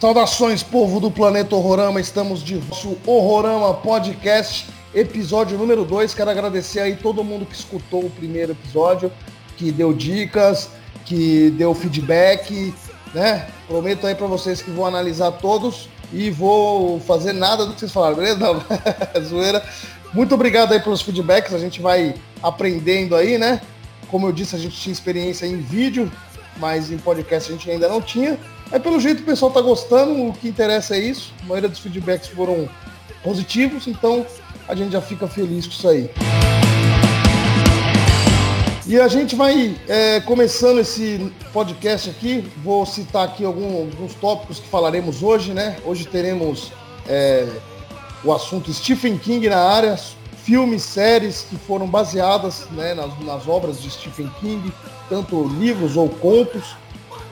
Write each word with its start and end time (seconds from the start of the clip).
Saudações, 0.00 0.62
povo 0.62 0.98
do 0.98 1.10
Planeta 1.10 1.54
Horrorama. 1.54 2.00
Estamos 2.00 2.42
de 2.42 2.54
nosso 2.54 2.96
Horrorama 3.04 3.74
Podcast, 3.74 4.66
episódio 4.94 5.58
número 5.58 5.84
2. 5.84 6.14
Quero 6.14 6.30
agradecer 6.30 6.80
aí 6.80 6.96
todo 6.96 7.22
mundo 7.22 7.44
que 7.44 7.54
escutou 7.54 8.06
o 8.06 8.10
primeiro 8.10 8.52
episódio, 8.52 9.12
que 9.58 9.70
deu 9.70 9.92
dicas, 9.92 10.70
que 11.04 11.50
deu 11.50 11.74
feedback, 11.74 12.72
né? 13.12 13.46
Prometo 13.68 14.06
aí 14.06 14.14
para 14.14 14.26
vocês 14.26 14.62
que 14.62 14.70
vou 14.70 14.86
analisar 14.86 15.32
todos 15.32 15.86
e 16.10 16.30
vou 16.30 16.98
fazer 17.00 17.34
nada 17.34 17.66
do 17.66 17.74
que 17.74 17.80
vocês 17.80 17.92
falaram, 17.92 18.16
beleza? 18.16 18.38
Não, 18.38 18.64
zoeira. 19.22 19.62
Muito 20.14 20.34
obrigado 20.34 20.72
aí 20.72 20.80
pelos 20.80 21.02
feedbacks, 21.02 21.52
a 21.52 21.58
gente 21.58 21.78
vai 21.82 22.14
aprendendo 22.42 23.14
aí, 23.14 23.36
né? 23.36 23.60
Como 24.08 24.26
eu 24.26 24.32
disse, 24.32 24.56
a 24.56 24.58
gente 24.58 24.80
tinha 24.80 24.94
experiência 24.94 25.44
em 25.44 25.60
vídeo, 25.60 26.10
mas 26.56 26.90
em 26.90 26.96
podcast 26.96 27.50
a 27.50 27.54
gente 27.54 27.70
ainda 27.70 27.86
não 27.86 28.00
tinha. 28.00 28.38
É 28.72 28.78
pelo 28.78 29.00
jeito 29.00 29.22
o 29.22 29.24
pessoal 29.24 29.50
tá 29.50 29.60
gostando, 29.60 30.28
o 30.28 30.32
que 30.32 30.48
interessa 30.48 30.94
é 30.94 31.00
isso. 31.00 31.34
A 31.42 31.46
maioria 31.46 31.68
dos 31.68 31.80
feedbacks 31.80 32.28
foram 32.28 32.68
positivos, 33.22 33.88
então 33.88 34.24
a 34.68 34.74
gente 34.76 34.92
já 34.92 35.00
fica 35.00 35.26
feliz 35.26 35.66
com 35.66 35.72
isso 35.72 35.88
aí. 35.88 36.10
E 38.86 38.98
a 38.98 39.08
gente 39.08 39.34
vai 39.34 39.76
é, 39.88 40.20
começando 40.20 40.78
esse 40.78 41.32
podcast 41.52 42.10
aqui. 42.10 42.48
Vou 42.62 42.86
citar 42.86 43.24
aqui 43.24 43.44
alguns, 43.44 43.92
alguns 43.92 44.14
tópicos 44.14 44.60
que 44.60 44.68
falaremos 44.68 45.22
hoje, 45.22 45.52
né? 45.52 45.76
Hoje 45.84 46.06
teremos 46.06 46.72
é, 47.08 47.48
o 48.22 48.32
assunto 48.32 48.72
Stephen 48.72 49.18
King 49.18 49.48
na 49.48 49.58
área, 49.58 49.98
filmes, 50.44 50.82
séries 50.82 51.46
que 51.48 51.56
foram 51.56 51.86
baseadas 51.86 52.68
né, 52.70 52.94
nas, 52.94 53.18
nas 53.20 53.48
obras 53.48 53.82
de 53.82 53.90
Stephen 53.90 54.30
King, 54.40 54.72
tanto 55.08 55.48
livros 55.48 55.96
ou 55.96 56.08
contos. 56.08 56.76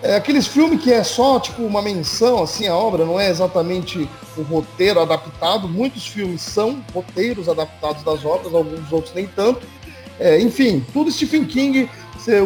É 0.02 0.15
aqueles 0.15 0.47
filmes 0.47 0.80
que 0.83 0.93
é 0.93 1.02
só 1.02 1.41
tipo 1.41 1.62
uma 1.62 1.83
menção 1.83 2.43
assim 2.43 2.69
a 2.69 2.75
obra, 2.75 3.05
não 3.05 3.19
é 3.19 3.29
exatamente 3.29 4.09
o 4.37 4.43
roteiro 4.43 5.01
adaptado. 5.01 5.68
Muitos 5.68 6.07
filmes 6.07 6.41
são 6.41 6.82
roteiros 6.95 7.49
adaptados 7.49 8.04
das 8.04 8.24
obras, 8.24 8.54
alguns 8.54 8.93
outros 8.93 9.13
nem 9.15 9.26
tanto. 9.26 9.66
É, 10.21 10.41
enfim, 10.41 10.85
tudo 10.93 11.10
Stephen 11.10 11.45
King, 11.45 11.91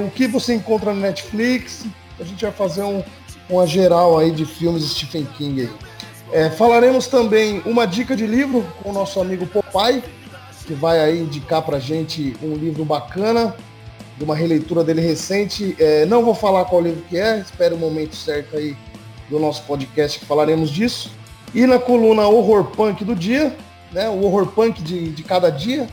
o 0.04 0.10
que 0.10 0.26
você 0.26 0.54
encontra 0.54 0.94
no 0.94 1.00
Netflix. 1.00 1.84
A 2.18 2.24
gente 2.24 2.42
vai 2.42 2.52
fazer 2.52 2.82
um, 2.82 3.02
uma 3.50 3.66
geral 3.66 4.18
aí 4.18 4.30
de 4.30 4.46
filmes 4.46 4.84
Stephen 4.84 5.26
King 5.36 5.62
aí. 5.62 5.70
É, 6.32 6.48
falaremos 6.48 7.06
também 7.06 7.60
uma 7.66 7.86
dica 7.86 8.16
de 8.16 8.26
livro 8.26 8.66
com 8.82 8.88
o 8.88 8.92
nosso 8.92 9.20
amigo 9.20 9.46
Popeye, 9.46 10.02
que 10.66 10.72
vai 10.72 10.98
aí 11.00 11.20
indicar 11.20 11.60
pra 11.60 11.78
gente 11.78 12.34
um 12.42 12.54
livro 12.54 12.84
bacana 12.84 13.54
de 14.16 14.24
uma 14.24 14.34
releitura 14.34 14.84
dele 14.84 15.00
recente. 15.00 15.76
É, 15.78 16.04
não 16.06 16.24
vou 16.24 16.34
falar 16.34 16.64
qual 16.64 16.82
livro 16.82 17.02
que 17.08 17.18
é, 17.18 17.38
espero 17.38 17.76
o 17.76 17.78
momento 17.78 18.14
certo 18.14 18.56
aí 18.56 18.76
do 19.28 19.38
nosso 19.38 19.62
podcast 19.64 20.18
que 20.18 20.26
falaremos 20.26 20.70
disso. 20.70 21.10
E 21.54 21.66
na 21.66 21.78
coluna 21.78 22.26
Horror 22.26 22.64
Punk 22.64 23.04
do 23.04 23.14
dia, 23.14 23.54
né, 23.92 24.08
o 24.08 24.22
Horror 24.22 24.46
Punk 24.46 24.82
de, 24.82 25.10
de 25.10 25.22
cada 25.22 25.50
dia, 25.50 25.86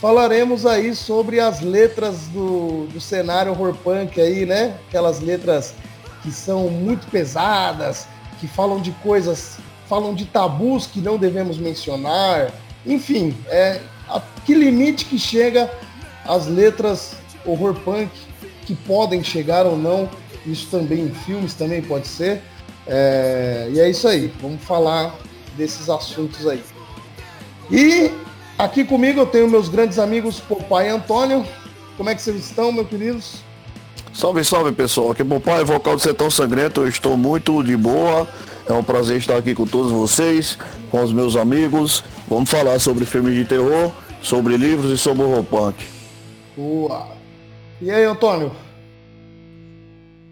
falaremos 0.00 0.66
aí 0.66 0.94
sobre 0.94 1.40
as 1.40 1.60
letras 1.60 2.28
do, 2.28 2.86
do 2.92 3.00
cenário 3.00 3.52
Horror 3.52 3.74
Punk 3.74 4.20
aí, 4.20 4.44
né? 4.44 4.76
Aquelas 4.88 5.20
letras 5.20 5.74
que 6.22 6.30
são 6.30 6.68
muito 6.68 7.06
pesadas, 7.08 8.06
que 8.40 8.46
falam 8.46 8.80
de 8.80 8.92
coisas, 9.02 9.58
falam 9.88 10.14
de 10.14 10.26
tabus 10.26 10.86
que 10.86 11.00
não 11.00 11.16
devemos 11.16 11.58
mencionar. 11.58 12.52
Enfim, 12.86 13.36
é 13.48 13.80
a 14.08 14.20
que 14.44 14.54
limite 14.54 15.06
que 15.06 15.18
chega 15.18 15.70
as 16.24 16.46
letras 16.46 17.16
horror 17.46 17.74
punk 17.74 18.10
que 18.66 18.74
podem 18.74 19.22
chegar 19.22 19.66
ou 19.66 19.76
não. 19.76 20.08
Isso 20.46 20.68
também 20.70 21.04
em 21.04 21.10
filmes 21.10 21.54
também 21.54 21.82
pode 21.82 22.06
ser. 22.06 22.42
É, 22.86 23.68
e 23.72 23.80
é 23.80 23.88
isso 23.88 24.06
aí. 24.06 24.32
Vamos 24.40 24.62
falar 24.62 25.14
desses 25.56 25.88
assuntos 25.88 26.46
aí. 26.46 26.62
E 27.70 28.10
aqui 28.58 28.84
comigo 28.84 29.20
eu 29.20 29.26
tenho 29.26 29.48
meus 29.48 29.68
grandes 29.68 29.98
amigos 29.98 30.40
Popai 30.40 30.88
e 30.88 30.90
Antônio. 30.90 31.46
Como 31.96 32.10
é 32.10 32.14
que 32.14 32.22
vocês 32.22 32.36
estão, 32.36 32.72
meus 32.72 32.88
queridos? 32.88 33.36
Salve, 34.12 34.44
salve 34.44 34.72
pessoal. 34.72 35.10
Aqui 35.12 35.22
é 35.22 35.24
Popai, 35.24 35.64
vocal 35.64 35.96
do 35.96 36.02
Sertão 36.02 36.30
Sangrento. 36.30 36.82
Eu 36.82 36.88
estou 36.88 37.16
muito 37.16 37.62
de 37.62 37.76
boa. 37.76 38.28
É 38.66 38.72
um 38.72 38.82
prazer 38.82 39.18
estar 39.18 39.36
aqui 39.36 39.54
com 39.54 39.66
todos 39.66 39.92
vocês, 39.92 40.58
com 40.90 41.02
os 41.02 41.12
meus 41.12 41.36
amigos. 41.36 42.02
Vamos 42.28 42.48
falar 42.48 42.78
sobre 42.78 43.04
filmes 43.04 43.34
de 43.34 43.44
terror, 43.44 43.92
sobre 44.22 44.56
livros 44.56 44.90
e 44.90 44.98
sobre 44.98 45.22
horror 45.22 45.44
punk. 45.44 45.84
Boa! 46.56 47.23
E 47.84 47.90
aí, 47.90 48.02
Antônio? 48.02 48.50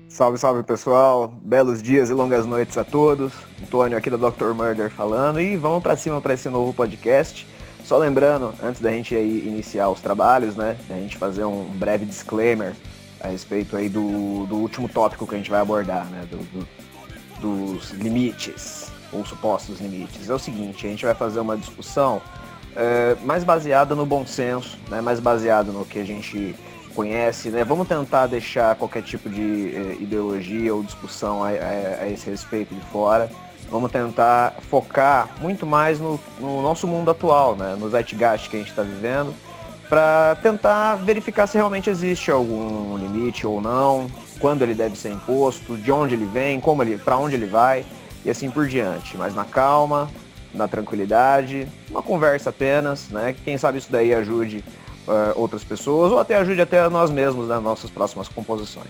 Salve, 0.08 0.38
salve 0.38 0.62
pessoal, 0.62 1.28
belos 1.42 1.82
dias 1.82 2.08
e 2.08 2.14
longas 2.14 2.46
noites 2.46 2.78
a 2.78 2.82
todos. 2.82 3.30
Antônio 3.62 3.98
aqui 3.98 4.08
da 4.08 4.16
Dr. 4.16 4.54
Murder 4.54 4.88
falando 4.88 5.38
e 5.38 5.54
vamos 5.54 5.82
para 5.82 5.94
cima 5.94 6.18
para 6.18 6.32
esse 6.32 6.48
novo 6.48 6.72
podcast. 6.72 7.46
Só 7.84 7.98
lembrando, 7.98 8.54
antes 8.62 8.80
da 8.80 8.90
gente 8.90 9.14
aí 9.14 9.46
iniciar 9.46 9.90
os 9.90 10.00
trabalhos, 10.00 10.56
né, 10.56 10.78
a 10.88 10.94
gente 10.94 11.18
fazer 11.18 11.44
um 11.44 11.64
breve 11.64 12.06
disclaimer 12.06 12.72
a 13.20 13.28
respeito 13.28 13.76
aí 13.76 13.90
do, 13.90 14.46
do 14.46 14.56
último 14.56 14.88
tópico 14.88 15.26
que 15.26 15.34
a 15.34 15.38
gente 15.38 15.50
vai 15.50 15.60
abordar, 15.60 16.06
né, 16.06 16.26
do, 16.30 16.38
do, 16.38 16.68
dos 17.38 17.90
limites 17.90 18.90
ou 19.12 19.26
supostos 19.26 19.78
limites. 19.78 20.30
É 20.30 20.32
o 20.32 20.38
seguinte, 20.38 20.86
a 20.86 20.88
gente 20.88 21.04
vai 21.04 21.14
fazer 21.14 21.40
uma 21.40 21.58
discussão 21.58 22.22
é, 22.74 23.14
mais 23.22 23.44
baseada 23.44 23.94
no 23.94 24.06
bom 24.06 24.24
senso, 24.24 24.78
né, 24.88 25.02
mais 25.02 25.20
baseada 25.20 25.70
no 25.70 25.84
que 25.84 25.98
a 25.98 26.04
gente 26.04 26.56
conhece, 26.92 27.50
né? 27.50 27.64
Vamos 27.64 27.88
tentar 27.88 28.26
deixar 28.26 28.76
qualquer 28.76 29.02
tipo 29.02 29.28
de 29.28 29.74
eh, 29.74 29.96
ideologia 30.00 30.74
ou 30.74 30.82
discussão 30.82 31.42
a, 31.42 31.48
a, 31.48 32.02
a, 32.02 32.08
esse 32.08 32.30
respeito 32.30 32.74
de 32.74 32.80
fora. 32.86 33.30
Vamos 33.70 33.90
tentar 33.90 34.54
focar 34.68 35.30
muito 35.40 35.66
mais 35.66 35.98
no, 35.98 36.20
no 36.38 36.62
nosso 36.62 36.86
mundo 36.86 37.10
atual, 37.10 37.56
né? 37.56 37.76
No 37.78 37.88
zeitgeist 37.88 38.48
que 38.48 38.56
a 38.56 38.58
gente 38.58 38.70
está 38.70 38.82
vivendo, 38.82 39.34
para 39.88 40.36
tentar 40.42 40.96
verificar 40.96 41.46
se 41.46 41.56
realmente 41.56 41.90
existe 41.90 42.30
algum 42.30 42.96
limite 42.96 43.46
ou 43.46 43.60
não, 43.60 44.06
quando 44.38 44.62
ele 44.62 44.74
deve 44.74 44.96
ser 44.96 45.10
imposto, 45.10 45.76
de 45.76 45.90
onde 45.90 46.14
ele 46.14 46.26
vem, 46.26 46.60
como 46.60 46.82
ele, 46.82 46.98
para 46.98 47.16
onde 47.16 47.34
ele 47.34 47.46
vai 47.46 47.84
e 48.24 48.30
assim 48.30 48.50
por 48.50 48.66
diante. 48.66 49.16
Mas 49.16 49.34
na 49.34 49.44
calma, 49.44 50.10
na 50.54 50.68
tranquilidade, 50.68 51.66
uma 51.90 52.02
conversa 52.02 52.50
apenas, 52.50 53.08
né? 53.08 53.34
Quem 53.44 53.56
sabe 53.56 53.78
isso 53.78 53.90
daí 53.90 54.14
ajude 54.14 54.64
uh, 55.06 55.38
outras 55.40 55.64
pessoas 55.64 56.12
ou 56.12 56.18
até 56.18 56.36
ajude 56.36 56.60
até 56.60 56.88
nós 56.88 57.10
mesmos 57.10 57.48
nas 57.48 57.62
nossas 57.62 57.90
próximas 57.90 58.28
composições. 58.28 58.88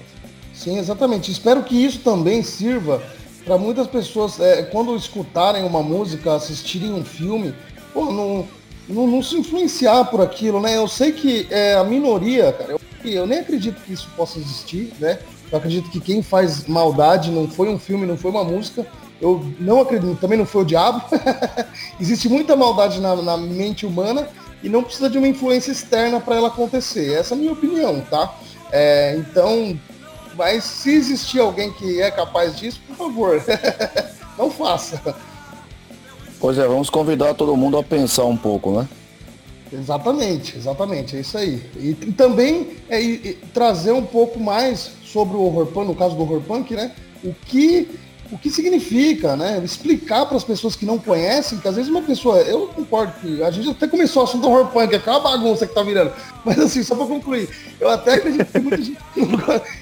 Sim, 0.54 0.78
exatamente. 0.78 1.30
Espero 1.30 1.62
que 1.62 1.74
isso 1.74 2.00
também 2.00 2.42
sirva 2.42 3.02
para 3.44 3.58
muitas 3.58 3.86
pessoas, 3.86 4.38
é, 4.38 4.62
quando 4.62 4.94
escutarem 4.96 5.64
uma 5.64 5.82
música, 5.82 6.34
assistirem 6.34 6.92
um 6.92 7.04
filme, 7.04 7.54
pô, 7.92 8.04
não, 8.12 8.46
não, 8.88 9.06
não, 9.06 9.22
se 9.22 9.36
influenciar 9.36 10.04
por 10.04 10.20
aquilo, 10.20 10.60
né? 10.60 10.76
Eu 10.76 10.86
sei 10.86 11.12
que 11.12 11.48
é 11.50 11.74
a 11.74 11.82
minoria, 11.82 12.52
cara, 12.52 12.72
eu, 12.72 12.80
eu 13.04 13.26
nem 13.26 13.40
acredito 13.40 13.80
que 13.82 13.92
isso 13.92 14.08
possa 14.16 14.38
existir, 14.38 14.92
né? 15.00 15.18
Eu 15.50 15.58
acredito 15.58 15.90
que 15.90 16.00
quem 16.00 16.22
faz 16.22 16.66
maldade 16.66 17.30
não 17.30 17.48
foi 17.48 17.68
um 17.68 17.78
filme, 17.78 18.06
não 18.06 18.16
foi 18.16 18.30
uma 18.30 18.44
música. 18.44 18.86
Eu 19.20 19.44
não 19.60 19.80
acredito, 19.80 20.18
também 20.18 20.38
não 20.38 20.46
foi 20.46 20.62
o 20.62 20.64
diabo. 20.64 21.02
Existe 22.00 22.28
muita 22.28 22.56
maldade 22.56 23.00
na, 23.00 23.14
na 23.16 23.36
mente 23.36 23.84
humana 23.84 24.28
e 24.62 24.68
não 24.68 24.82
precisa 24.82 25.10
de 25.10 25.18
uma 25.18 25.28
influência 25.28 25.72
externa 25.72 26.20
para 26.20 26.36
ela 26.36 26.48
acontecer. 26.48 27.12
Essa 27.12 27.34
é 27.34 27.36
a 27.36 27.40
minha 27.40 27.52
opinião, 27.52 28.00
tá? 28.02 28.34
É, 28.70 29.16
então, 29.16 29.78
mas 30.36 30.64
se 30.64 30.90
existir 30.94 31.40
alguém 31.40 31.72
que 31.72 32.00
é 32.00 32.10
capaz 32.10 32.56
disso, 32.56 32.80
por 32.86 32.96
favor, 32.96 33.42
não 34.38 34.50
faça. 34.50 35.14
Pois 36.40 36.58
é, 36.58 36.66
vamos 36.66 36.90
convidar 36.90 37.34
todo 37.34 37.56
mundo 37.56 37.76
a 37.76 37.82
pensar 37.82 38.24
um 38.24 38.36
pouco, 38.36 38.72
né? 38.72 38.88
Exatamente, 39.72 40.56
exatamente, 40.56 41.16
é 41.16 41.20
isso 41.20 41.38
aí. 41.38 41.62
E, 41.76 41.90
e 41.90 42.12
também 42.12 42.76
é, 42.88 43.00
e, 43.00 43.34
trazer 43.54 43.92
um 43.92 44.04
pouco 44.04 44.38
mais 44.38 44.90
sobre 45.02 45.36
o 45.36 45.40
horror 45.42 45.66
punk, 45.66 45.86
no 45.86 45.94
caso 45.94 46.14
do 46.14 46.22
horror 46.22 46.42
punk, 46.42 46.74
né? 46.74 46.92
O 47.24 47.32
que 47.32 47.88
o 48.32 48.38
que 48.38 48.50
significa, 48.50 49.36
né? 49.36 49.60
Explicar 49.62 50.24
para 50.24 50.38
as 50.38 50.42
pessoas 50.42 50.74
que 50.74 50.86
não 50.86 50.98
conhecem, 50.98 51.58
que 51.58 51.68
às 51.68 51.76
vezes 51.76 51.90
uma 51.90 52.00
pessoa, 52.00 52.38
eu 52.38 52.66
concordo 52.68 53.12
que 53.20 53.42
a 53.42 53.50
gente 53.50 53.68
até 53.68 53.86
começou 53.86 54.22
o 54.22 54.24
assunto 54.24 54.40
do 54.40 54.48
horror 54.48 54.68
punk, 54.68 54.98
uma 55.06 55.20
bagunça 55.20 55.66
que 55.66 55.74
tá 55.74 55.82
virando. 55.82 56.12
Mas 56.42 56.58
assim, 56.58 56.82
só 56.82 56.96
para 56.96 57.04
concluir, 57.04 57.50
eu 57.78 57.90
até 57.90 58.14
acredito 58.14 58.50
que 58.50 58.58
muita 58.58 58.76
gente 58.78 58.98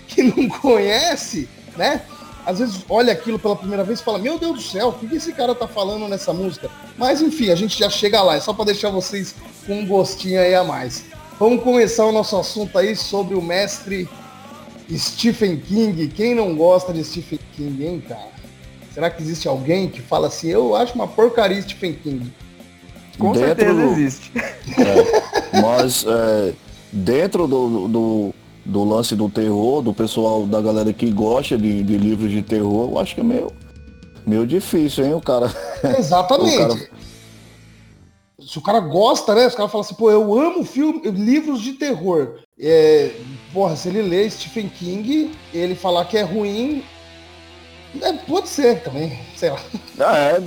que 0.08 0.23
não 0.25 0.49
conhece, 0.49 1.49
né? 1.76 2.02
Às 2.44 2.58
vezes 2.58 2.85
olha 2.88 3.12
aquilo 3.12 3.38
pela 3.38 3.55
primeira 3.55 3.85
vez 3.85 4.00
e 4.00 4.02
fala, 4.02 4.19
meu 4.19 4.37
Deus 4.37 4.55
do 4.55 4.62
céu, 4.62 4.88
o 4.88 4.93
que 4.93 5.14
esse 5.14 5.32
cara 5.32 5.55
tá 5.55 5.69
falando 5.69 6.08
nessa 6.08 6.32
música? 6.32 6.69
Mas 6.99 7.23
enfim, 7.23 7.50
a 7.50 7.55
gente 7.55 7.79
já 7.79 7.88
chega 7.88 8.20
lá, 8.20 8.35
é 8.35 8.41
só 8.41 8.52
para 8.52 8.64
deixar 8.64 8.91
vocês 8.91 9.32
com 9.64 9.79
um 9.79 9.87
gostinho 9.87 10.41
aí 10.41 10.55
a 10.56 10.64
mais. 10.64 11.05
Vamos 11.38 11.62
começar 11.62 12.05
o 12.05 12.11
nosso 12.12 12.37
assunto 12.37 12.76
aí 12.76 12.97
sobre 12.97 13.37
o 13.37 13.43
mestre 13.43 14.08
Stephen 14.93 15.58
King. 15.58 16.08
Quem 16.08 16.35
não 16.35 16.56
gosta 16.56 16.93
de 16.93 17.05
Stephen 17.05 17.38
King, 17.55 17.87
hein, 17.87 18.02
cara? 18.06 18.39
Será 19.00 19.08
que 19.08 19.23
existe 19.23 19.49
alguém 19.49 19.88
que 19.88 20.02
fala 20.02 20.26
assim, 20.26 20.49
eu 20.49 20.76
acho 20.76 20.94
uma 20.94 21.08
porcaria 21.08 21.62
Stephen 21.62 21.94
King? 21.94 22.31
Com 23.19 23.32
dentro 23.32 23.47
certeza 23.47 23.82
existe. 23.82 24.31
É, 24.37 25.58
mas 25.62 26.05
é, 26.06 26.52
dentro 26.93 27.47
do, 27.47 27.88
do, 27.88 28.35
do, 28.62 28.85
lance 28.85 29.17
do 29.17 29.31
terror, 29.31 29.81
do 29.81 29.94
pessoal, 29.94 30.44
da 30.44 30.61
galera 30.61 30.93
que 30.93 31.11
gosta 31.11 31.56
de, 31.56 31.82
de 31.82 31.97
livros 31.97 32.31
de 32.31 32.43
terror, 32.43 32.91
eu 32.91 32.99
acho 32.99 33.14
que 33.14 33.23
é 33.23 33.25
meio, 33.25 33.50
meio 34.26 34.47
difícil, 34.47 35.06
hein, 35.06 35.14
o 35.14 35.20
cara. 35.23 35.50
Exatamente. 35.99 36.56
o 36.61 36.69
cara... 36.69 36.91
Se 38.47 38.58
o 38.58 38.62
cara 38.62 38.81
gosta, 38.81 39.35
né? 39.35 39.47
Os 39.47 39.55
caras 39.55 39.73
falam 39.73 39.87
assim, 39.87 39.94
pô, 39.94 40.11
eu 40.11 40.38
amo 40.38 40.62
filme, 40.62 41.11
livros 41.11 41.62
de 41.62 41.73
terror. 41.73 42.35
É, 42.61 43.12
porra, 43.50 43.76
se 43.76 43.88
ele 43.88 44.02
lê 44.02 44.29
Stephen 44.29 44.69
King, 44.69 45.31
ele 45.55 45.75
falar 45.75 46.05
que 46.05 46.19
é 46.19 46.23
ruim, 46.23 46.85
é, 48.00 48.12
pode 48.12 48.48
ser 48.48 48.82
também, 48.82 49.19
sei 49.37 49.50
lá. 49.50 49.58
É, 49.98 50.40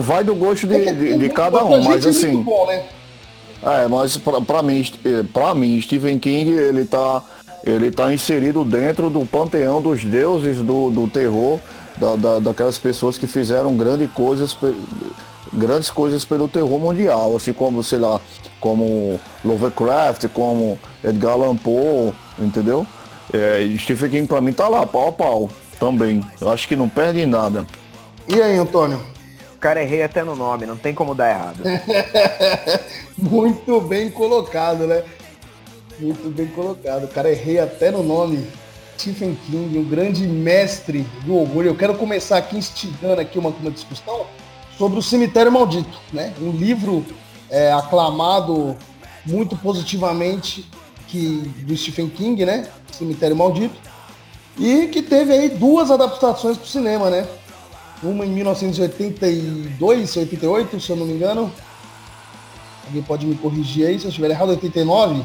vai 0.00 0.24
do 0.24 0.34
gosto 0.34 0.66
de, 0.66 0.74
é 0.74 0.92
de, 0.92 1.18
de 1.18 1.28
cada 1.28 1.64
um, 1.64 1.82
mas 1.82 2.06
é 2.06 2.08
assim. 2.08 2.42
Bom, 2.42 2.66
né? 2.66 2.84
É, 3.62 3.86
mas 3.88 4.16
pra, 4.16 4.40
pra, 4.40 4.62
mim, 4.62 4.84
pra 5.32 5.54
mim, 5.54 5.80
Stephen 5.80 6.18
King, 6.18 6.50
ele 6.50 6.84
tá, 6.84 7.22
ele 7.64 7.90
tá 7.90 8.12
inserido 8.12 8.64
dentro 8.64 9.10
do 9.10 9.26
panteão 9.26 9.80
dos 9.82 10.04
deuses 10.04 10.58
do, 10.58 10.90
do 10.90 11.08
terror, 11.08 11.58
da, 11.96 12.16
da, 12.16 12.38
daquelas 12.38 12.78
pessoas 12.78 13.18
que 13.18 13.26
fizeram 13.26 13.76
grandes 13.76 14.10
coisas, 14.12 14.56
grandes 15.52 15.90
coisas 15.90 16.24
pelo 16.24 16.48
terror 16.48 16.78
mundial, 16.78 17.36
assim 17.36 17.52
como, 17.52 17.82
sei 17.82 17.98
lá, 17.98 18.20
como 18.60 19.20
Lovecraft, 19.44 20.28
como 20.32 20.78
Edgar 21.02 21.32
Allan 21.32 21.56
Poe, 21.56 22.12
entendeu? 22.38 22.86
É, 23.32 23.66
Stephen 23.78 24.10
King 24.10 24.26
pra 24.26 24.40
mim 24.40 24.52
tá 24.52 24.68
lá, 24.68 24.86
pau 24.86 25.08
a 25.08 25.12
pau. 25.12 25.50
Também. 25.78 26.24
Eu 26.40 26.50
acho 26.50 26.66
que 26.66 26.76
não 26.76 26.88
perde 26.88 27.24
nada. 27.26 27.66
E 28.28 28.40
aí, 28.40 28.56
Antônio? 28.56 29.00
O 29.54 29.58
cara 29.58 29.82
errei 29.82 30.02
até 30.02 30.22
no 30.22 30.36
nome, 30.36 30.66
não 30.66 30.76
tem 30.76 30.94
como 30.94 31.14
dar 31.14 31.30
errado. 31.30 31.62
Muito 33.16 33.80
bem 33.80 34.10
colocado, 34.10 34.86
né? 34.86 35.02
Muito 35.98 36.28
bem 36.30 36.46
colocado. 36.48 37.04
O 37.04 37.08
cara 37.08 37.30
errei 37.30 37.58
até 37.58 37.90
no 37.90 38.02
nome. 38.02 38.46
Stephen 38.98 39.36
King, 39.46 39.78
um 39.78 39.84
grande 39.84 40.26
mestre 40.26 41.06
do 41.24 41.36
orgulho. 41.36 41.68
Eu 41.68 41.76
quero 41.76 41.94
começar 41.94 42.38
aqui 42.38 42.56
instigando 42.56 43.20
aqui 43.20 43.38
uma, 43.38 43.50
uma 43.50 43.70
discussão 43.70 44.26
sobre 44.78 44.98
o 44.98 45.02
Cemitério 45.02 45.52
Maldito, 45.52 45.98
né? 46.12 46.32
Um 46.40 46.50
livro 46.50 47.04
é, 47.50 47.72
aclamado 47.72 48.76
muito 49.24 49.56
positivamente 49.56 50.68
que 51.08 51.52
do 51.62 51.76
Stephen 51.76 52.08
King, 52.08 52.44
né? 52.44 52.68
Cemitério 52.90 53.36
Maldito 53.36 53.76
e 54.58 54.86
que 54.88 55.02
teve 55.02 55.32
aí 55.32 55.48
duas 55.50 55.90
adaptações 55.90 56.56
para 56.56 56.64
o 56.64 56.68
cinema, 56.68 57.10
né? 57.10 57.26
Uma 58.02 58.24
em 58.24 58.30
1982, 58.30 60.16
88, 60.16 60.80
se 60.80 60.90
eu 60.90 60.96
não 60.96 61.06
me 61.06 61.14
engano. 61.14 61.52
Alguém 62.86 63.02
pode 63.02 63.26
me 63.26 63.34
corrigir 63.34 63.86
aí 63.86 63.98
se 63.98 64.04
eu 64.04 64.10
estiver 64.10 64.30
errado, 64.30 64.50
89? 64.50 65.22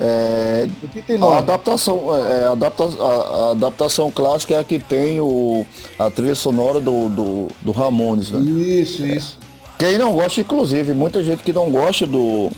É, 0.00 0.68
89. 0.82 1.34
A 1.34 1.38
adaptação, 1.38 2.16
é, 2.16 2.46
a, 2.46 2.52
adapta, 2.52 2.84
a, 2.84 3.06
a, 3.06 3.50
adaptação 3.50 4.10
clássica 4.10 4.54
é 4.54 4.58
a 4.58 4.64
que 4.64 4.78
tem 4.78 5.20
o, 5.20 5.66
a 5.98 6.10
trilha 6.10 6.34
sonora 6.34 6.80
do, 6.80 7.08
do, 7.08 7.48
do 7.60 7.72
Ramones, 7.72 8.30
né? 8.30 8.40
Isso, 8.40 9.04
isso. 9.04 9.38
Quem 9.78 9.98
não 9.98 10.12
gosta, 10.12 10.40
inclusive, 10.40 10.94
muita 10.94 11.22
gente 11.22 11.42
que 11.42 11.52
não 11.52 11.70
gosta 11.70 12.06
do, 12.06 12.50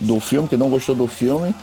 do 0.00 0.18
filme, 0.20 0.48
que 0.48 0.56
não 0.56 0.70
gostou 0.70 0.94
do 0.94 1.06
filme, 1.06 1.54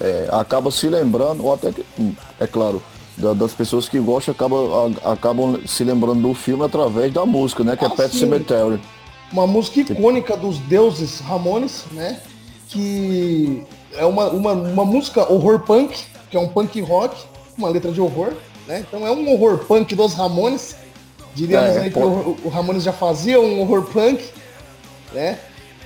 é, 0.00 0.28
acaba 0.32 0.70
se 0.70 0.88
lembrando, 0.88 1.44
ou 1.44 1.54
até 1.54 1.72
que, 1.72 1.84
hum, 1.98 2.14
é 2.40 2.46
claro, 2.46 2.82
da, 3.16 3.32
das 3.32 3.52
pessoas 3.52 3.88
que 3.88 3.98
gostam 3.98 4.32
acabam, 4.32 4.94
acabam 5.04 5.60
se 5.66 5.84
lembrando 5.84 6.20
do 6.20 6.34
filme 6.34 6.64
através 6.64 7.12
da 7.12 7.24
música, 7.24 7.62
né? 7.62 7.76
Que 7.76 7.84
é 7.84 7.88
ah, 7.88 7.92
é 7.92 7.96
Pet 7.96 8.16
Cemetery. 8.16 8.80
Uma 9.32 9.46
música 9.46 9.80
icônica 9.80 10.36
dos 10.36 10.58
deuses 10.58 11.20
Ramones, 11.20 11.84
né? 11.92 12.20
Que 12.68 13.64
é 13.92 14.04
uma, 14.04 14.28
uma, 14.30 14.52
uma 14.52 14.84
música 14.84 15.30
horror 15.32 15.60
punk, 15.60 15.96
que 16.30 16.36
é 16.36 16.40
um 16.40 16.48
punk 16.48 16.80
rock, 16.80 17.16
uma 17.56 17.68
letra 17.68 17.92
de 17.92 18.00
horror, 18.00 18.32
né? 18.66 18.84
Então 18.86 19.06
é 19.06 19.10
um 19.10 19.32
horror 19.32 19.58
punk 19.58 19.94
dos 19.94 20.14
Ramones. 20.14 20.76
Diríamos 21.34 21.76
é, 21.76 21.80
aí 21.80 21.90
que 21.90 21.98
o, 21.98 22.36
o 22.44 22.48
Ramones 22.48 22.82
já 22.82 22.92
fazia 22.92 23.40
um 23.40 23.60
horror 23.60 23.82
punk, 23.84 24.24
né? 25.12 25.38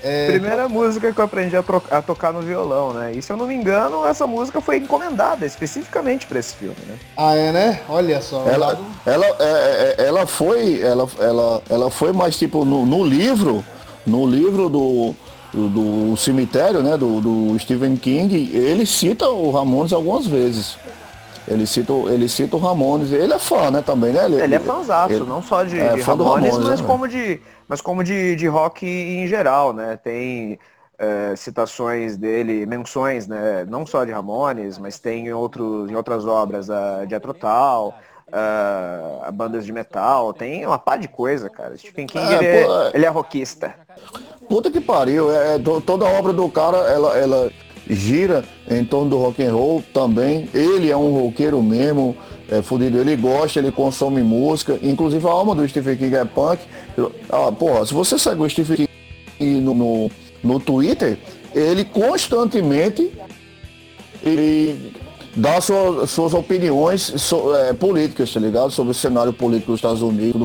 É... 0.03 0.31
Primeira 0.31 0.69
música 0.69 1.13
que 1.13 1.19
eu 1.19 1.25
aprendi 1.25 1.57
a, 1.57 1.65
a, 1.91 2.03
tocar 2.03 2.33
no 2.33 2.41
violão, 2.41 2.93
né? 2.93 3.13
E 3.13 3.23
se 3.23 3.33
eu 3.33 3.37
não 3.37 3.47
me 3.47 3.55
engano, 3.55 4.07
essa 4.07 4.27
música 4.27 4.61
foi 4.61 4.77
encomendada 4.77 5.45
especificamente 5.45 6.27
para 6.27 6.39
esse 6.39 6.55
filme, 6.55 6.77
né? 6.87 6.97
Ah, 7.17 7.35
é, 7.35 7.53
né? 7.53 7.81
Olha 7.89 8.21
só. 8.21 8.47
Ela, 8.47 8.79
ela, 9.05 9.27
é, 9.27 9.35
é, 9.41 9.95
é, 9.99 10.07
ela 10.07 10.27
foi, 10.27 10.81
ela, 10.81 11.09
ela, 11.19 11.63
ela 11.69 11.91
foi 11.91 12.13
mais 12.13 12.37
tipo 12.39 12.65
no, 12.65 12.87
no 12.87 13.05
livro, 13.05 13.65
no 14.07 14.27
livro 14.27 14.69
do, 14.69 15.15
do, 15.53 15.69
do 15.69 16.17
cemitério, 16.17 16.83
né? 16.83 16.97
Do, 16.97 17.21
do, 17.21 17.59
Stephen 17.59 17.97
King, 17.97 18.51
ele 18.55 18.87
cita 18.87 19.29
o 19.29 19.51
Ramones 19.51 19.93
algumas 19.93 20.27
vezes. 20.27 20.77
Ele 21.51 21.67
cita, 21.67 21.93
ele 21.93 22.29
cita 22.29 22.57
o 22.57 22.59
Ramones. 22.59 23.11
Ele 23.11 23.33
é 23.33 23.39
fã, 23.39 23.71
né, 23.71 23.83
também, 23.83 24.13
né? 24.13 24.25
Ele, 24.27 24.43
ele 24.43 24.55
é 24.55 24.59
fãzaço, 24.59 25.25
não 25.25 25.43
só 25.43 25.65
de, 25.65 25.79
é, 25.79 25.95
de 25.95 26.01
Ramones, 26.03 26.51
Ramones, 26.51 26.69
mas 26.69 26.81
né? 26.81 26.87
como 26.87 27.09
de 27.09 27.41
mas 27.69 27.81
como 27.81 28.03
de, 28.03 28.35
de 28.35 28.47
rock 28.47 28.87
em 28.87 29.27
geral, 29.27 29.73
né? 29.73 29.99
Tem 30.03 30.59
é, 30.99 31.37
citações 31.37 32.17
dele, 32.17 32.67
menções, 32.67 33.27
né? 33.27 33.65
Não 33.69 33.87
só 33.87 34.05
de 34.05 34.11
Ramones, 34.11 34.79
mas 34.79 34.99
tem 34.99 35.27
em, 35.27 35.33
outros, 35.33 35.91
em 35.91 35.95
outras 35.95 36.27
obras 36.27 36.71
a 36.71 37.07
Jethro 37.07 37.35
Tull, 37.35 37.95
a, 38.33 39.21
a 39.25 39.31
bandas 39.31 39.65
de 39.65 39.73
metal, 39.73 40.33
tem 40.33 40.67
uma 40.67 40.79
pá 40.79 40.97
de 40.97 41.09
coisa, 41.09 41.49
cara. 41.49 41.77
Stephen 41.77 42.07
King, 42.07 42.35
é, 42.35 42.37
ele, 42.37 42.47
é, 42.47 42.65
pô, 42.65 42.73
é, 42.73 42.91
ele 42.95 43.07
é 43.07 43.09
rockista. 43.09 43.75
Puta 44.49 44.71
que 44.71 44.81
pariu, 44.81 45.31
é, 45.31 45.57
é 45.57 45.59
toda 45.59 46.07
a 46.07 46.19
obra 46.19 46.33
do 46.33 46.49
cara, 46.51 46.79
ela, 46.79 47.17
ela 47.17 47.53
gira 47.89 48.45
em 48.71 48.85
torno 48.85 49.11
do 49.11 49.19
rock 49.19 49.43
and 49.43 49.53
roll 49.53 49.83
também. 49.93 50.49
Ele 50.53 50.91
é 50.91 50.97
um 50.97 51.13
roqueiro 51.13 51.63
mesmo, 51.63 52.17
é 52.51 52.61
fudido. 52.61 52.99
Ele 52.99 53.17
gosta, 53.17 53.59
ele 53.59 53.73
consome 53.73 54.23
música. 54.23 54.79
Inclusive 54.83 55.27
a 55.27 55.31
alma 55.31 55.55
do 55.55 55.67
Stephen 55.69 55.97
King 55.97 56.17
é 56.17 56.25
punk. 56.25 56.61
Ah, 57.31 57.51
porra, 57.51 57.87
se 57.87 57.95
você 57.95 58.19
segue 58.19 58.43
o 58.43 58.49
Stephen 58.49 58.89
King 59.39 59.61
no, 59.61 59.75
no, 59.75 60.11
no 60.43 60.61
Twitter, 60.61 61.19
ele 61.55 61.85
constantemente 61.85 63.11
ele 64.23 64.93
dá 65.35 65.61
suas, 65.61 66.11
suas 66.11 66.35
opiniões 66.35 67.01
so, 67.17 67.55
é, 67.55 67.73
políticas, 67.73 68.33
tá 68.33 68.41
ligado? 68.41 68.71
Sobre 68.71 68.91
o 68.91 68.95
cenário 68.95 69.33
político 69.33 69.73
dos 69.73 69.79
Estados 69.79 70.03
Unidos. 70.03 70.41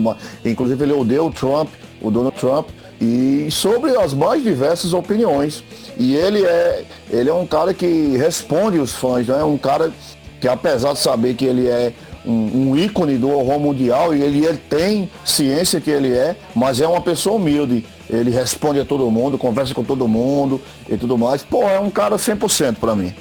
Inclusive 0.45 0.84
ele 0.84 0.94
odeia 0.94 1.24
o 1.24 1.31
Trump, 1.31 1.69
o 2.01 2.12
Donald 2.12 2.38
Trump 2.38 2.69
e 3.00 3.48
sobre 3.51 3.98
as 3.98 4.13
mais 4.13 4.44
diversas 4.44 4.94
opiniões. 4.94 5.63
E 5.98 6.16
ele 6.16 6.44
é, 6.44 6.86
ele 7.10 7.30
é 7.30 7.34
um 7.34 7.45
cara 7.45 7.74
que 7.74 8.16
responde 8.18 8.80
os 8.80 8.94
fãs, 8.94 9.30
é 9.30 9.44
um 9.44 9.57
cara 9.57 9.92
que 10.40 10.48
apesar 10.48 10.94
de 10.94 11.00
saber 11.00 11.36
que 11.36 11.45
ele 11.45 11.68
é 11.68 11.94
um, 12.25 12.72
um 12.72 12.78
ícone 12.78 13.18
do 13.18 13.30
horror 13.30 13.60
mundial 13.60 14.16
e 14.16 14.22
ele, 14.22 14.45
ele 14.45 14.57
tem 14.57 15.09
ciência 15.26 15.81
que 15.81 15.90
ele 15.90 16.14
é, 16.14 16.35
mas 16.56 16.80
é 16.80 16.88
uma 16.88 17.02
pessoa 17.02 17.35
humilde. 17.35 17.85
Ele 18.09 18.30
responde 18.30 18.80
a 18.80 18.85
todo 18.85 19.09
mundo, 19.09 19.38
conversa 19.38 19.73
com 19.73 19.83
todo 19.83 20.07
mundo 20.07 20.62
e 20.90 20.97
tudo 20.97 21.18
mais. 21.18 21.44
Pô, 21.44 21.64
é 21.64 21.80
um 21.80 21.90
cara 21.90 22.16
100% 22.16 22.76
para 22.76 22.95
mim. 22.95 23.14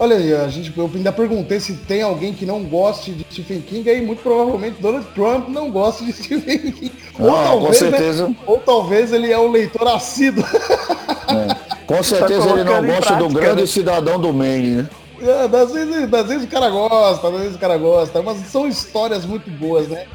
Olha 0.00 0.16
aí, 0.16 0.32
a 0.32 0.46
gente, 0.46 0.72
eu 0.76 0.88
ainda 0.94 1.10
perguntei 1.10 1.58
se 1.58 1.74
tem 1.74 2.02
alguém 2.02 2.32
que 2.32 2.46
não 2.46 2.62
goste 2.62 3.10
de 3.10 3.26
Stephen 3.32 3.60
King, 3.60 3.90
aí 3.90 4.00
muito 4.00 4.22
provavelmente 4.22 4.80
Donald 4.80 5.06
Trump 5.12 5.48
não 5.48 5.70
gosta 5.70 6.04
de 6.04 6.12
Stephen 6.12 6.70
King. 6.72 6.92
Ou, 7.18 7.34
ah, 7.34 7.44
talvez, 7.44 7.78
com 7.78 7.84
né, 7.84 7.90
certeza. 7.90 8.28
Né, 8.28 8.36
ou 8.46 8.58
talvez 8.58 9.12
ele 9.12 9.32
é 9.32 9.38
um 9.38 9.50
leitor 9.50 9.88
assíduo. 9.88 10.44
É. 10.44 11.68
Com 11.84 12.02
certeza 12.02 12.46
tá 12.46 12.54
ele 12.54 12.64
não 12.64 12.84
gosta 12.84 13.00
prática, 13.00 13.16
do 13.16 13.28
grande 13.28 13.60
né? 13.62 13.66
cidadão 13.66 14.20
do 14.20 14.32
Maine, 14.32 14.82
né? 14.82 14.90
É, 15.20 15.48
das, 15.48 15.72
vezes, 15.72 16.08
das 16.08 16.28
vezes 16.28 16.44
o 16.44 16.48
cara 16.48 16.70
gosta, 16.70 17.28
às 17.28 17.40
vezes 17.40 17.56
o 17.56 17.58
cara 17.58 17.76
gosta, 17.76 18.22
mas 18.22 18.38
são 18.46 18.68
histórias 18.68 19.26
muito 19.26 19.50
boas, 19.50 19.88
né? 19.88 20.06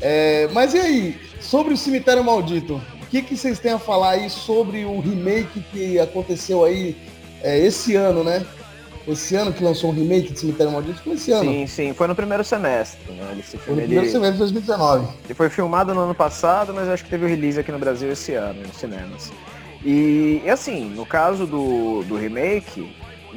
É, 0.00 0.48
mas 0.52 0.72
e 0.72 0.78
aí, 0.78 1.20
sobre 1.40 1.74
o 1.74 1.76
Cemitério 1.76 2.24
Maldito, 2.24 2.80
o 3.02 3.06
que, 3.10 3.20
que 3.20 3.36
vocês 3.36 3.58
têm 3.58 3.72
a 3.72 3.78
falar 3.78 4.10
aí 4.10 4.30
sobre 4.30 4.84
o 4.84 4.98
remake 5.00 5.60
que 5.72 5.98
aconteceu 5.98 6.64
aí 6.64 6.96
é, 7.42 7.58
esse 7.58 7.94
ano, 7.96 8.24
né? 8.24 8.46
Esse 9.08 9.36
ano 9.36 9.52
que 9.52 9.62
lançou 9.62 9.90
um 9.90 9.92
remake 9.92 10.32
de 10.32 10.40
Cemitério 10.40 10.72
Maldito? 10.72 11.02
Foi 11.02 11.14
esse 11.14 11.30
ano. 11.32 11.44
Sim, 11.44 11.66
sim, 11.66 11.94
foi 11.94 12.08
no 12.08 12.14
primeiro 12.14 12.42
semestre. 12.42 13.00
Né? 13.12 13.42
Foi 13.44 13.74
no 13.74 13.80
primeiro 13.80 14.04
ele... 14.04 14.10
semestre 14.10 14.32
de 14.32 14.38
2019. 14.38 15.08
Ele 15.24 15.34
foi 15.34 15.48
filmado 15.48 15.94
no 15.94 16.00
ano 16.00 16.14
passado, 16.14 16.74
mas 16.74 16.88
acho 16.88 17.04
que 17.04 17.10
teve 17.10 17.24
o 17.24 17.28
release 17.28 17.58
aqui 17.58 17.70
no 17.70 17.78
Brasil 17.78 18.10
esse 18.10 18.34
ano, 18.34 18.62
nos 18.62 18.76
cinemas. 18.76 19.32
E 19.84 20.42
assim, 20.50 20.90
no 20.90 21.06
caso 21.06 21.46
do, 21.46 22.02
do 22.04 22.16
remake, 22.16 22.92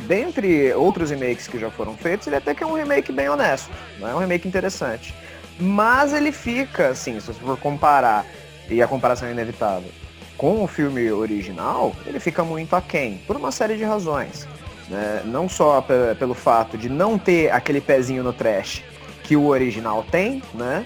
dentre 0.07 0.73
outros 0.73 1.11
remakes 1.11 1.47
que 1.47 1.59
já 1.59 1.69
foram 1.69 1.95
feitos, 1.95 2.25
ele 2.25 2.37
até 2.37 2.55
que 2.55 2.63
é 2.63 2.67
um 2.67 2.73
remake 2.73 3.11
bem 3.11 3.29
honesto, 3.29 3.69
não 3.99 4.07
é 4.07 4.15
um 4.15 4.19
remake 4.19 4.47
interessante. 4.47 5.13
Mas 5.59 6.13
ele 6.13 6.31
fica, 6.31 6.89
assim, 6.89 7.19
se 7.19 7.27
você 7.27 7.39
for 7.39 7.57
comparar, 7.57 8.25
e 8.69 8.81
a 8.81 8.87
comparação 8.87 9.27
é 9.27 9.31
inevitável, 9.31 9.89
com 10.37 10.63
o 10.63 10.67
filme 10.67 11.11
original, 11.11 11.93
ele 12.05 12.19
fica 12.19 12.43
muito 12.43 12.75
aquém, 12.75 13.17
por 13.27 13.35
uma 13.35 13.51
série 13.51 13.75
de 13.75 13.83
razões. 13.83 14.47
Né? 14.89 15.21
Não 15.25 15.47
só 15.47 15.85
pelo 16.17 16.33
fato 16.33 16.77
de 16.77 16.89
não 16.89 17.17
ter 17.17 17.51
aquele 17.51 17.79
pezinho 17.79 18.23
no 18.23 18.33
trash 18.33 18.83
que 19.23 19.35
o 19.35 19.47
original 19.47 20.03
tem, 20.09 20.41
né? 20.53 20.85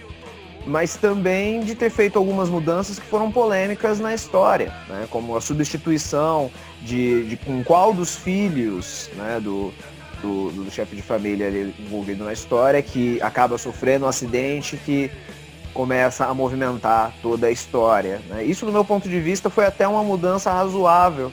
mas 0.65 0.95
também 0.95 1.61
de 1.61 1.75
ter 1.75 1.89
feito 1.89 2.17
algumas 2.17 2.49
mudanças 2.49 2.97
que 2.97 3.05
foram 3.05 3.31
polêmicas 3.31 3.99
na 3.99 4.13
história, 4.13 4.73
né? 4.89 5.07
como 5.09 5.35
a 5.35 5.41
substituição 5.41 6.51
de, 6.81 7.23
de 7.25 7.37
com 7.37 7.63
qual 7.63 7.93
dos 7.93 8.15
filhos 8.15 9.09
né? 9.15 9.39
do, 9.41 9.73
do, 10.21 10.51
do 10.51 10.71
chefe 10.71 10.95
de 10.95 11.01
família 11.01 11.49
envolvido 11.79 12.23
na 12.23 12.33
história 12.33 12.81
que 12.81 13.21
acaba 13.21 13.57
sofrendo 13.57 14.05
um 14.05 14.07
acidente 14.07 14.77
que 14.77 15.11
começa 15.73 16.25
a 16.25 16.33
movimentar 16.33 17.13
toda 17.21 17.47
a 17.47 17.51
história. 17.51 18.21
Né? 18.29 18.43
Isso, 18.43 18.65
do 18.65 18.71
meu 18.71 18.85
ponto 18.85 19.09
de 19.09 19.19
vista, 19.19 19.49
foi 19.49 19.65
até 19.65 19.87
uma 19.87 20.03
mudança 20.03 20.51
razoável, 20.51 21.31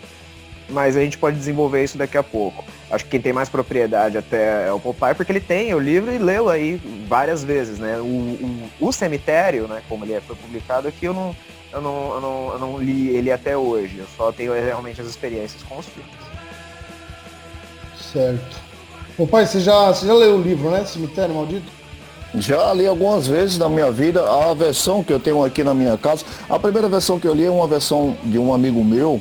mas 0.70 0.96
a 0.96 1.00
gente 1.00 1.18
pode 1.18 1.36
desenvolver 1.36 1.84
isso 1.84 1.98
daqui 1.98 2.16
a 2.16 2.22
pouco. 2.22 2.64
Acho 2.90 3.04
que 3.04 3.10
quem 3.10 3.20
tem 3.20 3.32
mais 3.32 3.48
propriedade 3.48 4.18
até 4.18 4.68
é 4.68 4.72
o 4.72 4.80
Popeye, 4.80 5.14
porque 5.14 5.30
ele 5.30 5.40
tem 5.40 5.72
o 5.74 5.78
livro 5.78 6.12
e 6.12 6.18
leu 6.18 6.48
aí 6.48 6.80
várias 7.06 7.44
vezes, 7.44 7.78
né? 7.78 7.98
O, 7.98 8.04
o, 8.04 8.70
o 8.80 8.92
Cemitério, 8.92 9.68
né, 9.68 9.82
como 9.88 10.04
ele 10.04 10.20
foi 10.20 10.36
publicado 10.36 10.88
aqui, 10.88 11.06
eu 11.06 11.14
não, 11.14 11.36
eu, 11.72 11.80
não, 11.80 12.14
eu, 12.14 12.20
não, 12.20 12.52
eu 12.52 12.58
não 12.58 12.78
li 12.78 13.08
ele 13.08 13.30
até 13.30 13.56
hoje. 13.56 13.98
Eu 13.98 14.06
só 14.16 14.32
tenho 14.32 14.52
realmente 14.52 15.00
as 15.00 15.06
experiências 15.06 15.62
com 15.62 15.78
os 15.78 15.86
filmes. 15.86 16.10
Certo. 18.12 18.60
Popeye, 19.16 19.46
você 19.46 19.60
já, 19.60 19.88
você 19.88 20.06
já 20.06 20.14
leu 20.14 20.36
o 20.36 20.42
livro, 20.42 20.70
né? 20.70 20.84
Cemitério 20.84 21.34
Maldito? 21.34 21.80
Já 22.34 22.72
li 22.72 22.86
algumas 22.86 23.26
vezes 23.26 23.58
na 23.58 23.68
minha 23.68 23.90
vida 23.90 24.22
a 24.22 24.54
versão 24.54 25.02
que 25.02 25.12
eu 25.12 25.18
tenho 25.18 25.44
aqui 25.44 25.64
na 25.64 25.74
minha 25.74 25.98
casa. 25.98 26.24
A 26.48 26.58
primeira 26.58 26.88
versão 26.88 27.18
que 27.18 27.26
eu 27.26 27.34
li 27.34 27.44
é 27.44 27.50
uma 27.50 27.66
versão 27.66 28.16
de 28.22 28.38
um 28.38 28.54
amigo 28.54 28.84
meu. 28.84 29.20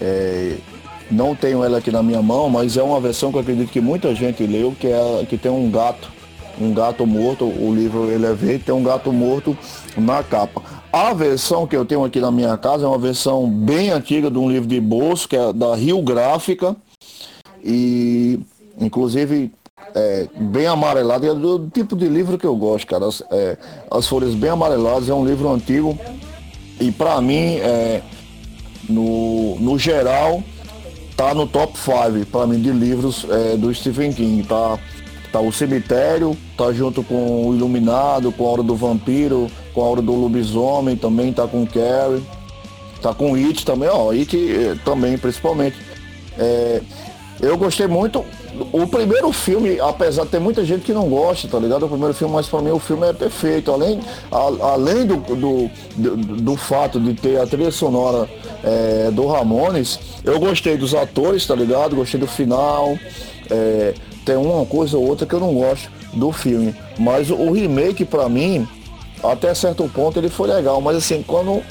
É, 0.00 0.56
não 1.12 1.34
tenho 1.34 1.62
ela 1.62 1.78
aqui 1.78 1.90
na 1.90 2.02
minha 2.02 2.22
mão, 2.22 2.48
mas 2.48 2.76
é 2.76 2.82
uma 2.82 3.00
versão 3.00 3.30
que 3.30 3.36
eu 3.36 3.42
acredito 3.42 3.70
que 3.70 3.80
muita 3.80 4.14
gente 4.14 4.46
leu, 4.46 4.74
que 4.78 4.86
é 4.86 5.26
que 5.28 5.36
tem 5.36 5.50
um 5.50 5.70
gato, 5.70 6.10
um 6.60 6.72
gato 6.72 7.06
morto. 7.06 7.44
O 7.44 7.74
livro 7.74 8.10
ele 8.10 8.26
é 8.26 8.32
verde, 8.32 8.64
tem 8.64 8.74
um 8.74 8.82
gato 8.82 9.12
morto 9.12 9.56
na 9.96 10.22
capa. 10.22 10.62
A 10.92 11.14
versão 11.14 11.66
que 11.66 11.76
eu 11.76 11.84
tenho 11.84 12.04
aqui 12.04 12.20
na 12.20 12.30
minha 12.30 12.56
casa 12.56 12.84
é 12.84 12.88
uma 12.88 12.98
versão 12.98 13.48
bem 13.48 13.90
antiga 13.90 14.30
de 14.30 14.38
um 14.38 14.50
livro 14.50 14.68
de 14.68 14.80
bolso, 14.80 15.28
que 15.28 15.36
é 15.36 15.52
da 15.52 15.74
Rio 15.74 16.00
Gráfica. 16.02 16.76
E 17.64 18.40
inclusive 18.80 19.52
é, 19.94 20.28
bem 20.34 20.66
amarelado, 20.66 21.26
é 21.26 21.34
do 21.34 21.68
tipo 21.68 21.94
de 21.94 22.08
livro 22.08 22.38
que 22.38 22.46
eu 22.46 22.56
gosto, 22.56 22.86
cara. 22.86 23.06
As, 23.06 23.22
é, 23.30 23.56
as 23.90 24.06
folhas 24.06 24.34
bem 24.34 24.50
amareladas, 24.50 25.08
é 25.08 25.14
um 25.14 25.24
livro 25.24 25.50
antigo 25.50 25.98
e 26.82 26.90
para 26.90 27.20
mim, 27.20 27.58
é, 27.58 28.02
no, 28.88 29.56
no 29.60 29.78
geral, 29.78 30.42
tá 31.22 31.34
no 31.34 31.46
top 31.46 31.78
5 31.78 32.26
para 32.32 32.48
mim 32.48 32.60
de 32.60 32.72
livros 32.72 33.24
é, 33.30 33.56
do 33.56 33.72
Stephen 33.72 34.12
King. 34.12 34.42
Tá, 34.42 34.76
tá 35.30 35.38
o 35.38 35.52
Cemitério, 35.52 36.36
tá 36.58 36.72
junto 36.72 37.04
com 37.04 37.46
o 37.46 37.54
Iluminado, 37.54 38.32
com 38.32 38.44
a 38.44 38.50
Hora 38.50 38.62
do 38.64 38.74
Vampiro, 38.74 39.46
com 39.72 39.82
a 39.82 39.84
Hora 39.84 40.02
do 40.02 40.12
Lobisomem, 40.12 40.96
também 40.96 41.32
tá 41.32 41.46
com 41.46 41.62
o 41.62 41.66
Carrie, 41.66 42.24
tá 43.00 43.14
com 43.14 43.32
o 43.32 43.34
It 43.36 43.64
também, 43.64 43.88
ó, 43.88 44.10
It 44.10 44.36
é, 44.36 44.74
também 44.84 45.16
principalmente. 45.16 45.76
É, 46.36 46.82
eu 47.40 47.56
gostei 47.56 47.86
muito. 47.86 48.24
O 48.72 48.86
primeiro 48.86 49.32
filme, 49.32 49.80
apesar 49.80 50.24
de 50.24 50.30
ter 50.30 50.40
muita 50.40 50.64
gente 50.64 50.82
que 50.82 50.92
não 50.92 51.08
gosta, 51.08 51.48
tá 51.48 51.58
ligado? 51.58 51.86
O 51.86 51.88
primeiro 51.88 52.14
filme, 52.14 52.34
mas 52.34 52.46
para 52.46 52.60
mim 52.60 52.70
o 52.70 52.78
filme 52.78 53.06
é 53.08 53.12
perfeito. 53.12 53.70
Além, 53.70 54.00
a, 54.30 54.72
além 54.72 55.06
do, 55.06 55.16
do, 55.16 55.70
do, 55.96 56.16
do, 56.16 56.56
fato 56.56 57.00
de 57.00 57.14
ter 57.14 57.40
a 57.40 57.46
trilha 57.46 57.70
sonora 57.70 58.28
é, 58.62 59.10
do 59.10 59.26
Ramones, 59.26 59.98
eu 60.24 60.38
gostei 60.38 60.76
dos 60.76 60.94
atores, 60.94 61.46
tá 61.46 61.54
ligado? 61.54 61.96
Gostei 61.96 62.20
do 62.20 62.26
final. 62.26 62.98
É, 63.50 63.94
tem 64.24 64.36
uma 64.36 64.64
coisa 64.64 64.96
ou 64.96 65.06
outra 65.06 65.26
que 65.26 65.34
eu 65.34 65.40
não 65.40 65.54
gosto 65.54 65.90
do 66.12 66.30
filme. 66.32 66.74
Mas 66.98 67.30
o, 67.30 67.50
remake, 67.50 68.04
para 68.04 68.28
mim, 68.28 68.66
até 69.22 69.52
certo 69.54 69.88
ponto, 69.88 70.18
ele 70.18 70.28
foi 70.28 70.48
legal. 70.48 70.80
Mas 70.80 70.96
assim, 70.96 71.22
quando, 71.26 71.62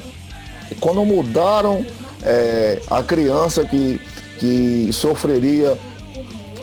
quando 0.80 1.06
mudaram 1.06 1.86
é, 2.24 2.82
a 2.90 3.02
criança 3.02 3.66
que 3.66 4.00
que 4.42 4.90
sofreria 4.92 5.78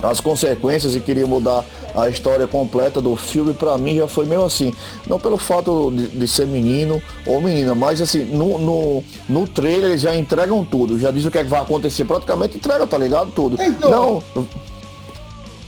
as 0.02 0.20
consequências 0.20 0.96
e 0.96 1.00
queria 1.00 1.28
mudar 1.28 1.64
a 1.94 2.08
história 2.08 2.46
completa 2.46 3.00
do 3.00 3.16
filme, 3.16 3.52
para 3.54 3.76
mim 3.78 3.96
já 3.96 4.06
foi 4.06 4.26
meio 4.26 4.44
assim. 4.44 4.72
Não 5.06 5.18
pelo 5.18 5.36
fato 5.36 5.90
de, 5.90 6.08
de, 6.08 6.28
ser 6.28 6.46
menino 6.46 7.02
ou 7.26 7.40
menina, 7.40 7.74
mas 7.74 8.00
assim, 8.00 8.24
no, 8.24 8.58
no, 8.58 9.04
no 9.28 9.46
trailer 9.46 9.90
eles 9.90 10.02
já 10.02 10.14
entregam 10.14 10.64
tudo, 10.64 10.98
já 10.98 11.10
diz 11.10 11.24
o 11.24 11.30
que, 11.30 11.38
é 11.38 11.44
que 11.44 11.50
vai 11.50 11.60
acontecer, 11.60 12.04
praticamente 12.04 12.56
entrega, 12.56 12.86
tá 12.86 12.98
ligado? 12.98 13.30
Tudo. 13.32 13.60
Então, 13.62 14.22
não. 14.34 14.46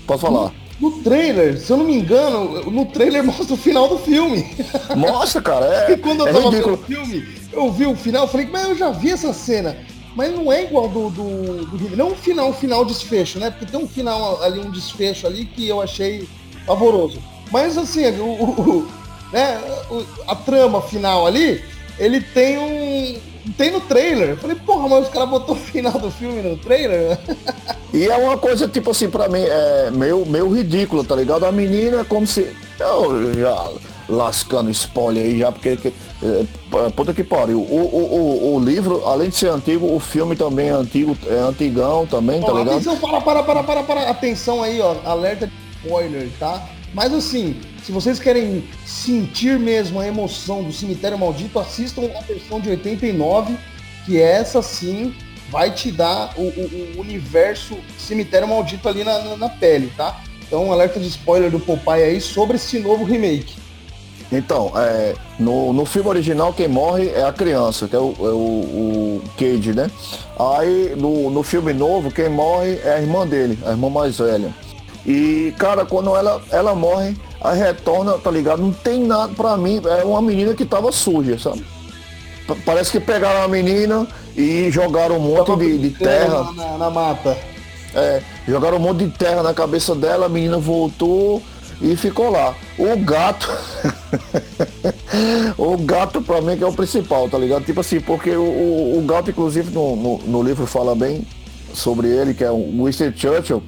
Pode 0.06 0.20
falar. 0.20 0.52
No, 0.80 0.90
no, 0.90 1.02
trailer, 1.02 1.58
se 1.58 1.70
eu 1.70 1.76
não 1.76 1.84
me 1.84 1.96
engano, 1.96 2.70
no 2.70 2.86
trailer 2.86 3.22
mostra 3.24 3.54
o 3.54 3.56
final 3.56 3.88
do 3.88 3.98
filme. 3.98 4.46
Mostra, 4.96 5.40
cara, 5.42 5.66
é. 5.66 5.92
E 5.94 5.96
quando 5.96 6.20
eu 6.20 6.28
é 6.28 6.32
tava 6.32 6.50
vendo 6.50 6.72
o 6.72 6.76
filme, 6.76 7.28
eu 7.52 7.72
vi 7.72 7.86
o 7.86 7.94
final, 7.94 8.24
eu 8.24 8.28
falei, 8.28 8.48
mas 8.50 8.68
eu 8.68 8.76
já 8.76 8.90
vi 8.90 9.10
essa 9.10 9.32
cena 9.32 9.76
mas 10.14 10.32
não 10.34 10.52
é 10.52 10.64
igual 10.64 10.88
do, 10.88 11.10
do, 11.10 11.64
do 11.66 11.96
Não 11.96 12.12
o 12.12 12.16
final, 12.16 12.52
final 12.52 12.84
desfecho, 12.84 13.38
né? 13.38 13.50
Porque 13.50 13.66
tem 13.66 13.80
um 13.80 13.88
final 13.88 14.42
ali, 14.42 14.60
um 14.60 14.70
desfecho 14.70 15.26
ali 15.26 15.44
que 15.44 15.68
eu 15.68 15.80
achei 15.80 16.28
pavoroso. 16.66 17.22
Mas 17.50 17.76
assim, 17.78 18.06
o, 18.18 18.24
o, 18.24 18.88
né, 19.32 19.60
a 20.26 20.34
trama 20.34 20.82
final 20.82 21.26
ali, 21.26 21.62
ele 21.98 22.20
tem 22.20 22.58
um. 22.58 23.30
Tem 23.56 23.70
no 23.70 23.80
trailer. 23.80 24.30
Eu 24.30 24.36
falei, 24.36 24.56
porra, 24.56 24.88
mas 24.88 25.06
os 25.06 25.12
caras 25.12 25.28
botou 25.28 25.54
o 25.54 25.58
final 25.58 25.92
do 25.92 26.10
filme 26.10 26.42
no 26.42 26.56
trailer? 26.56 27.18
E 27.92 28.06
é 28.06 28.16
uma 28.16 28.38
coisa, 28.38 28.68
tipo 28.68 28.92
assim, 28.92 29.10
pra 29.10 29.28
mim, 29.28 29.42
é 29.42 29.90
meio, 29.90 30.24
meio 30.24 30.48
ridículo, 30.48 31.02
tá 31.02 31.16
ligado? 31.16 31.44
A 31.44 31.50
menina 31.50 32.02
é 32.02 32.04
como 32.04 32.24
se. 32.24 32.54
Eu 32.78 33.34
já 33.34 33.68
lascando 34.10 34.70
spoiler 34.70 35.24
aí 35.24 35.38
já, 35.38 35.52
porque. 35.52 35.92
É, 36.22 36.90
puta 36.94 37.14
que 37.14 37.24
pariu. 37.24 37.60
O, 37.60 37.64
o, 37.64 38.52
o, 38.52 38.56
o, 38.56 38.60
livro, 38.60 39.02
além 39.06 39.30
de 39.30 39.36
ser 39.36 39.48
antigo, 39.48 39.94
o 39.94 39.98
filme 39.98 40.36
também 40.36 40.68
é 40.68 40.72
antigo, 40.72 41.16
é 41.26 41.38
antigão 41.38 42.06
também, 42.06 42.40
tá 42.40 42.52
ligado? 42.52 42.72
Atenção, 42.72 42.96
para, 42.98 43.20
para, 43.20 43.42
para, 43.42 43.62
para, 43.62 43.82
para. 43.82 44.10
Atenção 44.10 44.62
aí, 44.62 44.80
ó. 44.80 44.96
Alerta 45.04 45.46
de 45.46 45.52
spoiler, 45.82 46.28
tá? 46.38 46.68
Mas 46.92 47.14
assim, 47.14 47.56
se 47.84 47.92
vocês 47.92 48.18
querem 48.18 48.64
sentir 48.84 49.58
mesmo 49.58 50.00
a 50.00 50.06
emoção 50.06 50.62
do 50.62 50.72
Cemitério 50.72 51.18
Maldito, 51.18 51.58
assistam 51.58 52.02
a 52.18 52.20
versão 52.20 52.60
de 52.60 52.68
89, 52.70 53.56
que 54.04 54.20
essa 54.20 54.60
sim 54.60 55.14
vai 55.48 55.72
te 55.72 55.90
dar 55.90 56.32
o, 56.36 56.42
o, 56.42 56.94
o 56.96 57.00
universo 57.00 57.76
Cemitério 57.98 58.48
Maldito 58.48 58.88
ali 58.88 59.04
na, 59.04 59.18
na, 59.20 59.36
na, 59.36 59.48
pele, 59.48 59.92
tá? 59.96 60.20
Então, 60.46 60.72
alerta 60.72 60.98
de 60.98 61.06
spoiler 61.06 61.50
do 61.50 61.60
Popeye 61.60 62.02
aí 62.02 62.20
sobre 62.20 62.56
esse 62.56 62.78
novo 62.78 63.04
remake. 63.04 63.54
Então, 64.32 64.72
é, 64.76 65.16
no, 65.38 65.72
no 65.72 65.84
filme 65.84 66.08
original 66.08 66.52
quem 66.52 66.68
morre 66.68 67.08
é 67.08 67.24
a 67.24 67.32
criança, 67.32 67.88
que 67.88 67.96
é 67.96 67.98
o, 67.98 68.14
é 68.20 68.32
o, 68.32 69.20
o 69.20 69.22
Cage, 69.36 69.72
né? 69.72 69.90
Aí 70.38 70.94
no, 70.96 71.30
no 71.30 71.42
filme 71.42 71.72
novo 71.72 72.10
quem 72.10 72.28
morre 72.28 72.80
é 72.84 72.94
a 72.94 73.00
irmã 73.00 73.26
dele, 73.26 73.58
a 73.66 73.70
irmã 73.70 73.90
mais 73.90 74.18
velha. 74.18 74.54
E, 75.04 75.52
cara, 75.58 75.84
quando 75.84 76.14
ela, 76.14 76.40
ela 76.50 76.74
morre, 76.74 77.16
a 77.40 77.52
retorna, 77.52 78.12
tá 78.18 78.30
ligado? 78.30 78.62
Não 78.62 78.72
tem 78.72 79.02
nada 79.02 79.32
pra 79.34 79.56
mim, 79.56 79.80
é 79.84 80.04
uma 80.04 80.22
menina 80.22 80.54
que 80.54 80.64
tava 80.64 80.92
suja, 80.92 81.38
sabe? 81.38 81.64
Parece 82.64 82.92
que 82.92 83.00
pegaram 83.00 83.42
a 83.42 83.48
menina 83.48 84.06
e 84.36 84.70
jogaram 84.70 85.16
um 85.16 85.20
monte 85.20 85.56
de, 85.56 85.78
de 85.78 85.90
terra. 85.90 86.52
Na, 86.54 86.78
na, 86.78 86.90
mata. 86.90 87.36
É, 87.94 88.22
jogaram 88.46 88.76
um 88.76 88.80
monte 88.80 89.04
de 89.04 89.10
terra 89.10 89.42
na 89.42 89.54
cabeça 89.54 89.94
dela, 89.94 90.26
a 90.26 90.28
menina 90.28 90.58
voltou 90.58 91.42
e 91.80 91.96
ficou 91.96 92.30
lá. 92.30 92.54
O 92.78 92.96
gato. 92.98 93.48
o 95.56 95.76
gato 95.78 96.20
pra 96.20 96.40
mim 96.40 96.56
que 96.56 96.64
é 96.64 96.66
o 96.66 96.72
principal, 96.72 97.28
tá 97.28 97.38
ligado? 97.38 97.64
Tipo 97.64 97.80
assim, 97.80 98.00
porque 98.00 98.30
o, 98.30 98.42
o, 98.42 98.98
o 98.98 99.02
gato, 99.02 99.30
inclusive, 99.30 99.72
no, 99.72 99.96
no, 99.96 100.18
no, 100.18 100.42
livro 100.42 100.66
fala 100.66 100.94
bem 100.94 101.26
sobre 101.72 102.08
ele, 102.08 102.34
que 102.34 102.44
é 102.44 102.50
o 102.50 102.84
Winston 102.84 103.12
Churchill. 103.14 103.62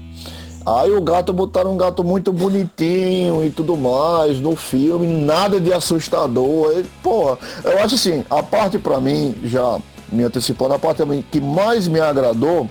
Aí 0.65 0.93
o 0.93 1.01
gato 1.01 1.33
botaram 1.33 1.73
um 1.73 1.77
gato 1.77 2.05
muito 2.05 2.33
bonitinho 2.33 3.45
e 3.45 3.51
tudo 3.51 3.77
mais 3.77 4.39
no 4.39 4.55
filme, 4.55 5.07
nada 5.07 5.59
de 5.59 5.73
assustador. 5.73 6.79
E, 6.79 6.85
porra, 7.03 7.39
eu 7.65 7.79
acho 7.83 7.97
assim, 7.97 8.25
a 8.31 8.43
parte 8.43 8.79
pra 8.79 9.01
mim, 9.01 9.35
já 9.43 9.81
me 10.11 10.23
antecipando, 10.23 10.75
a 10.75 10.79
parte 10.79 11.03
que 11.31 11.41
mais 11.41 11.89
me 11.89 11.99
agradou, 11.99 12.69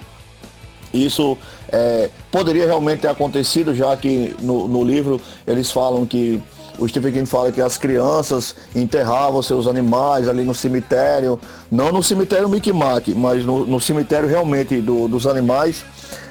isso 0.94 1.38
é, 1.72 2.10
poderia 2.32 2.66
realmente 2.66 3.02
ter 3.02 3.08
acontecido, 3.08 3.74
já 3.74 3.96
que 3.96 4.36
no, 4.40 4.68
no 4.68 4.84
livro 4.84 5.22
eles 5.48 5.72
falam 5.72 6.06
que 6.06 6.42
o 6.78 6.88
Stephen 6.88 7.12
King 7.12 7.26
fala 7.26 7.52
que 7.52 7.62
as 7.62 7.78
crianças 7.78 8.56
enterravam 8.76 9.42
seus 9.42 9.68
animais 9.68 10.28
ali 10.28 10.44
no 10.44 10.54
cemitério, 10.54 11.40
não 11.72 11.92
no 11.92 12.02
cemitério 12.02 12.50
Mickey 12.50 12.74
Mac, 12.74 13.08
mas 13.10 13.46
no, 13.46 13.66
no 13.66 13.80
cemitério 13.80 14.28
realmente 14.28 14.82
do, 14.82 15.08
dos 15.08 15.28
animais. 15.28 15.86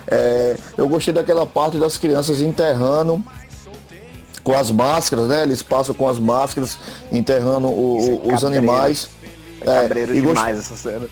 É, 0.06 0.56
eu 0.76 0.88
gostei 0.88 1.14
daquela 1.14 1.46
parte 1.46 1.78
das 1.78 1.96
crianças 1.96 2.40
enterrando 2.40 3.22
com 4.42 4.56
as 4.56 4.70
máscaras, 4.70 5.28
né? 5.28 5.42
Eles 5.42 5.62
passam 5.62 5.94
com 5.94 6.08
as 6.08 6.18
máscaras 6.18 6.78
enterrando 7.12 7.68
o, 7.68 8.32
os 8.34 8.44
animais. 8.44 9.08
É, 9.60 10.00
é 10.00 10.16
e 10.16 10.20
demais 10.20 10.58
essa 10.58 10.74
cena. 10.74 11.06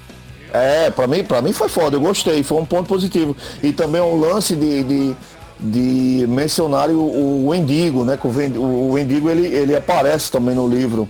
É, 0.53 0.91
pra 0.91 1.07
mim, 1.07 1.23
pra 1.25 1.43
mim 1.43 1.53
foi 1.53 1.69
foda, 1.69 1.97
eu 1.97 2.01
gostei, 2.01 2.43
foi 2.43 2.59
um 2.59 2.65
ponto 2.65 2.89
positivo. 2.89 3.37
E 3.63 3.73
também 3.73 4.01
o 4.01 4.17
lance 4.17 4.57
de, 4.57 4.83
de, 4.83 5.17
de 5.61 6.27
mencionar 6.27 6.89
o, 6.91 6.99
o 6.99 7.49
Wendigo, 7.49 8.05
né? 8.05 8.19
O, 8.23 8.61
o 8.61 8.93
Wendigo 8.93 9.29
ele, 9.29 9.47
ele 9.47 9.77
aparece 9.77 10.31
também 10.31 10.55
no 10.55 10.67
livro. 10.67 11.09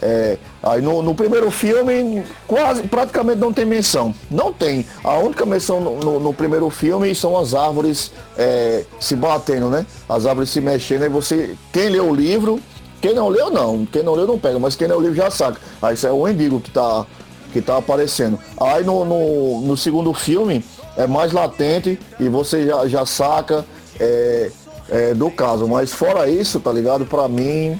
É, 0.00 0.38
aí 0.62 0.80
no, 0.80 1.02
no, 1.02 1.12
primeiro 1.12 1.50
filme 1.50 2.22
quase 2.46 2.82
praticamente 2.84 3.40
não 3.40 3.52
tem 3.52 3.64
menção. 3.64 4.14
Não 4.30 4.52
tem. 4.52 4.86
A 5.02 5.18
única 5.18 5.44
menção 5.44 5.80
no, 5.80 5.98
no, 5.98 6.20
no 6.20 6.32
primeiro 6.32 6.70
filme 6.70 7.12
são 7.14 7.36
as 7.36 7.52
árvores 7.52 8.12
é, 8.36 8.84
se 9.00 9.16
batendo, 9.16 9.68
né? 9.68 9.84
As 10.08 10.24
árvores 10.24 10.50
se 10.50 10.60
mexendo. 10.60 11.02
Aí 11.02 11.08
você, 11.08 11.56
quem 11.72 11.88
lê 11.88 12.00
o 12.00 12.14
livro, 12.14 12.60
Quem 13.00 13.14
não 13.14 13.28
leu, 13.28 13.50
não. 13.50 13.86
Quem 13.86 14.02
não 14.02 14.14
leu 14.14 14.26
não 14.26 14.38
pega, 14.38 14.58
mas 14.58 14.74
quem 14.74 14.88
leu 14.88 15.14
já 15.14 15.30
saca. 15.30 15.60
Aí 15.80 15.94
isso 15.94 16.06
é 16.06 16.12
o 16.12 16.28
Endigo 16.28 16.60
que 16.60 16.70
tá, 16.70 17.06
que 17.52 17.60
tá 17.60 17.76
aparecendo. 17.76 18.38
Aí 18.60 18.84
no, 18.84 19.04
no, 19.04 19.60
no 19.62 19.76
segundo 19.76 20.12
filme 20.12 20.64
é 20.96 21.06
mais 21.06 21.32
latente 21.32 21.98
e 22.18 22.28
você 22.28 22.66
já, 22.66 22.86
já 22.88 23.06
saca 23.06 23.64
é, 23.98 24.50
é, 24.88 25.14
do 25.14 25.30
caso. 25.30 25.66
Mas 25.66 25.92
fora 25.92 26.28
isso, 26.28 26.60
tá 26.60 26.72
ligado? 26.72 27.06
Pra 27.06 27.28
mim, 27.28 27.78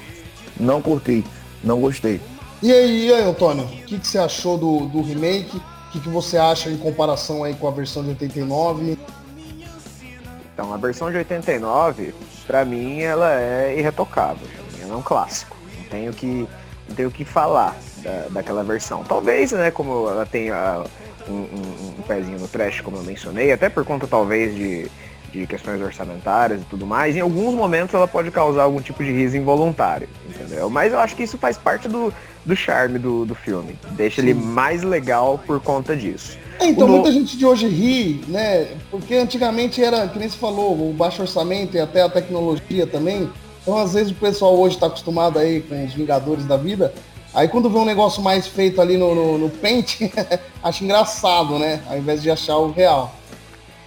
não 0.58 0.80
curti. 0.80 1.24
Não 1.62 1.80
gostei. 1.80 2.20
E 2.62 2.72
aí, 2.72 3.06
e 3.06 3.12
aí 3.12 3.22
Antônio, 3.22 3.64
o 3.64 3.68
que, 3.68 3.98
que 3.98 4.06
você 4.06 4.18
achou 4.18 4.56
do, 4.56 4.86
do 4.86 5.02
remake? 5.02 5.56
O 5.56 5.90
que, 5.92 6.00
que 6.00 6.08
você 6.08 6.36
acha 6.36 6.70
em 6.70 6.76
comparação 6.76 7.44
aí 7.44 7.54
com 7.54 7.66
a 7.66 7.70
versão 7.70 8.02
de 8.02 8.10
89? 8.10 8.98
Então, 10.52 10.74
a 10.74 10.76
versão 10.76 11.10
de 11.10 11.16
89, 11.16 12.14
para 12.46 12.64
mim, 12.64 13.00
ela 13.00 13.40
é 13.40 13.78
irretocável. 13.78 14.46
Ela 14.82 14.92
é 14.92 14.96
um 14.96 15.02
clássico. 15.02 15.56
Não 15.76 15.84
tenho 15.84 16.12
que, 16.12 16.48
não 16.88 16.96
tenho 16.96 17.10
que 17.10 17.24
falar 17.24 17.76
da, 18.02 18.26
daquela 18.30 18.62
versão. 18.62 19.04
Talvez, 19.04 19.52
né, 19.52 19.70
como 19.70 20.08
ela 20.08 20.26
tenha 20.26 20.84
um, 21.28 21.32
um, 21.32 21.94
um 21.98 22.02
pezinho 22.02 22.38
no 22.38 22.48
trash, 22.48 22.80
como 22.80 22.96
eu 22.96 23.02
mencionei, 23.02 23.52
até 23.52 23.68
por 23.68 23.84
conta 23.84 24.06
talvez 24.06 24.54
de, 24.54 24.90
de 25.32 25.46
questões 25.46 25.80
orçamentárias 25.80 26.60
e 26.60 26.64
tudo 26.64 26.86
mais, 26.86 27.16
em 27.16 27.20
alguns 27.20 27.54
momentos 27.54 27.94
ela 27.94 28.08
pode 28.08 28.30
causar 28.30 28.62
algum 28.62 28.80
tipo 28.80 29.02
de 29.04 29.12
riso 29.12 29.36
involuntário, 29.36 30.08
entendeu? 30.28 30.70
Mas 30.70 30.92
eu 30.92 30.98
acho 30.98 31.14
que 31.14 31.22
isso 31.22 31.38
faz 31.38 31.58
parte 31.58 31.88
do, 31.88 32.12
do 32.44 32.56
charme 32.56 32.98
do, 32.98 33.24
do 33.24 33.34
filme. 33.34 33.78
Deixa 33.90 34.20
Sim. 34.20 34.28
ele 34.28 34.34
mais 34.34 34.82
legal 34.82 35.40
por 35.46 35.60
conta 35.60 35.96
disso. 35.96 36.38
É, 36.58 36.66
então 36.66 36.86
o 36.86 36.90
muita 36.90 37.08
no... 37.08 37.14
gente 37.14 37.36
de 37.36 37.46
hoje 37.46 37.68
ri, 37.68 38.20
né? 38.26 38.68
Porque 38.90 39.14
antigamente 39.14 39.82
era, 39.82 40.08
que 40.08 40.18
nem 40.18 40.28
se 40.28 40.36
falou, 40.36 40.90
o 40.90 40.92
baixo 40.92 41.22
orçamento 41.22 41.76
e 41.76 41.80
até 41.80 42.02
a 42.02 42.08
tecnologia 42.08 42.86
também. 42.86 43.30
Então 43.62 43.76
às 43.76 43.92
vezes 43.92 44.10
o 44.10 44.14
pessoal 44.14 44.58
hoje 44.58 44.74
está 44.74 44.86
acostumado 44.86 45.38
aí 45.38 45.60
com 45.60 45.84
os 45.84 45.92
Vingadores 45.92 46.46
da 46.46 46.56
vida. 46.56 46.92
Aí 47.38 47.46
quando 47.46 47.70
vê 47.70 47.78
um 47.78 47.84
negócio 47.84 48.20
mais 48.20 48.48
feito 48.48 48.80
ali 48.80 48.96
no, 48.96 49.14
no, 49.14 49.38
no 49.38 49.48
Paint, 49.48 50.00
acha 50.60 50.82
engraçado, 50.82 51.56
né? 51.56 51.80
Ao 51.88 51.96
invés 51.96 52.20
de 52.20 52.28
achar 52.28 52.56
o 52.56 52.72
real. 52.72 53.14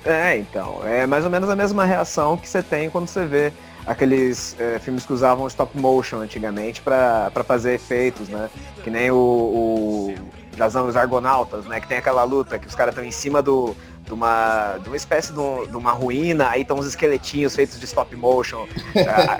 É, 0.06 0.38
então. 0.38 0.80
É 0.86 1.06
mais 1.06 1.26
ou 1.26 1.30
menos 1.30 1.50
a 1.50 1.56
mesma 1.56 1.84
reação 1.84 2.38
que 2.38 2.48
você 2.48 2.64
tem 2.64 2.90
quando 2.90 3.10
você 3.10 3.26
vê 3.26 3.52
aqueles 3.86 4.56
é, 4.58 4.80
filmes 4.80 5.06
que 5.06 5.12
usavam 5.12 5.46
stop 5.48 5.78
motion 5.78 6.20
antigamente 6.20 6.82
para 6.82 7.30
fazer 7.46 7.74
efeitos, 7.74 8.30
né? 8.30 8.50
Que 8.86 8.90
nem 8.90 9.12
o, 9.12 9.18
o 9.18 10.16
das 10.56 10.74
Argonautas, 10.96 11.66
né? 11.66 11.82
Que 11.82 11.90
tem 11.90 11.98
aquela 11.98 12.24
luta 12.24 12.58
que 12.58 12.68
os 12.68 12.76
caras 12.76 12.94
estão 12.94 13.04
em 13.04 13.12
cima 13.12 13.42
do, 13.42 13.76
de, 14.12 14.14
uma, 14.14 14.78
de 14.84 14.90
uma 14.90 14.98
espécie 14.98 15.32
de, 15.32 15.40
um, 15.40 15.66
de 15.66 15.78
uma 15.78 15.92
ruína, 15.92 16.50
aí 16.50 16.64
estão 16.64 16.78
uns 16.78 16.86
esqueletinhos 16.86 17.56
feitos 17.56 17.80
de 17.80 17.86
stop 17.86 18.14
motion 18.18 18.64
uh, 18.64 18.68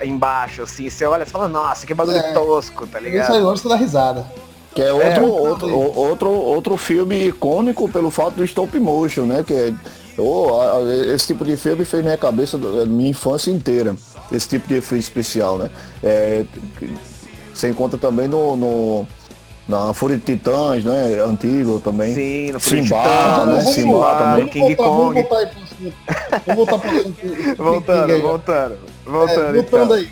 embaixo, 0.04 0.62
assim. 0.62 0.88
Você 0.88 1.04
olha 1.04 1.24
e 1.24 1.26
fala, 1.26 1.46
nossa, 1.46 1.86
que 1.86 1.92
bagulho 1.92 2.16
é, 2.16 2.32
tosco, 2.32 2.86
tá 2.86 2.98
ligado? 2.98 3.24
Isso 3.24 3.32
aí 3.34 3.42
gosto 3.42 3.68
da 3.68 3.76
risada. 3.76 4.26
Que 4.74 4.80
é 4.80 4.90
outro, 4.90 5.04
é, 5.04 5.20
outro, 5.20 5.74
outro, 5.74 6.30
outro 6.30 6.76
filme 6.78 7.28
icônico 7.28 7.86
pelo 7.90 8.10
fato 8.10 8.36
do 8.36 8.44
stop 8.44 8.80
motion, 8.80 9.26
né? 9.26 9.44
Que 9.46 9.52
é, 9.52 9.74
oh, 10.16 10.88
esse 11.14 11.26
tipo 11.26 11.44
de 11.44 11.54
filme 11.58 11.84
fez 11.84 12.02
minha 12.02 12.16
cabeça, 12.16 12.56
minha 12.56 13.10
infância 13.10 13.50
inteira 13.50 13.94
esse 14.30 14.48
tipo 14.48 14.66
de 14.66 14.76
efeito 14.76 15.02
especial, 15.02 15.58
né? 15.58 15.70
É, 16.02 16.46
você 17.52 17.68
encontra 17.68 17.98
também 17.98 18.26
no, 18.26 18.56
no 18.56 19.06
na 19.68 19.94
Fúria 19.94 20.16
de 20.16 20.24
Titãs, 20.24 20.84
né? 20.84 21.20
Antigo 21.24 21.80
também. 21.80 22.14
Sim, 22.14 22.52
no 22.52 22.60
Simba, 22.60 23.46
né? 23.46 23.60
Simba 23.62 24.14
também. 24.16 24.48
King 24.48 24.76
Kong. 24.76 25.26
Vamos 26.46 26.56
voltar 26.56 26.78
para 26.78 26.90
Voltando, 27.56 28.22
voltando. 28.22 28.78
Voltando, 29.04 29.48
é, 29.48 29.52
voltando 29.52 29.94
aí. 29.94 30.08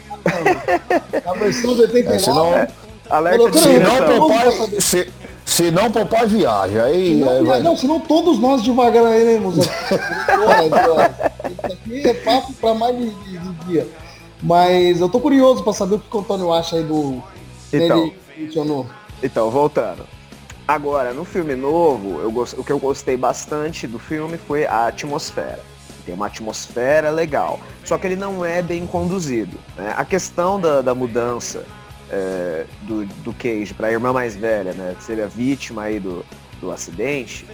A 1.25 1.33
versão 1.35 1.75
de 1.75 1.83
89. 1.83 2.15
É, 2.15 2.19
senão, 2.19 2.55
é, 2.55 2.69
alerta 3.09 3.51
de 3.51 3.59
se 3.59 3.79
não, 3.79 4.29
papai, 4.29 4.81
se, 4.81 5.13
se 5.45 5.71
não 5.71 5.91
papai 5.91 6.27
viaja. 6.27 6.85
Aí, 6.85 7.19
se 7.19 7.25
não, 7.25 7.31
aí 7.31 7.45
vai... 7.45 7.63
não, 7.63 7.77
senão 7.77 8.01
todos 8.01 8.39
nós 8.39 8.63
devagar 8.63 9.05
iremos. 9.19 9.57
Isso 9.57 9.71
aqui 11.65 12.09
é 12.09 12.15
papo 12.15 12.53
para 12.55 12.75
mais 12.75 12.97
de, 12.97 13.11
de, 13.11 13.39
de 13.39 13.65
dia. 13.67 13.89
Mas 14.43 15.01
eu 15.01 15.09
tô 15.09 15.21
curioso 15.21 15.63
para 15.63 15.73
saber 15.73 15.97
o 15.97 15.99
que 15.99 16.17
o 16.17 16.21
Antônio 16.21 16.53
acha 16.53 16.77
aí 16.77 16.85
do. 16.85 17.23
Então, 17.73 18.13
funcionou. 18.37 18.87
Então, 19.23 19.51
voltando. 19.51 20.07
Agora, 20.67 21.13
no 21.13 21.25
filme 21.25 21.55
novo, 21.55 22.21
eu, 22.21 22.31
o 22.59 22.65
que 22.65 22.71
eu 22.71 22.79
gostei 22.79 23.17
bastante 23.17 23.87
do 23.87 23.99
filme 23.99 24.39
foi 24.39 24.65
a 24.67 24.87
atmosfera. 24.87 25.61
Tem 26.07 26.15
uma 26.15 26.27
atmosfera 26.27 27.11
legal. 27.11 27.61
Só 27.85 27.99
que 27.99 28.07
ele 28.07 28.17
não 28.17 28.45
é 28.45 28.63
bem 28.63 28.87
conduzido. 28.87 29.59
Né? 29.77 29.93
A 29.97 30.05
questão 30.05 30.61
da, 30.61 30.81
da 30.81 30.95
mudança 30.95 31.65
é, 32.11 32.67
do, 32.83 33.05
do 33.05 33.33
Cage 33.33 33.75
para 33.75 33.89
a 33.89 33.93
irmã 33.93 34.13
mais 34.13 34.37
velha, 34.37 34.73
né? 34.73 34.95
Que 34.97 35.05
seria 35.05 35.27
vítima 35.27 35.83
aí 35.83 36.01
do, 36.01 36.25
do 36.61 36.71
acidente, 36.71 37.47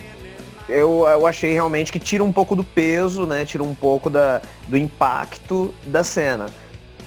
eu, 0.68 1.06
eu 1.06 1.26
achei 1.26 1.52
realmente 1.52 1.92
que 1.92 1.98
tira 1.98 2.24
um 2.24 2.32
pouco 2.32 2.56
do 2.56 2.64
peso, 2.64 3.24
né? 3.24 3.44
Tira 3.44 3.62
um 3.62 3.74
pouco 3.74 4.10
da, 4.10 4.42
do 4.66 4.76
impacto 4.76 5.72
da 5.86 6.02
cena 6.02 6.46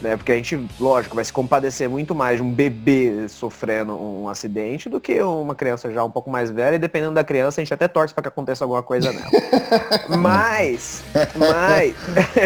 né? 0.02 0.16
Porque 0.16 0.32
a 0.32 0.36
gente, 0.36 0.60
lógico, 0.80 1.16
vai 1.16 1.26
se 1.26 1.34
compadecer 1.34 1.90
muito 1.90 2.16
mais 2.16 2.38
de 2.38 2.44
um 2.44 2.52
bebê 2.52 3.28
sofrendo 3.28 3.94
um 3.94 4.28
acidente 4.28 4.90
do 4.90 5.00
que 5.00 5.22
uma 5.22 5.56
criança 5.56 5.92
já 5.92 6.04
um 6.04 6.12
pouco 6.12 6.30
mais 6.30 6.50
velha, 6.50 6.76
e 6.76 6.80
dependendo 6.80 7.14
da 7.14 7.24
criança, 7.24 7.62
a 7.62 7.64
gente 7.64 7.74
até 7.74 7.88
torce 7.88 8.14
para 8.14 8.24
que 8.24 8.28
aconteça 8.28 8.64
alguma 8.64 8.84
coisa 8.84 9.12
nela. 9.12 9.30
mas, 10.18 11.04
mas, 11.36 11.96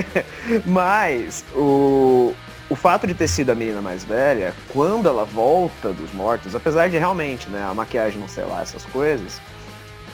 mas, 0.65 1.45
o, 1.55 2.33
o 2.69 2.75
fato 2.75 3.05
de 3.05 3.13
ter 3.13 3.27
sido 3.27 3.51
a 3.51 3.55
menina 3.55 3.81
mais 3.81 4.03
velha, 4.03 4.53
quando 4.69 5.07
ela 5.07 5.25
volta 5.25 5.93
dos 5.93 6.11
mortos, 6.13 6.55
apesar 6.55 6.89
de 6.89 6.97
realmente, 6.97 7.49
né, 7.49 7.63
a 7.63 7.73
maquiagem 7.73 8.19
não 8.19 8.27
sei 8.27 8.45
lá, 8.45 8.61
essas 8.61 8.85
coisas, 8.85 9.39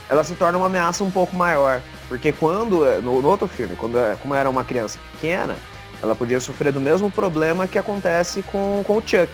ela 0.09 0.23
se 0.23 0.33
torna 0.33 0.57
uma 0.57 0.67
ameaça 0.67 1.03
um 1.03 1.11
pouco 1.11 1.35
maior. 1.35 1.81
Porque 2.07 2.31
quando, 2.31 2.83
no, 3.01 3.21
no 3.21 3.27
outro 3.27 3.47
filme, 3.47 3.75
quando 3.75 3.95
como 4.19 4.33
era 4.33 4.49
uma 4.49 4.63
criança 4.63 4.97
pequena, 5.13 5.55
ela 6.01 6.15
podia 6.15 6.39
sofrer 6.39 6.71
do 6.71 6.79
mesmo 6.79 7.11
problema 7.11 7.67
que 7.67 7.77
acontece 7.77 8.41
com, 8.43 8.83
com 8.85 8.97
o 8.97 9.01
Chuck. 9.01 9.29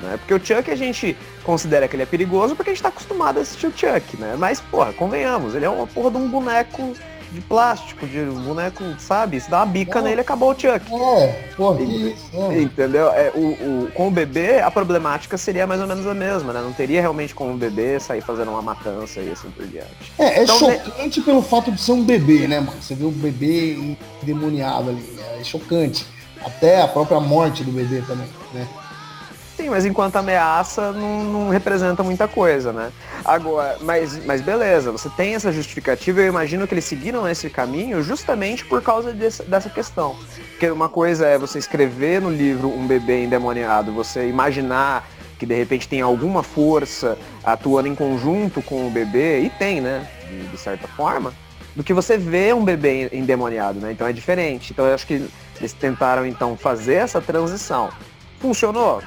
Né? 0.00 0.18
Porque 0.18 0.34
o 0.34 0.38
Chuck 0.38 0.70
a 0.70 0.76
gente 0.76 1.16
considera 1.42 1.88
que 1.88 1.96
ele 1.96 2.02
é 2.02 2.06
perigoso 2.06 2.54
porque 2.54 2.70
a 2.70 2.72
gente 2.72 2.78
está 2.78 2.88
acostumado 2.88 3.38
a 3.38 3.42
assistir 3.42 3.66
o 3.66 3.72
Chuck, 3.72 4.16
né? 4.18 4.36
Mas, 4.38 4.60
porra, 4.60 4.92
convenhamos, 4.92 5.54
ele 5.54 5.64
é 5.64 5.70
uma 5.70 5.86
porra 5.86 6.10
de 6.10 6.16
um 6.18 6.28
boneco 6.28 6.94
de 7.32 7.40
plástico, 7.40 8.06
de 8.06 8.20
um 8.20 8.42
boneco, 8.42 8.82
sabe? 8.98 9.40
Se 9.40 9.50
dá 9.50 9.58
uma 9.58 9.66
bica 9.66 9.98
é. 9.98 10.02
nele, 10.02 10.20
acabou 10.20 10.50
o 10.50 10.54
Chuck. 10.54 10.80
É, 10.94 11.50
porra, 11.56 11.80
e, 11.82 12.12
isso, 12.12 12.30
é. 12.34 12.62
Entendeu? 12.62 13.08
É, 13.10 13.30
o, 13.34 13.84
o, 13.84 13.90
com 13.92 14.08
o 14.08 14.10
bebê, 14.10 14.60
a 14.60 14.70
problemática 14.70 15.36
seria 15.36 15.66
mais 15.66 15.80
ou 15.80 15.86
menos 15.86 16.06
a 16.06 16.14
mesma, 16.14 16.52
né? 16.52 16.60
Não 16.60 16.72
teria 16.72 17.00
realmente 17.00 17.34
como 17.34 17.52
o 17.52 17.56
bebê 17.56 17.98
sair 18.00 18.20
fazendo 18.20 18.50
uma 18.50 18.62
matança 18.62 19.20
e 19.20 19.30
assim 19.30 19.50
por 19.50 19.66
diante. 19.66 20.12
É, 20.18 20.40
é 20.40 20.42
então, 20.44 20.58
chocante 20.58 21.20
pelo 21.20 21.42
fato 21.42 21.70
de 21.70 21.80
ser 21.80 21.92
um 21.92 22.04
bebê, 22.04 22.46
né, 22.46 22.60
mano? 22.60 22.80
Você 22.80 22.94
vê 22.94 23.04
o 23.04 23.10
bebê 23.10 23.96
endemoniado 24.22 24.90
ali, 24.90 25.18
é 25.38 25.44
chocante. 25.44 26.06
Até 26.44 26.80
a 26.82 26.88
própria 26.88 27.18
morte 27.18 27.64
do 27.64 27.72
bebê 27.72 28.02
também, 28.06 28.28
né? 28.54 28.66
Sim, 29.56 29.70
mas 29.70 29.86
enquanto 29.86 30.16
ameaça 30.16 30.92
não, 30.92 31.24
não, 31.24 31.48
representa 31.48 32.02
muita 32.02 32.28
coisa, 32.28 32.74
né? 32.74 32.92
Agora, 33.24 33.78
mas, 33.80 34.22
mas 34.26 34.42
beleza, 34.42 34.92
você 34.92 35.08
tem 35.08 35.34
essa 35.34 35.50
justificativa, 35.50 36.20
eu 36.20 36.26
imagino 36.26 36.66
que 36.66 36.74
eles 36.74 36.84
seguiram 36.84 37.26
esse 37.26 37.48
caminho 37.48 38.02
justamente 38.02 38.66
por 38.66 38.82
causa 38.82 39.14
desse, 39.14 39.42
dessa 39.44 39.70
questão. 39.70 40.14
Porque 40.50 40.70
uma 40.70 40.90
coisa 40.90 41.26
é 41.26 41.38
você 41.38 41.58
escrever 41.58 42.20
no 42.20 42.30
livro 42.30 42.68
um 42.68 42.86
bebê 42.86 43.24
endemoniado, 43.24 43.92
você 43.92 44.28
imaginar 44.28 45.08
que 45.38 45.46
de 45.46 45.54
repente 45.54 45.88
tem 45.88 46.02
alguma 46.02 46.42
força 46.42 47.16
atuando 47.42 47.88
em 47.88 47.94
conjunto 47.94 48.60
com 48.60 48.86
o 48.86 48.90
bebê, 48.90 49.40
e 49.40 49.50
tem, 49.50 49.80
né? 49.80 50.06
De, 50.28 50.48
de 50.48 50.58
certa 50.58 50.86
forma, 50.86 51.32
do 51.74 51.82
que 51.82 51.94
você 51.94 52.18
vê 52.18 52.52
um 52.52 52.64
bebê 52.64 53.08
endemoniado, 53.10 53.80
né? 53.80 53.92
Então 53.92 54.06
é 54.06 54.12
diferente. 54.12 54.72
Então 54.72 54.84
eu 54.84 54.94
acho 54.94 55.06
que 55.06 55.26
eles 55.58 55.72
tentaram 55.72 56.26
então 56.26 56.58
fazer 56.58 56.94
essa 56.94 57.22
transição. 57.22 57.90
Funcionou? 58.40 59.02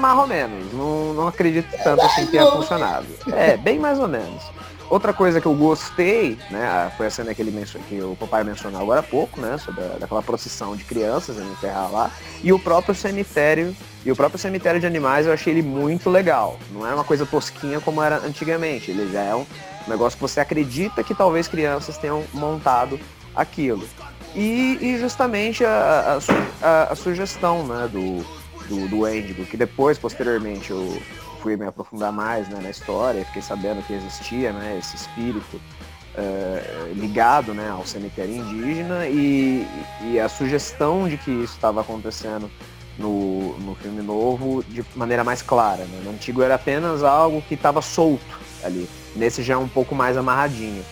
Mais 0.00 0.18
ou 0.18 0.26
menos. 0.26 0.72
Não, 0.72 1.14
não 1.14 1.28
acredito 1.28 1.68
tanto 1.82 2.02
assim 2.02 2.26
que 2.26 2.32
tenha 2.32 2.46
funcionado. 2.50 3.06
É, 3.32 3.56
bem 3.56 3.78
mais 3.78 3.98
ou 3.98 4.08
menos. 4.08 4.42
Outra 4.88 5.12
coisa 5.12 5.40
que 5.40 5.46
eu 5.46 5.54
gostei, 5.54 6.38
né, 6.48 6.92
foi 6.96 7.06
a 7.06 7.10
cena 7.10 7.34
que, 7.34 7.42
ele 7.42 7.66
que 7.88 8.00
o 8.00 8.14
papai 8.14 8.44
mencionou 8.44 8.80
agora 8.80 9.00
há 9.00 9.02
pouco, 9.02 9.40
né, 9.40 9.58
sobre 9.58 9.82
a, 9.82 9.98
daquela 9.98 10.22
procissão 10.22 10.76
de 10.76 10.84
crianças 10.84 11.38
em 11.38 11.50
enterrar 11.50 11.90
lá, 11.90 12.10
e 12.40 12.52
o 12.52 12.58
próprio 12.58 12.94
cemitério, 12.94 13.74
e 14.04 14.12
o 14.12 14.14
próprio 14.14 14.38
cemitério 14.38 14.78
de 14.78 14.86
animais 14.86 15.26
eu 15.26 15.32
achei 15.32 15.52
ele 15.52 15.62
muito 15.62 16.08
legal. 16.08 16.56
Não 16.70 16.86
é 16.86 16.94
uma 16.94 17.02
coisa 17.02 17.26
tosquinha 17.26 17.80
como 17.80 18.00
era 18.00 18.18
antigamente, 18.18 18.92
ele 18.92 19.10
já 19.10 19.22
é 19.22 19.34
um 19.34 19.44
negócio 19.88 20.16
que 20.16 20.22
você 20.22 20.38
acredita 20.38 21.02
que 21.02 21.16
talvez 21.16 21.48
crianças 21.48 21.98
tenham 21.98 22.22
montado 22.32 23.00
aquilo. 23.34 23.88
E, 24.36 24.78
e 24.82 24.98
justamente 24.98 25.64
a, 25.64 26.18
a, 26.62 26.68
a, 26.68 26.92
a, 26.92 26.94
sugestão 26.94 27.66
né, 27.66 27.88
do, 27.90 28.22
do, 28.68 28.86
do 28.86 29.08
Endigo, 29.08 29.46
que 29.46 29.56
depois, 29.56 29.98
posteriormente, 29.98 30.70
eu 30.70 31.00
fui 31.40 31.56
me 31.56 31.64
aprofundar 31.64 32.12
mais 32.12 32.46
né, 32.48 32.60
na 32.62 32.68
história, 32.68 33.24
fiquei 33.24 33.40
sabendo 33.40 33.82
que 33.86 33.94
existia 33.94 34.52
né, 34.52 34.78
esse 34.78 34.94
espírito 34.94 35.56
uh, 35.56 36.92
ligado 36.92 37.54
né, 37.54 37.70
ao 37.70 37.86
cemitério 37.86 38.36
indígena 38.36 39.06
e, 39.06 39.66
e 40.02 40.20
a 40.20 40.28
sugestão 40.28 41.08
de 41.08 41.16
que 41.16 41.30
isso 41.30 41.54
estava 41.54 41.80
acontecendo 41.80 42.50
no, 42.98 43.58
no 43.58 43.74
filme 43.76 44.02
novo 44.02 44.62
de 44.64 44.84
maneira 44.94 45.24
mais 45.24 45.40
clara. 45.40 45.84
Né? 45.84 46.02
No 46.04 46.10
antigo 46.10 46.42
era 46.42 46.56
apenas 46.56 47.02
algo 47.02 47.40
que 47.40 47.54
estava 47.54 47.80
solto 47.80 48.38
ali. 48.62 48.86
Nesse 49.14 49.42
já 49.42 49.54
é 49.54 49.56
um 49.56 49.68
pouco 49.68 49.94
mais 49.94 50.14
amarradinho. 50.16 50.84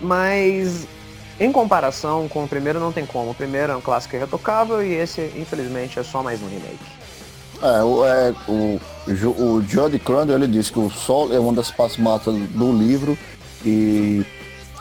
Mas 0.00 0.86
em 1.38 1.52
comparação 1.52 2.28
com 2.28 2.44
o 2.44 2.48
primeiro 2.48 2.80
não 2.80 2.92
tem 2.92 3.04
como. 3.04 3.30
O 3.30 3.34
primeiro 3.34 3.72
é 3.72 3.76
um 3.76 3.80
clássico 3.80 4.16
irretocável 4.16 4.82
e 4.82 4.94
esse, 4.94 5.20
infelizmente, 5.36 5.98
é 5.98 6.02
só 6.02 6.22
mais 6.22 6.40
um 6.42 6.48
remake. 6.48 6.78
É, 7.62 7.82
o, 7.82 8.04
é, 8.04 8.34
o, 8.48 8.80
o 9.42 9.62
Jody 9.62 9.98
Crandall 9.98 10.36
ele 10.36 10.46
disse 10.46 10.72
que 10.72 10.78
o 10.78 10.90
Sol 10.90 11.32
é 11.32 11.38
uma 11.38 11.52
das 11.52 11.70
partes 11.70 11.96
matas 11.96 12.34
do 12.34 12.72
livro 12.72 13.16
e 13.64 14.24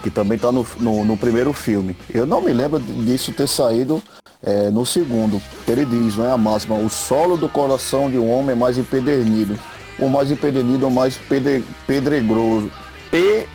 que 0.04 0.10
também 0.10 0.36
está 0.36 0.52
no, 0.52 0.66
no, 0.80 1.06
no, 1.06 1.18
primeiro 1.18 1.52
filme. 1.54 1.96
Eu 2.14 2.26
não 2.26 2.42
me 2.42 2.52
lembro 2.54 2.80
disso 2.80 3.32
ter 3.32 3.48
saído 3.48 4.04
é, 4.44 4.70
no 4.70 4.86
segundo. 4.86 5.42
Ele 5.68 5.86
diz, 5.86 6.18
não 6.18 6.26
é 6.26 6.32
a 6.32 6.38
máxima, 6.38 6.76
o 6.76 6.90
solo 6.90 7.38
do 7.38 7.50
coração 7.50 8.10
de 8.12 8.18
um 8.18 8.30
homem 8.30 8.52
é 8.52 8.56
mais 8.56 8.78
empedernido. 8.78 9.58
O 9.98 10.10
mais 10.10 10.30
empedernido, 10.30 10.88
o 10.88 10.92
mais 10.92 11.18
pedre, 11.18 11.64
pedregoso. 11.88 12.70
Pe, 13.10 13.48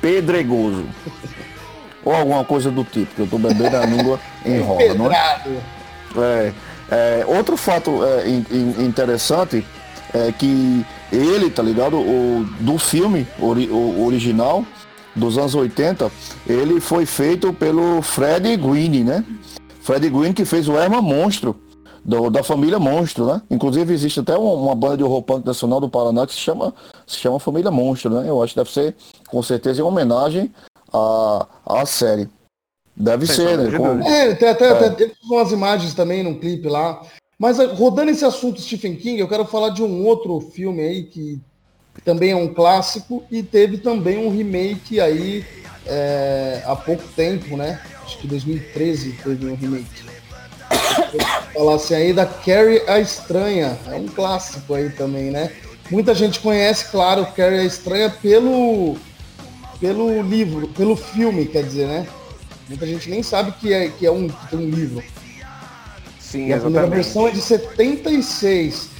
pedregoso. 0.00 0.84
Ou 2.04 2.14
alguma 2.14 2.44
coisa 2.44 2.70
do 2.70 2.84
tipo, 2.84 3.14
que 3.14 3.20
eu 3.22 3.26
tô 3.26 3.38
bebendo 3.38 3.76
a 3.76 3.86
língua 3.86 4.18
enrola, 4.44 4.94
não 4.94 5.10
é? 5.10 5.42
É. 6.16 6.52
É, 6.90 7.24
outro 7.26 7.56
fato 7.56 8.04
é, 8.04 8.28
in, 8.28 8.44
in, 8.50 8.84
interessante 8.84 9.64
é 10.12 10.30
que 10.30 10.84
ele, 11.10 11.50
tá 11.50 11.62
ligado? 11.62 11.96
O, 11.96 12.44
do 12.60 12.76
filme 12.76 13.26
ori, 13.40 13.68
o, 13.70 14.04
original 14.04 14.62
dos 15.16 15.38
anos 15.38 15.54
80, 15.54 16.10
ele 16.46 16.80
foi 16.80 17.06
feito 17.06 17.52
pelo 17.52 18.02
Fred 18.02 18.56
Green, 18.56 19.04
né? 19.04 19.24
Fred 19.80 20.08
Green 20.10 20.34
que 20.34 20.44
fez 20.44 20.68
o 20.68 20.76
Erma 20.76 21.00
Monstro, 21.00 21.56
do, 22.04 22.28
da 22.28 22.42
família 22.42 22.78
Monstro, 22.78 23.26
né? 23.26 23.40
Inclusive 23.50 23.92
existe 23.94 24.20
até 24.20 24.36
uma, 24.36 24.52
uma 24.52 24.74
banda 24.74 24.98
de 24.98 25.04
horror 25.04 25.22
punk 25.22 25.46
nacional 25.46 25.80
do 25.80 25.88
Paraná 25.88 26.26
que 26.26 26.34
se 26.34 26.40
chama, 26.40 26.74
se 27.06 27.16
chama 27.16 27.40
Família 27.40 27.70
Monstro, 27.70 28.10
né? 28.10 28.28
Eu 28.28 28.42
acho 28.42 28.52
que 28.52 28.60
deve 28.60 28.70
ser, 28.70 28.94
com 29.28 29.42
certeza, 29.42 29.80
em 29.80 29.84
homenagem 29.84 30.52
à, 30.92 31.46
à 31.66 31.86
série. 31.86 32.28
Deve 32.96 33.26
ser, 33.26 33.56
né? 33.56 33.76
Com... 33.76 34.00
É, 34.02 34.34
tem 34.34 34.48
até, 34.48 34.66
é. 34.66 34.86
até 34.86 35.10
umas 35.24 35.50
imagens 35.50 35.94
também 35.94 36.22
no 36.22 36.38
clipe 36.38 36.68
lá. 36.68 37.02
Mas 37.38 37.58
eh, 37.58 37.66
rodando 37.66 38.10
esse 38.10 38.24
assunto 38.24 38.60
Stephen 38.60 38.96
King, 38.96 39.18
eu 39.18 39.28
quero 39.28 39.44
falar 39.44 39.70
de 39.70 39.82
um 39.82 40.04
outro 40.04 40.40
filme 40.40 40.80
aí 40.82 41.04
que 41.04 41.40
também 42.04 42.30
é 42.30 42.36
um 42.36 42.52
clássico 42.52 43.24
e 43.30 43.42
teve 43.42 43.78
também 43.78 44.18
um 44.18 44.30
remake 44.30 45.00
aí 45.00 45.44
é, 45.86 46.62
há 46.64 46.76
pouco 46.76 47.02
tempo, 47.16 47.56
né? 47.56 47.80
Acho 48.04 48.18
que 48.18 48.26
2013 48.26 49.12
teve 49.24 49.46
um 49.46 49.54
remake. 49.54 50.12
Falasse 51.52 51.94
aí 51.94 52.12
da 52.12 52.26
Carrie 52.26 52.82
a 52.86 52.98
Estranha, 53.00 53.78
é 53.86 53.94
um 53.94 54.06
clássico 54.06 54.74
aí 54.74 54.90
também, 54.90 55.30
né? 55.30 55.52
Muita 55.90 56.14
gente 56.14 56.40
conhece, 56.40 56.90
claro, 56.90 57.26
Carrie 57.36 57.60
a 57.60 57.64
Estranha 57.64 58.08
pelo 58.08 58.96
pelo 59.82 60.22
livro, 60.22 60.68
pelo 60.68 60.94
filme, 60.94 61.44
quer 61.44 61.64
dizer, 61.64 61.88
né? 61.88 62.06
Muita 62.68 62.86
gente 62.86 63.10
nem 63.10 63.20
sabe 63.20 63.50
que 63.50 63.72
é, 63.72 63.88
que 63.88 64.06
é 64.06 64.12
um, 64.12 64.28
que 64.28 64.54
um 64.54 64.70
livro. 64.70 65.02
Sim, 66.20 66.46
e 66.46 66.52
a 66.52 66.60
primeira 66.60 66.86
versão 66.86 67.26
é 67.26 67.32
de 67.32 67.40
76. 67.40 68.90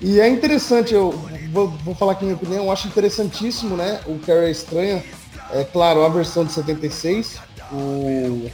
E 0.00 0.20
é 0.20 0.28
interessante, 0.28 0.92
eu 0.92 1.12
vou, 1.52 1.68
vou 1.84 1.94
falar 1.94 2.12
aqui 2.12 2.24
minha 2.24 2.34
opinião, 2.34 2.64
eu 2.64 2.72
acho 2.72 2.88
interessantíssimo, 2.88 3.76
né? 3.76 4.00
O 4.04 4.18
Carrie 4.18 4.48
é 4.48 4.50
Estranha. 4.50 5.04
É 5.52 5.62
claro, 5.62 6.02
a 6.02 6.08
versão 6.08 6.44
de 6.44 6.50
76. 6.50 7.38
O, 7.70 8.50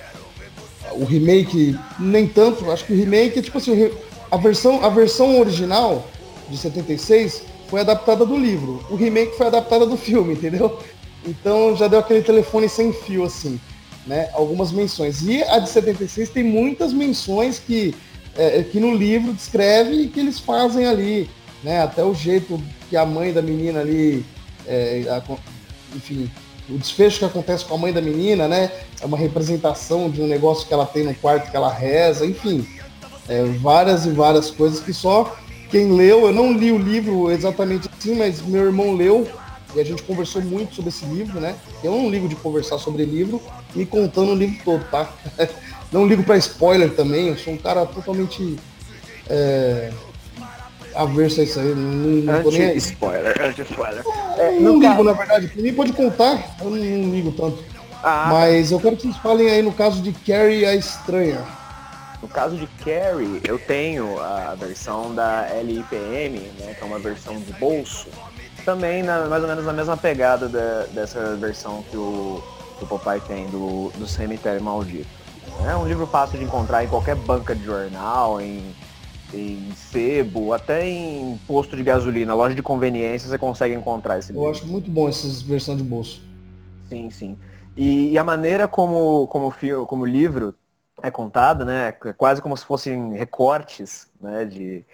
o 0.92 1.04
remake, 1.06 1.74
nem 1.98 2.26
tanto. 2.26 2.70
Acho 2.70 2.84
que 2.84 2.92
o 2.92 2.96
remake 2.96 3.38
é 3.38 3.42
tipo 3.42 3.56
assim, 3.56 3.90
a 4.30 4.36
versão, 4.36 4.84
a 4.84 4.90
versão 4.90 5.40
original 5.40 6.06
de 6.50 6.58
76 6.58 7.44
foi 7.68 7.80
adaptada 7.80 8.26
do 8.26 8.36
livro. 8.36 8.84
O 8.90 8.94
remake 8.94 9.38
foi 9.38 9.46
adaptada 9.46 9.86
do 9.86 9.96
filme, 9.96 10.34
entendeu? 10.34 10.78
Então 11.26 11.76
já 11.76 11.88
deu 11.88 11.98
aquele 11.98 12.22
telefone 12.22 12.68
sem 12.68 12.92
fio, 12.92 13.24
assim 13.24 13.58
né, 14.08 14.30
algumas 14.32 14.72
menções. 14.72 15.22
E 15.22 15.42
a 15.44 15.58
de 15.58 15.68
76 15.68 16.30
tem 16.30 16.42
muitas 16.42 16.92
menções 16.92 17.58
que, 17.58 17.94
é, 18.36 18.62
que 18.62 18.80
no 18.80 18.94
livro 18.94 19.32
descreve 19.32 20.02
e 20.02 20.08
que 20.08 20.18
eles 20.18 20.40
fazem 20.40 20.86
ali, 20.86 21.30
né, 21.62 21.82
até 21.82 22.02
o 22.02 22.14
jeito 22.14 22.60
que 22.88 22.96
a 22.96 23.04
mãe 23.04 23.32
da 23.32 23.42
menina 23.42 23.80
ali, 23.80 24.24
é, 24.66 25.04
a, 25.10 25.22
enfim, 25.94 26.30
o 26.70 26.78
desfecho 26.78 27.18
que 27.18 27.24
acontece 27.26 27.64
com 27.66 27.74
a 27.74 27.78
mãe 27.78 27.92
da 27.92 28.00
menina, 28.00 28.48
né, 28.48 28.72
é 29.00 29.04
uma 29.04 29.18
representação 29.18 30.10
de 30.10 30.22
um 30.22 30.26
negócio 30.26 30.66
que 30.66 30.72
ela 30.72 30.86
tem 30.86 31.04
no 31.04 31.14
quarto 31.14 31.50
que 31.50 31.56
ela 31.56 31.72
reza, 31.72 32.26
enfim, 32.26 32.66
é, 33.28 33.44
várias 33.60 34.06
e 34.06 34.10
várias 34.10 34.50
coisas 34.50 34.80
que 34.80 34.92
só 34.92 35.36
quem 35.70 35.92
leu, 35.92 36.26
eu 36.26 36.32
não 36.32 36.50
li 36.54 36.72
o 36.72 36.78
livro 36.78 37.30
exatamente 37.30 37.90
assim, 37.98 38.14
mas 38.14 38.40
meu 38.40 38.64
irmão 38.64 38.94
leu 38.94 39.28
e 39.74 39.80
a 39.80 39.84
gente 39.84 40.02
conversou 40.02 40.42
muito 40.42 40.74
sobre 40.74 40.90
esse 40.90 41.04
livro, 41.04 41.40
né? 41.40 41.56
Eu 41.82 41.92
não 41.92 42.10
ligo 42.10 42.28
de 42.28 42.36
conversar 42.36 42.78
sobre 42.78 43.04
livro, 43.04 43.40
me 43.74 43.84
contando 43.84 44.32
o 44.32 44.34
livro 44.34 44.58
todo, 44.64 44.84
tá? 44.90 45.12
Não 45.90 46.06
ligo 46.06 46.22
para 46.22 46.36
spoiler 46.36 46.94
também, 46.94 47.28
eu 47.28 47.38
sou 47.38 47.54
um 47.54 47.56
cara 47.56 47.86
totalmente 47.86 48.58
é, 49.26 49.90
averso 50.94 51.40
a 51.40 51.44
isso 51.44 51.58
aí. 51.58 51.74
Não, 51.74 52.42
não 52.42 52.50
nem... 52.50 52.76
spoiler, 52.76 53.34
anti-spoiler. 53.40 54.04
É, 54.36 54.60
não 54.60 54.74
ligo, 54.74 54.82
caso... 54.82 55.04
na 55.04 55.12
verdade. 55.14 55.50
Mim 55.56 55.72
pode 55.72 55.94
contar, 55.94 56.56
eu 56.60 56.68
não, 56.68 56.76
não 56.76 57.10
ligo 57.10 57.32
tanto. 57.32 57.64
Ah, 58.02 58.28
Mas 58.30 58.70
eu 58.70 58.78
quero 58.78 58.96
que 58.96 59.02
vocês 59.02 59.16
falem 59.16 59.48
aí 59.48 59.62
no 59.62 59.72
caso 59.72 60.02
de 60.02 60.12
Carrie 60.12 60.66
a 60.66 60.74
Estranha. 60.74 61.42
No 62.20 62.28
caso 62.28 62.56
de 62.56 62.66
Carrie, 62.84 63.40
eu 63.44 63.58
tenho 63.58 64.20
a 64.20 64.54
versão 64.56 65.14
da 65.14 65.48
LIPM, 65.62 66.38
né, 66.58 66.74
que 66.74 66.82
é 66.82 66.84
uma 66.84 66.98
versão 66.98 67.38
de 67.38 67.52
bolso, 67.54 68.08
também 68.68 69.02
na, 69.02 69.26
mais 69.26 69.42
ou 69.42 69.48
menos 69.48 69.64
na 69.64 69.72
mesma 69.72 69.96
pegada 69.96 70.46
da, 70.46 70.82
dessa 70.92 71.34
versão 71.36 71.82
que 71.90 71.96
o, 71.96 72.42
que 72.76 72.84
o 72.84 72.86
Popeye 72.86 73.18
tem 73.22 73.48
do, 73.48 73.90
do 73.96 74.06
Cemitério 74.06 74.62
Maldito. 74.62 75.08
É 75.66 75.74
um 75.74 75.88
livro 75.88 76.06
fácil 76.06 76.38
de 76.38 76.44
encontrar 76.44 76.84
em 76.84 76.86
qualquer 76.86 77.16
banca 77.16 77.54
de 77.54 77.64
jornal, 77.64 78.38
em, 78.42 78.74
em 79.32 79.72
sebo, 79.74 80.52
até 80.52 80.86
em 80.86 81.40
posto 81.46 81.78
de 81.78 81.82
gasolina, 81.82 82.34
loja 82.34 82.54
de 82.54 82.62
conveniência, 82.62 83.30
você 83.30 83.38
consegue 83.38 83.74
encontrar 83.74 84.18
esse 84.18 84.32
livro. 84.32 84.46
Eu 84.46 84.50
acho 84.50 84.66
muito 84.66 84.90
bom 84.90 85.08
essa 85.08 85.26
versão 85.46 85.74
de 85.74 85.82
bolso. 85.82 86.22
Sim, 86.90 87.08
sim. 87.08 87.38
E, 87.74 88.10
e 88.10 88.18
a 88.18 88.24
maneira 88.24 88.68
como, 88.68 89.26
como, 89.28 89.50
como 89.86 90.02
o 90.02 90.06
livro 90.06 90.54
é 91.02 91.10
contado, 91.10 91.64
né? 91.64 91.94
É 92.04 92.12
quase 92.12 92.42
como 92.42 92.54
se 92.54 92.66
fossem 92.66 93.14
recortes 93.14 94.08
né, 94.20 94.44
de, 94.44 94.84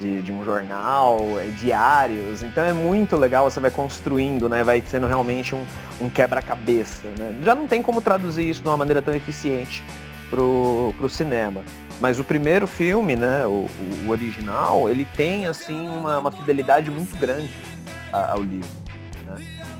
de, 0.00 0.22
de, 0.22 0.32
um 0.32 0.44
jornal, 0.44 1.20
é, 1.38 1.46
diários. 1.48 2.42
Então 2.42 2.64
é 2.64 2.72
muito 2.72 3.16
legal, 3.16 3.50
você 3.50 3.60
vai 3.60 3.70
construindo, 3.70 4.48
né? 4.48 4.64
Vai 4.64 4.82
sendo 4.86 5.06
realmente 5.06 5.54
um, 5.54 5.64
um 6.00 6.08
quebra-cabeça. 6.08 7.06
Né? 7.18 7.38
Já 7.44 7.54
não 7.54 7.66
tem 7.66 7.82
como 7.82 8.00
traduzir 8.00 8.48
isso 8.48 8.62
de 8.62 8.68
uma 8.68 8.76
maneira 8.76 9.02
tão 9.02 9.14
eficiente 9.14 9.84
pro, 10.30 10.94
pro 10.96 11.08
cinema. 11.08 11.62
Mas 12.00 12.18
o 12.18 12.24
primeiro 12.24 12.66
filme, 12.66 13.14
né, 13.14 13.46
o, 13.46 13.68
o 14.06 14.08
original, 14.08 14.88
ele 14.88 15.04
tem 15.04 15.46
assim 15.46 15.86
uma, 15.86 16.18
uma 16.18 16.32
fidelidade 16.32 16.90
muito 16.90 17.14
grande 17.18 17.50
ao 18.10 18.42
livro. 18.42 18.70
Né? 19.26 19.36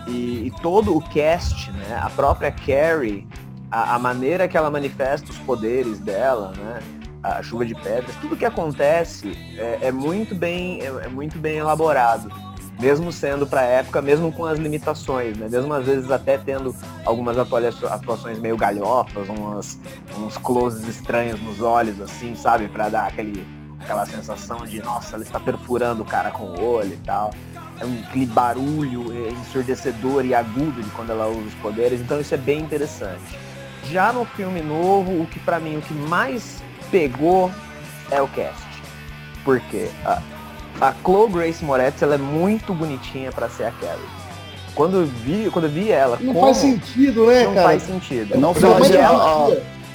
E, 0.07 0.47
e 0.47 0.53
todo 0.61 0.95
o 0.95 1.01
cast, 1.01 1.73
né, 1.73 1.99
a 1.99 2.11
própria 2.11 2.53
Carrie 2.53 3.27
a, 3.71 3.95
a, 3.95 3.99
maneira 3.99 4.49
que 4.49 4.57
ela 4.57 4.71
manifesta 4.71 5.31
os 5.31 5.39
poderes 5.39 5.99
dela, 6.01 6.53
né? 6.57 6.81
A 7.23 7.43
chuva 7.43 7.67
de 7.67 7.75
pedras, 7.75 8.17
tudo 8.17 8.35
que 8.35 8.47
acontece 8.47 9.33
é, 9.59 9.79
é 9.83 9.93
muito 9.93 10.35
bem, 10.35 10.81
é, 10.81 10.87
é, 11.05 11.09
muito 11.09 11.39
bem 11.39 11.59
elaborado, 11.59 12.33
mesmo 12.81 13.13
sendo 13.13 13.47
para 13.47 13.61
a 13.61 13.65
época, 13.65 14.01
mesmo 14.01 14.33
com 14.33 14.47
as 14.47 14.59
limitações, 14.59 15.37
né? 15.37 15.47
Mesmo 15.51 15.71
às 15.75 15.85
vezes 15.85 16.11
até 16.11 16.39
tendo 16.39 16.75
algumas 17.05 17.37
atuações 17.37 18.39
meio 18.39 18.57
galhofas, 18.57 19.29
uns 19.29 20.39
closes 20.39 20.89
estranhos 20.89 21.39
nos 21.43 21.61
olhos, 21.61 22.01
assim, 22.01 22.35
sabe, 22.35 22.69
para 22.69 22.89
dar 22.89 23.09
aquele, 23.09 23.47
aquela 23.79 24.07
sensação 24.07 24.65
de 24.65 24.83
nossa, 24.83 25.17
ela 25.17 25.23
está 25.23 25.39
perfurando 25.39 26.03
o 26.03 26.07
cara 26.07 26.31
com 26.31 26.45
o 26.45 26.65
olho 26.65 26.95
e 26.95 27.05
tal. 27.05 27.35
É 27.79 27.85
um, 27.85 28.01
aquele 28.09 28.27
barulho 28.27 29.13
é, 29.13 29.31
ensurdecedor 29.31 30.25
e 30.25 30.35
agudo 30.35 30.83
de 30.83 30.89
quando 30.91 31.11
ela 31.11 31.29
usa 31.29 31.49
os 31.49 31.55
poderes, 31.57 32.01
então 32.01 32.19
isso 32.19 32.33
é 32.33 32.39
bem 32.39 32.61
interessante. 32.61 33.39
Já 33.91 34.11
no 34.11 34.25
filme 34.25 34.63
novo, 34.63 35.21
o 35.21 35.27
que 35.27 35.39
para 35.39 35.61
mim 35.61 35.77
o 35.77 35.83
que 35.83 35.93
mais 35.93 36.63
pegou 36.91 37.51
é 38.11 38.21
o 38.21 38.29
cast. 38.29 38.69
Porque 39.45 39.89
a, 40.05 40.21
a 40.81 40.95
Chloe 41.05 41.31
Grace 41.31 41.65
Moretz 41.65 42.03
ela 42.03 42.15
é 42.15 42.19
muito 42.19 42.75
bonitinha 42.75 43.31
para 43.33 43.49
ser 43.49 43.65
a 43.65 43.71
Carrie. 43.73 44.21
Quando 44.75 44.99
eu 44.99 45.07
vi, 45.07 45.51
quando 45.51 45.65
eu 45.65 45.71
vi 45.71 45.91
ela, 45.91 46.19
não 46.21 46.33
como, 46.33 46.47
faz 46.47 46.59
sentido, 46.59 47.27
né, 47.27 47.45
não 47.45 47.55
cara? 47.55 47.69
faz 47.69 47.83
sentido. 47.83 48.39
Não 48.39 48.55
faz. 48.55 48.95
A, 48.97 49.09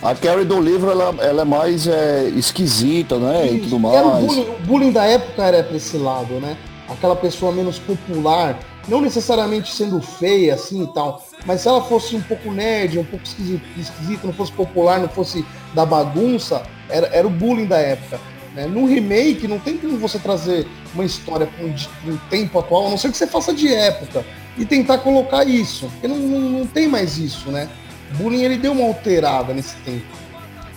a, 0.04 0.12
a 0.12 0.16
Carrie 0.16 0.46
do 0.46 0.60
livro 0.60 0.92
ela, 0.92 1.16
ela 1.20 1.42
é 1.42 1.46
mais 1.46 1.88
é, 1.88 2.26
esquisita, 2.36 3.18
né, 3.18 3.46
Isso. 3.46 3.56
e 3.56 3.60
tudo 3.62 3.80
mais. 3.80 3.96
Era 3.96 4.08
o, 4.08 4.22
bullying, 4.22 4.50
o 4.50 4.66
bullying 4.66 4.92
da 4.92 5.06
época 5.06 5.44
era 5.44 5.64
pra 5.64 5.78
esse 5.78 5.98
lado, 5.98 6.34
né? 6.36 6.58
Aquela 6.90 7.16
pessoa 7.16 7.52
menos 7.52 7.80
popular, 7.80 8.60
não 8.88 9.02
necessariamente 9.02 9.74
sendo 9.74 10.02
feia 10.02 10.56
assim 10.56 10.84
e 10.84 10.88
tal, 10.88 11.24
mas 11.46 11.62
se 11.62 11.68
ela 11.68 11.82
fosse 11.84 12.16
um 12.16 12.22
pouco 12.22 12.52
nerd, 12.52 13.00
um 13.00 13.04
pouco 13.04 13.26
esquisita, 13.26 14.28
não 14.28 14.34
fosse 14.34 14.52
popular, 14.52 15.00
não 15.00 15.10
fosse 15.10 15.46
da 15.74 15.86
bagunça, 15.86 16.64
era, 16.90 17.08
era 17.08 17.28
o 17.28 17.30
bullying 17.30 17.66
da 17.66 17.78
época. 17.78 18.20
Né? 18.56 18.66
No 18.68 18.86
remake, 18.86 19.48
não 19.48 19.60
tem 19.60 19.78
como 19.78 19.98
você 19.98 20.18
trazer 20.18 20.66
uma 20.94 21.04
história 21.04 21.46
com 21.46 21.66
um 21.66 22.18
tempo 22.30 22.58
atual, 22.58 22.88
a 22.88 22.90
não 22.90 22.98
ser 22.98 23.12
que 23.12 23.18
você 23.18 23.28
faça 23.28 23.54
de 23.54 23.74
época 23.74 24.26
e 24.58 24.66
tentar 24.66 25.00
colocar 25.00 25.44
isso. 25.46 25.88
Porque 25.88 26.08
não, 26.08 26.18
não, 26.18 26.40
não 26.40 26.66
tem 26.66 26.88
mais 26.88 27.18
isso, 27.18 27.52
né? 27.52 27.70
O 28.12 28.16
bullying 28.16 28.44
ele 28.44 28.58
deu 28.58 28.72
uma 28.72 28.86
alterada 28.86 29.54
nesse 29.54 29.76
tempo. 29.78 30.06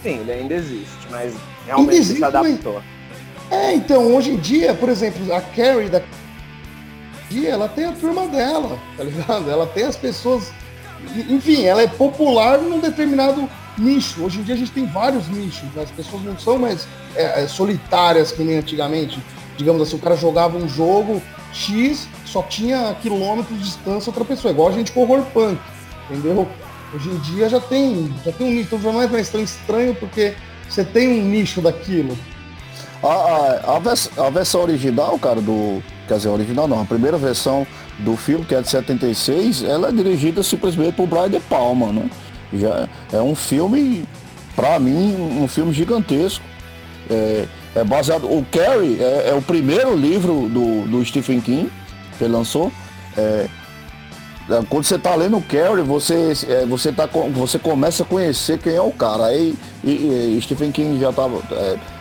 Sim, 0.03 0.21
ele 0.21 0.33
ainda 0.33 0.55
existe, 0.55 1.07
mas 1.11 1.35
realmente 1.67 1.97
existe, 1.97 2.19
se 2.19 2.25
adaptou. 2.25 2.75
Mas... 2.75 2.99
É, 3.51 3.75
então, 3.75 4.15
hoje 4.15 4.31
em 4.31 4.37
dia, 4.37 4.75
por 4.75 4.89
exemplo, 4.89 5.33
a 5.33 5.41
Carrie 5.41 5.89
da 5.89 6.03
dia 7.31 7.51
ela 7.51 7.69
tem 7.69 7.85
a 7.85 7.93
turma 7.93 8.27
dela, 8.29 8.79
tá 8.97 9.05
ligado? 9.05 9.51
Ela 9.51 9.67
tem 9.67 9.85
as 9.85 9.97
pessoas. 9.97 10.53
Enfim, 11.29 11.65
ela 11.65 11.83
é 11.83 11.87
popular 11.87 12.59
num 12.59 12.81
determinado 12.81 13.49
nicho. 13.79 14.25
Hoje 14.25 14.41
em 14.41 14.43
dia 14.43 14.55
a 14.55 14.59
gente 14.59 14.73
tem 14.73 14.87
vários 14.87 15.29
nichos, 15.29 15.69
né? 15.75 15.83
as 15.83 15.91
pessoas 15.91 16.23
não 16.23 16.39
são 16.39 16.59
mais 16.59 16.87
é, 17.15 17.43
é, 17.43 17.49
solitárias 17.49 18.33
que 18.33 18.43
nem 18.43 18.59
antigamente. 18.59 19.23
Digamos 19.57 19.83
assim, 19.83 19.97
o 19.97 19.99
cara 19.99 20.17
jogava 20.17 20.57
um 20.57 20.69
jogo 20.69 21.23
X, 21.53 22.09
só 22.25 22.43
tinha 22.43 22.95
quilômetros 23.01 23.57
de 23.59 23.65
distância 23.65 24.11
outra 24.11 24.25
pessoa, 24.25 24.53
igual 24.53 24.69
a 24.69 24.73
gente 24.73 24.93
com 24.93 25.03
horror 25.03 25.25
punk, 25.33 25.59
entendeu? 26.11 26.49
Hoje 26.95 27.11
em 27.11 27.19
dia 27.19 27.49
já 27.49 27.61
tem, 27.61 28.13
já 28.25 28.33
tem 28.33 28.47
um 28.47 28.51
nicho, 28.51 28.67
então 28.67 28.81
já 28.81 28.93
não 28.93 29.03
é 29.03 29.07
mais 29.07 29.29
tão 29.29 29.43
estranho 29.43 29.95
porque 29.95 30.35
você 30.69 30.85
tem 30.85 31.21
um 31.21 31.25
nicho 31.25 31.61
daquilo. 31.61 32.17
A, 33.03 33.09
a, 33.09 33.77
a, 33.77 33.79
vers, 33.79 34.11
a 34.17 34.31
versão 34.31 34.63
original, 34.63 35.19
cara, 35.19 35.41
do. 35.41 35.83
Quer 36.09 36.17
dizer, 36.17 36.31
original 36.31 36.67
não, 36.67 36.81
a 36.81 36.85
primeira 36.87 37.19
versão 37.19 37.67
do 37.99 38.17
filme, 38.17 38.45
que 38.45 38.55
é 38.55 38.63
de 38.63 38.69
76, 38.69 39.63
ela 39.63 39.91
é 39.91 39.93
dirigida 39.93 40.43
simplesmente 40.43 40.95
por 40.95 41.07
Brian 41.07 41.29
De 41.29 41.39
Palma, 41.39 41.93
né? 41.93 42.11
Já 42.53 42.89
é 43.13 43.21
um 43.21 43.35
filme, 43.35 44.05
para 44.57 44.79
mim, 44.79 45.15
um 45.39 45.47
filme 45.47 45.71
gigantesco. 45.73 46.43
É, 47.11 47.47
é 47.75 47.85
baseado. 47.85 48.25
O 48.25 48.45
Carrie 48.51 48.99
é, 49.01 49.31
é, 49.31 49.35
o 49.35 49.43
primeiro 49.43 49.95
livro 49.95 50.49
do, 50.49 50.89
do 50.89 51.05
Stephen 51.05 51.41
King 51.41 51.71
que 52.17 52.25
ele 52.25 52.33
lançou. 52.33 52.73
É, 53.17 53.47
é 54.51 54.63
quando 54.69 54.85
você 54.85 54.97
está 54.97 55.15
lendo 55.15 55.37
o 55.37 55.43
Carrie, 55.43 55.83
você, 55.83 56.33
é, 56.49 56.65
você, 56.67 56.91
tá, 56.91 57.07
você 57.07 57.59
começa 57.59 58.03
a 58.03 58.07
conhecer 58.07 58.59
quem 58.59 58.75
é 58.75 58.81
o 58.81 58.91
cara. 58.91 59.27
Aí 59.27 59.55
e, 59.85 60.37
e 60.37 60.41
Stephen 60.43 60.73
King 60.73 60.99
já 60.99 61.13
tava. 61.13 61.43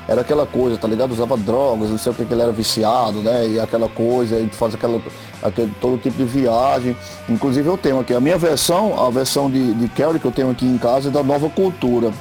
Era 0.08 0.22
aquela 0.22 0.46
coisa, 0.46 0.78
tá 0.78 0.88
ligado? 0.88 1.12
Usava 1.12 1.36
drogas, 1.36 1.90
não 1.90 1.98
sei 1.98 2.12
o 2.14 2.16
que, 2.16 2.24
que 2.24 2.34
ele 2.34 2.42
era 2.42 2.52
viciado, 2.52 3.20
né? 3.20 3.48
E 3.48 3.60
aquela 3.60 3.90
coisa, 3.90 4.40
e 4.40 4.48
faz 4.48 4.74
aquela, 4.74 5.02
aquele, 5.44 5.72
todo 5.82 6.02
tipo 6.02 6.18
de 6.18 6.24
viagem. 6.24 6.96
Inclusive 7.28 7.68
eu 7.68 7.78
tenho 7.78 8.00
aqui, 8.00 8.14
a 8.14 8.20
minha 8.22 8.38
versão, 8.38 8.98
a 8.98 9.10
versão 9.10 9.52
de, 9.52 9.74
de 9.74 9.88
Carrie 9.90 10.20
que 10.20 10.26
eu 10.26 10.32
tenho 10.32 10.50
aqui 10.50 10.66
em 10.66 10.78
casa 10.78 11.10
é 11.10 11.12
da 11.12 11.22
Nova 11.22 11.50
Cultura. 11.50 12.14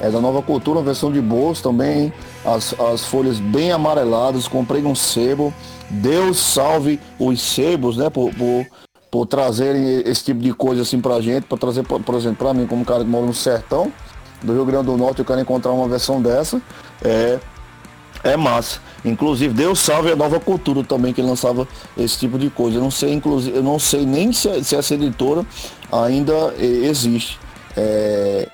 É 0.00 0.10
da 0.10 0.18
Nova 0.18 0.40
Cultura, 0.40 0.78
uma 0.78 0.84
versão 0.84 1.12
de 1.12 1.20
bolso 1.20 1.62
também, 1.62 2.12
as, 2.44 2.74
as 2.80 3.04
folhas 3.04 3.38
bem 3.38 3.70
amareladas, 3.70 4.48
comprei 4.48 4.82
um 4.82 4.94
sebo. 4.94 5.52
Deus 5.90 6.38
salve 6.38 6.98
os 7.18 7.40
sebos, 7.40 7.98
né? 7.98 8.08
Por, 8.08 8.34
por, 8.34 8.66
por 9.10 9.26
trazerem 9.26 10.00
esse 10.06 10.24
tipo 10.24 10.40
de 10.40 10.54
coisa 10.54 10.82
assim 10.82 11.00
pra 11.00 11.20
gente, 11.20 11.44
para 11.44 11.58
trazer, 11.58 11.84
por 11.84 12.14
exemplo, 12.14 12.36
pra 12.38 12.54
mim, 12.54 12.66
como 12.66 12.82
cara 12.82 13.04
que 13.04 13.10
mora 13.10 13.26
no 13.26 13.34
sertão 13.34 13.92
do 14.44 14.52
Rio 14.52 14.64
Grande 14.64 14.86
do 14.86 14.96
Norte, 14.96 15.20
eu 15.20 15.24
quero 15.24 15.40
encontrar 15.40 15.72
uma 15.72 15.88
versão 15.88 16.20
dessa. 16.20 16.60
É, 17.04 17.38
é 18.24 18.36
massa. 18.36 18.80
Inclusive, 19.04 19.52
Deus 19.52 19.80
salve 19.80 20.10
a 20.10 20.16
nova 20.16 20.40
cultura 20.40 20.82
também 20.82 21.12
que 21.12 21.20
lançava 21.20 21.68
esse 21.96 22.18
tipo 22.18 22.38
de 22.38 22.48
coisa. 22.48 22.78
Eu 22.78 22.82
não 22.82 22.90
sei, 22.90 23.12
inclusive, 23.12 23.56
eu 23.56 23.62
não 23.62 23.78
sei 23.78 24.06
nem 24.06 24.32
se, 24.32 24.64
se 24.64 24.74
essa 24.74 24.94
editora 24.94 25.44
ainda 25.92 26.54
existe. 26.58 27.38
É... 27.76 28.48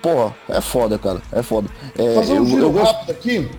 Porra, 0.00 0.34
é 0.48 0.60
foda, 0.62 0.98
cara. 0.98 1.20
É 1.30 1.42
foda. 1.42 1.68
É, 1.98 2.14
fazer 2.14 2.32
um 2.32 2.36
eu, 2.36 2.46
giro 2.46 2.62
eu 2.62 2.82
rápido 2.82 3.10
aqui. 3.10 3.50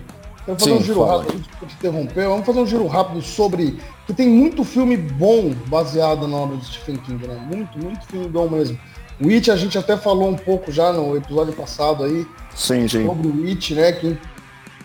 Quero 0.44 0.58
fazer 0.58 0.70
Sim, 0.70 0.76
um 0.78 0.82
giro 0.82 1.00
fala. 1.00 1.22
rápido, 1.22 1.38
desculpa 1.38 1.66
te 1.66 1.74
interromper. 1.74 2.28
Vamos 2.28 2.46
fazer 2.46 2.60
um 2.60 2.66
giro 2.66 2.86
rápido 2.86 3.22
sobre. 3.22 3.78
Que 4.06 4.14
tem 4.14 4.28
muito 4.28 4.64
filme 4.64 4.96
bom 4.96 5.52
baseado 5.66 6.26
na 6.26 6.36
obra 6.36 6.56
de 6.56 6.66
Stephen 6.66 6.96
King, 6.98 7.26
né? 7.26 7.34
Muito, 7.34 7.78
muito 7.78 8.04
filme 8.06 8.28
bom 8.28 8.48
mesmo. 8.48 8.78
O 9.20 9.30
It 9.30 9.50
a 9.50 9.56
gente 9.56 9.78
até 9.78 9.96
falou 9.96 10.28
um 10.28 10.36
pouco 10.36 10.70
já 10.70 10.92
no 10.92 11.16
episódio 11.16 11.54
passado 11.54 12.04
aí. 12.04 12.26
Sim, 12.54 12.86
sim. 12.86 13.06
Sobre 13.06 13.28
o 13.28 13.46
It, 13.48 13.74
né? 13.74 13.92
Quem 13.92 14.18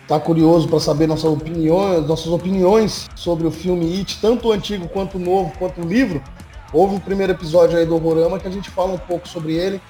tá 0.08 0.18
curioso 0.18 0.68
para 0.68 0.80
saber 0.80 1.06
nossas 1.06 1.26
opiniões, 1.26 2.06
nossas 2.06 2.28
opiniões 2.28 3.08
sobre 3.14 3.46
o 3.46 3.50
filme 3.50 3.98
It, 3.98 4.18
tanto 4.20 4.48
o 4.48 4.52
antigo 4.52 4.88
quanto 4.88 5.18
o 5.18 5.20
novo, 5.20 5.52
quanto 5.58 5.82
o 5.82 5.86
livro, 5.86 6.22
houve 6.72 6.96
o 6.96 7.00
primeiro 7.00 7.32
episódio 7.32 7.78
aí 7.78 7.84
do 7.84 7.94
Horrorama 7.94 8.38
que 8.38 8.48
a 8.48 8.50
gente 8.50 8.70
fala 8.70 8.92
um 8.92 8.98
pouco 8.98 9.28
sobre 9.28 9.54
ele. 9.54 9.80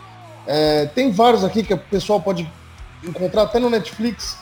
É, 0.47 0.87
tem 0.87 1.13
vários 1.13 1.45
aqui 1.45 1.63
que 1.63 1.73
o 1.73 1.79
pessoal 1.79 2.21
pode 2.21 2.51
encontrar 3.05 3.43
até 3.43 3.61
no 3.61 3.71
Netflix, 3.71 4.37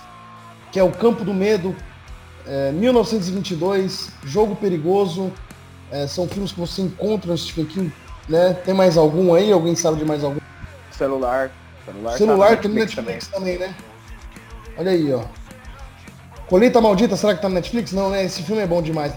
que 0.73 0.79
é 0.79 0.83
o 0.83 0.91
Campo 0.91 1.25
do 1.25 1.35
Medo, 1.35 1.77
é, 2.47 2.73
1922, 2.73 4.11
Jogo 4.25 4.57
Perigoso, 4.57 5.31
é, 5.91 6.07
são 6.07 6.27
filmes 6.27 6.53
que 6.53 6.61
você 6.61 6.81
encontra 6.81 7.31
no 7.31 7.37
Stephen 7.37 7.67
King 7.67 7.93
né? 8.31 8.57
Tem 8.65 8.73
mais 8.73 8.97
algum 8.97 9.35
aí? 9.35 9.53
Alguém 9.53 9.75
sabe 9.75 9.99
de 9.99 10.05
mais 10.05 10.23
algum? 10.23 10.41
Celular. 10.93 11.51
Celular, 11.85 12.17
Celular 12.17 12.57
tá 12.57 12.69
no 12.69 12.75
Netflix, 12.75 13.29
também. 13.29 13.57
também, 13.57 13.59
né? 13.59 13.75
Olha 14.79 14.93
aí, 14.93 15.13
ó. 15.13 15.23
Colheita 16.47 16.81
Maldita, 16.81 17.17
será 17.17 17.35
que 17.35 17.43
tá 17.43 17.49
no 17.49 17.55
Netflix? 17.57 17.93
Não, 17.93 18.11
né? 18.11 18.25
Esse 18.25 18.43
filme 18.43 18.63
é 18.63 18.67
bom 18.67 18.81
demais. 18.81 19.13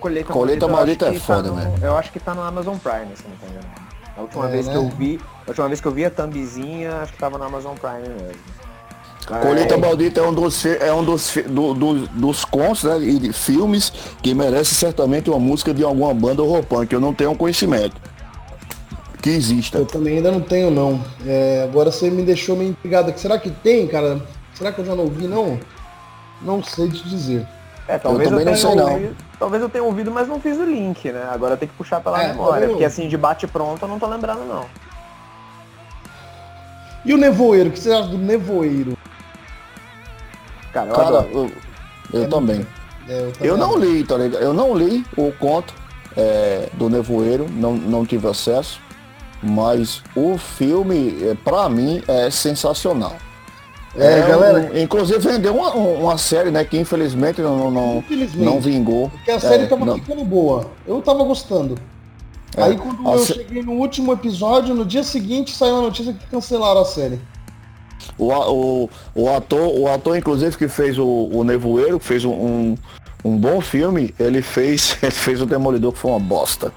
Colheita, 0.00 0.32
Colheita 0.32 0.68
Maldita, 0.68 1.06
Maldita 1.06 1.34
é 1.34 1.36
foda, 1.36 1.50
tá 1.50 1.54
velho. 1.54 1.84
Eu 1.84 1.96
acho 1.96 2.12
que 2.12 2.20
tá 2.20 2.34
no 2.34 2.42
Amazon 2.42 2.76
Prime, 2.78 3.14
se 3.14 3.24
não 3.24 3.30
me 3.30 3.54
engano. 3.54 3.74
A 4.16 4.20
última 4.22 4.48
é, 4.48 4.50
vez 4.50 4.66
né? 4.66 4.72
que 4.72 4.78
eu 4.78 4.88
vi, 4.88 5.20
a 5.46 5.50
última 5.50 5.68
vez 5.68 5.80
que 5.80 5.88
eu 5.88 5.92
vi 5.92 6.04
a 6.04 6.10
thumbzinha, 6.10 6.96
acho 7.02 7.12
que 7.12 7.18
tava 7.18 7.36
no 7.36 7.44
Amazon 7.44 7.74
Prime 7.76 8.08
mesmo. 8.08 8.56
Colheita 9.42 9.74
é. 9.74 9.76
Maldita 9.76 10.20
é 10.20 10.22
um 10.22 10.32
dos, 10.32 10.64
é 10.64 10.92
um 10.92 11.04
dos, 11.04 11.34
do, 11.48 11.74
do, 11.74 12.06
dos 12.08 12.44
contos 12.44 12.84
né, 12.84 12.98
e 13.00 13.18
de 13.18 13.32
filmes 13.32 13.92
que 14.22 14.32
merece 14.32 14.74
certamente 14.74 15.28
uma 15.28 15.40
música 15.40 15.74
de 15.74 15.82
alguma 15.82 16.14
banda 16.14 16.42
ou 16.42 16.48
roupão, 16.48 16.86
que 16.86 16.94
eu 16.94 17.00
não 17.00 17.12
tenho 17.12 17.34
conhecimento 17.34 17.96
que 19.26 19.30
exista. 19.30 19.78
Eu 19.78 19.86
também 19.86 20.18
ainda 20.18 20.30
não 20.30 20.40
tenho, 20.40 20.70
não. 20.70 21.04
É, 21.26 21.64
agora 21.68 21.90
você 21.90 22.08
me 22.08 22.22
deixou 22.22 22.54
meio 22.54 22.70
intrigado 22.70 23.10
aqui. 23.10 23.18
Será 23.18 23.36
que 23.38 23.50
tem, 23.50 23.88
cara? 23.88 24.22
Será 24.54 24.70
que 24.70 24.80
eu 24.80 24.84
já 24.84 24.94
não 24.94 25.02
ouvi, 25.02 25.26
não? 25.26 25.58
Não 26.40 26.62
sei 26.62 26.88
te 26.88 27.08
dizer. 27.08 27.44
É, 27.88 27.98
talvez 27.98 28.30
eu, 28.30 28.38
eu 28.38 28.44
tenha 28.44 28.56
sei, 28.56 28.70
ouvido, 28.70 29.16
talvez 29.36 29.62
eu 29.62 29.68
tenha 29.68 29.82
ouvido, 29.82 30.12
mas 30.12 30.28
não 30.28 30.40
fiz 30.40 30.56
o 30.58 30.64
link, 30.64 31.10
né? 31.10 31.28
Agora 31.30 31.56
tem 31.56 31.68
que 31.68 31.74
puxar 31.74 32.00
pela 32.00 32.22
é, 32.22 32.28
memória, 32.28 32.68
porque 32.68 32.84
assim, 32.84 33.08
de 33.08 33.16
bate 33.16 33.46
pronto 33.46 33.82
eu 33.82 33.88
não 33.88 33.98
tô 33.98 34.06
lembrando, 34.06 34.44
não. 34.44 34.66
E 37.04 37.12
o 37.12 37.16
nevoeiro? 37.16 37.68
O 37.68 37.72
que 37.72 37.80
você 37.80 37.92
acha 37.92 38.08
do 38.08 38.18
nevoeiro? 38.18 38.96
Cara, 40.72 40.88
eu, 40.88 40.94
Cara, 40.94 41.28
eu, 41.32 41.52
eu 42.12 42.24
é 42.24 42.26
também. 42.28 42.66
É, 43.08 43.32
eu, 43.40 43.46
eu 43.46 43.56
não 43.56 43.76
li, 43.76 44.04
tá 44.04 44.16
ligado? 44.16 44.42
Eu 44.42 44.52
não 44.52 44.76
li 44.76 45.04
o 45.16 45.32
conto 45.32 45.74
é, 46.16 46.68
do 46.74 46.88
nevoeiro, 46.88 47.48
não, 47.50 47.74
não 47.74 48.04
tive 48.04 48.28
acesso. 48.28 48.85
Mas 49.46 50.02
o 50.16 50.36
filme, 50.36 51.16
é, 51.22 51.34
para 51.34 51.68
mim, 51.68 52.02
é 52.08 52.30
sensacional. 52.30 53.16
É, 53.94 54.18
é 54.18 54.28
galera. 54.28 54.70
Um, 54.72 54.78
inclusive 54.78 55.18
vendeu 55.18 55.54
uma, 55.54 55.72
uma 55.72 56.18
série, 56.18 56.50
né? 56.50 56.64
Que 56.64 56.78
infelizmente 56.78 57.40
não, 57.40 57.70
não, 57.70 57.98
infelizmente, 57.98 58.44
não 58.44 58.60
vingou. 58.60 59.08
Porque 59.08 59.30
a 59.30 59.40
série 59.40 59.64
é, 59.64 59.66
tava 59.66 59.84
não. 59.84 59.94
ficando 59.94 60.24
boa. 60.24 60.70
Eu 60.86 61.00
tava 61.00 61.22
gostando. 61.24 61.76
É, 62.56 62.62
Aí 62.62 62.76
quando 62.76 63.08
eu 63.08 63.18
se... 63.18 63.34
cheguei 63.34 63.62
no 63.62 63.72
último 63.72 64.12
episódio, 64.12 64.74
no 64.74 64.84
dia 64.84 65.02
seguinte 65.02 65.54
saiu 65.54 65.76
a 65.76 65.82
notícia 65.82 66.12
que 66.12 66.26
cancelaram 66.26 66.80
a 66.80 66.84
série. 66.84 67.20
O, 68.18 68.32
o, 68.32 68.90
o, 69.14 69.30
ator, 69.30 69.68
o 69.78 69.88
ator, 69.88 70.16
inclusive, 70.16 70.56
que 70.56 70.68
fez 70.68 70.98
o, 70.98 71.06
o 71.32 71.44
Nevoeiro, 71.44 71.98
que 71.98 72.04
fez 72.04 72.24
um, 72.24 72.32
um, 72.32 72.78
um 73.24 73.36
bom 73.36 73.60
filme, 73.60 74.14
ele 74.18 74.42
fez, 74.42 74.96
ele 75.02 75.12
fez 75.12 75.40
o 75.40 75.46
Demolidor, 75.46 75.92
que 75.92 75.98
foi 75.98 76.10
uma 76.10 76.20
bosta. 76.20 76.72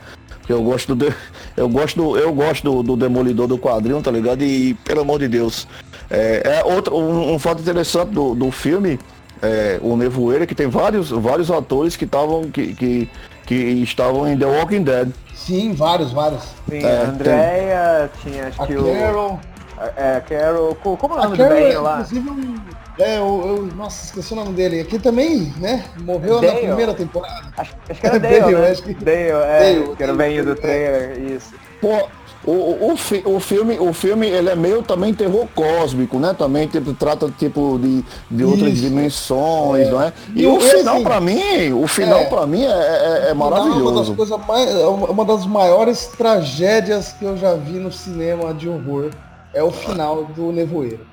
Eu 0.49 0.63
gosto 0.63 0.95
do, 0.95 1.13
eu 1.55 1.69
gosto 1.69 1.95
do, 1.95 2.17
eu 2.17 2.33
gosto 2.33 2.63
do, 2.63 2.83
do 2.83 2.97
Demolidor 2.97 3.47
do 3.47 3.57
quadrinho, 3.57 4.01
tá 4.01 4.09
ligado? 4.09 4.43
E, 4.43 4.73
pelo 4.83 5.01
amor 5.01 5.19
de 5.19 5.27
Deus. 5.27 5.67
É, 6.09 6.59
é 6.59 6.63
outro, 6.63 6.97
um, 6.97 7.33
um 7.33 7.39
fato 7.39 7.61
interessante 7.61 8.09
do, 8.09 8.33
do 8.33 8.49
filme, 8.49 8.99
é, 9.41 9.79
o 9.81 9.95
Nevoeiro, 9.95 10.47
que 10.47 10.55
tem 10.55 10.67
vários, 10.67 11.11
vários 11.11 11.51
atores 11.51 11.95
que 11.95 12.05
estavam 12.05 12.49
que, 12.49 12.73
que, 12.73 13.09
que 13.45 13.55
estavam 13.55 14.27
em 14.27 14.37
The 14.37 14.45
Walking 14.45 14.83
Dead. 14.83 15.09
Sim, 15.35 15.73
vários, 15.73 16.11
vários. 16.11 16.43
Sim, 16.67 16.83
é, 16.83 16.97
a 16.97 17.09
Andrea, 17.09 18.11
tem... 18.23 18.33
tinha 18.33 18.47
acho 18.47 18.61
a 18.61 18.67
que 18.67 18.75
Carol. 18.75 19.33
o. 19.33 19.79
É, 19.95 20.19
Carol. 20.27 20.75
Como 20.75 21.13
é 21.13 21.17
o 21.17 21.23
nome 21.23 21.37
do 21.37 21.47
velho 21.47 21.81
lá? 21.81 22.01
Inclusive 22.01 22.29
um 22.29 22.55
é, 22.99 23.17
eu, 23.17 23.43
eu, 23.45 23.69
nossa, 23.75 24.05
esqueci 24.05 24.33
o 24.33 24.35
nome 24.35 24.53
dele. 24.53 24.81
Aqui 24.81 24.99
também, 24.99 25.53
né? 25.57 25.85
Morreu 26.01 26.39
Dale. 26.41 26.53
na 26.53 26.59
primeira 26.59 26.93
temporada. 26.93 27.53
Acho, 27.57 27.75
acho 27.89 27.99
que 27.99 28.05
era 28.05 28.19
Dale, 28.19 28.39
Dale, 28.39 28.55
né? 28.55 28.71
Acho 28.71 28.83
que... 28.83 28.93
Dale, 28.93 29.17
é, 29.17 29.73
Dale, 29.73 29.95
que 29.95 30.03
era 30.03 30.13
o 30.13 30.15
velho 30.17 30.45
do 30.45 30.55
trailer, 30.55 31.19
isso. 31.19 31.53
Pô, 31.81 32.07
o, 32.45 32.51
o, 32.51 32.93
o, 33.35 33.39
filme, 33.39 33.77
o 33.79 33.93
filme 33.93 34.27
ele 34.27 34.49
é 34.49 34.55
meio 34.55 34.81
também 34.81 35.13
terror 35.13 35.47
cósmico, 35.53 36.17
né? 36.19 36.33
Também 36.33 36.67
tipo, 36.67 36.93
trata 36.93 37.29
tipo 37.37 37.77
de, 37.81 38.03
de 38.31 38.43
outras 38.45 38.77
dimensões, 38.77 39.87
é. 39.87 39.91
não 39.91 40.01
é? 40.01 40.13
E, 40.33 40.43
e 40.43 40.47
o 40.47 40.59
final 40.59 40.95
assim, 40.95 41.03
para 41.03 41.19
mim, 41.19 41.73
o 41.73 41.87
final 41.87 42.19
é, 42.19 42.25
para 42.25 42.47
mim 42.47 42.63
é, 42.63 42.69
é, 42.69 43.29
é 43.29 43.33
maravilhoso. 43.33 43.79
É 43.79 43.83
uma 43.83 43.93
das 43.93 44.09
coisas 44.09 44.45
mais, 44.47 44.69
é 44.69 44.87
uma 44.87 45.25
das 45.25 45.45
maiores 45.45 46.07
tragédias 46.07 47.13
que 47.13 47.25
eu 47.25 47.37
já 47.37 47.55
vi 47.55 47.73
no 47.73 47.91
cinema 47.91 48.53
de 48.53 48.69
horror 48.69 49.11
é 49.53 49.63
o 49.63 49.71
final 49.71 50.25
do 50.25 50.51
Nevoeiro. 50.51 51.05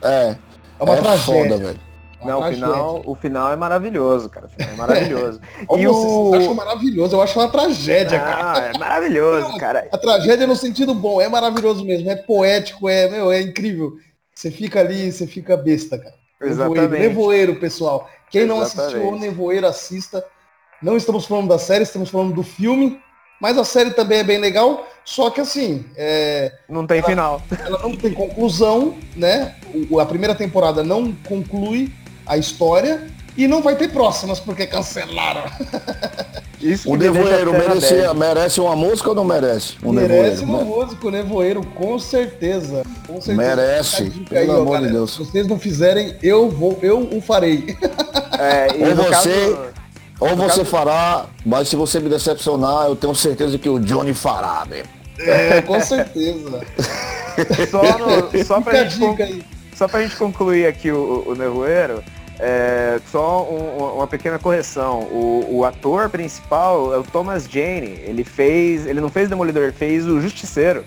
É, 0.00 0.36
é 0.78 0.84
uma 0.84 0.94
é 0.94 1.00
tragédia. 1.00 1.42
Foda, 1.42 1.56
velho. 1.58 1.88
Não, 2.24 2.40
o 2.40 2.52
final, 2.52 3.02
o 3.06 3.14
final 3.14 3.52
é 3.52 3.56
maravilhoso, 3.56 4.28
cara. 4.28 4.46
O 4.46 4.48
final 4.48 4.70
é 4.70 4.76
maravilhoso. 4.76 5.40
e 5.78 5.86
o... 5.86 6.34
acho 6.34 6.54
maravilhoso, 6.54 7.16
eu 7.16 7.22
acho 7.22 7.38
uma 7.38 7.48
tragédia, 7.48 8.18
cara. 8.18 8.72
É 8.74 8.78
maravilhoso, 8.78 9.56
cara. 9.56 9.88
A 9.92 9.98
tragédia 9.98 10.46
no 10.46 10.56
sentido 10.56 10.94
bom, 10.94 11.20
é 11.20 11.28
maravilhoso 11.28 11.84
mesmo, 11.84 12.10
é 12.10 12.16
poético, 12.16 12.88
é, 12.88 13.08
meu, 13.08 13.30
é 13.30 13.40
incrível. 13.40 13.92
Você 14.34 14.50
fica 14.50 14.80
ali, 14.80 15.12
você 15.12 15.26
fica 15.26 15.56
besta, 15.56 15.98
cara. 15.98 16.14
Exatamente. 16.40 16.80
Nevoeiro, 16.80 17.08
Nevoeiro 17.08 17.56
pessoal. 17.56 18.10
Quem 18.30 18.46
não 18.46 18.60
assistiu 18.60 19.08
o 19.08 19.18
Nevoeiro, 19.18 19.66
assista. 19.66 20.24
Não 20.82 20.96
estamos 20.96 21.26
falando 21.26 21.48
da 21.48 21.58
série, 21.58 21.82
estamos 21.82 22.10
falando 22.10 22.34
do 22.34 22.42
filme. 22.42 23.00
Mas 23.40 23.56
a 23.56 23.64
série 23.64 23.90
também 23.90 24.18
é 24.18 24.24
bem 24.24 24.38
legal, 24.38 24.86
só 25.04 25.30
que 25.30 25.40
assim. 25.40 25.84
É, 25.96 26.52
não 26.68 26.86
tem 26.86 26.98
ela, 26.98 27.06
final. 27.06 27.42
Ela 27.58 27.78
não 27.78 27.96
tem 27.96 28.12
conclusão, 28.12 28.94
né? 29.14 29.54
O, 29.90 30.00
a 30.00 30.06
primeira 30.06 30.34
temporada 30.34 30.82
não 30.82 31.12
conclui 31.28 31.92
a 32.26 32.36
história 32.36 33.06
e 33.36 33.46
não 33.46 33.62
vai 33.62 33.76
ter 33.76 33.88
próximas 33.88 34.40
porque 34.40 34.66
cancelaram. 34.66 35.44
Isso 36.60 36.90
o 36.90 36.96
Nevoeiro 36.96 37.52
merece, 37.52 37.94
merece 38.14 38.60
uma 38.60 38.74
música 38.74 39.10
ou 39.10 39.14
não 39.14 39.24
merece? 39.24 39.76
Um 39.80 39.92
merece 39.92 40.42
uma 40.42 40.64
música, 40.64 41.06
o 41.06 41.10
Nevoeiro, 41.10 41.64
com 41.64 41.96
certeza. 42.00 42.82
Com 43.06 43.20
certeza. 43.20 43.36
Merece, 43.36 44.10
pelo 44.28 44.52
aí, 44.52 44.60
amor 44.60 44.78
ó, 44.78 44.80
de 44.80 44.88
Deus. 44.90 45.12
Se 45.12 45.18
vocês 45.18 45.46
não 45.46 45.56
fizerem, 45.56 46.16
eu 46.20 46.50
vou, 46.50 46.76
eu 46.82 47.08
o 47.12 47.20
farei. 47.20 47.76
É, 48.40 48.68
ou 48.88 48.96
você, 48.96 49.10
caso... 49.10 49.58
ou 50.20 50.36
você 50.36 50.58
caso... 50.58 50.64
fará, 50.64 51.26
mas 51.44 51.68
se 51.68 51.76
você 51.76 52.00
me 52.00 52.08
decepcionar, 52.08 52.86
eu 52.86 52.96
tenho 52.96 53.14
certeza 53.14 53.58
que 53.58 53.68
o 53.68 53.78
Johnny 53.78 54.14
fará, 54.14 54.64
mesmo. 54.68 54.88
É, 55.18 55.62
com 55.62 55.80
certeza. 55.80 56.60
só, 57.70 57.82
no, 57.98 58.44
só, 58.44 58.60
pra 58.60 58.84
gente, 58.84 59.44
só 59.74 59.88
pra 59.88 60.02
gente 60.02 60.16
concluir 60.16 60.66
aqui 60.66 60.90
o, 60.90 61.24
o 61.26 61.34
Nevoeiro, 61.34 62.02
é, 62.38 63.00
só 63.10 63.42
um, 63.44 63.96
uma 63.96 64.06
pequena 64.06 64.38
correção. 64.38 65.00
O, 65.00 65.58
o, 65.58 65.64
ator 65.64 66.08
principal 66.08 66.94
é 66.94 66.98
o 66.98 67.02
Thomas 67.02 67.48
Jane. 67.50 67.98
Ele 68.04 68.22
fez. 68.22 68.86
Ele 68.86 69.00
não 69.00 69.10
fez 69.10 69.28
Demolidor, 69.28 69.64
ele 69.64 69.72
fez 69.72 70.06
o 70.06 70.20
Justiceiro. 70.20 70.84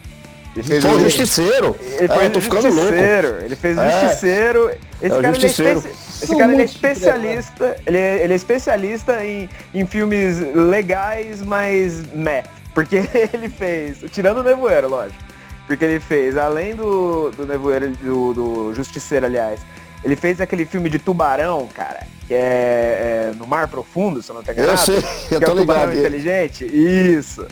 Ele 0.56 0.64
fez 0.64 0.84
foi 0.84 0.96
o 0.96 1.00
Justiceiro. 1.00 1.76
Ele 1.82 2.06
é, 2.06 2.18
fez 2.18 2.36
o 2.38 2.42
Justiceiro. 2.42 3.38
Ele 3.44 3.56
fez 3.56 3.78
o 3.78 3.82
é. 3.82 4.02
Justiceiro. 4.02 4.72
Esse 5.02 5.16
é 5.16 5.22
cara 5.22 5.34
Justiceiro. 5.34 5.80
Ele 5.80 5.90
é, 5.90 6.11
esse 6.22 6.38
cara 6.38 6.54
ele 6.54 6.62
é 6.62 6.66
especialista. 6.66 7.78
Ele 7.86 7.98
é, 7.98 8.24
ele 8.24 8.34
é 8.34 8.36
especialista 8.36 9.26
em, 9.26 9.50
em 9.74 9.86
filmes 9.86 10.40
legais, 10.56 11.42
mas 11.42 12.04
meh. 12.14 12.44
Porque 12.74 12.98
ele 13.34 13.50
fez. 13.50 14.00
Tirando 14.12 14.40
o 14.40 14.44
Nevoeiro, 14.44 14.90
lógico. 14.90 15.22
Porque 15.68 15.86
ele 15.86 16.00
fez, 16.00 16.38
além 16.38 16.76
do, 16.76 17.32
do 17.32 17.46
Nevoeiro, 17.46 17.92
do, 17.92 18.34
do 18.34 18.74
Justiceiro, 18.74 19.26
aliás, 19.26 19.62
ele 20.04 20.16
fez 20.16 20.42
aquele 20.42 20.66
filme 20.66 20.90
de 20.90 21.00
tubarão, 21.00 21.68
cara, 21.74 22.06
que 22.28 22.34
é, 22.34 22.38
é 22.38 23.34
no 23.38 23.48
mar 23.48 23.68
profundo, 23.68 24.22
se 24.22 24.30
eu 24.30 24.36
não 24.36 24.44
tenho 24.44 24.58
enganado. 24.58 24.92
Eu 24.92 25.02
sei, 25.02 25.10
eu 25.32 25.40
que 25.40 25.46
tô 25.46 25.52
é 25.52 25.56
o 25.56 25.58
tubarão 25.58 25.94
inteligente. 25.94 26.66
Isso. 26.66 27.46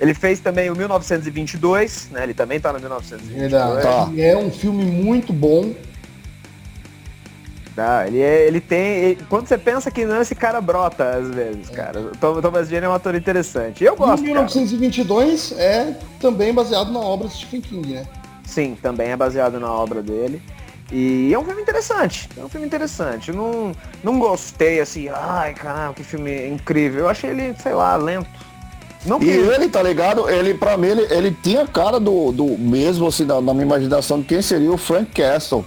Ele 0.00 0.12
fez 0.12 0.40
também 0.40 0.70
o 0.70 0.76
1922, 0.76 2.08
né? 2.10 2.24
Ele 2.24 2.34
também 2.34 2.60
tá 2.60 2.72
no 2.72 2.78
1922. 2.78 3.82
Tá. 3.82 4.10
É 4.16 4.36
um 4.36 4.50
filme 4.50 4.84
muito 4.84 5.32
bom. 5.32 5.72
Tá, 7.74 8.06
ele, 8.06 8.20
é, 8.20 8.46
ele 8.46 8.60
tem. 8.60 8.78
Ele, 8.78 9.22
quando 9.28 9.48
você 9.48 9.58
pensa 9.58 9.90
que 9.90 10.04
não, 10.04 10.20
esse 10.20 10.34
cara 10.34 10.60
brota 10.60 11.10
às 11.10 11.28
vezes, 11.28 11.68
é. 11.70 11.74
cara. 11.74 12.00
O 12.00 12.40
Thomas 12.40 12.68
Jane 12.68 12.86
é 12.86 12.88
um 12.88 12.94
ator 12.94 13.16
interessante. 13.16 13.82
Eu 13.82 13.96
gosto. 13.96 14.22
E 14.22 14.26
1922 14.26 15.50
cara. 15.50 15.62
é 15.62 15.96
também 16.20 16.54
baseado 16.54 16.92
na 16.92 17.00
obra 17.00 17.26
de 17.26 17.34
Stephen 17.34 17.60
King, 17.60 17.94
né? 17.94 18.06
Sim, 18.44 18.76
também 18.80 19.10
é 19.10 19.16
baseado 19.16 19.58
na 19.58 19.72
obra 19.72 20.02
dele. 20.02 20.40
E 20.92 21.32
é 21.34 21.38
um 21.38 21.44
filme 21.44 21.62
interessante, 21.62 22.28
é 22.36 22.44
um 22.44 22.48
filme 22.48 22.66
interessante. 22.66 23.30
Eu 23.30 23.34
não, 23.34 23.72
não 24.04 24.18
gostei 24.20 24.80
assim, 24.80 25.08
ai 25.08 25.54
caramba, 25.54 25.94
que 25.94 26.04
filme 26.04 26.46
incrível. 26.46 27.00
Eu 27.00 27.08
achei 27.08 27.30
ele, 27.30 27.54
sei 27.60 27.72
lá, 27.72 27.96
lento. 27.96 28.28
Não. 29.04 29.20
E 29.20 29.28
ele, 29.28 29.68
tá 29.68 29.82
ligado? 29.82 30.30
Ele, 30.30 30.54
pra 30.54 30.76
mim, 30.76 30.88
ele, 30.88 31.12
ele 31.12 31.36
tinha 31.42 31.66
cara 31.66 31.98
do, 31.98 32.30
do 32.30 32.56
mesmo, 32.58 33.08
assim, 33.08 33.24
na, 33.24 33.40
na 33.40 33.52
minha 33.52 33.66
imaginação, 33.66 34.20
de 34.20 34.26
quem 34.26 34.40
seria 34.40 34.72
o 34.72 34.78
Frank 34.78 35.10
Castle. 35.10 35.64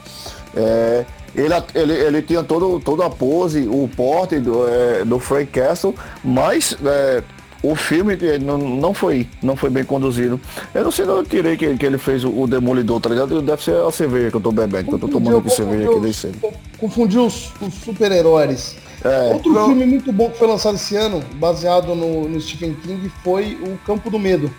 É, 0.56 1.06
ele, 1.38 1.54
ele, 1.76 1.94
ele 1.94 2.22
tinha 2.24 2.44
todo, 2.44 2.80
toda 2.80 3.06
a 3.06 3.10
pose, 3.10 3.68
o 3.68 3.88
porte 3.96 4.40
do, 4.40 4.68
é, 4.68 5.06
do 5.06 5.20
Frank 5.20 5.52
Castle, 5.52 5.94
mas 6.24 6.76
é, 6.84 7.24
o 7.62 7.76
filme 7.76 8.18
não, 8.42 8.58
não 8.58 8.94
foi 8.94 9.28
não 9.42 9.56
foi 9.56 9.70
bem 9.70 9.84
conduzido. 9.84 10.40
Eu 10.74 10.84
não 10.84 10.92
sei 10.92 11.06
de 11.06 11.12
onde 11.12 11.22
eu 11.22 11.26
tirei 11.26 11.56
que, 11.56 11.78
que 11.78 11.86
ele 11.86 12.00
fez 12.00 12.24
o, 12.24 12.30
o, 12.30 12.48
Demolidor, 12.48 13.00
tá 13.00 13.10
ligado? 13.10 13.40
Deve 13.42 13.64
ser 13.64 13.76
a 13.76 13.92
cerveja 13.92 14.32
que 14.32 14.38
eu 14.38 14.42
tô 14.42 14.52
bebendo, 14.52 14.86
que 14.86 14.94
eu 14.96 15.00
tô 15.00 15.08
tomando 15.08 15.38
aqui 15.38 15.50
cerveja 15.52 15.90
aqui 15.90 16.00
desde 16.00 16.22
cedo. 16.22 16.54
Confundiu 16.80 17.28
os, 17.28 17.54
os 17.62 17.74
super-heróis. 17.76 18.76
É, 19.04 19.34
Outro 19.34 19.54
não... 19.54 19.68
filme 19.68 19.86
muito 19.86 20.12
bom 20.12 20.32
que 20.32 20.40
foi 20.40 20.48
lançado 20.48 20.74
esse 20.74 20.96
ano, 20.96 21.24
baseado 21.36 21.94
no, 21.94 22.28
no 22.28 22.42
Stephen 22.42 22.74
King, 22.82 23.12
foi 23.24 23.60
O 23.62 23.78
Campo 23.86 24.10
do 24.10 24.18
Medo. 24.18 24.52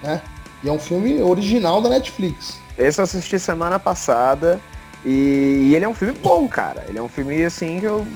Né? 0.00 0.22
E 0.62 0.68
é 0.68 0.72
um 0.72 0.78
filme 0.78 1.20
original 1.20 1.82
da 1.82 1.88
Netflix. 1.88 2.58
Esse 2.78 3.00
eu 3.00 3.04
assisti 3.04 3.38
semana 3.38 3.78
passada 3.78 4.60
e, 5.04 5.68
e 5.68 5.74
ele 5.74 5.84
é 5.84 5.88
um 5.88 5.94
filme 5.94 6.14
bom, 6.14 6.48
cara. 6.48 6.84
Ele 6.88 6.98
é 6.98 7.02
um 7.02 7.08
filme 7.08 7.44
assim 7.44 7.80
que 7.80 7.86
eu. 7.86 8.06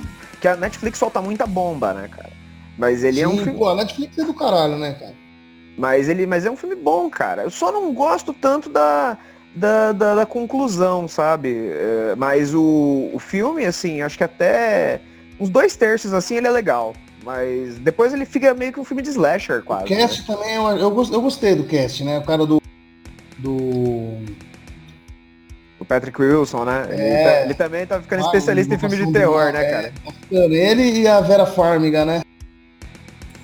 que 0.40 0.48
a 0.48 0.56
Netflix 0.56 0.98
solta 0.98 1.20
muita 1.20 1.46
bomba, 1.46 1.92
né, 1.92 2.08
cara? 2.08 2.30
Mas 2.76 3.04
ele 3.04 3.18
Sim, 3.18 3.22
é 3.22 3.28
um 3.28 3.36
filme. 3.38 3.58
Pô, 3.58 3.68
a 3.68 3.74
Netflix 3.74 4.16
é 4.18 4.24
do 4.24 4.34
caralho, 4.34 4.76
né, 4.76 4.94
cara? 4.94 5.14
Mas 5.76 6.08
ele 6.08 6.26
mas 6.26 6.44
é 6.44 6.50
um 6.50 6.56
filme 6.56 6.74
bom, 6.74 7.08
cara. 7.10 7.42
Eu 7.42 7.50
só 7.50 7.70
não 7.70 7.92
gosto 7.92 8.32
tanto 8.32 8.68
da, 8.68 9.18
da, 9.54 9.92
da, 9.92 10.14
da 10.16 10.26
conclusão, 10.26 11.06
sabe? 11.06 11.70
É, 11.72 12.14
mas 12.16 12.54
o, 12.54 13.10
o 13.12 13.18
filme, 13.18 13.64
assim, 13.64 14.02
acho 14.02 14.16
que 14.16 14.24
até 14.24 15.00
uns 15.38 15.48
dois 15.48 15.76
terços, 15.76 16.12
assim, 16.12 16.36
ele 16.36 16.46
é 16.46 16.50
legal. 16.50 16.94
Mas 17.24 17.78
depois 17.78 18.14
ele 18.14 18.24
fica 18.24 18.54
meio 18.54 18.72
que 18.72 18.80
um 18.80 18.84
filme 18.84 19.02
de 19.02 19.10
slasher, 19.10 19.62
quase. 19.62 19.84
O 19.84 19.88
cast 19.88 20.20
né? 20.20 20.26
também, 20.26 20.54
eu, 20.54 20.92
eu 21.12 21.20
gostei 21.20 21.54
do 21.54 21.64
cast, 21.64 22.02
né? 22.02 22.18
O 22.18 22.24
cara 22.24 22.46
do. 22.46 22.60
Do. 23.38 24.18
Patrick 25.88 26.20
Wilson, 26.20 26.64
né? 26.64 26.86
É. 26.90 26.94
Ele, 26.94 27.24
tá, 27.24 27.40
ele, 27.44 27.54
também 27.54 27.86
tá 27.86 28.00
ficando 28.00 28.22
ah, 28.22 28.26
especialista 28.26 28.74
em 28.74 28.78
filme 28.78 28.96
de 28.96 29.12
terror, 29.12 29.52
né, 29.52 29.64
cara? 29.64 29.92
É, 30.30 30.44
ele 30.44 31.00
e 31.00 31.08
a 31.08 31.20
Vera 31.20 31.46
Farmiga, 31.46 32.04
né? 32.04 32.20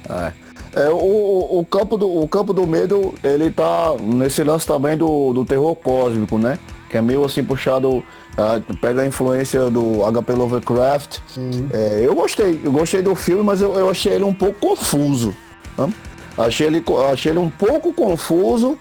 É. 0.09 0.45
É, 0.77 0.89
o, 0.89 1.61
o, 1.61 1.65
campo 1.65 1.97
do, 1.97 2.23
o 2.23 2.27
campo 2.27 2.53
do 2.53 2.67
medo, 2.67 3.15
ele 3.23 3.49
tá 3.49 3.95
nesse 4.01 4.43
lance 4.43 4.67
também 4.67 4.97
do, 4.97 5.33
do 5.33 5.45
terror 5.45 5.75
cósmico, 5.77 6.37
né? 6.37 6.59
Que 6.91 6.99
é 6.99 7.01
meio 7.01 7.25
assim 7.25 7.45
puxado, 7.45 7.99
uh, 7.99 8.77
pega 8.81 9.03
a 9.03 9.07
influência 9.07 9.71
do 9.71 10.01
HP 10.11 10.33
Lovecraft. 10.33 11.19
É, 11.73 12.01
eu 12.03 12.15
gostei, 12.15 12.61
eu 12.63 12.73
gostei 12.73 13.03
do 13.03 13.15
filme, 13.15 13.45
mas 13.45 13.61
eu, 13.61 13.75
eu 13.75 13.89
achei 13.89 14.15
ele 14.15 14.25
um 14.25 14.35
pouco 14.35 14.59
confuso. 14.59 15.33
Né? 15.79 15.93
Achei, 16.37 16.67
ele, 16.67 16.85
achei 17.13 17.31
ele 17.31 17.39
um 17.39 17.51
pouco 17.51 17.93
confuso, 17.93 18.77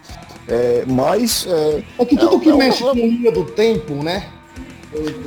é, 0.47 0.83
mas. 0.87 1.47
É, 1.47 1.83
é 1.99 2.05
que 2.05 2.17
tudo 2.17 2.39
que 2.39 2.49
é 2.49 2.55
mexe 2.55 2.83
com 2.83 2.93
linha 2.93 3.31
do 3.31 3.45
tempo, 3.45 3.95
né? 3.95 4.29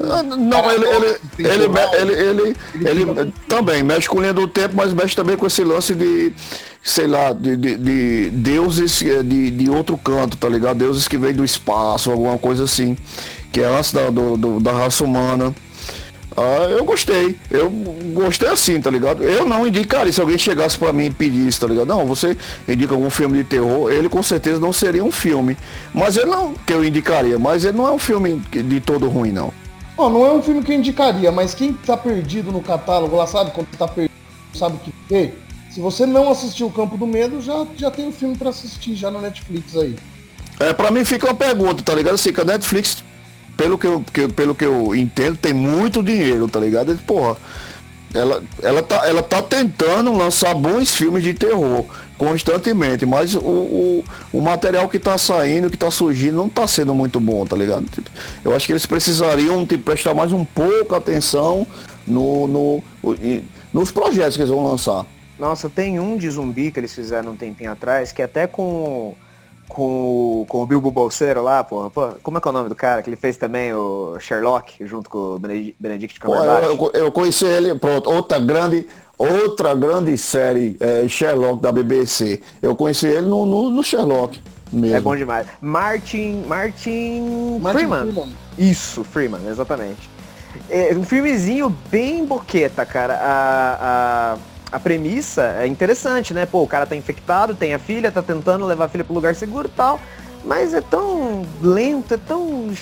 Ah, 0.00 0.22
não, 0.22 0.70
ele, 0.70 0.86
ele, 0.86 1.18
ele, 1.38 2.12
ele, 2.12 2.56
ele, 2.88 3.32
também 3.48 3.82
mexe 3.82 4.08
com 4.08 4.20
linha 4.20 4.32
do 4.32 4.46
tempo, 4.46 4.76
mas 4.76 4.92
mexe 4.92 5.16
também 5.16 5.36
com 5.36 5.44
esse 5.44 5.64
lance 5.64 5.92
de, 5.92 6.32
sei 6.82 7.08
lá, 7.08 7.32
de, 7.32 7.56
de, 7.56 7.76
de 7.76 8.30
deuses 8.30 9.02
eh, 9.02 9.24
de, 9.24 9.50
de 9.50 9.68
outro 9.68 9.98
canto, 9.98 10.36
tá 10.36 10.48
ligado? 10.48 10.78
Deuses 10.78 11.08
que 11.08 11.18
vêm 11.18 11.32
do 11.32 11.44
espaço, 11.44 12.12
alguma 12.12 12.38
coisa 12.38 12.62
assim, 12.62 12.96
que 13.52 13.60
é 13.60 13.66
antes 13.66 13.92
da, 13.92 14.02
da 14.60 14.72
raça 14.72 15.02
humana. 15.02 15.52
Ah, 16.36 16.66
eu 16.68 16.84
gostei. 16.84 17.34
Eu 17.50 17.70
gostei 18.12 18.48
assim, 18.48 18.80
tá 18.80 18.90
ligado? 18.90 19.24
Eu 19.24 19.46
não 19.46 19.66
indicaria 19.66 20.12
se 20.12 20.20
alguém 20.20 20.36
chegasse 20.36 20.76
para 20.76 20.92
mim 20.92 21.06
e 21.06 21.10
pedisse, 21.10 21.58
tá 21.58 21.66
ligado? 21.66 21.86
Não, 21.86 22.04
você 22.04 22.36
indica 22.68 22.92
algum 22.92 23.08
filme 23.08 23.38
de 23.38 23.44
terror, 23.44 23.90
ele 23.90 24.08
com 24.08 24.22
certeza 24.22 24.60
não 24.60 24.72
seria 24.72 25.02
um 25.02 25.10
filme. 25.10 25.56
Mas 25.94 26.16
ele 26.16 26.26
não, 26.26 26.52
que 26.52 26.72
eu 26.72 26.84
indicaria, 26.84 27.38
mas 27.38 27.64
ele 27.64 27.78
não 27.78 27.88
é 27.88 27.90
um 27.90 27.98
filme 27.98 28.42
de 28.50 28.80
todo 28.80 29.08
ruim, 29.08 29.32
não. 29.32 29.52
Não, 29.96 30.10
não 30.10 30.26
é 30.26 30.32
um 30.32 30.42
filme 30.42 30.62
que 30.62 30.72
eu 30.72 30.76
indicaria, 30.76 31.32
mas 31.32 31.54
quem 31.54 31.72
tá 31.72 31.96
perdido 31.96 32.52
no 32.52 32.60
catálogo 32.60 33.16
lá, 33.16 33.26
sabe? 33.26 33.52
Quando 33.52 33.68
tá 33.78 33.88
perdido, 33.88 34.12
sabe 34.54 34.76
o 34.76 34.78
que 34.78 34.92
ver? 35.08 35.42
Se 35.70 35.80
você 35.80 36.04
não 36.04 36.30
assistiu 36.30 36.66
o 36.66 36.72
Campo 36.72 36.98
do 36.98 37.06
Medo, 37.06 37.40
já, 37.40 37.66
já 37.76 37.90
tem 37.90 38.06
um 38.06 38.12
filme 38.12 38.36
para 38.36 38.50
assistir 38.50 38.94
já 38.94 39.10
na 39.10 39.20
Netflix 39.20 39.74
aí. 39.74 39.96
É, 40.58 40.72
pra 40.72 40.90
mim 40.90 41.04
fica 41.04 41.26
uma 41.26 41.34
pergunta, 41.34 41.82
tá 41.82 41.94
ligado? 41.94 42.14
Assim, 42.14 42.32
que 42.32 42.40
a 42.40 42.44
Netflix 42.44 43.02
pelo 43.56 43.78
que 43.78 43.86
eu, 43.86 44.04
que, 44.12 44.28
pelo 44.28 44.54
que 44.54 44.64
eu 44.64 44.94
entendo, 44.94 45.36
tem 45.36 45.52
muito 45.52 46.02
dinheiro, 46.02 46.48
tá 46.48 46.60
ligado? 46.60 46.92
E, 46.92 46.96
porra, 46.96 47.36
ela, 48.14 48.42
ela, 48.62 48.82
tá, 48.82 49.08
ela 49.08 49.22
tá 49.22 49.42
tentando 49.42 50.12
lançar 50.12 50.54
bons 50.54 50.94
filmes 50.94 51.22
de 51.22 51.34
terror 51.34 51.84
constantemente, 52.16 53.04
mas 53.04 53.34
o, 53.34 53.40
o, 53.40 54.04
o 54.32 54.40
material 54.40 54.88
que 54.88 54.98
tá 54.98 55.18
saindo, 55.18 55.70
que 55.70 55.76
tá 55.76 55.90
surgindo, 55.90 56.36
não 56.36 56.48
tá 56.48 56.66
sendo 56.66 56.94
muito 56.94 57.20
bom, 57.20 57.44
tá 57.44 57.54
ligado? 57.56 57.86
Eu 58.44 58.54
acho 58.54 58.66
que 58.66 58.72
eles 58.72 58.86
precisariam 58.86 59.66
tipo, 59.66 59.84
prestar 59.84 60.14
mais 60.14 60.32
um 60.32 60.44
pouco 60.44 60.94
atenção 60.94 61.66
no, 62.06 62.46
no, 62.46 62.84
nos 63.72 63.90
projetos 63.90 64.36
que 64.36 64.42
eles 64.42 64.50
vão 64.50 64.64
lançar. 64.64 65.04
Nossa, 65.38 65.68
tem 65.68 66.00
um 66.00 66.16
de 66.16 66.30
zumbi 66.30 66.70
que 66.70 66.80
eles 66.80 66.94
fizeram 66.94 67.32
um 67.32 67.36
tempinho 67.36 67.70
atrás, 67.70 68.12
que 68.12 68.22
até 68.22 68.46
com 68.46 69.14
com, 69.68 70.44
com 70.48 70.62
o 70.62 70.66
Bilbo 70.66 70.90
Bolseiro 70.90 71.42
lá, 71.42 71.62
porra. 71.64 71.90
Pô, 71.90 72.08
como 72.22 72.38
é 72.38 72.40
que 72.40 72.48
é 72.48 72.50
o 72.50 72.54
nome 72.54 72.68
do 72.68 72.74
cara? 72.74 73.02
Que 73.02 73.10
ele 73.10 73.16
fez 73.16 73.36
também 73.36 73.72
o 73.72 74.18
Sherlock, 74.20 74.84
junto 74.86 75.10
com 75.10 75.34
o 75.34 75.38
Benedict 75.38 76.20
Cumberbatch. 76.20 76.64
Eu, 76.64 76.76
eu, 76.76 76.90
eu, 77.04 77.12
conheci 77.12 77.44
ele, 77.44 77.74
pronto, 77.74 78.10
outra 78.10 78.38
grande, 78.38 78.86
outra 79.18 79.74
grande 79.74 80.16
série, 80.16 80.76
é, 80.80 81.06
Sherlock 81.08 81.60
da 81.60 81.72
BBC. 81.72 82.40
Eu 82.62 82.74
conheci 82.76 83.06
ele 83.06 83.26
no, 83.26 83.44
no, 83.46 83.70
no 83.70 83.82
Sherlock. 83.82 84.40
Mesmo. 84.72 84.96
É 84.96 85.00
bom 85.00 85.16
demais. 85.16 85.46
Martin. 85.60 86.44
Martin, 86.46 87.58
Martin 87.60 87.78
Freeman. 87.78 88.12
Freeman. 88.12 88.36
Isso, 88.58 89.04
Freeman, 89.04 89.46
exatamente. 89.48 90.10
É 90.68 90.94
um 90.96 91.04
filmezinho 91.04 91.74
bem 91.90 92.24
boqueta, 92.24 92.84
cara. 92.84 93.14
A, 93.14 93.76
a, 94.34 94.38
a 94.70 94.80
premissa 94.80 95.56
é 95.60 95.66
interessante, 95.66 96.34
né? 96.34 96.46
Pô, 96.46 96.62
o 96.62 96.66
cara 96.66 96.86
tá 96.86 96.96
infectado, 96.96 97.54
tem 97.54 97.74
a 97.74 97.78
filha, 97.78 98.10
tá 98.10 98.22
tentando 98.22 98.64
levar 98.66 98.86
a 98.86 98.88
filha 98.88 99.04
pro 99.04 99.14
lugar 99.14 99.34
seguro 99.34 99.68
e 99.68 99.76
tal. 99.76 100.00
Mas 100.44 100.74
é 100.74 100.80
tão 100.80 101.44
lento, 101.60 102.14
é 102.14 102.16
tão 102.16 102.72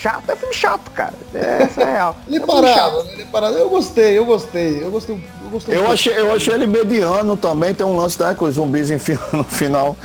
chato. 0.00 0.30
É 0.30 0.36
filme 0.36 0.54
chato, 0.54 0.90
cara. 0.92 1.14
É, 1.34 1.64
essa 1.64 1.82
é 1.82 1.92
real. 1.92 2.16
ele 2.28 2.36
é 2.42 2.46
parado, 2.46 3.04
né? 3.04 3.12
Ele 3.14 3.24
parado. 3.24 3.56
Eu 3.56 3.68
gostei, 3.68 4.16
eu 4.16 4.24
gostei. 4.24 4.82
Eu 4.82 4.90
gostei. 4.90 5.16
Eu, 5.16 5.50
gostei 5.50 5.76
eu, 5.76 5.90
achei, 5.90 6.16
eu 6.16 6.32
achei 6.32 6.54
ele 6.54 6.66
mediano 6.66 7.36
também. 7.36 7.74
Tem 7.74 7.84
um 7.84 7.96
lance 7.96 8.20
né, 8.22 8.34
com 8.34 8.44
os 8.44 8.54
zumbis 8.54 8.90
enfiam 8.90 9.20
no 9.32 9.44
final. 9.44 9.96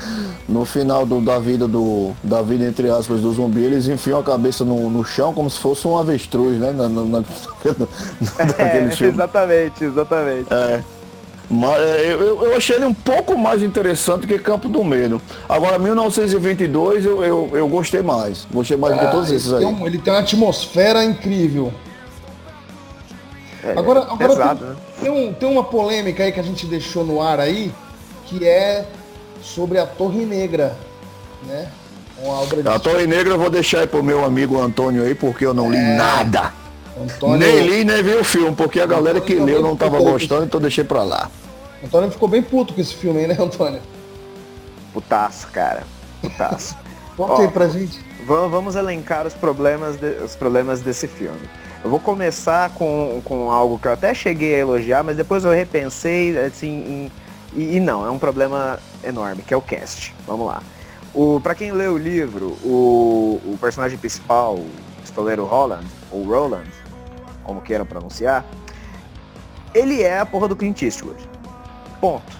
No 0.49 0.65
final 0.65 1.05
do, 1.05 1.21
da 1.21 1.37
vida 1.37 1.67
do. 1.67 2.13
Da 2.23 2.41
vida, 2.41 2.65
entre 2.65 2.89
aspas, 2.89 3.21
do 3.21 3.31
zumbi, 3.31 3.63
eles 3.63 3.87
enfiam 3.87 4.19
a 4.19 4.23
cabeça 4.23 4.65
no, 4.65 4.89
no 4.89 5.05
chão 5.05 5.33
como 5.33 5.49
se 5.49 5.59
fosse 5.59 5.87
um 5.87 5.97
avestruz, 5.97 6.59
né? 6.59 6.71
Na, 6.71 6.89
na, 6.89 7.03
na, 7.03 7.19
é, 8.57 8.83
exatamente, 8.83 9.83
exatamente. 9.83 10.51
É. 10.51 10.83
Mas 11.49 11.81
é, 11.81 12.13
eu, 12.13 12.45
eu 12.45 12.55
achei 12.55 12.75
ele 12.75 12.85
um 12.85 12.93
pouco 12.93 13.37
mais 13.37 13.61
interessante 13.61 14.25
que 14.25 14.39
Campo 14.39 14.67
do 14.67 14.83
Medo. 14.83 15.21
Agora, 15.47 15.77
1922 15.77 17.05
eu, 17.05 17.23
eu, 17.23 17.49
eu 17.53 17.67
gostei 17.67 18.01
mais. 18.01 18.47
Gostei 18.51 18.77
mais 18.77 18.93
ah, 18.93 18.97
do 18.97 19.05
que 19.05 19.11
todos 19.11 19.31
esses 19.31 19.53
aí. 19.53 19.65
Tem 19.65 19.85
ele 19.85 19.97
tem 19.97 20.13
uma 20.13 20.19
atmosfera 20.19 21.03
incrível. 21.03 21.73
É, 23.63 23.71
agora, 23.77 24.01
agora 24.01 24.17
pesado, 24.17 24.59
tem, 24.59 24.69
né? 24.69 24.75
tem, 25.01 25.11
um, 25.11 25.33
tem 25.33 25.49
uma 25.49 25.63
polêmica 25.63 26.23
aí 26.23 26.31
que 26.31 26.39
a 26.39 26.43
gente 26.43 26.65
deixou 26.65 27.05
no 27.05 27.21
ar 27.21 27.39
aí, 27.39 27.71
que 28.25 28.45
é 28.45 28.85
sobre 29.41 29.77
a 29.77 29.85
Torre 29.85 30.25
Negra, 30.25 30.75
né? 31.45 31.69
a 32.65 32.79
Torre 32.79 33.05
Negra 33.05 33.33
eu 33.33 33.39
vou 33.39 33.49
deixar 33.49 33.79
aí 33.79 33.87
pro 33.87 34.03
meu 34.03 34.23
amigo 34.23 34.59
Antônio 34.59 35.03
aí, 35.03 35.13
porque 35.13 35.45
eu 35.45 35.53
não 35.53 35.69
li 35.69 35.77
é. 35.77 35.95
nada. 35.95 36.53
Antônio... 37.01 37.37
Nem 37.37 37.67
li, 37.67 37.83
nem 37.83 38.03
vi 38.03 38.15
o 38.15 38.23
filme, 38.23 38.55
porque 38.55 38.79
a 38.79 38.85
galera 38.85 39.19
que 39.19 39.35
leu 39.35 39.61
não 39.61 39.75
tava 39.75 39.99
gostando, 39.99 40.45
então 40.45 40.59
deixei 40.59 40.83
pra 40.83 41.03
lá. 41.03 41.29
Antônio 41.83 42.11
ficou 42.11 42.27
bem 42.27 42.41
puto 42.41 42.73
com 42.73 42.81
esse 42.81 42.93
filme 42.93 43.19
aí, 43.19 43.27
né, 43.27 43.35
Antônio? 43.39 43.81
Putaço, 44.93 45.47
cara. 45.47 45.83
Putaço. 46.21 46.75
Conta 47.17 47.41
aí 47.41 47.47
pra 47.47 47.67
gente. 47.67 47.99
Vamos 48.25 48.75
elencar 48.75 49.27
os 49.27 49.33
problemas, 49.33 49.97
de, 49.97 50.23
os 50.23 50.35
problemas 50.35 50.81
desse 50.81 51.07
filme. 51.07 51.41
Eu 51.83 51.89
vou 51.89 51.99
começar 51.99 52.69
com, 52.69 53.21
com 53.25 53.51
algo 53.51 53.77
que 53.77 53.87
eu 53.87 53.91
até 53.91 54.13
cheguei 54.13 54.55
a 54.55 54.59
elogiar, 54.59 55.03
mas 55.03 55.17
depois 55.17 55.43
eu 55.43 55.51
repensei, 55.51 56.37
assim, 56.37 56.69
em, 56.69 57.11
e, 57.55 57.75
e, 57.75 57.79
não, 57.79 58.05
é 58.05 58.09
um 58.09 58.17
problema 58.17 58.79
enorme, 59.03 59.43
que 59.43 59.53
é 59.53 59.57
o 59.57 59.61
cast. 59.61 60.13
Vamos 60.25 60.47
lá. 60.47 60.63
O, 61.13 61.39
pra 61.41 61.53
quem 61.53 61.71
lê 61.71 61.87
o 61.87 61.97
livro, 61.97 62.57
o, 62.63 63.39
o 63.45 63.57
personagem 63.59 63.97
principal, 63.97 64.55
o 64.55 64.67
pistoleiro 65.01 65.45
Roland, 65.45 65.85
ou 66.11 66.23
Roland, 66.23 66.67
como 67.43 67.61
queiram 67.61 67.85
pronunciar, 67.85 68.45
ele 69.73 70.01
é 70.01 70.19
a 70.19 70.25
porra 70.25 70.47
do 70.47 70.55
Clint 70.55 70.81
Eastwood. 70.81 71.17
Ponto. 71.99 72.37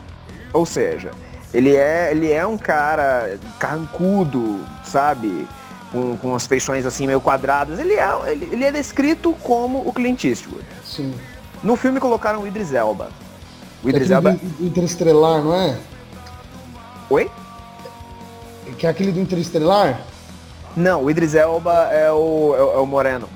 Ou 0.51 0.65
seja, 0.65 1.11
ele 1.53 1.75
é, 1.75 2.11
ele 2.11 2.31
é 2.31 2.45
um 2.45 2.57
cara 2.57 3.37
carrancudo, 3.59 4.59
sabe? 4.83 5.47
Com, 5.91 6.17
com 6.17 6.35
as 6.35 6.47
feições 6.47 6.85
assim 6.85 7.05
meio 7.05 7.21
quadradas. 7.21 7.79
Ele 7.79 7.93
é, 7.93 8.31
ele, 8.31 8.49
ele 8.51 8.63
é 8.65 8.71
descrito 8.71 9.33
como 9.41 9.87
o 9.87 9.93
Clint 9.93 10.23
Eastwood. 10.23 10.65
Sim. 10.83 11.13
No 11.63 11.75
filme 11.75 11.99
colocaram 11.99 12.41
o 12.41 12.47
Idris 12.47 12.73
Elba. 12.73 13.09
O 13.83 13.89
Idris 13.89 14.09
é 14.09 14.15
Elba. 14.15 14.39
Interestelar, 14.59 15.43
não 15.43 15.55
é? 15.55 15.77
Oi? 17.09 17.29
Que 18.77 18.87
é 18.87 18.89
aquele 18.89 19.11
do 19.11 19.19
Interestelar? 19.19 20.01
Não, 20.75 21.03
o 21.03 21.11
Idris 21.11 21.35
Elba 21.35 21.89
é 21.91 22.11
o, 22.11 22.55
é, 22.55 22.59
é 22.59 22.79
o 22.79 22.85
Moreno. 22.85 23.29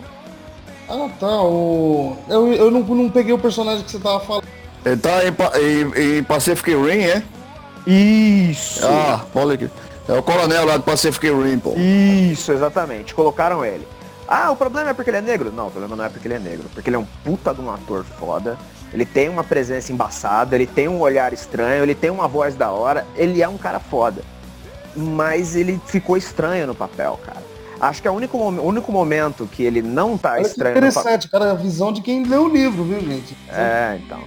Ah, 0.90 1.10
tá. 1.20 1.42
O... 1.42 2.18
Eu, 2.30 2.54
eu 2.54 2.72
não, 2.72 2.82
não 2.82 3.10
peguei 3.10 3.34
o 3.34 3.40
personagem 3.40 3.84
que 3.84 3.92
você 3.92 4.00
tava 4.00 4.20
falando. 4.20 4.46
Ele 4.86 4.98
tá 4.98 5.20
em, 5.24 5.32
em, 5.62 6.18
em 6.20 6.24
Pacific 6.24 6.72
Rim, 6.72 7.04
é? 7.04 7.24
Isso. 7.86 8.86
Ah, 8.86 9.26
olha 9.36 9.56
aqui. 9.56 9.70
É 10.08 10.14
o 10.14 10.24
coronel 10.24 10.66
lá 10.66 10.78
do 10.78 10.84
Pacific 10.84 11.30
Rim, 11.30 11.60
pô. 11.60 11.74
Isso, 11.76 12.52
exatamente. 12.52 13.14
Colocaram 13.14 13.66
ele. 13.66 13.86
Ah, 14.28 14.52
o 14.52 14.56
problema 14.56 14.90
é 14.90 14.94
porque 14.94 15.10
ele 15.10 15.18
é 15.18 15.22
negro? 15.22 15.52
Não, 15.52 15.68
o 15.68 15.72
problema 15.72 15.96
não 15.96 16.06
é 16.06 16.10
porque 16.10 16.28
ele 16.28 16.36
é 16.36 16.40
negro. 16.40 16.70
Porque 16.74 16.90
ele 16.90 16.96
é 16.96 17.00
um 17.00 17.08
puta 17.24 17.54
de 17.54 17.62
um 17.62 17.72
ator 17.72 18.06
foda. 18.18 18.58
Ele 18.94 19.06
tem 19.06 19.28
uma 19.28 19.44
presença 19.44 19.92
embaçada, 19.92 20.56
ele 20.56 20.66
tem 20.68 20.88
um 20.88 21.00
olhar 21.00 21.34
estranho, 21.34 21.84
ele 21.84 21.96
tem 21.96 22.10
uma 22.10 22.28
voz 22.28 22.56
da 22.56 22.72
hora. 22.72 23.06
Ele 23.16 23.42
é 23.42 23.48
um 23.48 23.58
cara 23.58 23.80
foda. 23.80 24.22
Mas 24.96 25.56
ele 25.56 25.80
ficou 25.86 26.16
estranho 26.18 26.68
no 26.68 26.76
papel, 26.76 27.20
cara. 27.26 27.47
Acho 27.80 28.02
que 28.02 28.08
é 28.08 28.12
o 28.12 28.14
único, 28.14 28.38
o 28.38 28.66
único 28.66 28.92
momento 28.92 29.48
que 29.52 29.64
ele 29.64 29.82
não 29.82 30.18
tá 30.18 30.34
Olha 30.34 30.42
estranho. 30.42 30.78
Interessante, 30.78 31.30
cara, 31.30 31.52
a 31.52 31.54
visão 31.54 31.94
de 31.94 32.02
quem 32.02 32.24
leu 32.24 32.46
o 32.46 32.50
livro, 32.50 32.84
viu, 32.84 33.00
gente? 33.02 33.38
É, 33.50 34.00
então. 34.04 34.22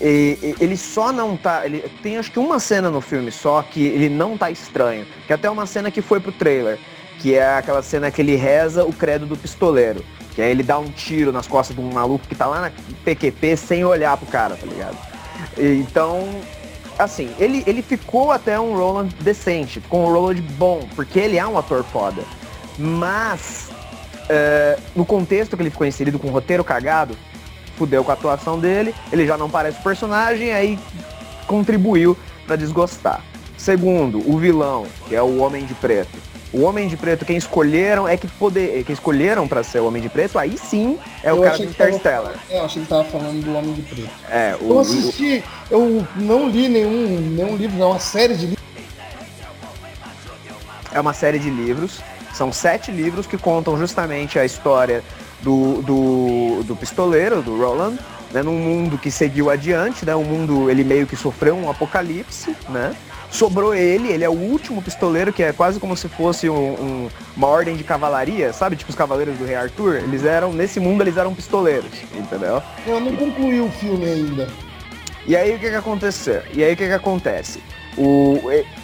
E, 0.00 0.38
e, 0.42 0.56
ele 0.60 0.76
só 0.76 1.12
não 1.12 1.36
tá. 1.36 1.64
Ele 1.64 1.80
tem 2.02 2.18
acho 2.18 2.30
que 2.30 2.38
uma 2.38 2.58
cena 2.58 2.90
no 2.90 3.00
filme 3.00 3.30
só 3.30 3.62
que 3.62 3.86
ele 3.86 4.08
não 4.08 4.36
tá 4.36 4.50
estranho. 4.50 5.06
Que 5.26 5.32
é 5.32 5.36
até 5.36 5.48
uma 5.48 5.66
cena 5.66 5.90
que 5.90 6.02
foi 6.02 6.20
pro 6.20 6.32
trailer. 6.32 6.78
Que 7.18 7.34
é 7.34 7.56
aquela 7.56 7.82
cena 7.82 8.10
que 8.10 8.20
ele 8.20 8.36
reza 8.36 8.84
o 8.84 8.92
credo 8.92 9.26
do 9.26 9.36
pistoleiro. 9.36 10.04
Que 10.34 10.42
aí 10.42 10.50
ele 10.50 10.62
dá 10.62 10.78
um 10.78 10.90
tiro 10.90 11.32
nas 11.32 11.46
costas 11.46 11.74
de 11.74 11.80
um 11.80 11.90
maluco 11.90 12.26
que 12.26 12.34
tá 12.34 12.46
lá 12.46 12.60
na 12.60 12.72
PQP 13.04 13.56
sem 13.56 13.84
olhar 13.84 14.16
pro 14.16 14.26
cara, 14.26 14.54
tá 14.54 14.66
ligado? 14.66 14.98
E, 15.56 15.78
então, 15.80 16.28
assim, 16.98 17.30
ele, 17.38 17.64
ele 17.66 17.80
ficou 17.80 18.32
até 18.32 18.60
um 18.60 18.76
Roland 18.76 19.08
decente, 19.20 19.80
ficou 19.80 20.06
um 20.06 20.12
Roland 20.12 20.42
bom, 20.58 20.86
porque 20.94 21.18
ele 21.18 21.38
é 21.38 21.46
um 21.46 21.56
ator 21.56 21.82
foda. 21.84 22.22
Mas, 22.78 23.70
uh, 23.70 24.80
no 24.94 25.04
contexto 25.04 25.56
que 25.56 25.62
ele 25.62 25.70
ficou 25.70 25.86
inserido 25.86 26.18
com 26.18 26.28
o 26.28 26.30
roteiro 26.30 26.62
cagado, 26.62 27.16
fudeu 27.76 28.04
com 28.04 28.10
a 28.10 28.14
atuação 28.14 28.58
dele, 28.58 28.94
ele 29.12 29.26
já 29.26 29.36
não 29.36 29.48
parece 29.48 29.78
o 29.80 29.82
personagem, 29.82 30.52
aí 30.52 30.78
contribuiu 31.46 32.16
para 32.46 32.56
desgostar. 32.56 33.22
Segundo, 33.56 34.18
o 34.30 34.38
vilão, 34.38 34.86
que 35.08 35.14
é 35.14 35.22
o 35.22 35.38
Homem 35.38 35.64
de 35.64 35.74
Preto. 35.74 36.26
O 36.52 36.62
Homem 36.62 36.88
de 36.88 36.96
Preto, 36.96 37.24
quem 37.24 37.36
escolheram 37.36 38.06
é 38.06 38.16
que 38.16 38.28
poder, 38.28 38.84
quem 38.84 38.92
escolheram 38.92 39.48
para 39.48 39.62
ser 39.62 39.80
o 39.80 39.86
Homem 39.88 40.00
de 40.00 40.08
Preto, 40.08 40.38
aí 40.38 40.56
sim 40.56 40.98
é 41.22 41.30
eu 41.30 41.40
o 41.40 41.42
cara 41.42 41.58
do 41.58 41.64
Interstellar. 41.64 42.32
Tava, 42.32 42.40
eu 42.50 42.64
achei 42.64 42.82
que 42.82 42.88
tava 42.88 43.04
falando 43.04 43.44
do 43.44 43.54
Homem 43.54 43.74
de 43.74 43.82
Preto. 43.82 44.10
É, 44.30 44.56
o, 44.60 44.70
eu 44.70 44.80
assisti, 44.80 45.42
o... 45.70 45.74
eu 45.74 46.08
não 46.16 46.48
li 46.48 46.68
nenhum, 46.68 47.20
nenhum 47.20 47.56
livro, 47.56 47.82
é 47.82 47.86
uma 47.86 47.98
série 47.98 48.34
de 48.34 48.46
livros. 48.46 48.66
É 50.92 51.00
uma 51.00 51.12
série 51.12 51.38
de 51.38 51.50
livros 51.50 52.00
são 52.36 52.52
sete 52.52 52.90
livros 52.90 53.26
que 53.26 53.38
contam 53.38 53.78
justamente 53.78 54.38
a 54.38 54.44
história 54.44 55.02
do, 55.40 55.80
do, 55.80 56.62
do 56.64 56.76
pistoleiro, 56.76 57.40
do 57.40 57.56
Roland, 57.56 57.98
né, 58.30 58.42
num 58.42 58.58
mundo 58.58 58.98
que 58.98 59.10
seguiu 59.10 59.48
adiante, 59.48 60.04
né, 60.04 60.14
um 60.14 60.24
mundo, 60.24 60.70
ele 60.70 60.84
meio 60.84 61.06
que 61.06 61.16
sofreu 61.16 61.56
um 61.56 61.70
apocalipse, 61.70 62.54
né, 62.68 62.94
sobrou 63.30 63.74
ele, 63.74 64.08
ele 64.08 64.22
é 64.22 64.28
o 64.28 64.34
último 64.34 64.82
pistoleiro, 64.82 65.32
que 65.32 65.42
é 65.42 65.52
quase 65.52 65.80
como 65.80 65.96
se 65.96 66.08
fosse 66.08 66.48
um, 66.50 66.54
um, 66.54 67.08
uma 67.34 67.46
ordem 67.46 67.74
de 67.74 67.82
cavalaria, 67.82 68.52
sabe, 68.52 68.76
tipo 68.76 68.90
os 68.90 68.96
cavaleiros 68.96 69.38
do 69.38 69.46
Rei 69.46 69.56
Arthur, 69.56 69.96
eles 69.96 70.22
eram, 70.22 70.52
nesse 70.52 70.78
mundo 70.78 71.02
eles 71.02 71.16
eram 71.16 71.34
pistoleiros, 71.34 71.90
entendeu? 72.14 72.62
Eu 72.86 73.00
não 73.00 73.16
concluí 73.16 73.60
o 73.60 73.70
filme 73.70 74.04
ainda. 74.04 74.48
E 75.26 75.34
aí 75.34 75.54
o 75.54 75.58
que 75.58 75.70
que 75.70 75.74
aconteceu? 75.74 76.42
E 76.52 76.62
aí 76.62 76.74
o 76.74 76.76
que 76.76 76.86
que 76.86 76.92
acontece? 76.92 77.60
O, 77.96 78.38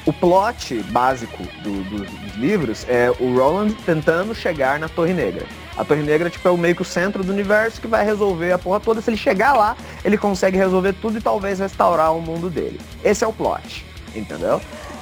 o 0.07 0.13
plot 0.13 0.83
básico 0.85 1.43
do, 1.63 1.85
do, 1.85 1.99
dos 2.05 2.35
livros 2.37 2.87
é 2.89 3.11
o 3.21 3.37
Roland 3.37 3.75
tentando 3.85 4.35
chegar 4.35 4.79
na 4.79 4.89
Torre 4.89 5.13
Negra. 5.13 5.45
A 5.77 5.85
Torre 5.85 6.03
Negra 6.03 6.31
tipo, 6.31 6.49
é 6.49 6.51
o 6.51 6.57
meio 6.57 6.75
que 6.75 6.83
o 6.83 6.85
centro 6.85 7.23
do 7.23 7.31
universo 7.31 7.81
que 7.81 7.87
vai 7.87 8.05
resolver 8.05 8.53
a 8.53 8.59
porra 8.59 8.81
toda. 8.81 9.03
Se 9.03 9.11
ele 9.11 9.19
chegar 9.19 9.53
lá, 9.53 9.77
ele 10.03 10.17
consegue 10.17 10.57
resolver 10.57 10.95
tudo 10.95 11.19
e 11.19 11.21
talvez 11.21 11.59
restaurar 11.59 12.15
o 12.15 12.23
mundo 12.23 12.49
dele. 12.49 12.81
Esse 13.05 13.23
é 13.23 13.27
o 13.27 13.33
plot, 13.33 13.85
entendeu? 14.15 14.61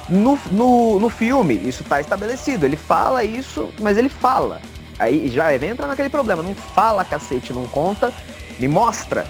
No, 0.09 0.37
no, 0.51 0.99
no 0.99 1.09
filme, 1.09 1.55
isso 1.55 1.83
está 1.83 2.01
estabelecido. 2.01 2.65
Ele 2.65 2.75
fala 2.75 3.23
isso, 3.23 3.69
mas 3.79 3.97
ele 3.97 4.09
fala. 4.09 4.61
Aí 4.99 5.29
já 5.29 5.55
entra 5.55 5.87
naquele 5.87 6.09
problema. 6.09 6.43
Não 6.43 6.53
fala, 6.53 7.05
cacete, 7.05 7.53
não 7.53 7.65
conta. 7.65 8.13
Me 8.59 8.67
mostra. 8.67 9.25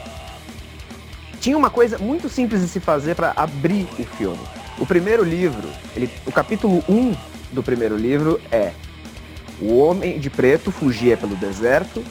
Tinha 1.40 1.58
uma 1.58 1.70
coisa 1.70 2.00
muito 2.00 2.28
simples 2.30 2.62
de 2.62 2.68
se 2.68 2.80
fazer 2.80 3.16
para 3.16 3.34
abrir 3.36 3.88
o 4.00 4.04
filme 4.04 4.61
o 4.82 4.86
primeiro 4.86 5.24
livro, 5.24 5.70
ele, 5.96 6.10
o 6.26 6.32
capítulo 6.32 6.84
1 6.90 7.16
do 7.52 7.62
primeiro 7.62 7.96
livro 7.96 8.42
é 8.52 8.74
O 9.62 9.78
homem 9.78 10.20
de 10.20 10.28
preto 10.28 10.72
fugia 10.72 11.16
pelo 11.16 11.36
deserto 11.36 12.04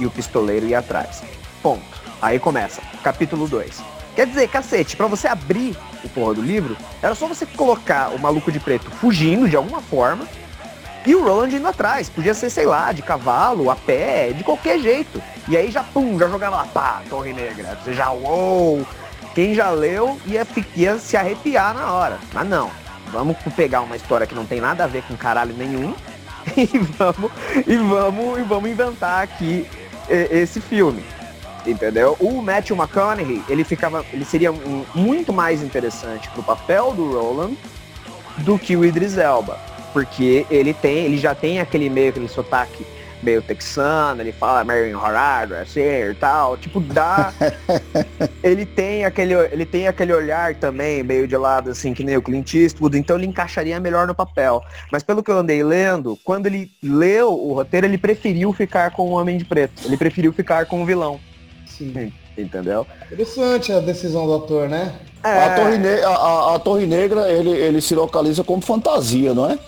e 0.00 0.04
o 0.04 0.10
pistoleiro 0.10 0.66
ia 0.66 0.80
atrás. 0.80 1.22
Ponto. 1.62 1.84
Aí 2.20 2.40
começa, 2.40 2.82
capítulo 3.00 3.46
2. 3.46 3.80
Quer 4.16 4.26
dizer, 4.26 4.48
cacete, 4.48 4.96
para 4.96 5.06
você 5.06 5.28
abrir 5.28 5.76
o 6.02 6.08
porra 6.08 6.34
do 6.34 6.42
livro, 6.42 6.76
era 7.00 7.14
só 7.14 7.28
você 7.28 7.46
colocar 7.46 8.08
o 8.08 8.18
maluco 8.18 8.50
de 8.50 8.58
preto 8.58 8.90
fugindo 8.90 9.48
de 9.48 9.54
alguma 9.54 9.80
forma 9.80 10.26
e 11.06 11.14
o 11.14 11.22
Roland 11.22 11.54
indo 11.54 11.68
atrás. 11.68 12.08
Podia 12.10 12.34
ser, 12.34 12.50
sei 12.50 12.66
lá, 12.66 12.90
de 12.90 13.02
cavalo, 13.02 13.70
a 13.70 13.76
pé, 13.76 14.32
de 14.32 14.42
qualquer 14.42 14.80
jeito. 14.80 15.22
E 15.46 15.56
aí 15.56 15.70
já, 15.70 15.84
pum, 15.84 16.18
já 16.18 16.26
jogava 16.26 16.56
lá, 16.56 16.66
pá, 16.66 17.02
Torre 17.08 17.32
Negra. 17.32 17.78
Você 17.84 17.94
já, 17.94 18.10
uou! 18.10 18.84
Quem 19.36 19.54
já 19.54 19.68
leu 19.68 20.18
ia, 20.26 20.46
ia 20.74 20.98
se 20.98 21.14
arrepiar 21.14 21.74
na 21.74 21.92
hora. 21.92 22.18
Mas 22.32 22.48
não. 22.48 22.70
Vamos 23.12 23.36
pegar 23.54 23.82
uma 23.82 23.94
história 23.94 24.26
que 24.26 24.34
não 24.34 24.46
tem 24.46 24.62
nada 24.62 24.84
a 24.84 24.86
ver 24.86 25.02
com 25.02 25.14
caralho 25.14 25.54
nenhum 25.54 25.94
e 26.56 26.78
vamos, 26.78 27.30
e 27.66 27.76
vamos, 27.76 28.38
e 28.38 28.42
vamos 28.42 28.70
inventar 28.70 29.22
aqui 29.22 29.66
esse 30.08 30.58
filme. 30.58 31.04
Entendeu? 31.66 32.16
O 32.18 32.40
Matthew 32.40 32.76
McConaughey, 32.76 33.42
ele 33.46 33.62
ficava, 33.62 34.06
ele 34.10 34.24
seria 34.24 34.50
um, 34.50 34.86
muito 34.94 35.34
mais 35.34 35.62
interessante 35.62 36.30
pro 36.30 36.42
papel 36.42 36.94
do 36.94 37.12
Roland 37.12 37.58
do 38.38 38.58
que 38.58 38.74
o 38.74 38.86
Idris 38.86 39.18
Elba, 39.18 39.58
porque 39.92 40.46
ele 40.50 40.72
tem, 40.72 41.04
ele 41.04 41.18
já 41.18 41.34
tem 41.34 41.60
aquele 41.60 41.90
meio 41.90 42.08
aquele 42.08 42.28
sotaque 42.28 42.86
meio 43.22 43.42
texano, 43.42 44.20
ele 44.20 44.32
fala 44.32 44.64
Marion 44.64 44.98
Horror, 44.98 45.60
assim 45.60 45.80
e 45.80 46.14
tal, 46.14 46.56
tipo, 46.56 46.80
dá. 46.80 47.32
ele 48.42 48.64
tem 48.66 49.04
aquele 49.04 49.34
ele 49.34 49.66
tem 49.66 49.88
aquele 49.88 50.12
olhar 50.12 50.54
também, 50.54 51.02
meio 51.02 51.26
de 51.26 51.36
lado, 51.36 51.70
assim, 51.70 51.94
que 51.94 52.04
nem 52.04 52.16
o 52.16 52.22
Clint 52.22 52.54
Eastwood, 52.54 52.98
então 52.98 53.16
ele 53.16 53.26
encaixaria 53.26 53.78
melhor 53.80 54.06
no 54.06 54.14
papel. 54.14 54.62
Mas 54.90 55.02
pelo 55.02 55.22
que 55.22 55.30
eu 55.30 55.38
andei 55.38 55.62
lendo, 55.62 56.18
quando 56.24 56.46
ele 56.46 56.70
leu 56.82 57.32
o 57.32 57.54
roteiro, 57.54 57.86
ele 57.86 57.98
preferiu 57.98 58.52
ficar 58.52 58.90
com 58.90 59.10
o 59.10 59.12
Homem 59.12 59.38
de 59.38 59.44
Preto. 59.44 59.82
Ele 59.84 59.96
preferiu 59.96 60.32
ficar 60.32 60.66
com 60.66 60.82
o 60.82 60.86
vilão. 60.86 61.20
Sim. 61.66 62.12
Entendeu? 62.36 62.86
Interessante 63.06 63.72
a 63.72 63.80
decisão 63.80 64.26
do 64.26 64.34
ator, 64.34 64.68
né? 64.68 64.94
É... 65.24 65.44
A, 65.44 65.54
Torre 65.54 66.02
a, 66.02 66.08
a, 66.08 66.54
a 66.54 66.58
Torre 66.58 66.86
Negra, 66.86 67.32
ele, 67.32 67.50
ele 67.50 67.80
se 67.80 67.94
localiza 67.94 68.44
como 68.44 68.60
fantasia, 68.60 69.32
não 69.32 69.50
é? 69.50 69.58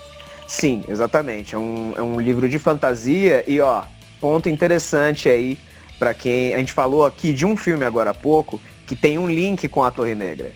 Sim, 0.49 0.83
exatamente. 0.89 1.55
É 1.55 1.59
um, 1.59 1.93
é 1.95 2.03
um 2.03 2.19
livro 2.19 2.49
de 2.49 2.59
fantasia 2.59 3.45
e, 3.47 3.61
ó, 3.61 3.85
ponto 4.19 4.49
interessante 4.49 5.29
aí 5.29 5.59
para 5.99 6.15
quem. 6.15 6.55
A 6.55 6.59
gente 6.59 6.73
falou 6.73 7.05
aqui 7.05 7.35
de 7.35 7.45
um 7.45 7.55
filme 7.55 7.85
agora 7.85 8.11
há 8.11 8.15
pouco 8.15 8.59
que 8.87 8.97
tem 8.97 9.19
um 9.19 9.29
link 9.29 9.69
com 9.69 9.85
a 9.85 9.91
Torre 9.91 10.15
Negra, 10.15 10.51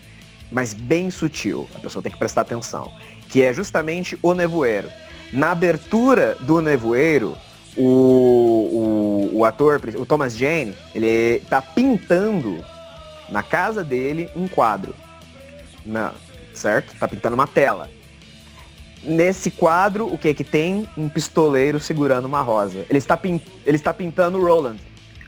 mas 0.51 0.73
bem 0.73 1.11
sutil. 1.11 1.69
A 1.75 1.79
pessoa 1.79 2.01
tem 2.01 2.11
que 2.11 2.17
prestar 2.17 2.41
atenção. 2.41 2.91
Que 3.29 3.43
é 3.43 3.53
justamente 3.53 4.17
o 4.23 4.33
Nevoeiro. 4.33 4.89
Na 5.31 5.51
abertura 5.51 6.35
do 6.39 6.59
Nevoeiro, 6.59 7.37
o, 7.77 9.29
o, 9.31 9.37
o 9.37 9.45
ator, 9.45 9.79
o 9.95 10.07
Thomas 10.07 10.35
Jane, 10.35 10.73
ele 10.95 11.39
tá 11.47 11.61
pintando 11.61 12.65
na 13.29 13.43
casa 13.43 13.83
dele 13.83 14.27
um 14.35 14.47
quadro. 14.47 14.95
Não, 15.85 16.13
certo? 16.51 16.95
Tá 16.97 17.07
pintando 17.07 17.35
uma 17.35 17.47
tela. 17.47 17.89
Nesse 19.03 19.51
quadro, 19.51 20.07
o 20.07 20.17
que 20.17 20.33
que 20.33 20.43
tem? 20.43 20.87
Um 20.97 21.09
pistoleiro 21.09 21.79
segurando 21.79 22.25
uma 22.25 22.41
rosa. 22.41 22.85
Ele 22.89 22.99
está, 22.99 23.17
pin... 23.17 23.41
ele 23.65 23.75
está 23.75 23.93
pintando 23.93 24.37
o 24.37 24.45
Roland. 24.45 24.77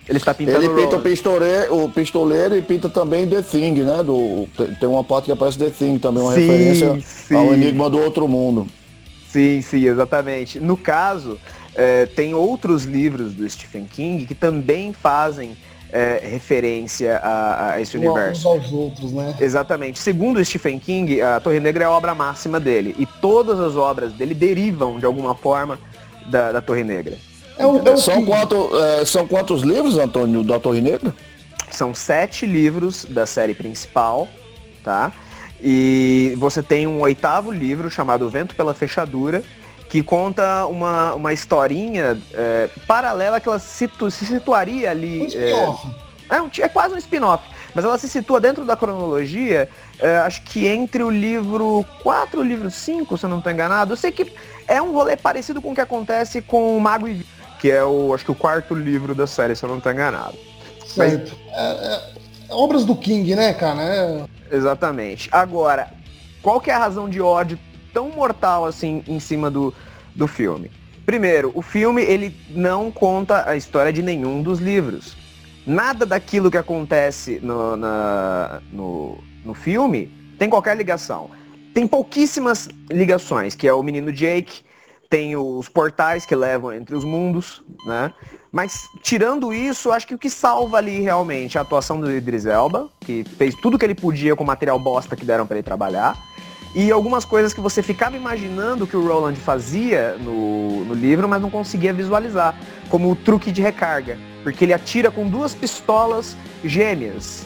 Ele 0.07 0.17
está 0.17 0.33
pintando 0.33 0.63
Ele 0.63 0.81
pinta 0.81 0.97
o 0.97 1.01
pistoleiro, 1.01 1.83
o 1.83 1.89
pistoleiro 1.89 2.55
e 2.55 2.61
pinta 2.61 2.87
também 2.87 3.27
The 3.27 3.41
Thing, 3.41 3.73
né? 3.81 4.03
Do, 4.03 4.47
tem 4.79 4.87
uma 4.87 5.03
parte 5.03 5.25
que 5.25 5.31
aparece 5.31 5.57
The 5.57 5.71
Thing 5.71 5.97
também, 5.97 6.21
uma 6.21 6.33
sim, 6.33 6.41
referência 6.41 6.99
sim. 7.01 7.35
ao 7.35 7.53
Enigma 7.53 7.89
do 7.89 7.99
Outro 7.99 8.27
Mundo. 8.27 8.67
Sim, 9.29 9.61
sim, 9.61 9.85
exatamente. 9.85 10.59
No 10.59 10.77
caso, 10.77 11.39
é, 11.73 12.05
tem 12.05 12.33
outros 12.33 12.83
livros 12.83 13.33
do 13.33 13.49
Stephen 13.49 13.85
King 13.85 14.25
que 14.25 14.35
também 14.35 14.93
fazem 14.93 15.57
é, 15.95 16.19
referência 16.21 17.17
a, 17.23 17.71
a 17.71 17.81
esse 17.81 17.95
universo. 17.95 18.49
aos 18.49 18.69
outros, 18.73 19.13
né? 19.13 19.33
Exatamente. 19.39 19.97
Segundo 19.97 20.43
Stephen 20.43 20.77
King, 20.77 21.21
a 21.21 21.39
Torre 21.39 21.61
Negra 21.61 21.85
é 21.85 21.87
a 21.87 21.91
obra 21.91 22.13
máxima 22.13 22.59
dele. 22.59 22.93
E 22.99 23.05
todas 23.05 23.57
as 23.61 23.77
obras 23.77 24.11
dele 24.11 24.33
derivam, 24.33 24.99
de 24.99 25.05
alguma 25.05 25.33
forma, 25.33 25.79
da, 26.25 26.51
da 26.51 26.61
Torre 26.61 26.83
Negra. 26.83 27.17
É 27.57 27.65
um, 27.65 27.77
é 27.87 27.91
um 27.91 27.97
são, 27.97 28.25
quanto, 28.25 28.69
é, 28.77 29.05
são 29.05 29.25
quantos 29.25 29.61
livros, 29.61 29.97
Antônio, 29.97 30.43
da 30.43 30.59
Torre 30.59 30.81
Negra? 30.81 31.15
São 31.71 31.95
sete 31.95 32.45
livros 32.45 33.05
da 33.05 33.25
série 33.25 33.53
principal, 33.53 34.27
tá? 34.83 35.13
E 35.63 36.35
você 36.37 36.61
tem 36.61 36.85
um 36.85 36.99
oitavo 36.99 37.51
livro 37.51 37.89
chamado 37.89 38.29
Vento 38.29 38.53
pela 38.53 38.73
Fechadura, 38.73 39.41
que 39.95 40.03
conta 40.03 40.65
uma, 40.65 41.15
uma 41.15 41.31
historinha 41.31 42.21
é, 42.33 42.69
paralela 42.85 43.39
que 43.39 43.47
ela 43.47 43.57
situ, 43.57 44.11
se 44.11 44.25
situaria 44.25 44.91
ali. 44.91 45.21
Um 45.21 45.25
spin-off. 45.27 45.87
É, 46.29 46.35
é, 46.35 46.65
é, 46.65 46.67
quase 46.67 46.95
um 46.95 46.97
spin-off. 46.97 47.45
Mas 47.73 47.85
ela 47.85 47.97
se 47.97 48.09
situa 48.09 48.41
dentro 48.41 48.65
da 48.65 48.75
cronologia, 48.75 49.69
é, 49.97 50.17
acho 50.17 50.41
que 50.41 50.67
entre 50.67 51.01
o 51.01 51.09
livro 51.09 51.85
4 52.03 52.37
e 52.37 52.43
o 52.43 52.45
livro 52.45 52.69
5, 52.69 53.17
se 53.17 53.25
eu 53.25 53.29
não 53.29 53.37
estou 53.37 53.53
enganado. 53.53 53.93
Eu 53.93 53.95
sei 53.95 54.11
que 54.11 54.33
é 54.67 54.81
um 54.81 54.91
rolê 54.91 55.15
parecido 55.15 55.61
com 55.61 55.71
o 55.71 55.75
que 55.75 55.79
acontece 55.79 56.41
com 56.41 56.75
o 56.75 56.81
Mago 56.81 57.07
e 57.07 57.25
que 57.61 57.71
é 57.71 57.81
o, 57.81 58.13
acho 58.13 58.25
que 58.25 58.31
o 58.31 58.35
quarto 58.35 58.75
livro 58.75 59.15
da 59.15 59.25
série, 59.25 59.55
se 59.55 59.63
eu 59.63 59.69
não 59.69 59.77
estou 59.77 59.93
enganado. 59.93 60.37
Certo. 60.85 61.37
Mas... 61.45 61.53
É, 61.53 61.95
é, 62.49 62.53
obras 62.53 62.83
do 62.83 62.97
King, 62.97 63.33
né, 63.33 63.53
cara? 63.53 64.27
Exatamente. 64.51 65.29
Agora, 65.31 65.87
qual 66.41 66.59
que 66.59 66.69
é 66.69 66.73
a 66.73 66.79
razão 66.79 67.07
de 67.07 67.21
ódio 67.21 67.57
tão 67.95 68.09
mortal 68.09 68.65
assim 68.65 69.01
em 69.07 69.21
cima 69.21 69.49
do, 69.49 69.73
do 70.13 70.27
filme. 70.27 70.69
Primeiro, 71.05 71.51
o 71.55 71.61
filme 71.61 72.01
ele 72.01 72.35
não 72.49 72.91
conta 72.91 73.49
a 73.49 73.55
história 73.55 73.93
de 73.93 74.03
nenhum 74.03 74.43
dos 74.43 74.59
livros. 74.59 75.15
Nada 75.65 76.05
daquilo 76.05 76.51
que 76.51 76.57
acontece 76.57 77.39
no, 77.41 77.77
na, 77.77 78.61
no, 78.69 79.17
no 79.45 79.53
filme 79.53 80.11
tem 80.37 80.49
qualquer 80.49 80.75
ligação. 80.75 81.29
Tem 81.73 81.87
pouquíssimas 81.87 82.67
ligações, 82.91 83.55
que 83.55 83.65
é 83.67 83.73
o 83.73 83.81
menino 83.81 84.11
Jake, 84.11 84.63
tem 85.09 85.37
os 85.37 85.69
portais 85.69 86.25
que 86.25 86.35
levam 86.35 86.73
entre 86.73 86.95
os 86.95 87.05
mundos, 87.05 87.63
né? 87.85 88.13
Mas 88.51 88.81
tirando 89.01 89.53
isso, 89.53 89.91
acho 89.91 90.07
que 90.07 90.15
o 90.15 90.17
que 90.17 90.29
salva 90.29 90.77
ali 90.77 91.01
realmente 91.01 91.57
é 91.57 91.59
a 91.59 91.61
atuação 91.61 91.99
do 91.99 92.11
Idris 92.11 92.45
Elba, 92.45 92.89
que 93.01 93.23
fez 93.37 93.55
tudo 93.55 93.77
que 93.77 93.85
ele 93.85 93.95
podia 93.95 94.35
com 94.35 94.43
o 94.43 94.47
material 94.47 94.79
bosta 94.79 95.15
que 95.15 95.25
deram 95.25 95.45
para 95.45 95.57
ele 95.57 95.63
trabalhar 95.63 96.17
e 96.75 96.91
algumas 96.91 97.23
coisas 97.23 97.53
que 97.53 97.61
você 97.61 97.81
ficava 97.81 98.17
imaginando 98.17 98.85
que 98.85 98.97
o 98.97 99.07
Roland 99.07 99.35
fazia 99.35 100.17
no, 100.19 100.83
no 100.83 100.93
livro, 100.93 101.27
mas 101.27 101.41
não 101.41 101.49
conseguia 101.49 101.93
visualizar, 101.93 102.53
como 102.89 103.09
o 103.09 103.15
truque 103.15 103.49
de 103.49 103.61
recarga, 103.61 104.17
porque 104.43 104.65
ele 104.65 104.73
atira 104.73 105.09
com 105.09 105.25
duas 105.25 105.55
pistolas 105.55 106.35
gêmeas, 106.65 107.45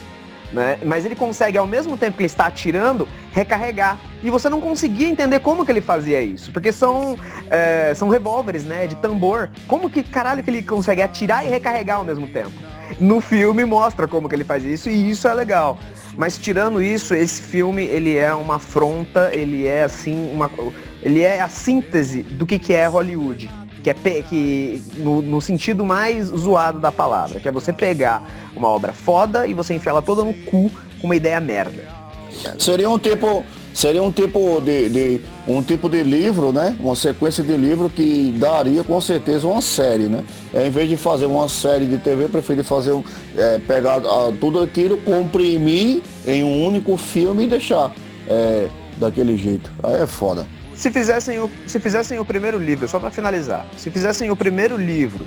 né? 0.52 0.78
Mas 0.84 1.06
ele 1.06 1.14
consegue, 1.14 1.56
ao 1.56 1.66
mesmo 1.66 1.96
tempo 1.96 2.16
que 2.16 2.24
ele 2.24 2.26
está 2.26 2.46
atirando, 2.46 3.06
recarregar. 3.32 4.00
E 4.20 4.28
você 4.30 4.48
não 4.48 4.60
conseguia 4.60 5.08
entender 5.08 5.38
como 5.38 5.64
que 5.64 5.70
ele 5.70 5.80
fazia 5.80 6.20
isso. 6.20 6.50
Porque 6.50 6.72
são, 6.72 7.16
é, 7.48 7.94
são 7.94 8.08
revólveres, 8.08 8.64
né? 8.64 8.88
De 8.88 8.96
tambor. 8.96 9.48
Como 9.68 9.88
que 9.88 10.02
caralho 10.02 10.42
que 10.42 10.50
ele 10.50 10.62
consegue 10.62 11.02
atirar 11.02 11.46
e 11.46 11.48
recarregar 11.48 11.98
ao 11.98 12.04
mesmo 12.04 12.26
tempo? 12.26 12.50
No 12.98 13.20
filme 13.20 13.64
mostra 13.64 14.08
como 14.08 14.28
que 14.28 14.34
ele 14.34 14.42
faz 14.42 14.64
isso 14.64 14.90
e 14.90 15.10
isso 15.10 15.28
é 15.28 15.34
legal. 15.34 15.78
Mas 16.16 16.36
tirando 16.36 16.82
isso, 16.82 17.14
esse 17.14 17.40
filme 17.40 17.84
ele 17.84 18.16
é 18.16 18.34
uma 18.34 18.56
afronta, 18.56 19.30
ele 19.32 19.66
é 19.66 19.84
assim 19.84 20.30
uma, 20.32 20.50
ele 21.02 21.22
é 21.22 21.40
a 21.40 21.48
síntese 21.48 22.22
do 22.22 22.46
que, 22.46 22.58
que 22.58 22.72
é 22.72 22.86
Hollywood, 22.86 23.50
que 23.82 23.90
é 23.90 23.94
que 23.94 24.82
no, 24.96 25.22
no 25.22 25.40
sentido 25.40 25.84
mais 25.84 26.26
zoado 26.26 26.78
da 26.78 26.92
palavra, 26.92 27.40
que 27.40 27.48
é 27.48 27.52
você 27.52 27.72
pegar 27.72 28.22
uma 28.54 28.68
obra 28.68 28.92
foda 28.92 29.46
e 29.46 29.54
você 29.54 29.74
enfiar 29.74 29.92
ela 29.92 30.02
toda 30.02 30.24
no 30.24 30.34
cu 30.34 30.70
com 31.00 31.06
uma 31.06 31.16
ideia 31.16 31.40
merda. 31.40 31.82
Seria 32.58 32.88
um 32.88 32.98
tipo 32.98 33.44
seria 33.72 34.02
um 34.02 34.10
tipo 34.10 34.60
de, 34.60 34.88
de, 34.88 35.20
um 35.46 35.62
tipo 35.62 35.88
de 35.88 36.02
livro, 36.02 36.52
né? 36.52 36.76
Uma 36.80 36.96
sequência 36.96 37.42
de 37.42 37.56
livro 37.56 37.88
que 37.88 38.34
daria 38.38 38.82
com 38.84 39.00
certeza 39.00 39.46
uma 39.46 39.62
série, 39.62 40.04
né? 40.04 40.24
Em 40.54 40.70
vez 40.70 40.88
de 40.88 40.96
fazer 40.96 41.26
uma 41.26 41.48
série 41.48 41.86
de 41.86 41.98
TV, 41.98 42.28
preferi 42.28 42.62
fazer 42.62 42.92
é, 43.36 43.58
pegar 43.58 43.96
a, 43.96 44.32
tudo 44.38 44.60
aquilo, 44.60 44.96
comprimir 44.98 46.02
em 46.26 46.42
um 46.42 46.66
único 46.66 46.96
filme 46.96 47.44
e 47.44 47.46
deixar 47.46 47.92
é, 48.28 48.68
daquele 48.96 49.36
jeito. 49.36 49.70
Aí 49.82 50.02
é 50.02 50.06
foda. 50.06 50.46
Se 50.74 50.90
fizessem 50.90 51.38
o, 51.38 51.50
se 51.66 51.78
fizessem 51.78 52.18
o 52.18 52.24
primeiro 52.24 52.58
livro, 52.58 52.88
só 52.88 52.98
para 52.98 53.10
finalizar, 53.10 53.66
se 53.76 53.90
fizessem 53.90 54.30
o 54.30 54.36
primeiro 54.36 54.76
livro, 54.76 55.26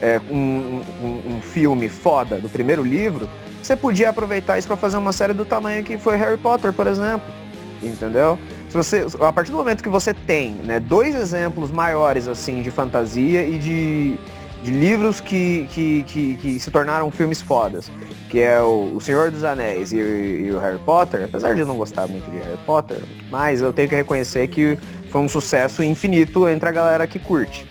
é, 0.00 0.20
um, 0.30 0.80
um, 1.02 1.36
um 1.36 1.40
filme 1.40 1.88
foda 1.88 2.38
do 2.38 2.48
primeiro 2.48 2.82
livro, 2.82 3.28
você 3.60 3.76
podia 3.76 4.10
aproveitar 4.10 4.58
isso 4.58 4.66
para 4.66 4.76
fazer 4.76 4.96
uma 4.96 5.12
série 5.12 5.32
do 5.32 5.44
tamanho 5.44 5.84
que 5.84 5.96
foi 5.98 6.16
Harry 6.16 6.36
Potter, 6.36 6.72
por 6.72 6.86
exemplo 6.86 7.41
entendeu? 7.82 8.38
Se 8.68 8.76
você, 8.76 9.06
a 9.20 9.32
partir 9.32 9.50
do 9.50 9.56
momento 9.56 9.82
que 9.82 9.88
você 9.88 10.14
tem 10.14 10.52
né, 10.64 10.80
dois 10.80 11.14
exemplos 11.14 11.70
maiores 11.70 12.28
assim 12.28 12.62
de 12.62 12.70
fantasia 12.70 13.46
e 13.46 13.58
de, 13.58 14.18
de 14.62 14.70
livros 14.70 15.20
que, 15.20 15.68
que, 15.72 16.02
que, 16.04 16.36
que, 16.36 16.60
se 16.60 16.70
tornaram 16.70 17.10
filmes 17.10 17.42
fodas, 17.42 17.90
que 18.30 18.40
é 18.40 18.60
o, 18.60 18.94
o 18.94 19.00
Senhor 19.00 19.30
dos 19.30 19.44
Anéis 19.44 19.92
e, 19.92 19.96
e, 19.96 20.50
o 20.50 20.58
Harry 20.58 20.78
Potter, 20.78 21.24
apesar 21.24 21.54
de 21.54 21.60
eu 21.60 21.66
não 21.66 21.76
gostar 21.76 22.06
muito 22.06 22.30
de 22.30 22.38
Harry 22.38 22.58
Potter, 22.64 22.98
mas 23.30 23.60
eu 23.60 23.72
tenho 23.72 23.88
que 23.88 23.94
reconhecer 23.94 24.48
que 24.48 24.78
foi 25.10 25.20
um 25.20 25.28
sucesso 25.28 25.82
infinito 25.82 26.48
entre 26.48 26.68
a 26.68 26.72
galera 26.72 27.06
que 27.06 27.18
curte. 27.18 27.66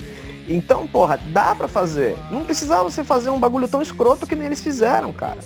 Então, 0.47 0.85
porra, 0.85 1.19
dá 1.27 1.55
pra 1.55 1.67
fazer. 1.67 2.17
Não 2.29 2.43
precisava 2.43 2.83
você 2.83 3.03
fazer 3.03 3.29
um 3.29 3.39
bagulho 3.39 3.67
tão 3.67 3.81
escroto 3.81 4.27
que 4.27 4.35
nem 4.35 4.47
eles 4.47 4.61
fizeram, 4.61 5.13
cara. 5.13 5.39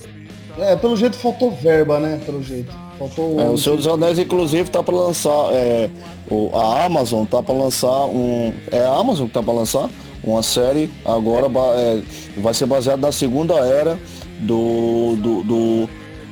É, 0.58 0.76
pelo 0.76 0.96
jeito 0.96 1.18
faltou 1.18 1.52
verba, 1.52 2.00
né? 2.00 2.20
Pelo 2.26 2.42
jeito. 2.42 2.85
Faltou. 2.98 3.40
É, 3.40 3.50
o 3.50 3.58
Senhor 3.58 3.76
dos 3.76 3.88
Anéis, 3.88 4.20
inclusive, 4.20 4.70
tá 4.70 4.82
para 4.82 4.96
lançar. 4.96 5.54
É, 5.54 5.90
o, 6.30 6.50
a 6.54 6.86
Amazon 6.86 7.26
tá 7.26 7.44
para 7.44 7.54
lançar 7.54 8.06
um. 8.06 8.54
É 8.72 8.80
a 8.80 8.94
Amazon 8.94 9.28
que 9.28 9.34
tá 9.34 9.44
para 9.44 9.54
lançar 9.54 9.90
uma 10.26 10.42
série 10.42 10.90
agora 11.06 11.48
é, 11.78 12.02
vai 12.38 12.54
ser 12.54 12.66
baseada 12.66 13.02
na 13.02 13.12
segunda 13.12 13.54
era 13.56 13.98
do, 14.40 15.16
do, 15.18 15.44
do, 15.44 15.90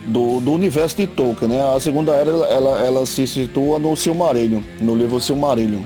do, 0.07 0.39
do 0.41 0.51
universo 0.51 0.97
de 0.97 1.07
Tolkien, 1.07 1.51
né? 1.51 1.75
A 1.75 1.79
segunda 1.79 2.11
era 2.13 2.31
ela, 2.31 2.85
ela 2.85 3.05
se 3.05 3.27
situa 3.27 3.79
no 3.79 3.95
Silmarillion, 3.95 4.61
no 4.81 4.95
livro 4.95 5.19
Silmarillion. 5.19 5.81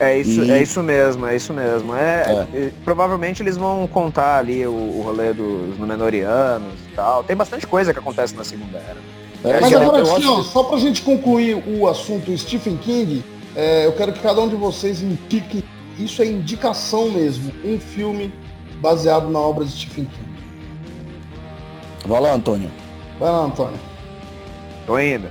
É 0.00 0.18
isso, 0.18 0.42
e... 0.42 0.50
é 0.50 0.60
isso 0.60 0.82
mesmo, 0.82 1.26
é 1.26 1.36
isso 1.36 1.52
mesmo. 1.52 1.94
É, 1.94 2.46
é. 2.52 2.70
provavelmente 2.84 3.42
eles 3.42 3.56
vão 3.56 3.86
contar 3.86 4.38
ali 4.38 4.66
o, 4.66 4.72
o 4.72 5.02
rolê 5.04 5.32
dos 5.32 5.78
Númenóreanos 5.78 6.74
e 6.90 6.96
tal. 6.96 7.22
Tem 7.22 7.36
bastante 7.36 7.66
coisa 7.66 7.92
que 7.92 8.00
acontece 8.00 8.34
na 8.34 8.42
Segunda 8.42 8.78
Era. 8.78 8.98
É, 9.44 9.60
Mas 9.60 9.72
agora, 9.72 10.02
assim, 10.02 10.26
ó, 10.26 10.42
só 10.42 10.62
pra 10.62 10.78
gente 10.78 11.02
concluir 11.02 11.62
o 11.66 11.88
assunto 11.88 12.36
Stephen 12.38 12.76
King, 12.76 13.24
é, 13.56 13.86
eu 13.86 13.92
quero 13.92 14.12
que 14.12 14.20
cada 14.20 14.40
um 14.40 14.48
de 14.48 14.54
vocês 14.54 15.02
indique, 15.02 15.64
isso 15.98 16.22
é 16.22 16.26
indicação 16.26 17.10
mesmo, 17.10 17.52
um 17.64 17.78
filme 17.78 18.32
baseado 18.80 19.28
na 19.28 19.38
obra 19.40 19.64
de 19.64 19.72
Stephen 19.72 20.04
King. 20.04 20.32
Vai 22.06 22.20
lá, 22.20 22.34
Antônio. 22.34 22.70
Vai 23.18 23.30
lá, 23.30 23.44
Antônio. 23.44 23.78
Tô 24.86 24.98
indo. 24.98 25.28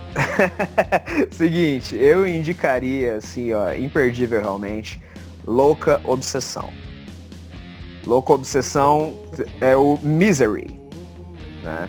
Seguinte, 1.32 1.96
eu 1.96 2.28
indicaria, 2.28 3.16
assim, 3.16 3.54
ó, 3.54 3.74
imperdível 3.74 4.42
realmente, 4.42 5.02
Louca 5.46 6.02
Obsessão. 6.04 6.70
Louca 8.06 8.34
Obsessão 8.34 9.14
é 9.60 9.76
o 9.76 9.98
Misery, 10.02 10.80
né? 11.64 11.88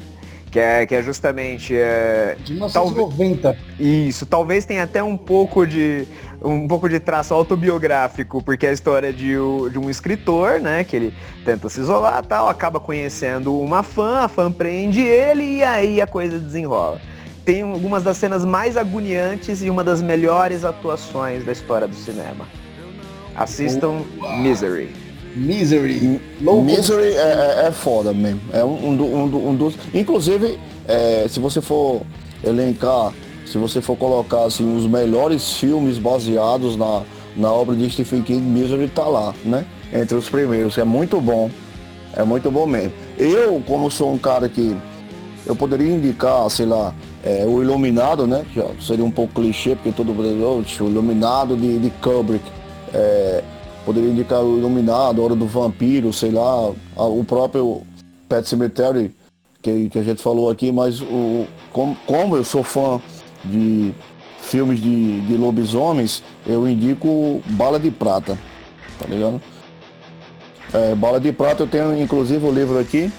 Que 0.53 0.61
é, 0.61 0.87
que 0.87 0.95
é 0.95 1.03
justamente... 1.03 1.75
É, 1.75 2.37
de 2.45 2.53
1990. 2.53 3.57
isso, 3.81 4.27
talvez 4.27 4.65
tenha 4.65 4.85
até 4.85 5.03
um 5.03 5.17
pouco 5.17 5.67
de 5.67 6.07
um 6.45 6.69
pouco 6.69 6.89
de 6.89 7.01
traço 7.01 7.33
autobiográfico, 7.33 8.43
porque 8.43 8.67
é 8.67 8.71
a 8.71 8.73
história 8.73 9.13
de, 9.13 9.33
de 9.71 9.79
um 9.79 9.89
escritor, 9.89 10.61
né, 10.61 10.85
que 10.85 10.97
ele 10.97 11.15
tenta 11.45 11.69
se 11.69 11.81
isolar 11.81 12.23
tal, 12.25 12.49
acaba 12.49 12.79
conhecendo 12.79 13.59
uma 13.59 13.83
fã, 13.83 14.25
a 14.25 14.29
fã 14.29 14.53
prende 14.53 15.01
ele 15.01 15.59
e 15.59 15.63
aí 15.63 16.01
a 16.01 16.07
coisa 16.07 16.39
desenrola 16.39 17.01
tem 17.45 17.63
algumas 17.63 18.03
das 18.03 18.17
cenas 18.17 18.45
mais 18.45 18.77
agoniantes 18.77 19.63
e 19.63 19.71
uma 19.71 19.83
das 19.83 20.01
melhores 20.01 20.65
atuações 20.65 21.45
da 21.45 21.53
história 21.53 21.89
do 21.89 21.95
cinema. 21.95 22.47
Assistam 23.35 24.05
Misery. 24.39 25.02
Misery. 25.35 26.21
Misery 26.41 27.15
é, 27.15 27.63
é, 27.65 27.67
é, 27.69 27.73
foda 27.73 28.13
mesmo. 28.13 28.41
É 28.53 28.65
um, 28.65 28.91
um, 28.91 29.51
um, 29.51 29.55
dos. 29.55 29.75
Inclusive, 29.95 30.59
é, 30.87 31.27
se 31.29 31.41
você 31.41 31.61
for 31.61 32.03
elencar, 32.45 33.13
se 33.47 33.59
você 33.59 33.81
for 33.81 33.97
colocar 33.97 34.45
assim, 34.45 34.77
os 34.77 34.87
melhores 34.87 35.55
filmes 35.55 35.99
baseados 35.99 36.77
na, 36.77 37.03
na 37.37 37.53
obra 37.53 37.75
de 37.75 37.89
Stephen 37.91 38.23
King, 38.23 38.41
Misery 38.41 38.89
tá 38.89 39.05
lá, 39.05 39.35
né? 39.45 39.65
Entre 39.93 40.17
os 40.17 40.29
primeiros. 40.29 40.77
É 40.77 40.85
muito 40.85 41.21
bom. 41.21 41.51
É 42.15 42.23
muito 42.23 42.51
bom 42.51 42.67
mesmo. 42.67 42.93
Eu, 43.17 43.63
como 43.67 43.91
sou 43.91 44.13
um 44.13 44.19
cara 44.19 44.49
que. 44.49 44.77
Eu 45.45 45.57
poderia 45.57 45.93
indicar, 45.93 46.49
sei 46.51 46.67
lá, 46.67 46.95
é, 47.25 47.45
o 47.47 47.63
Iluminado, 47.63 48.27
né? 48.27 48.45
Que 48.53 48.63
seria 48.85 49.05
um 49.05 49.11
pouco 49.11 49.41
clichê, 49.41 49.75
porque 49.75 49.91
todo 49.93 50.13
mundo 50.13 50.65
o 50.81 50.89
Iluminado 50.89 51.57
de, 51.57 51.79
de 51.79 51.91
Kubrick. 52.03 52.45
É, 52.95 53.43
poderia 53.85 54.11
indicar 54.11 54.43
o 54.43 54.59
Iluminado, 54.59 55.23
Hora 55.23 55.35
do 55.35 55.47
Vampiro, 55.47 56.13
sei 56.13 56.31
lá, 56.31 56.71
o 56.97 57.25
próprio 57.27 57.83
Pet 58.29 58.49
Cemetery, 58.49 59.15
que, 59.61 59.89
que 59.89 59.99
a 59.99 60.03
gente 60.03 60.23
falou 60.23 60.51
aqui, 60.51 60.73
mas 60.73 61.01
o, 61.01 61.47
como, 61.73 61.97
como 62.07 62.37
eu 62.37 62.45
sou 62.45 62.63
fã 62.63 63.01
de 63.45 63.93
filmes 64.41 64.81
de, 64.81 65.21
de 65.21 65.37
lobisomens, 65.37 66.23
eu 66.47 66.69
indico 66.69 67.43
Bala 67.51 67.79
de 67.79 67.91
Prata, 67.91 68.39
tá 68.99 69.07
ligado? 69.07 69.41
É, 70.73 70.95
Bala 70.95 71.21
de 71.21 71.33
Prata 71.33 71.63
eu 71.63 71.67
tenho 71.67 72.01
inclusive 72.01 72.45
o 72.47 72.51
livro 72.51 72.79
aqui, 72.79 73.11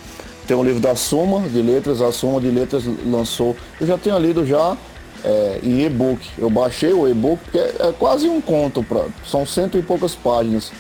tem 0.48 0.58
um 0.58 0.64
livro 0.64 0.82
da 0.82 0.96
Suma 0.96 1.48
de 1.48 1.62
Letras, 1.62 2.02
a 2.02 2.12
Suma 2.12 2.42
de 2.42 2.50
Letras 2.50 2.84
lançou. 3.06 3.56
Eu 3.80 3.88
já 3.88 3.98
tinha 3.98 4.18
lido 4.18 4.46
já 4.46 4.76
é, 5.24 5.60
em 5.64 5.82
e-book. 5.86 6.28
Eu 6.38 6.50
baixei 6.50 6.94
o 6.94 7.08
e-book, 7.08 7.40
porque 7.44 7.58
é, 7.58 7.76
é, 7.80 7.94
quase 7.98 8.28
um 8.28 8.42
conto, 8.42 8.84
pra, 8.84 9.06
são 9.26 9.46
cento 9.46 9.78
e 9.78 9.82
poucas 9.82 10.16
páginas. 10.16 10.72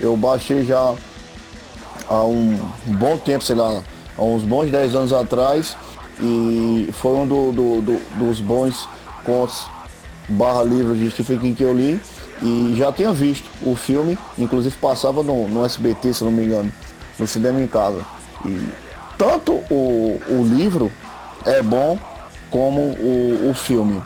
Eu 0.00 0.16
baixei 0.16 0.64
já 0.64 0.94
há 2.08 2.24
um, 2.24 2.58
bom 2.86 3.16
tempo, 3.18 3.44
sei 3.44 3.56
lá, 3.56 3.82
há 4.16 4.22
uns 4.22 4.42
bons 4.42 4.70
10 4.70 4.94
anos 4.94 5.12
atrás. 5.12 5.76
E 6.20 6.88
foi 6.92 7.12
um 7.12 7.26
do, 7.26 7.52
do, 7.52 7.82
do, 7.82 8.18
dos 8.18 8.40
bons 8.40 8.88
contos 9.24 9.66
barra 10.28 10.62
livros 10.62 10.98
de 10.98 11.10
Stephen 11.10 11.38
King 11.38 11.54
que 11.54 11.62
eu 11.62 11.74
li. 11.74 12.00
E 12.42 12.74
já 12.76 12.90
tinha 12.92 13.12
visto 13.12 13.48
o 13.62 13.76
filme, 13.76 14.18
inclusive 14.36 14.74
passava 14.76 15.22
no, 15.22 15.46
no 15.48 15.64
SBT, 15.64 16.12
se 16.12 16.24
não 16.24 16.32
me 16.32 16.44
engano, 16.44 16.72
no 17.16 17.26
cinema 17.26 17.60
em 17.60 17.68
casa. 17.68 18.04
E 18.44 18.68
tanto 19.16 19.52
o, 19.70 20.20
o 20.28 20.44
livro 20.44 20.90
é 21.46 21.62
bom 21.62 21.96
como 22.52 22.80
o, 22.80 23.50
o 23.50 23.54
filme. 23.54 24.00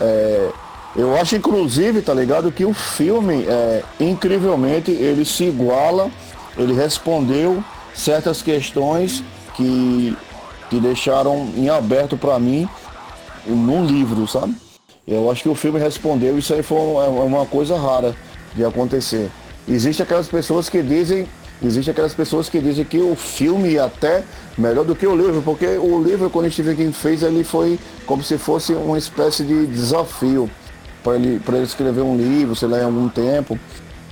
É, 0.00 0.50
eu 0.94 1.16
acho 1.16 1.34
inclusive, 1.34 2.02
tá 2.02 2.14
ligado, 2.14 2.52
que 2.52 2.64
o 2.64 2.74
filme, 2.74 3.44
é, 3.48 3.82
incrivelmente, 3.98 4.90
ele 4.90 5.24
se 5.24 5.44
iguala, 5.44 6.10
ele 6.56 6.74
respondeu 6.74 7.64
certas 7.94 8.42
questões 8.42 9.24
que, 9.56 10.16
que 10.68 10.78
deixaram 10.78 11.48
em 11.56 11.68
aberto 11.68 12.16
para 12.16 12.38
mim 12.38 12.68
no 13.46 13.84
livro, 13.84 14.28
sabe? 14.28 14.54
Eu 15.08 15.30
acho 15.30 15.42
que 15.42 15.48
o 15.48 15.54
filme 15.54 15.80
respondeu, 15.80 16.38
isso 16.38 16.54
aí 16.54 16.62
foi 16.62 16.78
uma, 16.78 17.06
uma 17.08 17.46
coisa 17.46 17.76
rara 17.78 18.14
de 18.54 18.64
acontecer. 18.64 19.30
Existem 19.66 20.04
aquelas 20.04 20.28
pessoas 20.28 20.68
que 20.68 20.82
dizem 20.82 21.26
Existem 21.62 21.92
aquelas 21.92 22.14
pessoas 22.14 22.48
que 22.48 22.58
dizem 22.58 22.84
que 22.84 22.98
o 22.98 23.14
filme 23.14 23.76
é 23.76 23.80
até 23.80 24.24
melhor 24.56 24.84
do 24.84 24.96
que 24.96 25.06
o 25.06 25.14
livro, 25.14 25.42
porque 25.42 25.66
o 25.66 26.02
livro, 26.02 26.30
quando 26.30 26.50
Stephen 26.50 26.74
King 26.74 26.92
fez, 26.92 27.22
ele 27.22 27.44
foi 27.44 27.78
como 28.06 28.22
se 28.22 28.38
fosse 28.38 28.72
uma 28.72 28.96
espécie 28.96 29.44
de 29.44 29.66
desafio 29.66 30.50
para 31.02 31.16
ele, 31.16 31.40
ele 31.46 31.62
escrever 31.62 32.00
um 32.00 32.16
livro, 32.16 32.56
sei 32.56 32.68
lá, 32.68 32.78
em 32.78 32.84
algum 32.84 33.08
tempo. 33.08 33.58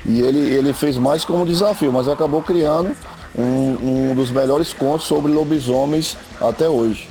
E 0.05 0.21
ele, 0.21 0.39
ele 0.39 0.73
fez 0.75 0.97
mais 0.99 1.25
como 1.25 1.47
desafio, 1.47 1.93
mas 1.93 2.07
acabou 2.07 2.43
criando 2.43 2.95
um, 3.37 4.11
um 4.11 4.15
dos 4.15 4.31
melhores 4.31 4.73
contos 4.75 5.07
sobre 5.07 5.33
lobisomens 5.33 6.17
até 6.41 6.69
hoje. 6.69 7.09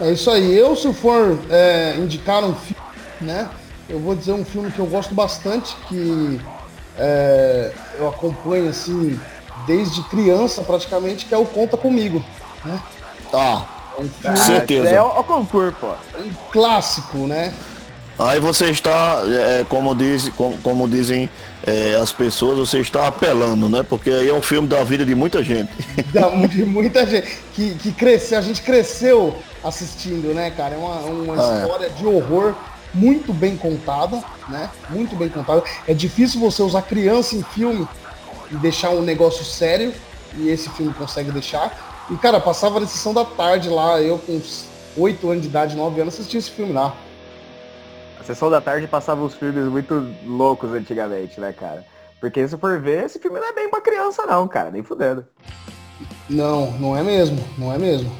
É 0.00 0.12
isso 0.12 0.30
aí. 0.30 0.56
Eu, 0.56 0.76
se 0.76 0.92
for 0.94 1.38
é, 1.50 1.96
indicar 1.98 2.44
um 2.44 2.54
filme, 2.54 2.82
né, 3.20 3.48
eu 3.88 3.98
vou 3.98 4.14
dizer 4.14 4.32
um 4.32 4.44
filme 4.44 4.70
que 4.70 4.78
eu 4.78 4.86
gosto 4.86 5.14
bastante, 5.14 5.76
que 5.88 6.40
é, 6.96 7.72
eu 7.98 8.08
acompanho 8.08 8.70
assim 8.70 9.18
desde 9.66 10.02
criança 10.04 10.62
praticamente, 10.62 11.26
que 11.26 11.34
é 11.34 11.38
o 11.38 11.44
Conta 11.44 11.76
Comigo. 11.76 12.24
Né? 12.64 12.80
Ah, 13.32 13.64
é 13.98 14.02
um 14.02 14.08
filme, 14.08 14.36
certeza. 14.38 14.88
É 14.88 15.02
o, 15.02 15.24
concurso, 15.24 15.76
pô. 15.80 15.92
Um 16.18 16.30
clássico, 16.52 17.18
né? 17.26 17.52
Aí 18.18 18.38
você 18.38 18.66
está, 18.66 19.22
é, 19.26 19.64
como, 19.66 19.94
diz, 19.94 20.28
como, 20.30 20.58
como 20.58 20.86
dizem 20.86 21.30
é, 21.66 21.94
as 21.94 22.12
pessoas, 22.12 22.58
você 22.58 22.80
está 22.80 23.06
apelando, 23.06 23.68
né? 23.68 23.82
Porque 23.82 24.10
aí 24.10 24.28
é 24.28 24.34
um 24.34 24.42
filme 24.42 24.68
da 24.68 24.84
vida 24.84 25.06
de 25.06 25.14
muita 25.14 25.42
gente. 25.42 25.70
Da, 26.12 26.28
de 26.46 26.64
muita 26.64 27.06
gente. 27.06 27.28
Que, 27.54 27.74
que 27.76 27.92
cresceu, 27.92 28.38
a 28.38 28.42
gente 28.42 28.60
cresceu 28.62 29.36
assistindo, 29.64 30.34
né, 30.34 30.50
cara? 30.50 30.74
É 30.74 30.78
uma, 30.78 30.96
uma 30.96 31.34
ah, 31.34 31.54
é. 31.54 31.62
história 31.62 31.86
é. 31.86 31.88
de 31.88 32.06
horror 32.06 32.54
muito 32.92 33.32
bem 33.32 33.56
contada, 33.56 34.22
né? 34.48 34.68
Muito 34.90 35.16
bem 35.16 35.28
contada. 35.28 35.62
É 35.86 35.94
difícil 35.94 36.40
você 36.40 36.62
usar 36.62 36.82
criança 36.82 37.36
em 37.36 37.42
filme 37.42 37.88
e 38.50 38.56
deixar 38.56 38.90
um 38.90 39.02
negócio 39.02 39.44
sério, 39.44 39.94
e 40.36 40.48
esse 40.48 40.68
filme 40.70 40.92
consegue 40.94 41.30
deixar. 41.30 42.06
E, 42.10 42.16
cara, 42.16 42.40
passava 42.40 42.80
na 42.80 42.86
sessão 42.86 43.14
da 43.14 43.24
tarde 43.24 43.68
lá, 43.68 44.00
eu 44.00 44.18
com 44.18 44.40
8 44.96 45.30
anos 45.30 45.42
de 45.42 45.48
idade, 45.48 45.76
9 45.76 46.00
anos, 46.00 46.14
assistia 46.14 46.38
esse 46.38 46.50
filme 46.50 46.72
lá. 46.72 46.94
A 48.18 48.24
sessão 48.24 48.50
da 48.50 48.60
tarde 48.60 48.86
passava 48.86 49.22
uns 49.22 49.34
filmes 49.34 49.64
muito 49.64 50.06
loucos 50.26 50.72
antigamente, 50.72 51.40
né, 51.40 51.52
cara? 51.52 51.86
Porque 52.20 52.46
se 52.46 52.56
for 52.56 52.80
ver, 52.80 53.04
esse 53.04 53.18
filme 53.18 53.40
não 53.40 53.48
é 53.48 53.52
bem 53.52 53.70
pra 53.70 53.80
criança 53.80 54.26
não, 54.26 54.46
cara, 54.46 54.70
nem 54.70 54.82
fudendo. 54.82 55.24
Não, 56.28 56.70
não 56.72 56.96
é 56.96 57.02
mesmo, 57.02 57.42
não 57.56 57.72
é 57.72 57.78
mesmo. 57.78 58.10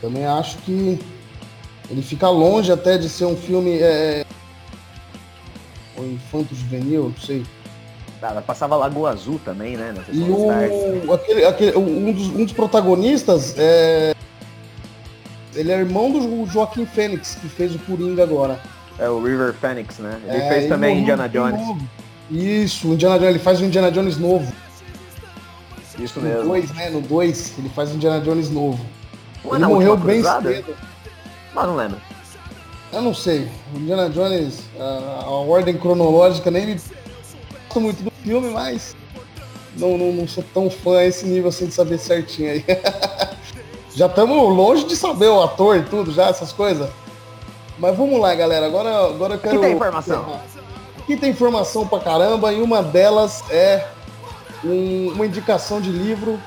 Também 0.00 0.26
acho 0.26 0.58
que 0.58 0.98
ele 1.90 2.02
fica 2.02 2.28
longe 2.28 2.70
até 2.70 2.98
de 2.98 3.08
ser 3.08 3.24
um 3.24 3.36
filme 3.36 3.78
é... 3.78 4.24
o 5.96 6.04
infanto 6.04 6.54
juvenil, 6.54 7.08
não 7.08 7.16
sei. 7.16 7.44
Tá, 8.20 8.42
passava 8.46 8.76
Lagoa 8.76 9.10
Azul 9.10 9.38
também, 9.44 9.76
né? 9.76 9.94
E 10.10 10.20
o, 10.22 11.12
aquele, 11.12 11.44
aquele, 11.44 11.76
um, 11.76 12.12
dos, 12.12 12.26
um 12.28 12.44
dos 12.44 12.52
protagonistas 12.52 13.54
é. 13.58 14.14
Ele 15.54 15.72
é 15.72 15.78
irmão 15.78 16.10
do 16.10 16.46
Joaquim 16.46 16.86
Fênix, 16.86 17.34
que 17.34 17.48
fez 17.48 17.74
o 17.74 17.78
Coringa 17.80 18.22
agora. 18.22 18.58
É 18.98 19.08
o 19.08 19.22
River 19.22 19.54
Phoenix, 19.54 19.98
né? 19.98 20.18
Ele 20.26 20.36
é, 20.38 20.48
fez 20.48 20.68
também 20.68 21.00
Indiana 21.00 21.28
Jones. 21.28 21.60
Isso, 22.30 22.88
o 22.88 22.94
Indiana 22.94 23.18
Jones, 23.18 23.30
ele 23.30 23.38
faz 23.38 23.60
o 23.60 23.64
Indiana 23.64 23.90
Jones 23.90 24.18
novo. 24.18 24.52
Isso 25.98 26.20
No 26.20 26.28
mesmo. 26.28 26.44
2, 26.44 26.74
né? 26.74 26.90
No 26.90 27.00
2, 27.00 27.54
ele 27.58 27.68
faz 27.70 27.90
o 27.90 27.94
Indiana 27.94 28.20
Jones 28.20 28.50
novo. 28.50 28.84
Ele 29.44 29.66
morreu 29.66 29.96
bem 29.96 30.16
cruzada? 30.16 30.50
cedo. 30.50 30.74
Mas 31.54 31.66
não 31.66 31.76
lembro. 31.76 31.98
Eu 32.92 33.02
não 33.02 33.14
sei. 33.14 33.48
O 33.74 33.78
Indiana 33.78 34.08
Jones, 34.10 34.60
a, 34.78 35.24
a 35.24 35.30
ordem 35.30 35.76
cronológica 35.76 36.50
nem 36.50 36.66
me 36.66 36.80
gosto 37.76 37.80
muito 37.80 38.02
do 38.02 38.10
filme, 38.22 38.50
mas 38.50 38.96
não, 39.76 39.96
não, 39.98 40.12
não 40.12 40.28
sou 40.28 40.44
tão 40.54 40.70
fã 40.70 40.98
a 40.98 41.04
esse 41.06 41.26
nível 41.26 41.48
assim 41.48 41.66
de 41.66 41.74
saber 41.74 41.98
certinho 41.98 42.50
aí. 42.50 42.64
já 43.94 44.06
estamos 44.06 44.36
longe 44.56 44.84
de 44.84 44.96
saber 44.96 45.28
o 45.28 45.42
ator 45.42 45.76
e 45.76 45.82
tudo, 45.82 46.12
já, 46.12 46.28
essas 46.28 46.52
coisas. 46.52 46.88
Mas 47.78 47.96
vamos 47.96 48.18
lá, 48.20 48.34
galera. 48.34 48.66
Agora, 48.66 49.06
agora 49.06 49.34
eu 49.34 49.38
quero. 49.38 49.60
tem 49.60 49.74
informação. 49.74 50.40
Aqui 50.98 51.16
tem 51.16 51.30
informação 51.30 51.86
pra 51.86 52.00
caramba 52.00 52.52
e 52.52 52.60
uma 52.60 52.82
delas 52.82 53.44
é 53.50 53.86
um- 54.64 55.12
uma 55.12 55.26
indicação 55.26 55.80
de 55.80 55.90
livro 55.90 56.40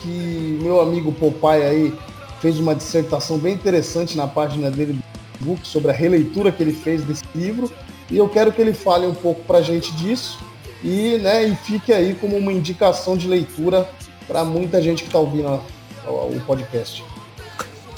que 0.00 0.58
meu 0.60 0.80
amigo 0.80 1.12
Popeye 1.12 1.62
aí 1.62 1.94
fez 2.40 2.58
uma 2.58 2.74
dissertação 2.74 3.38
bem 3.38 3.54
interessante 3.54 4.16
na 4.16 4.26
página 4.26 4.70
dele 4.70 4.98
do 5.38 5.44
book 5.46 5.66
sobre 5.66 5.90
a 5.90 5.94
releitura 5.94 6.52
que 6.52 6.62
ele 6.62 6.72
fez 6.74 7.02
desse 7.02 7.24
livro 7.34 7.70
e 8.10 8.18
eu 8.18 8.28
quero 8.28 8.52
que 8.52 8.60
ele 8.60 8.74
fale 8.74 9.06
um 9.06 9.14
pouco 9.14 9.40
pra 9.44 9.62
gente 9.62 9.92
disso 9.92 10.38
e, 10.84 11.16
né, 11.16 11.44
e 11.44 11.56
fique 11.56 11.92
aí 11.94 12.14
como 12.14 12.36
uma 12.36 12.52
indicação 12.52 13.16
de 13.16 13.26
leitura 13.26 13.88
para 14.28 14.44
muita 14.44 14.82
gente 14.82 15.02
que 15.02 15.08
está 15.08 15.18
ouvindo 15.18 15.58
o 16.06 16.40
podcast. 16.46 17.02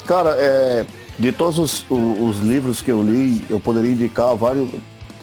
Cara, 0.05 0.35
é, 0.37 0.85
de 1.19 1.33
todos 1.33 1.59
os, 1.59 1.85
os 1.89 2.39
livros 2.39 2.81
que 2.81 2.89
eu 2.89 3.03
li, 3.03 3.43
eu 3.49 3.59
poderia 3.59 3.91
indicar 3.91 4.33
vários. 4.35 4.69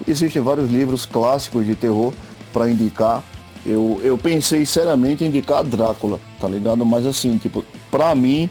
Existem 0.06 0.42
vários 0.42 0.70
livros 0.70 1.06
clássicos 1.06 1.64
de 1.64 1.74
terror 1.74 2.12
para 2.52 2.70
indicar. 2.70 3.24
Eu, 3.64 3.98
eu 4.04 4.18
pensei 4.18 4.66
seriamente 4.66 5.24
em 5.24 5.28
indicar 5.28 5.64
Drácula, 5.64 6.20
tá 6.38 6.46
ligado? 6.46 6.84
Mas 6.84 7.06
assim, 7.06 7.38
tipo, 7.38 7.64
pra 7.90 8.14
mim, 8.14 8.50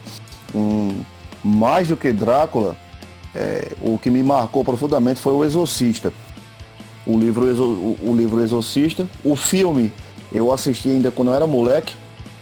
um, 0.56 1.02
mais 1.44 1.88
do 1.88 1.96
que 1.96 2.12
Drácula, 2.12 2.76
é, 3.36 3.74
o 3.80 4.00
que 4.00 4.10
me 4.10 4.24
marcou 4.24 4.64
profundamente 4.64 5.20
foi 5.20 5.34
o 5.34 5.46
Exorcista. 5.46 6.12
O 7.06 7.18
livro, 7.18 7.46
o, 7.46 7.98
o 8.10 8.16
livro 8.16 8.42
Exorcista. 8.42 9.08
O 9.24 9.36
filme, 9.36 9.92
eu 10.32 10.52
assisti 10.52 10.90
ainda 10.90 11.12
quando 11.12 11.30
eu 11.30 11.36
era 11.36 11.48
moleque. 11.48 11.96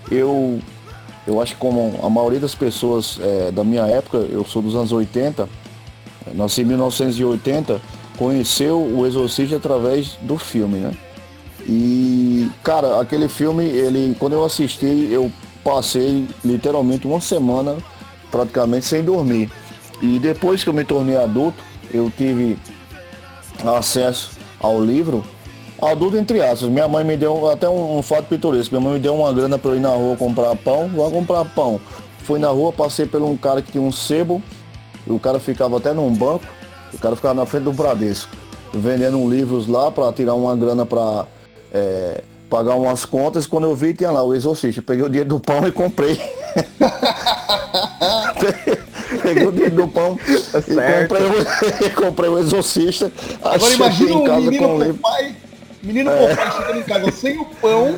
Eu 0.09 0.59
eu 1.26 1.39
acho 1.39 1.53
que 1.53 1.59
como 1.59 1.99
a 2.01 2.09
maioria 2.09 2.39
das 2.39 2.55
pessoas 2.55 3.20
é, 3.22 3.51
da 3.51 3.64
minha 3.64 3.86
época, 3.86 4.18
eu 4.18 4.43
sou 4.43 4.62
dos 4.62 4.76
anos 4.76 4.91
80, 4.91 5.47
é, 6.26 6.34
nasci 6.34 6.62
em 6.62 6.66
1980, 6.66 7.80
conheceu 8.18 8.82
o 8.82 9.05
Exorcista 9.05 9.55
através 9.55 10.18
do 10.22 10.38
filme, 10.38 10.80
né? 10.80 10.91
E, 11.68 12.49
cara, 12.64 12.99
aquele 12.99 13.30
filme, 13.30 13.64
ele, 13.64 14.16
quando 14.18 14.34
eu 14.34 14.43
assisti, 14.43 15.07
eu 15.12 15.32
passei 15.64 16.28
literalmente 16.43 17.05
uma 17.05 17.22
semana 17.22 17.78
praticamente 18.32 18.86
sem 18.86 19.03
dormir. 19.03 19.51
E 20.01 20.18
depois 20.18 20.64
que 20.64 20.70
eu 20.70 20.74
me 20.74 20.84
tornei 20.84 21.16
adulto, 21.18 21.64
eu 21.93 22.12
tive 22.18 22.57
acesso 23.64 24.32
ao 24.62 24.84
livro, 24.84 25.24
adulto 25.82 26.18
entre 26.18 26.41
aspas. 26.41 26.70
Minha 26.70 26.88
mãe 26.88 27.03
me 27.03 27.18
deu 27.18 27.49
até 27.49 27.68
um, 27.68 27.97
um 27.97 28.01
fato 28.01 28.26
pitoresco. 28.26 28.76
Minha 28.76 28.89
mãe 28.89 28.93
me 28.95 28.99
deu 28.99 29.16
uma 29.16 29.34
grana 29.34 29.57
para 29.57 29.72
eu 29.72 29.78
ir 29.78 29.80
na 29.80 29.89
rua 29.89 30.16
comprar 30.16 30.55
pão. 30.55 30.88
Vou 30.89 31.12
comprar 31.12 31.45
pão. 31.45 31.80
Fui 32.20 32.39
na 32.39 32.49
rua, 32.49 32.72
passei 32.72 33.05
por 33.05 33.22
um 33.22 33.36
cara 33.36 33.62
que 33.62 33.72
tinha 33.72 33.84
um 33.84 33.91
sebo. 33.91 34.41
O 35.07 35.20
cara 35.20 35.39
ficava 35.39 35.78
até 35.78 35.93
num 35.93 36.14
banco. 36.14 36.45
O 36.93 36.99
cara 36.99 37.16
ficava 37.16 37.34
na 37.34 37.45
frente 37.45 37.64
do 37.64 37.74
Bradesco, 37.74 38.36
vendendo 38.74 39.30
livros 39.30 39.68
lá 39.68 39.89
para 39.89 40.12
tirar 40.12 40.36
uma 40.36 40.55
grana 40.55 40.86
para 40.86 41.26
pagar 42.49 42.76
umas 42.76 43.05
contas. 43.05 43.47
Quando 43.47 43.64
eu 43.64 43.76
vi, 43.76 43.93
tinha 43.93 44.12
lá 44.12 44.22
o 44.22 44.36
exorcista. 44.36 44.82
Peguei 44.82 45.05
o 45.05 45.09
dinheiro 45.09 45.30
do 45.30 45.39
pão 45.39 45.66
e 45.66 45.72
comprei. 45.72 46.20
Peguei 49.22 49.47
o 49.47 49.51
dinheiro 49.51 49.76
do 49.76 49.88
pão 49.88 50.19
e 50.28 50.38
certo. 50.38 51.09
comprei, 51.09 51.28
o, 51.28 51.86
e 51.86 51.89
comprei 51.89 52.30
o 52.30 52.39
exorcista. 52.39 53.11
Agora 53.41 53.74
imagina 53.74 54.15
o 54.15 54.24
casa 54.24 54.41
menino 54.41 54.67
com 54.67 54.78
o. 54.78 54.93
Popeye, 54.95 55.36
menino 55.84 56.11
Popeye 56.11 56.51
chegando 56.51 56.80
em 56.80 56.84
casa 56.84 57.11
sem 57.11 57.39
o 57.39 57.45
pão 57.45 57.95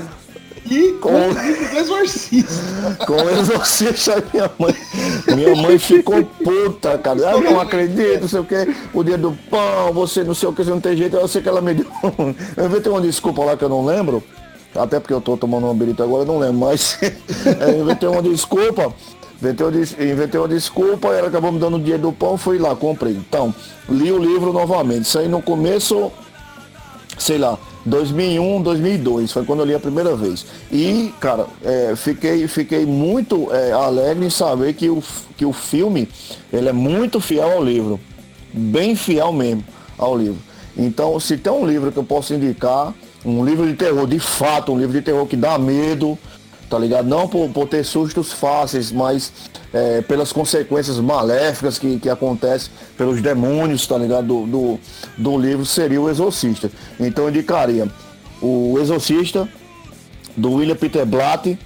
e 0.70 0.94
com 0.94 1.12
o 1.12 1.78
exorcista. 1.78 3.06
Com 3.06 3.14
o 3.14 3.30
exorcista, 3.30 4.24
minha 4.34 4.52
mãe. 4.58 4.76
Minha 5.36 5.56
mãe 5.56 5.78
ficou 5.78 6.24
puta, 6.24 6.98
cara. 6.98 7.20
Eu 7.20 7.42
não 7.42 7.60
acredito, 7.60 8.22
não 8.22 8.28
sei 8.28 8.40
o 8.40 8.46
que. 8.46 8.76
O 8.94 9.04
dia 9.04 9.18
do 9.18 9.38
pão, 9.50 9.92
você 9.94 10.24
não 10.24 10.34
sei 10.34 10.50
o 10.50 10.54
que, 10.54 10.64
você 10.64 10.70
não 10.70 10.80
tem 10.80 10.96
jeito. 10.96 11.16
Eu 11.16 11.28
sei 11.28 11.42
que 11.42 11.50
ela 11.50 11.62
me 11.62 11.74
deu. 11.74 11.86
Eu 12.56 12.66
inventei 12.66 12.92
uma 12.92 13.02
desculpa 13.02 13.44
lá 13.44 13.58
que 13.58 13.64
eu 13.64 13.70
não 13.70 13.86
lembro. 13.86 14.24
Até 14.76 15.00
porque 15.00 15.14
eu 15.14 15.22
tô 15.22 15.38
tomando 15.38 15.66
uma 15.66 15.74
birita 15.74 16.04
agora, 16.04 16.24
eu 16.24 16.28
não 16.28 16.40
lembro, 16.40 16.58
mas 16.58 16.98
eu 17.62 17.82
inventei 17.82 18.10
uma 18.10 18.22
desculpa. 18.24 18.94
Inventei 19.44 19.68
uma, 19.68 19.78
inventei 19.78 20.40
uma 20.40 20.48
desculpa, 20.48 21.10
ela 21.10 21.28
acabou 21.28 21.52
me 21.52 21.60
dando 21.60 21.76
o 21.76 21.80
dia 21.80 21.98
do 21.98 22.14
pão, 22.14 22.38
fui 22.38 22.58
lá, 22.58 22.74
comprei. 22.76 23.14
Então, 23.14 23.54
li 23.90 24.10
o 24.10 24.18
livro 24.18 24.54
novamente. 24.54 25.04
Isso 25.04 25.20
aí 25.20 25.28
no 25.28 25.42
começo 25.42 26.12
sei 27.18 27.38
lá, 27.38 27.58
2001, 27.86 28.62
2002, 28.62 29.32
foi 29.32 29.46
quando 29.46 29.60
eu 29.60 29.66
li 29.66 29.76
a 29.76 29.80
primeira 29.80 30.16
vez. 30.16 30.46
E, 30.72 31.14
cara, 31.20 31.46
é, 31.64 31.96
fiquei, 31.96 32.48
fiquei 32.48 32.86
muito 32.86 33.54
é, 33.54 33.72
alegre 33.72 34.26
em 34.26 34.30
saber 34.30 34.74
que 34.74 34.90
o, 34.90 35.04
que 35.38 35.46
o 35.46 35.54
filme, 35.54 36.08
ele 36.52 36.70
é 36.70 36.74
muito 36.74 37.20
fiel 37.20 37.52
ao 37.52 37.64
livro. 37.64 38.00
Bem 38.52 38.96
fiel 38.96 39.32
mesmo 39.32 39.64
ao 39.98 40.18
livro. 40.18 40.40
Então, 40.78 41.20
se 41.20 41.38
tem 41.38 41.52
um 41.52 41.66
livro 41.66 41.92
que 41.92 41.98
eu 41.98 42.04
posso 42.04 42.34
indicar, 42.34 42.94
um 43.26 43.46
livro 43.46 43.66
de 43.68 43.74
terror, 43.74 44.08
de 44.08 44.20
fato, 44.20 44.72
um 44.72 44.78
livro 44.78 44.94
de 44.94 45.02
terror 45.02 45.26
que 45.26 45.36
dá 45.36 45.58
medo, 45.58 46.18
tá 46.74 46.80
ligado? 46.80 47.08
Não 47.08 47.28
por, 47.28 47.48
por 47.50 47.68
ter 47.68 47.86
sustos 47.86 48.34
fáceis, 48.34 48.92
mas 48.92 49.32
é, 49.72 50.02
pelas 50.02 50.34
consequências 50.34 50.98
maléficas 50.98 51.78
que, 51.78 52.00
que 52.00 52.10
acontecem, 52.10 52.72
pelos 52.98 53.22
demônios, 53.22 53.86
tá 53.86 53.96
ligado? 53.96 54.26
Do, 54.26 54.48
do, 54.48 54.80
do 55.16 55.38
livro 55.38 55.68
seria 55.68 56.02
o 56.02 56.10
Exorcista. 56.10 56.72
Então 57.00 57.26
eu 57.26 57.30
indicaria 57.30 57.88
o 58.42 58.80
Exorcista, 58.80 59.48
do 60.36 60.54
William 60.54 60.76
Peter 60.76 61.06
Blatt. 61.06 61.60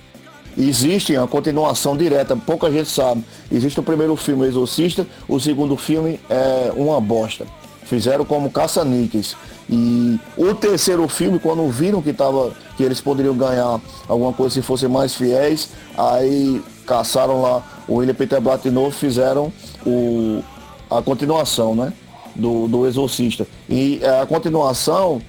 Existe 0.57 1.15
a 1.15 1.25
continuação 1.25 1.95
direta, 1.95 2.35
pouca 2.35 2.69
gente 2.69 2.89
sabe. 2.89 3.23
Existe 3.49 3.79
o 3.79 3.83
primeiro 3.83 4.17
filme, 4.17 4.45
Exorcista, 4.45 5.07
o 5.25 5.39
segundo 5.39 5.77
filme 5.77 6.19
é 6.29 6.69
uma 6.75 6.99
bosta. 6.99 7.47
Fizeram 7.87 8.25
como 8.25 8.51
caça-níqueis. 8.51 9.35
E 9.69 10.19
o 10.37 10.53
terceiro 10.53 11.07
filme, 11.07 11.39
quando 11.39 11.67
viram 11.69 12.01
que, 12.01 12.13
tava, 12.13 12.53
que 12.75 12.83
eles 12.83 13.01
poderiam 13.01 13.35
ganhar 13.35 13.79
alguma 14.07 14.33
coisa 14.33 14.55
se 14.55 14.61
fossem 14.61 14.87
mais 14.87 15.15
fiéis, 15.15 15.69
aí 15.97 16.61
caçaram 16.85 17.41
lá 17.41 17.63
o 17.87 17.95
William 17.95 18.13
Peter 18.13 18.39
Blatt 18.39 18.63
de 18.63 18.71
novo, 18.71 18.91
fizeram 18.91 19.51
o, 19.85 20.41
a 20.89 21.01
continuação, 21.01 21.75
né? 21.75 21.93
Do, 22.35 22.67
do 22.67 22.85
Exorcista. 22.85 23.47
E 23.67 23.99
é, 24.01 24.21
a 24.21 24.25
continuação 24.25 25.21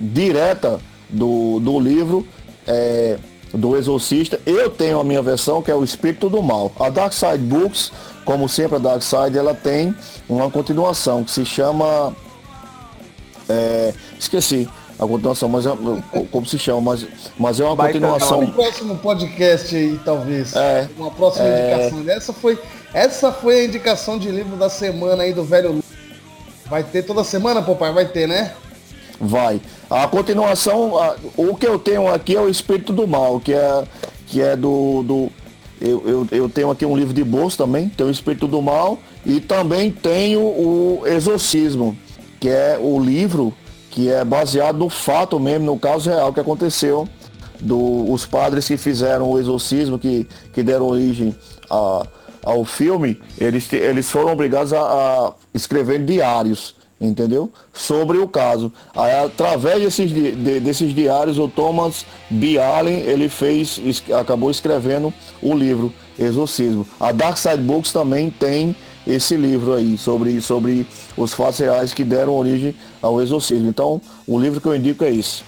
direta 0.00 0.80
do, 1.08 1.60
do 1.60 1.78
livro 1.78 2.26
é, 2.66 3.16
do 3.52 3.76
Exorcista. 3.76 4.40
Eu 4.44 4.70
tenho 4.70 5.00
a 5.00 5.04
minha 5.04 5.22
versão, 5.22 5.62
que 5.62 5.70
é 5.70 5.74
o 5.74 5.84
Espírito 5.84 6.28
do 6.28 6.42
Mal. 6.42 6.72
A 6.78 6.90
Dark 6.90 7.12
Side 7.12 7.38
Books, 7.38 7.92
como 8.28 8.46
sempre 8.46 8.76
a 8.76 8.78
Dark 8.78 9.00
Side, 9.00 9.38
ela 9.38 9.54
tem 9.54 9.94
uma 10.28 10.50
continuação 10.50 11.24
que 11.24 11.30
se 11.30 11.46
chama. 11.46 12.14
é, 13.48 13.94
esqueci 14.18 14.68
a 14.98 15.06
continuação, 15.06 15.48
mas 15.48 15.64
é, 15.64 15.70
como 16.30 16.44
se 16.44 16.58
chama, 16.58 16.82
mas, 16.82 17.06
mas 17.38 17.58
é 17.58 17.64
uma 17.64 17.74
Baita 17.74 17.98
continuação. 17.98 18.42
No 18.42 18.52
próximo 18.52 18.98
podcast 18.98 19.74
aí, 19.74 19.98
talvez. 20.04 20.54
É. 20.54 20.86
Uma 20.98 21.10
próxima 21.10 21.46
indicação. 21.48 22.04
Essa 22.10 22.32
foi, 22.34 22.58
essa 22.92 23.32
foi 23.32 23.60
a 23.60 23.64
indicação 23.64 24.18
de 24.18 24.30
livro 24.30 24.56
da 24.56 24.68
semana 24.68 25.22
aí 25.22 25.32
do 25.32 25.42
velho. 25.42 25.82
Vai 26.66 26.84
ter 26.84 27.04
toda 27.04 27.24
semana, 27.24 27.62
papai? 27.62 27.94
Vai 27.94 28.04
ter, 28.08 28.28
né? 28.28 28.52
Vai. 29.18 29.58
A 29.88 30.06
continuação, 30.06 30.98
a- 30.98 31.16
o 31.34 31.56
que 31.56 31.66
eu 31.66 31.78
tenho 31.78 32.12
aqui 32.12 32.36
é 32.36 32.40
o 32.42 32.48
Espírito 32.50 32.92
do 32.92 33.06
Mal, 33.08 33.40
que 33.40 33.54
é, 33.54 33.84
que 34.26 34.42
é 34.42 34.54
do. 34.54 35.02
do 35.02 35.32
eu, 35.80 36.02
eu, 36.06 36.28
eu 36.30 36.48
tenho 36.48 36.70
aqui 36.70 36.84
um 36.84 36.96
livro 36.96 37.14
de 37.14 37.24
bolso 37.24 37.56
também, 37.56 37.88
tem 37.88 38.06
o 38.06 38.10
Espírito 38.10 38.46
do 38.46 38.60
Mal, 38.60 38.98
e 39.24 39.40
também 39.40 39.90
tenho 39.90 40.40
o 40.40 41.02
Exorcismo, 41.06 41.96
que 42.40 42.48
é 42.48 42.78
o 42.80 42.98
livro 42.98 43.54
que 43.90 44.10
é 44.10 44.24
baseado 44.24 44.78
no 44.78 44.88
fato 44.88 45.40
mesmo, 45.40 45.66
no 45.66 45.78
caso 45.78 46.10
real 46.10 46.32
que 46.32 46.40
aconteceu, 46.40 47.08
do, 47.60 48.12
os 48.12 48.24
padres 48.24 48.66
que 48.66 48.76
fizeram 48.76 49.30
o 49.30 49.38
exorcismo, 49.38 49.98
que, 49.98 50.26
que 50.52 50.62
deram 50.62 50.86
origem 50.86 51.34
a, 51.68 52.06
ao 52.44 52.64
filme, 52.64 53.20
eles, 53.38 53.72
eles 53.72 54.08
foram 54.08 54.32
obrigados 54.32 54.72
a, 54.72 54.80
a 54.80 55.32
escrever 55.52 56.04
diários, 56.04 56.76
entendeu? 57.00 57.50
Sobre 57.72 58.18
o 58.18 58.26
caso. 58.28 58.72
Aí, 58.94 59.12
através 59.24 59.80
desses, 59.82 60.10
di- 60.10 60.32
de- 60.32 60.60
desses 60.60 60.94
diários, 60.94 61.38
o 61.38 61.46
Thomas 61.48 62.04
B. 62.30 62.58
Allen, 62.58 63.00
ele 63.00 63.28
fez, 63.28 63.80
es- 63.84 64.02
acabou 64.12 64.50
escrevendo 64.50 65.12
o 65.42 65.54
livro 65.54 65.92
Exorcismo. 66.18 66.86
A 66.98 67.12
Dark 67.12 67.36
Side 67.36 67.58
Books 67.62 67.92
também 67.92 68.30
tem 68.30 68.74
esse 69.06 69.36
livro 69.36 69.74
aí 69.74 69.96
sobre, 69.96 70.40
sobre 70.40 70.86
os 71.16 71.32
fatos 71.32 71.58
reais 71.60 71.94
que 71.94 72.04
deram 72.04 72.34
origem 72.34 72.74
ao 73.00 73.20
exorcismo. 73.22 73.68
Então, 73.68 74.00
o 74.26 74.38
livro 74.38 74.60
que 74.60 74.66
eu 74.66 74.74
indico 74.76 75.04
é 75.04 75.10
esse. 75.10 75.42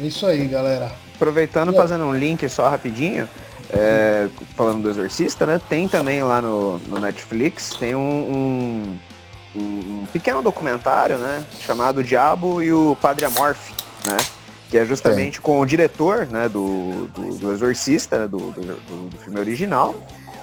É 0.00 0.06
isso 0.06 0.24
aí, 0.26 0.46
galera. 0.46 0.92
Aproveitando, 1.16 1.74
fazendo 1.74 2.04
um 2.04 2.14
link 2.16 2.48
só 2.48 2.70
rapidinho, 2.70 3.28
é, 3.72 4.28
falando 4.56 4.82
do 4.84 4.88
Exorcista, 4.90 5.44
né? 5.44 5.60
Tem 5.68 5.86
também 5.86 6.22
lá 6.22 6.40
no, 6.40 6.78
no 6.88 6.98
Netflix, 6.98 7.74
tem 7.78 7.94
um, 7.94 8.00
um, 8.00 8.98
um, 9.54 10.06
pequeno 10.12 10.42
documentário, 10.42 11.18
né? 11.18 11.44
Chamado 11.60 12.02
Diabo 12.02 12.62
e 12.62 12.72
o 12.72 12.96
Padre 13.00 13.24
Amorfe, 13.24 13.72
né? 14.04 14.16
Que 14.68 14.78
é 14.78 14.84
justamente 14.84 15.36
Sim. 15.36 15.42
com 15.42 15.60
o 15.60 15.66
diretor 15.66 16.26
né, 16.26 16.48
do, 16.48 17.08
do, 17.08 17.34
do 17.38 17.52
Exorcista, 17.52 18.28
do, 18.28 18.38
do, 18.52 18.60
do, 18.62 19.18
filme 19.18 19.40
original, 19.40 19.96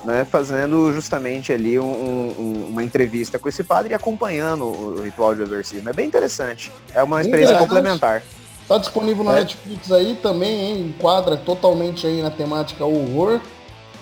né, 0.04 0.28
fazendo 0.30 0.92
justamente 0.92 1.54
ali 1.54 1.80
um, 1.80 1.86
um, 1.86 2.68
uma 2.70 2.84
entrevista 2.84 3.40
com 3.40 3.48
esse 3.48 3.64
padre 3.64 3.94
e 3.94 3.96
acompanhando 3.96 4.66
o 4.66 5.02
ritual 5.02 5.34
de 5.34 5.44
exorcismo. 5.44 5.90
É 5.90 5.94
bem 5.94 6.06
interessante. 6.06 6.74
É 6.94 7.02
uma 7.02 7.22
experiência 7.22 7.58
complementar. 7.58 8.22
Tá 8.68 8.78
disponível 8.78 9.24
na 9.24 9.38
é. 9.38 9.40
Netflix 9.40 9.90
aí 9.94 10.20
também, 10.22 10.60
hein? 10.60 10.82
Enquadra 10.90 11.38
totalmente 11.38 12.06
aí 12.06 12.22
na 12.22 12.30
temática 12.30 12.84
horror. 12.84 13.40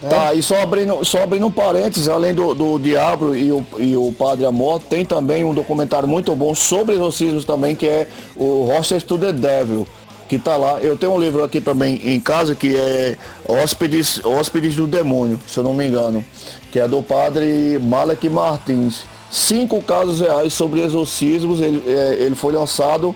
Tá, 0.10 0.34
e 0.34 0.43
só 0.43 0.62
abrindo, 0.62 1.03
só 1.03 1.24
abrindo 1.24 1.47
um 1.47 1.51
parênteses, 1.51 2.08
além 2.08 2.34
do, 2.34 2.53
do 2.53 2.78
Diablo 2.78 3.36
e 3.36 3.51
o, 3.51 3.66
e 3.80 3.97
o 3.97 4.12
Padre 4.12 4.45
Amor, 4.45 4.80
tem 4.80 5.03
também 5.03 5.43
um 5.43 5.53
documentário 5.53 6.08
muito 6.08 6.36
bom 6.36 6.53
sobre 6.53 6.95
exorcismos 6.95 7.43
também, 7.43 7.76
que 7.76 7.88
é 7.88 8.08
o 8.36 8.70
Hostage 8.70 9.03
to 9.03 9.18
the 9.18 9.34
Devil, 9.34 9.88
que 10.28 10.38
tá 10.38 10.58
lá. 10.58 10.80
Eu 10.80 10.95
tenho 10.97 11.14
um 11.14 11.20
livro 11.20 11.43
aqui 11.43 11.60
também 11.60 11.99
em 12.03 12.20
casa 12.20 12.53
que 12.53 12.76
é 12.76 13.18
Hóspedes, 13.47 14.24
Hóspedes 14.24 14.76
do 14.76 14.86
Demônio, 14.86 15.39
se 15.47 15.58
eu 15.58 15.64
não 15.64 15.74
me 15.74 15.88
engano, 15.88 16.24
que 16.72 16.80
é 16.80 16.88
do 16.88 17.01
Padre 17.01 17.80
Malek 17.80 18.30
Martins. 18.30 19.03
Cinco 19.32 19.82
casos 19.82 20.20
reais 20.20 20.53
sobre 20.53 20.82
exorcismos, 20.82 21.60
ele, 21.60 21.84
é, 21.88 22.18
ele 22.20 22.36
foi 22.36 22.53
lançado 22.53 23.16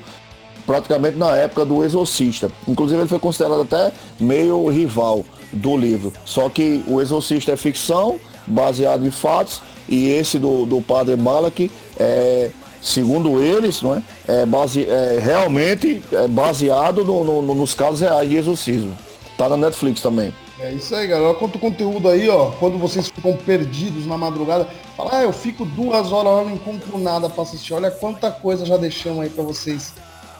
praticamente 0.65 1.17
na 1.17 1.35
época 1.35 1.65
do 1.65 1.83
Exorcista. 1.83 2.51
Inclusive 2.67 3.01
ele 3.01 3.09
foi 3.09 3.19
considerado 3.19 3.61
até 3.61 3.91
meio 4.19 4.67
rival 4.69 5.23
do 5.51 5.75
livro. 5.77 6.13
Só 6.25 6.49
que 6.49 6.83
o 6.87 7.01
Exorcista 7.01 7.51
é 7.51 7.57
ficção, 7.57 8.19
baseado 8.45 9.05
em 9.05 9.11
fatos, 9.11 9.61
e 9.87 10.09
esse 10.09 10.37
do, 10.37 10.65
do 10.65 10.81
padre 10.81 11.15
Malak 11.15 11.71
é, 11.97 12.51
segundo 12.81 13.41
eles, 13.41 13.81
não 13.81 13.95
é, 13.95 14.03
é, 14.27 14.45
base, 14.45 14.87
é 14.87 15.19
realmente 15.21 16.01
é 16.11 16.27
baseado 16.27 17.03
no, 17.03 17.41
no, 17.41 17.55
nos 17.55 17.73
casos 17.73 18.01
reais 18.01 18.29
de 18.29 18.37
exorcismo. 18.37 18.95
Tá 19.37 19.49
na 19.49 19.57
Netflix 19.57 20.01
também. 20.01 20.33
É 20.59 20.73
isso 20.73 20.93
aí, 20.93 21.07
galera. 21.07 21.33
Quanto 21.35 21.57
conteúdo 21.57 22.09
aí, 22.09 22.27
ó. 22.27 22.51
Quando 22.59 22.77
vocês 22.77 23.07
ficam 23.07 23.33
perdidos 23.37 24.05
na 24.05 24.17
madrugada, 24.17 24.67
fala, 24.97 25.19
ah, 25.19 25.23
eu 25.23 25.31
fico 25.31 25.63
duas 25.63 26.11
horas 26.11 26.33
lá, 26.33 26.43
não 26.43 26.55
encontro 26.55 26.97
nada 26.99 27.29
pra 27.29 27.43
assistir. 27.43 27.73
Olha 27.73 27.89
quanta 27.89 28.29
coisa 28.29 28.65
já 28.65 28.75
deixamos 28.75 29.23
aí 29.23 29.29
pra 29.29 29.43
vocês 29.43 29.93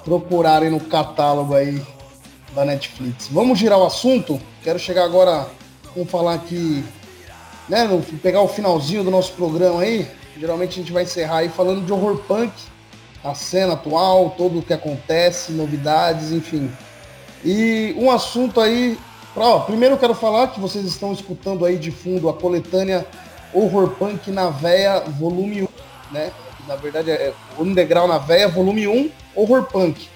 procurarem 0.03 0.69
no 0.69 0.79
catálogo 0.79 1.55
aí 1.55 1.81
da 2.53 2.65
Netflix. 2.65 3.27
Vamos 3.31 3.59
girar 3.59 3.79
o 3.79 3.85
assunto? 3.85 4.39
Quero 4.63 4.79
chegar 4.79 5.03
agora, 5.03 5.47
vamos 5.95 6.09
falar 6.09 6.35
aqui, 6.35 6.83
né, 7.67 7.85
no, 7.85 8.01
pegar 8.19 8.41
o 8.41 8.47
finalzinho 8.47 9.03
do 9.03 9.11
nosso 9.11 9.33
programa 9.33 9.81
aí. 9.81 10.07
Geralmente 10.37 10.71
a 10.71 10.81
gente 10.81 10.91
vai 10.91 11.03
encerrar 11.03 11.37
aí 11.37 11.49
falando 11.49 11.85
de 11.85 11.91
horror 11.91 12.17
punk, 12.27 12.53
a 13.23 13.33
cena 13.35 13.73
atual, 13.73 14.33
tudo 14.37 14.59
o 14.59 14.61
que 14.63 14.73
acontece, 14.73 15.51
novidades, 15.51 16.31
enfim. 16.31 16.71
E 17.43 17.93
um 17.97 18.09
assunto 18.09 18.61
aí, 18.61 18.97
ó, 19.35 19.59
primeiro 19.59 19.95
eu 19.95 19.99
quero 19.99 20.15
falar 20.15 20.47
que 20.47 20.59
vocês 20.59 20.85
estão 20.85 21.11
escutando 21.11 21.65
aí 21.65 21.77
de 21.77 21.91
fundo 21.91 22.29
a 22.29 22.33
coletânea 22.33 23.05
Horror 23.53 23.89
Punk 23.91 24.31
na 24.31 24.49
Veia, 24.49 25.01
volume 25.01 25.63
1, 25.63 25.67
né? 26.11 26.31
Na 26.67 26.75
verdade 26.75 27.11
é 27.11 27.33
Underground 27.57 28.09
na 28.09 28.17
Veia, 28.17 28.47
volume 28.47 28.87
1, 28.87 29.11
Horror 29.35 29.63
Punk. 29.63 30.07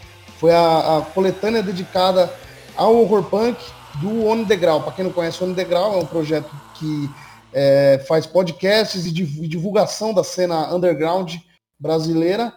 Foi 0.44 0.52
a, 0.52 0.98
a 0.98 1.02
coletânea 1.02 1.64
dedicada 1.64 2.30
ao 2.76 2.98
horror 2.98 3.24
punk 3.24 3.58
do 4.02 4.28
On 4.28 4.44
Degrau. 4.44 4.84
Para 4.84 4.91
quem 4.91 5.06
não 5.06 5.12
conhece, 5.14 5.41
o 5.41 5.48
On 5.48 5.54
Degrau 5.54 5.94
é 5.94 5.98
um 6.00 6.06
projeto 6.06 6.54
que 6.74 7.10
é, 7.54 8.04
faz 8.10 8.26
podcasts 8.26 9.06
e 9.06 9.12
divulgação 9.48 10.14
da 10.14 10.22
cena 10.22 10.76
underground 10.76 11.36
brasileira, 11.80 12.52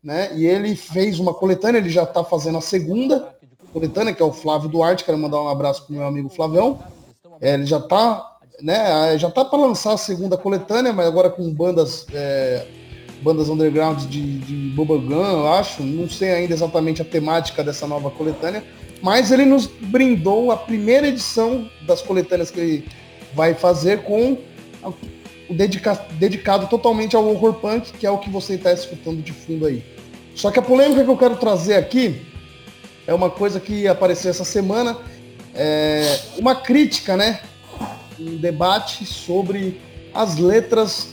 né? 0.00 0.30
E 0.36 0.46
ele 0.46 0.76
fez 0.76 1.18
uma 1.18 1.34
coletânea, 1.34 1.78
ele 1.78 1.90
já 1.90 2.04
está 2.04 2.22
fazendo 2.22 2.58
a 2.58 2.60
segunda 2.62 3.34
coletânea, 3.72 4.14
que 4.14 4.22
é 4.22 4.24
o 4.24 4.32
Flávio 4.32 4.68
Duarte, 4.68 5.02
quero 5.02 5.18
mandar 5.18 5.42
um 5.42 5.48
abraço 5.48 5.84
pro 5.84 5.96
meu 5.96 6.06
amigo 6.06 6.28
Flavião. 6.28 6.78
É, 7.40 7.54
ele 7.54 7.66
já 7.66 7.78
está 7.78 8.38
né, 8.60 9.18
já 9.18 9.28
tá 9.28 9.44
para 9.44 9.58
lançar 9.58 9.94
a 9.94 9.98
segunda 9.98 10.36
coletânea, 10.36 10.92
mas 10.92 11.08
agora 11.08 11.28
com 11.28 11.52
bandas 11.52 12.06
é, 12.14 12.68
bandas 13.22 13.48
underground 13.48 14.00
de, 14.06 14.38
de 14.38 14.54
Bubblegum, 14.74 15.24
eu 15.24 15.52
acho. 15.52 15.82
Não 15.82 16.08
sei 16.08 16.32
ainda 16.32 16.52
exatamente 16.52 17.00
a 17.00 17.04
temática 17.04 17.62
dessa 17.62 17.86
nova 17.86 18.10
coletânea, 18.10 18.64
mas 19.00 19.30
ele 19.30 19.44
nos 19.44 19.66
brindou 19.66 20.50
a 20.50 20.56
primeira 20.56 21.08
edição 21.08 21.68
das 21.86 22.02
coletâneas 22.02 22.50
que 22.50 22.60
ele 22.60 22.88
vai 23.34 23.54
fazer 23.54 24.02
com 24.02 24.36
o 25.48 25.54
dedica, 25.54 25.94
dedicado 26.12 26.66
totalmente 26.66 27.14
ao 27.14 27.26
horror 27.26 27.54
punk, 27.54 27.92
que 27.92 28.06
é 28.06 28.10
o 28.10 28.18
que 28.18 28.30
você 28.30 28.54
está 28.54 28.72
escutando 28.72 29.22
de 29.22 29.32
fundo 29.32 29.66
aí. 29.66 29.84
Só 30.34 30.50
que 30.50 30.58
a 30.58 30.62
polêmica 30.62 31.04
que 31.04 31.10
eu 31.10 31.16
quero 31.16 31.36
trazer 31.36 31.74
aqui 31.74 32.22
é 33.06 33.12
uma 33.12 33.30
coisa 33.30 33.60
que 33.60 33.86
apareceu 33.86 34.30
essa 34.30 34.44
semana, 34.44 34.96
é 35.54 36.20
uma 36.38 36.54
crítica, 36.54 37.16
né? 37.16 37.40
Um 38.18 38.36
debate 38.36 39.04
sobre 39.04 39.80
as 40.14 40.38
letras 40.38 41.11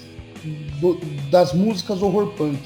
do, 0.80 1.00
das 1.30 1.54
músicas 1.54 2.02
horror 2.02 2.28
punk. 2.34 2.60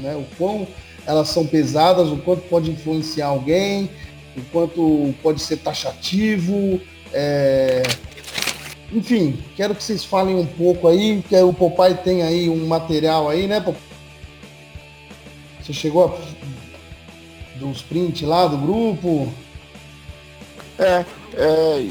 Né? 0.00 0.14
O 0.14 0.24
quão 0.36 0.66
elas 1.06 1.28
são 1.28 1.46
pesadas, 1.46 2.08
o 2.08 2.18
quanto 2.18 2.42
pode 2.42 2.70
influenciar 2.70 3.28
alguém, 3.28 3.90
o 4.36 4.42
quanto 4.52 5.14
pode 5.22 5.40
ser 5.40 5.56
taxativo. 5.56 6.80
É... 7.12 7.82
Enfim, 8.92 9.38
quero 9.56 9.74
que 9.74 9.82
vocês 9.82 10.04
falem 10.04 10.36
um 10.36 10.46
pouco 10.46 10.88
aí, 10.88 11.22
que 11.26 11.36
o 11.36 11.52
Popai 11.52 11.94
tem 11.94 12.22
aí 12.22 12.48
um 12.48 12.66
material 12.66 13.28
aí, 13.28 13.46
né, 13.46 13.62
Você 15.62 15.72
chegou 15.72 16.06
a... 16.06 17.58
dos 17.58 17.82
prints 17.82 18.26
lá 18.26 18.46
do 18.46 18.58
grupo? 18.58 19.32
É, 20.78 21.04
é 21.34 21.88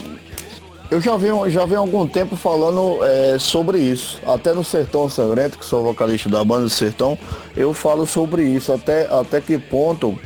eu 0.89 1.01
já 1.01 1.17
venho, 1.17 1.49
já 1.49 1.65
venho 1.65 1.81
algum 1.81 2.07
tempo 2.07 2.35
falando 2.35 3.03
é, 3.03 3.37
sobre 3.39 3.79
isso. 3.79 4.19
Até 4.25 4.53
no 4.53 4.63
Sertão 4.63 5.09
Sangrento, 5.09 5.57
que 5.57 5.65
sou 5.65 5.83
vocalista 5.83 6.29
da 6.29 6.43
banda 6.43 6.63
do 6.63 6.69
Sertão, 6.69 7.17
eu 7.55 7.73
falo 7.73 8.05
sobre 8.05 8.43
isso. 8.43 8.71
Até, 8.71 9.07
até 9.07 9.41
que 9.41 9.57
ponto 9.57 10.17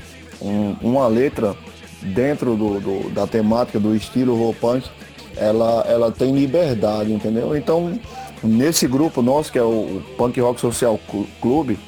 um, 0.41 0.76
uma 0.82 1.07
letra 1.07 1.55
dentro 2.01 2.55
do, 2.55 2.80
do, 2.80 3.09
da 3.09 3.28
temática 3.28 3.80
do 3.80 3.95
estilo 3.95 4.55
punk, 4.59 4.88
ela, 5.36 5.86
ela 5.88 6.12
tem 6.12 6.34
liberdade, 6.34 7.12
entendeu? 7.12 7.55
Então, 7.55 7.99
nesse 8.43 8.88
grupo 8.88 9.22
nosso, 9.22 9.51
que 9.51 9.57
é 9.57 9.64
o 9.64 10.01
Punk 10.18 10.39
Rock 10.39 10.59
Social 10.59 10.99
Clube, 11.41 11.80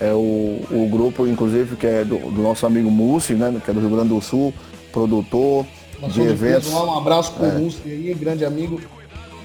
é 0.00 0.12
o, 0.12 0.60
o 0.70 0.88
grupo, 0.90 1.26
inclusive, 1.26 1.76
que 1.76 1.86
é 1.86 2.04
do, 2.04 2.18
do 2.18 2.42
nosso 2.42 2.66
amigo 2.66 2.90
Mussi, 2.90 3.34
né, 3.34 3.60
que 3.64 3.70
é 3.70 3.74
do 3.74 3.80
Rio 3.80 3.90
Grande 3.90 4.08
do 4.08 4.20
Sul, 4.20 4.52
produtor, 4.92 5.64
de 6.08 6.20
eventos. 6.22 6.68
Peso, 6.68 6.84
um 6.84 6.98
abraço 6.98 7.32
pro 7.32 7.46
é. 7.46 7.50
aí, 7.50 8.14
grande 8.18 8.44
amigo. 8.44 8.80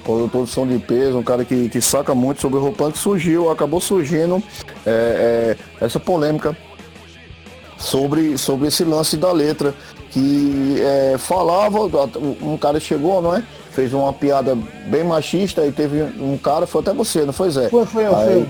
Produtor 0.04 0.46
de 0.46 0.50
som 0.50 0.66
de 0.66 0.80
peso, 0.80 1.18
um 1.18 1.24
cara 1.24 1.44
que, 1.46 1.70
que 1.70 1.82
saca 1.82 2.16
muito 2.16 2.42
sobre 2.42 2.58
o 2.58 2.62
roupão 2.62 2.92
que 2.92 2.98
surgiu, 2.98 3.52
acabou 3.52 3.80
surgindo 3.82 4.42
é, 4.86 5.56
é, 5.82 5.86
essa 5.86 6.00
polêmica 6.00 6.56
sobre, 7.78 8.38
sobre 8.38 8.68
esse 8.68 8.84
lance 8.84 9.18
da 9.18 9.32
letra. 9.32 9.74
Que 10.12 10.78
é, 10.82 11.18
falava, 11.20 11.78
um 12.42 12.58
cara 12.58 12.80
chegou, 12.80 13.22
não 13.22 13.36
é? 13.36 13.44
Fez 13.70 13.94
uma 13.94 14.12
piada 14.12 14.58
bem 14.88 15.04
machista 15.04 15.64
e 15.64 15.72
teve 15.72 16.02
um 16.20 16.36
cara, 16.36 16.66
foi 16.66 16.82
até 16.82 16.92
você, 16.92 17.24
não 17.26 17.34
foi 17.34 17.52
Zé? 17.52 17.70
Foi, 17.70 17.86
foi 17.86 18.08
eu, 18.08 18.16
aí, 18.16 18.34
foi. 18.34 18.48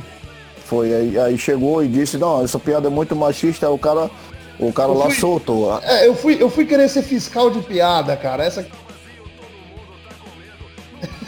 Foi, 0.63 0.93
aí, 0.93 1.19
aí 1.19 1.37
chegou 1.37 1.83
e 1.83 1.87
disse, 1.89 2.17
não, 2.17 2.41
essa 2.43 2.57
piada 2.57 2.87
é 2.87 2.89
muito 2.89 3.13
machista, 3.13 3.69
o 3.69 3.77
cara 3.77 4.09
o 4.59 4.73
cara 4.73 4.91
lá 4.91 5.09
soltou. 5.11 5.79
É, 5.81 6.05
eu 6.05 6.13
fui, 6.13 6.37
eu 6.39 6.49
fui 6.49 6.65
querer 6.65 6.89
ser 6.89 7.01
fiscal 7.01 7.49
de 7.49 7.61
piada, 7.61 8.15
cara. 8.17 8.43
Essa. 8.43 8.67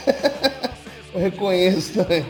eu 1.14 1.20
reconheço 1.20 1.94
também. 1.94 2.24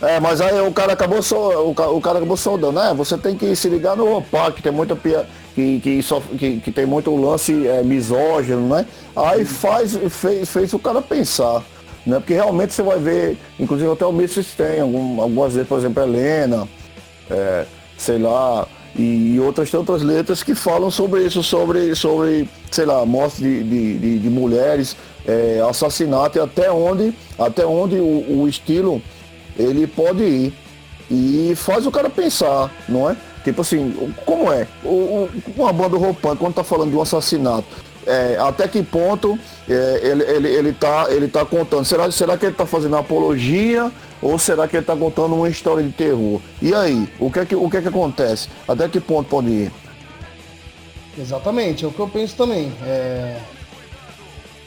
É, 0.00 0.20
mas 0.20 0.40
aí 0.40 0.60
o 0.60 0.72
cara 0.72 0.92
acabou 0.92 1.20
so, 1.20 1.36
o, 1.36 1.74
cara 2.00 2.18
acabou 2.18 2.36
soldando, 2.36 2.78
né? 2.80 2.94
Você 2.96 3.18
tem 3.18 3.36
que 3.36 3.56
se 3.56 3.68
ligar 3.68 3.96
no 3.96 4.18
OPA, 4.18 4.52
que 4.52 4.62
tem 4.62 4.70
muita 4.70 4.94
piada, 4.94 5.26
que, 5.56 5.80
que, 5.80 6.00
só, 6.04 6.20
que, 6.20 6.60
que 6.60 6.70
tem 6.70 6.86
muito 6.86 7.14
lance 7.16 7.66
é, 7.66 7.82
misógino, 7.82 8.76
né? 8.76 8.86
Aí 9.16 9.44
faz, 9.44 9.98
fez, 10.08 10.48
fez 10.48 10.72
o 10.72 10.78
cara 10.78 11.02
pensar. 11.02 11.64
Né? 12.06 12.16
Porque 12.20 12.34
realmente 12.34 12.72
você 12.72 12.82
vai 12.82 12.98
ver, 12.98 13.36
inclusive 13.58 13.90
até 13.90 14.06
o 14.06 14.12
Missis 14.12 14.54
tem, 14.54 14.80
algum, 14.80 15.20
algumas 15.20 15.52
vezes, 15.54 15.68
por 15.68 15.78
exemplo, 15.78 16.02
Helena, 16.04 16.68
é, 17.28 17.66
sei 17.98 18.18
lá, 18.18 18.68
e 18.96 19.38
outras 19.40 19.72
outras 19.74 20.02
letras 20.02 20.42
que 20.42 20.54
falam 20.54 20.90
sobre 20.90 21.24
isso, 21.24 21.42
sobre, 21.42 21.94
sobre 21.94 22.48
sei 22.70 22.84
lá, 22.84 23.04
morte 23.04 23.40
de, 23.40 23.62
de, 23.62 23.98
de, 23.98 24.18
de 24.18 24.30
mulheres, 24.30 24.96
é, 25.26 25.62
assassinato 25.68 26.38
e 26.38 26.40
até 26.40 26.70
onde, 26.70 27.14
até 27.38 27.64
onde 27.64 27.96
o, 27.96 28.42
o, 28.42 28.48
estilo 28.48 29.02
ele 29.58 29.86
pode 29.86 30.22
ir. 30.22 30.54
E 31.10 31.54
faz 31.56 31.86
o 31.86 31.90
cara 31.90 32.10
pensar, 32.10 32.70
não 32.88 33.08
é? 33.08 33.16
Tipo 33.42 33.62
assim, 33.62 33.94
como 34.26 34.52
é? 34.52 34.66
O, 34.84 35.28
uma 35.56 35.72
banda 35.72 35.96
roupante, 35.96 36.38
quando 36.38 36.54
tá 36.54 36.64
falando 36.64 36.90
de 36.90 36.96
um 36.96 37.02
assassinato, 37.02 37.66
é, 38.06 38.36
até 38.40 38.66
que 38.66 38.82
ponto 38.82 39.38
é, 39.68 40.00
ele, 40.02 40.22
ele, 40.24 40.48
ele, 40.48 40.72
tá, 40.72 41.06
ele 41.08 41.28
tá 41.28 41.44
contando? 41.44 41.84
Será, 41.84 42.10
será 42.10 42.36
que 42.36 42.46
ele 42.46 42.54
tá 42.54 42.66
fazendo 42.66 42.96
apologia 42.96 43.92
ou 44.20 44.38
será 44.38 44.66
que 44.66 44.76
ele 44.76 44.86
tá 44.86 44.96
contando 44.96 45.34
uma 45.34 45.48
história 45.48 45.82
de 45.82 45.92
terror? 45.92 46.40
E 46.60 46.74
aí, 46.74 47.08
o 47.18 47.30
que 47.30 47.38
é 47.38 47.46
que, 47.46 47.56
o 47.56 47.68
que, 47.70 47.76
é 47.76 47.82
que 47.82 47.88
acontece? 47.88 48.48
Até 48.66 48.88
que 48.88 49.00
ponto 49.00 49.28
pode 49.28 49.48
ir? 49.48 49.72
Exatamente, 51.16 51.84
é 51.84 51.88
o 51.88 51.92
que 51.92 52.00
eu 52.00 52.08
penso 52.08 52.36
também. 52.36 52.72
É... 52.84 53.40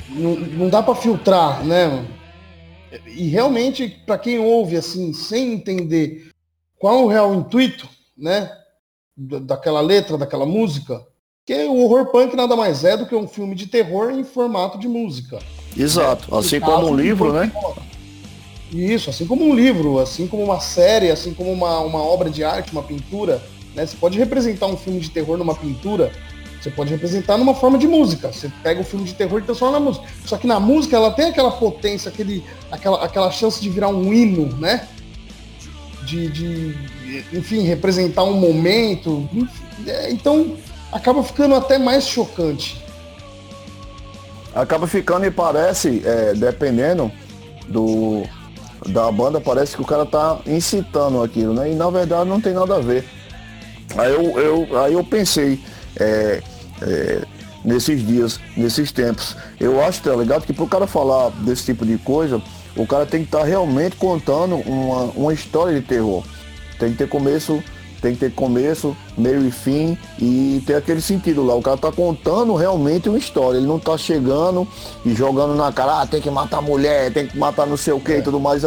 Não, 0.09 0.35
não 0.35 0.69
dá 0.69 0.83
para 0.83 0.95
filtrar, 0.95 1.63
né? 1.63 2.05
E 3.07 3.27
realmente, 3.29 3.87
para 4.05 4.17
quem 4.17 4.39
ouve 4.39 4.75
assim, 4.75 5.13
sem 5.13 5.53
entender 5.53 6.29
qual 6.77 6.99
é 6.99 7.03
o 7.03 7.07
real 7.07 7.33
intuito, 7.33 7.87
né? 8.17 8.51
daquela 9.17 9.81
letra, 9.81 10.17
daquela 10.17 10.45
música, 10.45 11.05
que 11.45 11.53
o 11.65 11.83
horror 11.83 12.07
punk 12.07 12.35
nada 12.35 12.55
mais 12.55 12.83
é 12.83 12.95
do 12.95 13.05
que 13.05 13.15
um 13.15 13.27
filme 13.27 13.55
de 13.55 13.67
terror 13.67 14.11
em 14.11 14.23
formato 14.23 14.77
de 14.77 14.87
música. 14.87 15.39
Exato, 15.77 16.35
assim 16.35 16.59
como 16.59 16.87
um 16.87 16.95
livro, 16.95 17.31
né? 17.33 17.51
Isso, 18.71 19.09
assim 19.09 19.27
como 19.27 19.43
um 19.43 19.53
livro, 19.53 19.99
assim 19.99 20.27
como 20.27 20.43
uma 20.43 20.59
série, 20.61 21.11
assim 21.11 21.33
como 21.33 21.51
uma, 21.51 21.79
uma 21.79 22.01
obra 22.01 22.29
de 22.29 22.43
arte, 22.43 22.71
uma 22.71 22.83
pintura, 22.83 23.41
né? 23.75 23.85
Você 23.85 23.97
pode 23.97 24.17
representar 24.17 24.67
um 24.67 24.77
filme 24.77 24.99
de 24.99 25.09
terror 25.09 25.37
numa 25.37 25.53
pintura, 25.53 26.11
você 26.61 26.69
pode 26.69 26.91
representar 26.91 27.37
numa 27.37 27.55
forma 27.55 27.77
de 27.77 27.87
música. 27.87 28.31
Você 28.31 28.49
pega 28.61 28.79
o 28.79 28.83
filme 28.83 29.05
de 29.05 29.13
terror 29.15 29.39
e 29.39 29.43
transforma 29.43 29.79
na 29.79 29.85
música. 29.85 30.05
Só 30.23 30.37
que 30.37 30.45
na 30.45 30.59
música 30.59 30.95
ela 30.95 31.11
tem 31.11 31.25
aquela 31.25 31.51
potência, 31.51 32.09
aquele, 32.09 32.43
aquela, 32.71 33.03
aquela 33.03 33.31
chance 33.31 33.59
de 33.59 33.69
virar 33.69 33.89
um 33.89 34.13
hino, 34.13 34.55
né? 34.57 34.87
De, 36.05 36.29
de 36.29 36.77
enfim, 37.33 37.63
representar 37.63 38.23
um 38.23 38.33
momento. 38.33 39.27
É, 39.87 40.11
então, 40.11 40.55
acaba 40.91 41.23
ficando 41.23 41.55
até 41.55 41.79
mais 41.79 42.07
chocante. 42.07 42.79
Acaba 44.53 44.85
ficando 44.85 45.25
e 45.25 45.31
parece, 45.31 46.03
é, 46.05 46.33
dependendo 46.35 47.11
do 47.67 48.23
da 48.87 49.11
banda, 49.11 49.39
parece 49.39 49.75
que 49.75 49.81
o 49.81 49.85
cara 49.85 50.05
tá 50.05 50.39
incitando 50.45 51.21
aquilo, 51.21 51.53
né? 51.53 51.71
E 51.71 51.75
na 51.75 51.89
verdade 51.89 52.29
não 52.29 52.41
tem 52.41 52.53
nada 52.53 52.75
a 52.75 52.79
ver. 52.79 53.05
Aí 53.97 54.11
eu, 54.11 54.39
eu, 54.39 54.79
aí 54.81 54.93
eu 54.93 55.03
pensei, 55.03 55.59
é, 55.99 56.41
é, 56.81 57.21
nesses 57.63 58.05
dias, 58.05 58.39
nesses 58.55 58.91
tempos. 58.91 59.35
Eu 59.59 59.83
acho, 59.83 60.01
tá 60.01 60.15
ligado, 60.15 60.45
que 60.45 60.53
pro 60.53 60.67
cara 60.67 60.87
falar 60.87 61.29
desse 61.29 61.65
tipo 61.65 61.85
de 61.85 61.97
coisa, 61.97 62.41
o 62.75 62.87
cara 62.87 63.05
tem 63.05 63.21
que 63.21 63.27
estar 63.27 63.39
tá 63.39 63.45
realmente 63.45 63.95
contando 63.95 64.55
uma, 64.55 65.03
uma 65.15 65.33
história 65.33 65.79
de 65.79 65.85
terror. 65.85 66.23
Tem 66.79 66.91
que 66.91 66.97
ter 66.97 67.07
começo, 67.07 67.61
tem 68.01 68.13
que 68.13 68.19
ter 68.19 68.33
começo, 68.33 68.97
meio 69.15 69.45
e 69.45 69.51
fim 69.51 69.97
e 70.19 70.61
ter 70.65 70.75
aquele 70.75 70.99
sentido 70.99 71.45
lá. 71.45 71.53
O 71.53 71.61
cara 71.61 71.77
tá 71.77 71.91
contando 71.91 72.55
realmente 72.55 73.07
uma 73.07 73.17
história. 73.17 73.57
Ele 73.57 73.67
não 73.67 73.79
tá 73.79 73.97
chegando 73.97 74.67
e 75.05 75.13
jogando 75.13 75.55
na 75.55 75.71
cara, 75.71 76.01
ah, 76.01 76.07
tem 76.07 76.19
que 76.19 76.29
matar 76.29 76.61
mulher, 76.61 77.13
tem 77.13 77.27
que 77.27 77.37
matar 77.37 77.67
não 77.67 77.77
sei 77.77 77.93
o 77.93 77.99
que 77.99 78.13
é. 78.13 78.17
e 78.17 78.21
tudo 78.23 78.39
mais. 78.39 78.63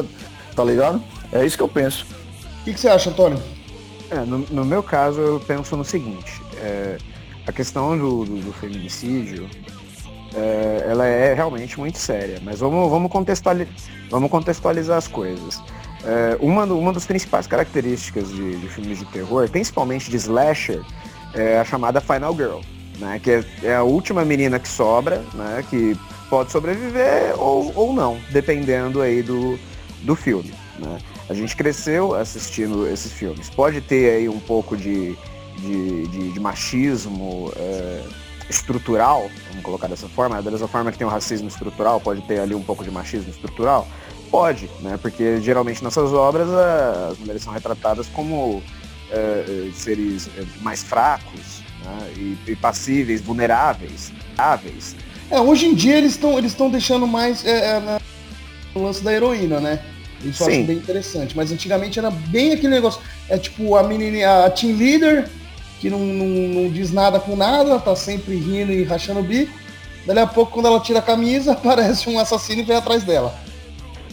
Tá 0.55 0.65
ligado? 0.65 1.03
É 1.33 1.45
isso 1.45 1.57
que 1.57 1.63
eu 1.63 1.69
penso. 1.69 2.07
O 2.61 2.65
que, 2.65 2.73
que, 2.73 2.81
você 2.81 2.89
acha, 2.89 3.11
Antônio? 3.11 3.43
É, 4.11 4.21
no, 4.21 4.39
no, 4.39 4.65
meu 4.65 4.83
caso, 4.83 5.21
eu 5.21 5.41
penso 5.41 5.77
no 5.77 5.85
seguinte. 5.85 6.41
É, 6.59 6.97
a 7.47 7.53
questão 7.53 7.99
do, 7.99 8.25
do, 8.25 8.37
do 8.37 8.53
feminicídio, 8.53 9.49
é, 10.35 10.87
ela 10.89 11.07
é 11.07 11.35
realmente 11.35 11.79
muito 11.79 11.99
séria. 11.99 12.41
Mas 12.43 12.61
vamos, 12.61 12.89
vamos, 12.89 13.11
contextualizar, 13.11 13.75
vamos 14.09 14.31
contextualizar 14.31 14.97
as 14.97 15.09
coisas. 15.09 15.61
É, 16.05 16.37
uma, 16.41 16.65
uma 16.65 16.93
das 16.93 17.07
principais 17.07 17.47
características 17.47 18.29
de, 18.31 18.57
de, 18.57 18.69
filmes 18.69 18.99
de 18.99 19.07
terror, 19.07 19.49
principalmente 19.49 20.11
de 20.11 20.17
slasher, 20.17 20.83
é 21.33 21.59
a 21.59 21.65
chamada 21.65 22.01
Final 22.01 22.35
Girl, 22.35 22.61
né? 22.99 23.19
Que 23.23 23.31
é, 23.31 23.45
é, 23.63 23.75
a 23.75 23.83
última 23.83 24.25
menina 24.25 24.59
que 24.59 24.69
sobra, 24.69 25.25
né? 25.33 25.65
Que 25.71 25.97
pode 26.29 26.53
sobreviver 26.53 27.35
ou, 27.39 27.73
ou 27.75 27.93
não, 27.93 28.19
dependendo 28.31 29.01
aí 29.01 29.23
do, 29.23 29.59
do 30.03 30.15
filme. 30.15 30.53
Né? 30.79 30.99
A 31.29 31.35
gente 31.35 31.57
cresceu 31.57 32.15
assistindo 32.15 32.87
esses 32.89 33.13
filmes. 33.13 33.49
Pode 33.49 33.81
ter 33.81 34.11
aí 34.11 34.29
um 34.29 34.41
pouco 34.41 34.77
de, 34.77 35.17
de, 35.59 36.07
de, 36.09 36.33
de 36.33 36.41
machismo 36.41 37.51
é, 37.57 38.03
estrutural, 38.49 39.31
vamos 39.49 39.65
colocar 39.65 39.89
dessa 39.89 40.09
forma, 40.09 40.41
da 40.43 40.51
mesma 40.51 40.69
forma 40.69 40.93
que 40.93 40.99
tem 40.99 41.07
o 41.07 41.11
racismo 41.11 41.49
estrutural, 41.49 42.01
pode 42.01 42.21
ter 42.23 42.41
ali 42.41 42.55
um 42.55 42.63
pouco 42.63 42.85
de 42.85 42.91
machismo 42.91 43.31
estrutural, 43.31 43.87
pode, 44.35 44.69
né? 44.81 44.99
Porque 45.01 45.41
geralmente 45.41 45.85
nessas 45.85 46.13
obras 46.13 46.49
as 46.51 47.17
mulheres 47.19 47.41
são 47.41 47.53
retratadas 47.53 48.09
como 48.09 48.61
é, 49.09 49.71
seres 49.73 50.29
é, 50.37 50.43
mais 50.61 50.83
fracos 50.83 51.63
né? 51.85 52.13
e, 52.17 52.51
e, 52.51 52.57
passíveis, 52.57 53.21
vulneráveis, 53.21 54.13
áveis. 54.37 54.97
É, 55.31 55.41
hoje 55.41 55.67
em 55.67 55.75
dia 55.75 55.99
eles 55.99 56.15
estão 56.15 56.37
eles 56.37 56.51
estão 56.51 56.69
deixando 56.69 57.07
mais 57.07 57.47
é, 57.47 57.77
é, 57.77 58.01
no 58.75 58.83
lance 58.83 59.05
da 59.05 59.13
heroína, 59.13 59.61
né? 59.61 59.81
Isso 60.25 60.43
eu 60.43 60.49
acho 60.49 60.65
bem 60.65 60.79
interessante. 60.79 61.37
Mas 61.37 61.53
antigamente 61.53 62.01
era 62.01 62.11
bem 62.11 62.55
aquele 62.55 62.75
negócio. 62.75 63.01
É 63.29 63.39
tipo 63.39 63.77
a 63.77 63.85
menina, 63.85 64.47
a 64.47 64.51
team 64.51 64.77
leader, 64.77 65.31
que 65.79 65.89
não, 65.89 66.01
não, 66.01 66.27
não 66.27 66.71
diz 66.71 66.91
nada 66.91 67.21
com 67.21 67.37
nada, 67.37 67.79
tá 67.79 67.95
sempre 67.95 68.35
rindo 68.35 68.73
e 68.73 68.83
rachando 68.83 69.21
o 69.21 69.23
bico. 69.23 69.57
Dali 70.05 70.19
a 70.19 70.27
pouco, 70.27 70.51
quando 70.51 70.67
ela 70.67 70.81
tira 70.81 70.99
a 70.99 71.03
camisa, 71.03 71.53
aparece 71.55 72.11
um 72.11 72.19
assassino 72.19 72.63
e 72.63 72.65
vem 72.65 72.77
atrás 72.77 73.05
dela. 73.05 73.44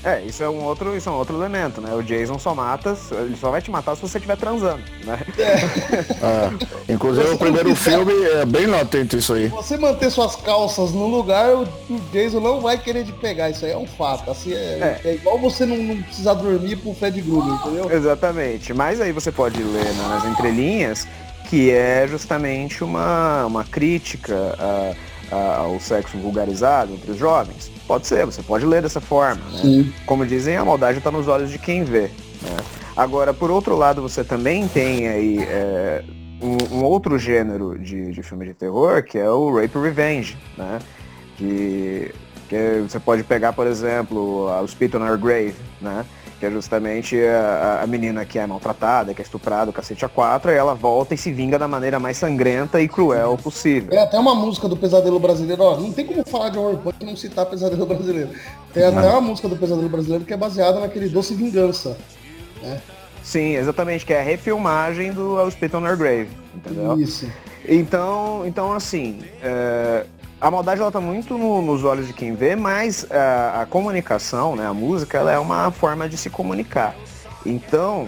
É, 0.03 0.21
isso 0.21 0.43
é 0.43 0.49
um 0.49 0.63
outro, 0.63 0.95
isso 0.97 1.07
é 1.07 1.11
um 1.11 1.15
outro 1.15 1.35
elemento, 1.35 1.79
né? 1.79 1.93
O 1.93 2.01
Jason 2.01 2.39
só 2.39 2.55
mata, 2.55 2.97
ele 3.11 3.35
só 3.35 3.51
vai 3.51 3.61
te 3.61 3.69
matar 3.69 3.95
se 3.95 4.01
você 4.01 4.17
estiver 4.17 4.35
transando, 4.35 4.81
né? 5.03 5.19
É. 5.37 6.89
é. 6.89 6.93
Inclusive 6.93 7.29
o 7.29 7.37
primeiro 7.37 7.75
filme 7.75 8.11
é 8.25 8.45
bem 8.45 8.65
latente 8.65 9.17
isso 9.17 9.33
aí. 9.33 9.49
Se 9.49 9.55
você 9.55 9.77
manter 9.77 10.09
suas 10.09 10.35
calças 10.35 10.91
no 10.91 11.07
lugar, 11.07 11.53
o 11.55 11.67
Jason 12.11 12.39
não 12.39 12.61
vai 12.61 12.79
querer 12.79 13.05
te 13.05 13.13
pegar, 13.13 13.51
isso 13.51 13.63
aí 13.63 13.71
é 13.71 13.77
um 13.77 13.85
fato. 13.85 14.31
Assim, 14.31 14.53
é, 14.53 14.99
é. 15.03 15.09
é 15.09 15.13
igual 15.13 15.37
você 15.37 15.65
não, 15.65 15.77
não, 15.77 16.01
precisar 16.01 16.33
dormir 16.33 16.77
pro 16.77 16.93
Fred 16.95 17.21
Krueger, 17.21 17.53
entendeu? 17.53 17.91
Exatamente. 17.91 18.73
Mas 18.73 18.99
aí 18.99 19.11
você 19.11 19.31
pode 19.31 19.61
ler 19.61 19.93
nas 20.09 20.25
entrelinhas 20.25 21.07
que 21.47 21.69
é 21.69 22.07
justamente 22.07 22.83
uma, 22.83 23.45
uma 23.45 23.63
crítica 23.65 24.55
a 24.57 25.10
ao 25.31 25.79
sexo 25.79 26.17
vulgarizado 26.17 26.93
entre 26.93 27.11
os 27.11 27.17
jovens? 27.17 27.71
Pode 27.87 28.07
ser, 28.07 28.25
você 28.25 28.41
pode 28.41 28.65
ler 28.65 28.81
dessa 28.81 29.01
forma. 29.01 29.41
Né? 29.51 29.61
Como 30.05 30.25
dizem, 30.25 30.57
a 30.57 30.65
maldade 30.65 30.97
está 30.97 31.11
nos 31.11 31.27
olhos 31.27 31.49
de 31.49 31.57
quem 31.57 31.83
vê. 31.83 32.09
Né? 32.41 32.57
Agora, 32.95 33.33
por 33.33 33.49
outro 33.49 33.75
lado, 33.75 34.01
você 34.01 34.23
também 34.23 34.67
tem 34.67 35.07
aí 35.07 35.39
é, 35.39 36.03
um, 36.41 36.77
um, 36.77 36.83
outro 36.83 37.17
gênero 37.17 37.77
de, 37.79 38.11
de 38.11 38.23
filme 38.23 38.45
de 38.45 38.53
terror, 38.53 39.03
que 39.03 39.17
é 39.17 39.29
o 39.29 39.55
Rape 39.55 39.77
Revenge, 39.77 40.37
né? 40.57 40.79
Que, 41.37 42.13
que 42.49 42.83
você 42.87 42.99
pode 42.99 43.23
pegar, 43.23 43.53
por 43.53 43.65
exemplo, 43.65 44.47
o 44.47 44.67
Spit 44.67 44.95
on 44.97 45.07
Our 45.07 45.17
Grave, 45.17 45.55
né? 45.79 46.05
Que 46.41 46.45
é 46.47 46.49
justamente 46.49 47.15
a, 47.23 47.81
a, 47.83 47.87
menina 47.87 48.25
que 48.25 48.39
é 48.39 48.47
maltratada, 48.47 49.13
que 49.13 49.21
é 49.21 49.23
estuprada, 49.23 49.69
o 49.69 49.73
cacete 49.73 50.03
a 50.03 50.09
quatro, 50.09 50.49
e 50.49 50.55
ela 50.55 50.73
volta 50.73 51.13
e 51.13 51.17
se 51.17 51.31
vinga 51.31 51.59
da 51.59 51.67
maneira 51.67 51.99
mais 51.99 52.17
sangrenta 52.17 52.81
e 52.81 52.87
cruel 52.87 53.37
possível. 53.37 53.93
É 53.93 54.01
até 54.01 54.17
uma 54.17 54.33
música 54.33 54.67
do 54.67 54.75
Pesadelo 54.75 55.19
Brasileiro, 55.19 55.61
ó, 55.61 55.77
não 55.77 55.93
tem 55.93 56.03
como 56.03 56.27
falar 56.27 56.49
de 56.49 56.57
horror 56.57 56.77
punk 56.77 56.95
e 56.99 57.05
não 57.05 57.15
citar 57.15 57.45
Pesadelo 57.45 57.85
Brasileiro. 57.85 58.31
Tem 58.73 58.83
até 58.83 59.07
uma 59.07 59.21
música 59.21 59.47
do 59.47 59.55
Pesadelo 59.55 59.87
Brasileiro 59.87 60.25
que 60.25 60.33
é 60.33 60.37
baseada 60.37 60.79
naquele 60.79 61.09
Doce 61.09 61.35
Vingança, 61.35 61.95
né? 62.63 62.81
Sim, 63.21 63.55
exatamente, 63.55 64.03
que 64.03 64.11
é 64.11 64.21
a 64.21 64.23
refilmagem 64.23 65.13
do 65.13 65.47
Spit 65.51 65.75
on 65.75 65.85
Her 65.85 65.95
Grave, 65.95 66.29
entendeu? 66.55 66.99
Isso. 66.99 67.31
Então, 67.69 68.47
então 68.47 68.73
assim, 68.73 69.19
é, 69.43 70.07
a 70.41 70.49
maldade 70.49 70.81
ela 70.81 70.91
tá 70.91 70.99
muito 70.99 71.37
no, 71.37 71.61
nos 71.61 71.83
olhos 71.83 72.07
de 72.07 72.13
quem 72.13 72.33
vê, 72.33 72.55
mas 72.55 73.05
a, 73.11 73.61
a, 73.61 73.65
comunicação, 73.67 74.55
né, 74.55 74.65
a 74.65 74.73
música, 74.73 75.19
ela 75.19 75.31
é 75.31 75.37
uma 75.37 75.69
forma 75.69 76.09
de 76.09 76.17
se 76.17 76.31
comunicar. 76.31 76.95
Então, 77.45 78.07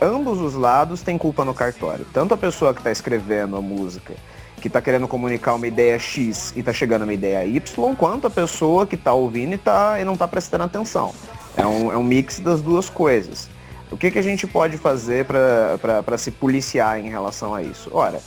ambos 0.00 0.40
os 0.40 0.54
lados 0.54 1.02
têm 1.02 1.18
culpa 1.18 1.44
no 1.44 1.52
cartório. 1.52 2.06
Tanto 2.14 2.32
a 2.32 2.36
pessoa 2.36 2.72
que 2.72 2.80
está 2.80 2.90
escrevendo 2.90 3.56
a 3.56 3.60
música, 3.60 4.14
que 4.60 4.68
está 4.68 4.80
querendo 4.80 5.06
comunicar 5.06 5.54
uma 5.54 5.66
ideia 5.66 5.98
X 5.98 6.54
e 6.56 6.60
está 6.60 6.72
chegando 6.72 7.02
a 7.02 7.04
uma 7.04 7.12
ideia 7.12 7.44
Y, 7.44 7.94
quanto 7.94 8.26
a 8.26 8.30
pessoa 8.30 8.86
que 8.86 8.94
está 8.94 9.12
ouvindo 9.12 9.52
e, 9.54 9.58
tá, 9.58 10.00
e 10.00 10.04
não 10.04 10.14
está 10.14 10.26
prestando 10.26 10.64
atenção. 10.64 11.14
É 11.58 11.66
um, 11.66 11.92
é 11.92 11.96
um 11.96 12.02
mix 12.02 12.40
das 12.40 12.62
duas 12.62 12.88
coisas. 12.88 13.50
O 13.90 13.98
que, 13.98 14.10
que 14.10 14.18
a 14.18 14.22
gente 14.22 14.46
pode 14.46 14.78
fazer 14.78 15.26
para 15.26 16.18
se 16.18 16.30
policiar 16.30 16.98
em 16.98 17.10
relação 17.10 17.54
a 17.54 17.62
isso? 17.62 17.90
Ora, 17.92 18.18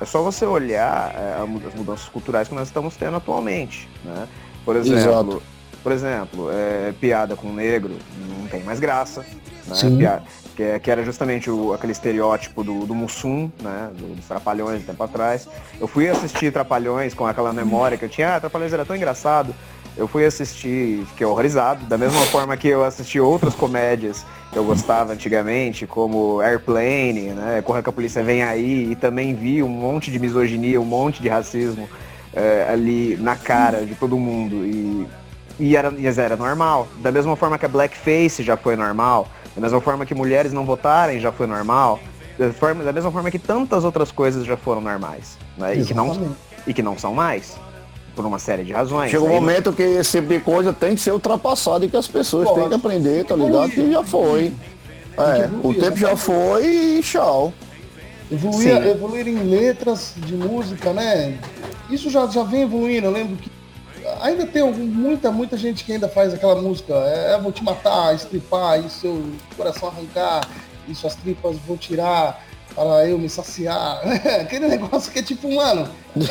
é 0.00 0.04
só 0.04 0.22
você 0.22 0.44
olhar 0.44 1.14
é, 1.14 1.42
as 1.42 1.74
mudanças 1.74 2.08
culturais 2.08 2.48
que 2.48 2.54
nós 2.54 2.68
estamos 2.68 2.96
tendo 2.96 3.16
atualmente. 3.16 3.88
Né? 4.04 4.28
Por 4.64 4.76
exemplo, 4.76 5.42
por 5.82 5.92
exemplo 5.92 6.50
é, 6.52 6.92
piada 7.00 7.34
com 7.34 7.52
negro 7.52 7.96
não 8.38 8.46
tem 8.48 8.62
mais 8.62 8.80
graça. 8.80 9.24
Né? 9.66 9.96
Piada, 9.98 10.22
que, 10.58 10.62
é, 10.64 10.78
que, 10.78 10.90
era 10.90 11.04
justamente 11.04 11.48
o, 11.48 11.72
aquele 11.72 11.92
estereótipo 11.92 12.64
do, 12.64 12.84
do 12.84 12.92
Mussum, 12.92 13.48
né? 13.62 13.90
Do, 13.96 14.16
dos 14.16 14.26
Trapalhões 14.26 14.80
de 14.80 14.86
tempo 14.86 15.02
atrás. 15.04 15.48
Eu 15.80 15.86
fui 15.86 16.08
assistir 16.08 16.52
Trapalhões 16.52 17.14
com 17.14 17.24
aquela 17.24 17.52
memória 17.52 17.96
que 17.96 18.04
eu 18.04 18.08
tinha, 18.08 18.34
ah, 18.34 18.40
Trapalhões 18.40 18.72
era 18.72 18.84
tão 18.84 18.96
engraçado. 18.96 19.54
Eu 19.98 20.06
fui 20.06 20.24
assistir, 20.24 21.04
fiquei 21.06 21.26
horrorizado, 21.26 21.84
da 21.86 21.98
mesma 21.98 22.20
forma 22.26 22.56
que 22.56 22.68
eu 22.68 22.84
assisti 22.84 23.18
outras 23.18 23.52
comédias 23.56 24.24
que 24.52 24.56
eu 24.56 24.64
gostava 24.64 25.12
antigamente, 25.12 25.88
como 25.88 26.40
Airplane, 26.40 27.32
né? 27.32 27.60
Corra 27.62 27.82
que 27.82 27.90
a 27.90 27.92
polícia 27.92 28.22
vem 28.22 28.44
aí, 28.44 28.92
e 28.92 28.94
também 28.94 29.34
vi 29.34 29.60
um 29.60 29.68
monte 29.68 30.12
de 30.12 30.20
misoginia, 30.20 30.80
um 30.80 30.84
monte 30.84 31.20
de 31.20 31.28
racismo 31.28 31.88
é, 32.32 32.68
ali 32.70 33.16
na 33.16 33.34
cara 33.34 33.84
de 33.84 33.96
todo 33.96 34.16
mundo. 34.16 34.64
E, 34.64 35.06
e, 35.58 35.76
era, 35.76 35.92
e 35.98 36.06
era 36.06 36.36
normal. 36.36 36.86
Da 36.98 37.10
mesma 37.10 37.34
forma 37.34 37.58
que 37.58 37.66
a 37.66 37.68
blackface 37.68 38.44
já 38.44 38.56
foi 38.56 38.76
normal, 38.76 39.26
da 39.52 39.60
mesma 39.60 39.80
forma 39.80 40.06
que 40.06 40.14
mulheres 40.14 40.52
não 40.52 40.64
votarem 40.64 41.18
já 41.18 41.32
foi 41.32 41.48
normal, 41.48 41.98
da, 42.38 42.52
forma, 42.52 42.84
da 42.84 42.92
mesma 42.92 43.10
forma 43.10 43.32
que 43.32 43.38
tantas 43.38 43.84
outras 43.84 44.12
coisas 44.12 44.46
já 44.46 44.56
foram 44.56 44.80
normais. 44.80 45.36
Né? 45.56 45.74
E, 45.74 45.84
que 45.84 45.92
não, 45.92 46.36
e 46.68 46.72
que 46.72 46.84
não 46.84 46.96
são 46.96 47.12
mais 47.12 47.58
por 48.18 48.26
uma 48.26 48.40
série 48.40 48.64
de 48.64 48.72
razões. 48.72 49.12
Chega 49.12 49.22
um 49.22 49.28
momento 49.28 49.72
que 49.72 49.80
esse 49.80 50.18
tipo 50.18 50.26
de 50.26 50.40
coisa 50.40 50.72
tem 50.72 50.96
que 50.96 51.00
ser 51.00 51.12
ultrapassado 51.12 51.84
e 51.84 51.88
que 51.88 51.96
as 51.96 52.08
pessoas 52.08 52.50
têm 52.50 52.68
que 52.68 52.74
aprender, 52.74 53.24
tá 53.24 53.36
ligado? 53.36 53.70
Que 53.70 53.92
já 53.92 54.02
foi. 54.02 54.52
É, 55.16 55.48
o 55.62 55.72
tempo 55.72 55.96
já 55.96 56.16
foi 56.16 56.66
e 56.66 57.00
tchau. 57.00 57.52
Evoluir, 58.30 58.86
evoluir 58.88 59.28
em 59.28 59.38
letras 59.44 60.14
de 60.16 60.34
música, 60.34 60.92
né? 60.92 61.38
Isso 61.88 62.10
já, 62.10 62.26
já 62.26 62.42
vem 62.42 62.62
evoluindo. 62.62 63.06
Eu 63.06 63.12
lembro 63.12 63.36
que 63.36 63.50
ainda 64.20 64.44
tem 64.44 64.64
muita, 64.64 65.30
muita 65.30 65.56
gente 65.56 65.84
que 65.84 65.92
ainda 65.92 66.08
faz 66.08 66.34
aquela 66.34 66.60
música. 66.60 66.94
É, 66.94 67.34
é 67.34 67.40
vou 67.40 67.52
te 67.52 67.62
matar, 67.62 68.16
estripar, 68.16 68.84
e 68.84 68.90
seu 68.90 69.22
coração 69.56 69.88
arrancar, 69.90 70.40
e 70.88 70.94
suas 70.94 71.14
tripas 71.14 71.56
vou 71.64 71.76
tirar 71.76 72.47
para 72.78 73.08
eu 73.08 73.18
me 73.18 73.28
saciar. 73.28 74.00
Aquele 74.40 74.68
negócio 74.68 75.10
que 75.10 75.18
é 75.18 75.22
tipo, 75.22 75.52
mano. 75.52 75.88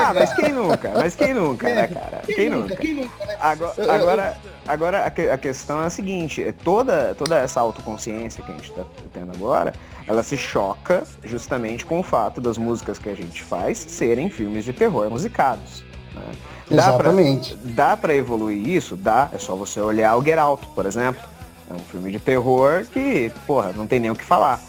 ah, 0.00 0.14
mas 0.14 0.32
quem 0.32 0.52
nunca? 0.52 0.90
Mas 0.94 1.16
quem 1.16 1.34
nunca, 1.34 1.74
né, 1.74 1.88
cara? 1.88 2.22
Quem, 2.24 2.34
quem 2.36 2.50
nunca? 2.50 2.76
Quem 2.76 2.94
nunca 2.94 3.26
né? 3.26 3.36
Agora, 3.40 3.92
agora, 3.92 4.36
agora 4.66 5.04
a, 5.04 5.38
questão 5.38 5.82
é 5.82 5.86
a 5.86 5.90
seguinte, 5.90 6.42
é 6.42 6.52
toda, 6.52 7.14
toda 7.16 7.38
essa 7.38 7.60
autoconsciência 7.60 8.42
que 8.44 8.52
a 8.52 8.54
gente 8.54 8.70
está 8.70 8.84
tendo 9.12 9.32
agora, 9.32 9.72
ela 10.06 10.22
se 10.22 10.36
choca 10.36 11.02
justamente 11.24 11.84
com 11.84 11.98
o 11.98 12.02
fato 12.02 12.40
das 12.40 12.56
músicas 12.56 12.98
que 12.98 13.08
a 13.08 13.14
gente 13.14 13.42
faz 13.42 13.78
serem 13.78 14.30
filmes 14.30 14.64
de 14.64 14.72
terror 14.72 15.10
musicados. 15.10 15.82
Né? 16.14 16.22
Dá 16.70 16.76
Exatamente. 16.76 17.56
Pra, 17.56 17.72
dá 17.72 17.96
para 17.96 18.14
evoluir 18.14 18.68
isso? 18.68 18.94
Dá. 18.94 19.28
É 19.32 19.38
só 19.38 19.56
você 19.56 19.80
olhar 19.80 20.16
o 20.16 20.22
Get 20.22 20.38
Out, 20.38 20.66
por 20.74 20.86
exemplo. 20.86 21.22
É 21.70 21.74
um 21.74 21.78
filme 21.78 22.12
de 22.12 22.18
terror 22.18 22.86
que, 22.92 23.32
porra, 23.46 23.72
não 23.72 23.86
tem 23.86 23.98
nem 24.00 24.10
o 24.10 24.14
que 24.14 24.24
falar. 24.24 24.60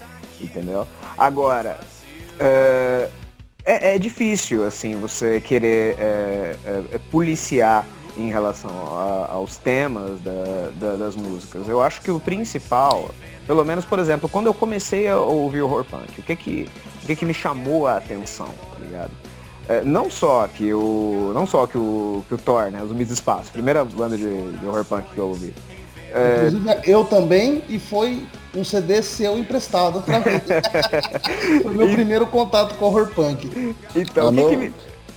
Entendeu? 0.42 0.88
Agora, 1.20 1.78
uh, 2.36 3.12
é, 3.66 3.96
é, 3.96 4.00
difícil, 4.00 4.66
assim, 4.66 4.96
você 4.96 5.42
querer 5.42 5.96
é, 6.00 6.56
é, 6.66 7.00
policiar 7.12 7.86
em 8.18 8.30
relação 8.30 8.72
a, 8.72 9.34
aos 9.34 9.58
temas 9.58 10.20
da, 10.22 10.72
da, 10.76 10.96
das 10.96 11.16
músicas. 11.16 11.68
Eu 11.68 11.82
acho 11.82 12.02
que 12.02 12.10
o 12.10 12.20
principal, 12.20 13.12
pelo 13.46 13.64
menos, 13.66 13.86
por 13.86 14.00
exemplo, 14.00 14.30
quando 14.30 14.48
eu 14.48 14.54
comecei 14.54 15.08
a 15.08 15.18
ouvir 15.18 15.62
horror 15.62 15.84
punk, 15.84 16.20
o 16.20 16.24
que 16.24 16.36
que, 16.36 16.70
o 17.04 17.06
que, 17.06 17.16
que 17.18 17.26
me 17.26 17.34
chamou 17.34 17.86
a 17.86 17.98
atenção, 17.98 18.48
tá 18.48 18.80
ligado? 18.80 19.12
É, 19.68 19.84
não 19.84 20.10
só 20.10 20.48
que 20.48 20.74
o. 20.74 21.32
Não 21.36 21.46
só 21.46 21.68
que 21.68 21.78
o, 21.78 22.26
que 22.28 22.34
o 22.34 22.38
Thor, 22.40 22.72
né? 22.72 22.82
Os 22.82 22.90
do 22.90 23.14
Espaço, 23.14 23.52
primeira 23.52 23.86
banda 23.86 24.18
de, 24.18 24.52
de 24.54 24.66
horror 24.66 24.84
punk 24.84 25.06
que 25.14 25.18
eu 25.20 25.28
ouvi. 25.28 25.54
É... 26.12 26.48
Inclusive 26.48 26.82
eu 26.86 27.06
também, 27.06 27.62
e 27.70 27.78
foi 27.78 28.26
um 28.56 28.64
CD 28.64 29.02
seu 29.02 29.38
emprestado 29.38 29.98
outra 29.98 30.20
vez. 30.20 30.42
foi 31.64 31.74
meu 31.74 31.90
e... 31.90 31.94
primeiro 31.94 32.28
contato 32.28 32.76
com 32.76 32.86
horror 32.86 33.10
punk. 33.14 33.76
Então, 33.96 34.30
o 34.30 34.34
que, 34.34 34.50
que 34.50 34.56
me... 34.56 34.68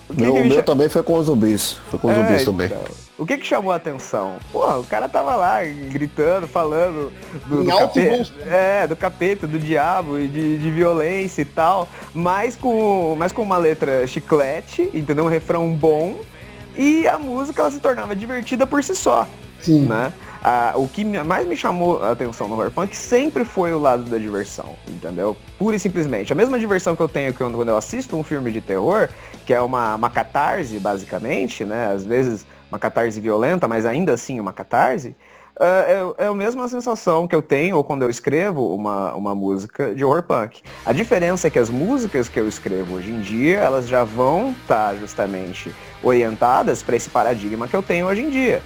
O 0.08 0.14
que 0.14 0.22
meu, 0.22 0.34
que 0.34 0.40
me... 0.40 0.48
meu 0.48 0.62
também 0.62 0.88
foi 0.88 1.02
com 1.02 1.14
os 1.18 1.26
zumbis. 1.26 1.78
Foi 1.90 1.98
com 1.98 2.08
os 2.08 2.16
é, 2.16 2.22
zumbis 2.22 2.44
também. 2.44 2.66
Então. 2.66 3.02
O 3.22 3.26
que 3.26 3.38
que 3.38 3.46
chamou 3.46 3.72
a 3.72 3.76
atenção? 3.76 4.36
Porra, 4.50 4.78
o 4.78 4.84
cara 4.84 5.08
tava 5.08 5.36
lá 5.36 5.60
gritando, 5.64 6.48
falando 6.48 7.12
do, 7.46 7.62
do 7.62 7.70
capeta, 7.70 8.32
é, 8.46 8.86
do 8.86 8.96
capeta, 8.96 9.46
do 9.46 9.58
diabo 9.60 10.18
e 10.18 10.26
de, 10.26 10.58
de, 10.58 10.70
violência 10.70 11.42
e 11.42 11.44
tal, 11.44 11.88
mas 12.12 12.56
com, 12.56 13.14
mas 13.16 13.30
com 13.30 13.42
uma 13.42 13.58
letra 13.58 14.06
chiclete, 14.06 14.90
entendeu? 14.92 15.24
Um 15.24 15.28
refrão 15.28 15.72
bom 15.72 16.16
e 16.76 17.06
a 17.06 17.16
música 17.18 17.62
ela 17.62 17.70
se 17.70 17.78
tornava 17.78 18.16
divertida 18.16 18.66
por 18.66 18.82
si 18.82 18.96
só. 18.96 19.28
Sim. 19.60 19.86
Né? 19.86 20.12
Ah, 20.44 20.72
o 20.74 20.88
que 20.88 21.04
mais 21.04 21.46
me 21.46 21.56
chamou 21.56 22.02
a 22.02 22.10
atenção 22.10 22.48
no 22.48 22.54
horror 22.54 22.72
punk 22.72 22.96
sempre 22.96 23.44
foi 23.44 23.72
o 23.72 23.78
lado 23.78 24.02
da 24.02 24.18
diversão, 24.18 24.74
entendeu? 24.88 25.36
Pura 25.56 25.76
e 25.76 25.78
simplesmente. 25.78 26.32
A 26.32 26.36
mesma 26.36 26.58
diversão 26.58 26.96
que 26.96 27.02
eu 27.02 27.08
tenho 27.08 27.32
quando 27.32 27.68
eu 27.68 27.76
assisto 27.76 28.16
um 28.16 28.24
filme 28.24 28.50
de 28.50 28.60
terror, 28.60 29.08
que 29.46 29.54
é 29.54 29.60
uma, 29.60 29.94
uma 29.94 30.10
catarse, 30.10 30.80
basicamente, 30.80 31.64
né? 31.64 31.92
Às 31.92 32.04
vezes 32.04 32.44
uma 32.68 32.78
catarse 32.78 33.20
violenta, 33.20 33.68
mas 33.68 33.86
ainda 33.86 34.14
assim 34.14 34.40
uma 34.40 34.52
catarse. 34.52 35.14
Uh, 35.54 36.16
é, 36.18 36.24
é 36.24 36.26
a 36.26 36.34
mesma 36.34 36.66
sensação 36.66 37.28
que 37.28 37.36
eu 37.36 37.42
tenho 37.42 37.76
ou 37.76 37.84
quando 37.84 38.02
eu 38.02 38.10
escrevo 38.10 38.74
uma, 38.74 39.14
uma 39.14 39.34
música 39.34 39.94
de 39.94 40.04
horror 40.04 40.24
punk. 40.24 40.62
A 40.84 40.92
diferença 40.92 41.46
é 41.46 41.50
que 41.50 41.58
as 41.58 41.70
músicas 41.70 42.28
que 42.28 42.40
eu 42.40 42.48
escrevo 42.48 42.96
hoje 42.96 43.12
em 43.12 43.20
dia, 43.20 43.58
elas 43.58 43.86
já 43.86 44.02
vão 44.02 44.56
estar 44.62 44.88
tá 44.88 44.96
justamente 44.96 45.72
orientadas 46.02 46.82
para 46.82 46.96
esse 46.96 47.10
paradigma 47.10 47.68
que 47.68 47.76
eu 47.76 47.82
tenho 47.82 48.06
hoje 48.06 48.22
em 48.22 48.30
dia. 48.30 48.60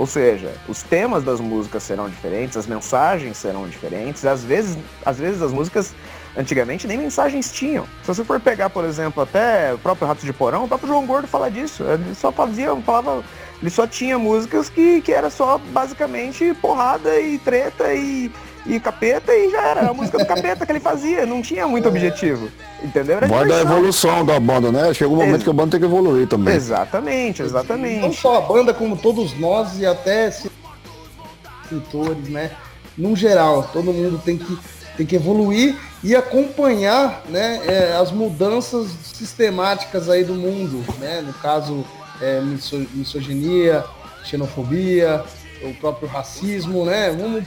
Ou 0.00 0.06
seja, 0.06 0.54
os 0.66 0.82
temas 0.82 1.22
das 1.22 1.40
músicas 1.40 1.82
serão 1.82 2.08
diferentes, 2.08 2.56
as 2.56 2.66
mensagens 2.66 3.36
serão 3.36 3.68
diferentes, 3.68 4.24
às 4.24 4.42
vezes, 4.42 4.78
às 5.04 5.18
vezes 5.18 5.42
as 5.42 5.52
músicas 5.52 5.94
antigamente 6.34 6.86
nem 6.86 6.96
mensagens 6.96 7.52
tinham. 7.52 7.84
Se 8.00 8.06
você 8.06 8.24
for 8.24 8.40
pegar, 8.40 8.70
por 8.70 8.82
exemplo, 8.86 9.22
até 9.22 9.74
o 9.74 9.78
próprio 9.78 10.08
Rato 10.08 10.24
de 10.24 10.32
Porão, 10.32 10.64
o 10.64 10.68
próprio 10.68 10.88
João 10.88 11.04
Gordo 11.04 11.28
fala 11.28 11.50
disso. 11.50 11.84
Ele 11.84 12.14
só 12.14 12.32
fazia, 12.32 12.74
falava, 12.76 13.22
ele 13.60 13.70
só 13.70 13.86
tinha 13.86 14.18
músicas 14.18 14.70
que, 14.70 15.02
que 15.02 15.12
era 15.12 15.28
só 15.28 15.58
basicamente 15.58 16.54
porrada 16.62 17.20
e 17.20 17.38
treta 17.38 17.92
e 17.92 18.32
e 18.66 18.78
capeta 18.78 19.34
e 19.34 19.50
já 19.50 19.62
era 19.62 19.90
a 19.90 19.94
música 19.94 20.18
do 20.18 20.26
capeta 20.26 20.64
que 20.64 20.72
ele 20.72 20.80
fazia, 20.80 21.26
não 21.26 21.42
tinha 21.42 21.66
muito 21.66 21.88
objetivo. 21.88 22.50
Entendeu? 22.82 23.16
Era 23.16 23.26
Vai 23.26 23.46
da 23.46 23.60
evolução 23.60 24.24
da 24.24 24.38
banda, 24.38 24.70
né? 24.72 24.92
Chega 24.94 25.10
um 25.10 25.16
momento 25.16 25.36
Ex 25.36 25.44
que 25.44 25.50
a 25.50 25.52
banda 25.52 25.70
tem 25.72 25.80
que 25.80 25.86
evoluir 25.86 26.26
também. 26.26 26.54
Exatamente, 26.54 27.42
exatamente. 27.42 28.00
Não 28.00 28.12
só 28.12 28.38
a 28.38 28.40
banda, 28.40 28.72
como 28.72 28.96
todos 28.96 29.38
nós 29.38 29.78
e 29.78 29.86
até 29.86 30.30
escritores, 31.70 32.28
né? 32.28 32.50
No 32.96 33.14
geral, 33.14 33.68
todo 33.72 33.92
mundo 33.92 34.20
tem 34.24 34.36
que, 34.36 34.58
tem 34.96 35.06
que 35.06 35.16
evoluir 35.16 35.76
e 36.02 36.16
acompanhar 36.16 37.22
né, 37.28 37.60
é, 37.66 37.96
as 37.96 38.10
mudanças 38.10 38.88
sistemáticas 39.02 40.08
aí 40.08 40.24
do 40.24 40.34
mundo, 40.34 40.84
né? 40.98 41.22
No 41.24 41.32
caso, 41.34 41.84
é, 42.20 42.40
misoginia, 42.40 43.84
xenofobia, 44.24 45.24
o 45.62 45.74
próprio 45.74 46.08
racismo, 46.08 46.84
né? 46.84 47.10
Vamos 47.10 47.44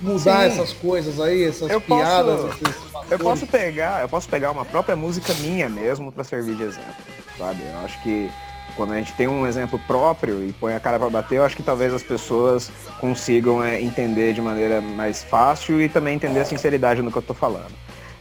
mudar 0.00 0.40
Sim. 0.40 0.46
essas 0.46 0.72
coisas 0.72 1.20
aí, 1.20 1.44
essas 1.44 1.70
eu 1.70 1.80
piadas. 1.80 2.40
Posso, 2.40 3.06
eu 3.10 3.18
posso 3.18 3.46
pegar, 3.46 4.02
eu 4.02 4.08
posso 4.08 4.28
pegar 4.28 4.50
uma 4.50 4.64
própria 4.64 4.96
música 4.96 5.32
minha 5.34 5.68
mesmo 5.68 6.10
para 6.10 6.24
servir 6.24 6.56
de 6.56 6.62
exemplo, 6.62 6.94
sabe? 7.38 7.62
Eu 7.62 7.84
acho 7.84 8.02
que 8.02 8.30
quando 8.76 8.92
a 8.92 8.96
gente 8.96 9.12
tem 9.12 9.28
um 9.28 9.46
exemplo 9.46 9.78
próprio 9.86 10.44
e 10.44 10.52
põe 10.52 10.74
a 10.74 10.80
cara 10.80 10.98
para 10.98 11.08
bater, 11.08 11.36
eu 11.36 11.44
acho 11.44 11.56
que 11.56 11.62
talvez 11.62 11.92
as 11.92 12.02
pessoas 12.02 12.70
consigam 13.00 13.62
é, 13.62 13.80
entender 13.80 14.32
de 14.32 14.40
maneira 14.40 14.80
mais 14.80 15.22
fácil 15.22 15.80
e 15.80 15.88
também 15.88 16.14
entender 16.14 16.40
a 16.40 16.44
sinceridade 16.44 17.00
no 17.02 17.10
que 17.10 17.18
eu 17.18 17.22
tô 17.22 17.34
falando. 17.34 17.72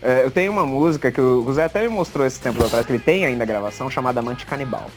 É, 0.01 0.23
eu 0.23 0.29
tenho 0.29 0.51
uma 0.51 0.65
música 0.65 1.11
que 1.11 1.21
o 1.21 1.51
Zé 1.53 1.63
até 1.63 1.81
me 1.81 1.87
mostrou 1.87 2.25
esse 2.25 2.39
tempo 2.39 2.63
atrás, 2.63 2.85
que 2.85 2.91
ele 2.91 2.99
tem 2.99 3.25
ainda 3.25 3.43
a 3.43 3.47
gravação, 3.47 3.89
chamada 3.89 4.19
Amante 4.19 4.45
Canibal. 4.45 4.87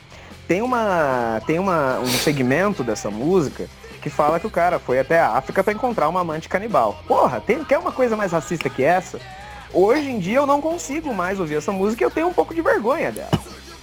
Tem, 0.48 0.62
uma, 0.62 1.40
tem 1.46 1.58
uma, 1.58 1.98
um 2.00 2.06
segmento 2.06 2.84
dessa 2.84 3.10
música 3.10 3.68
que 4.06 4.10
fala 4.10 4.38
que 4.38 4.46
o 4.46 4.50
cara 4.50 4.78
foi 4.78 5.00
até 5.00 5.18
a 5.18 5.30
África 5.30 5.64
para 5.64 5.72
encontrar 5.72 6.08
uma 6.08 6.20
amante 6.20 6.48
canibal. 6.48 7.02
Porra, 7.08 7.40
tem, 7.40 7.64
quer 7.64 7.76
uma 7.76 7.90
coisa 7.90 8.16
mais 8.16 8.30
racista 8.30 8.70
que 8.70 8.84
essa? 8.84 9.18
Hoje 9.74 10.08
em 10.08 10.20
dia 10.20 10.36
eu 10.36 10.46
não 10.46 10.60
consigo 10.60 11.12
mais 11.12 11.40
ouvir 11.40 11.56
essa 11.56 11.72
música 11.72 12.04
e 12.04 12.06
eu 12.06 12.10
tenho 12.12 12.28
um 12.28 12.32
pouco 12.32 12.54
de 12.54 12.62
vergonha 12.62 13.10
dela. 13.10 13.32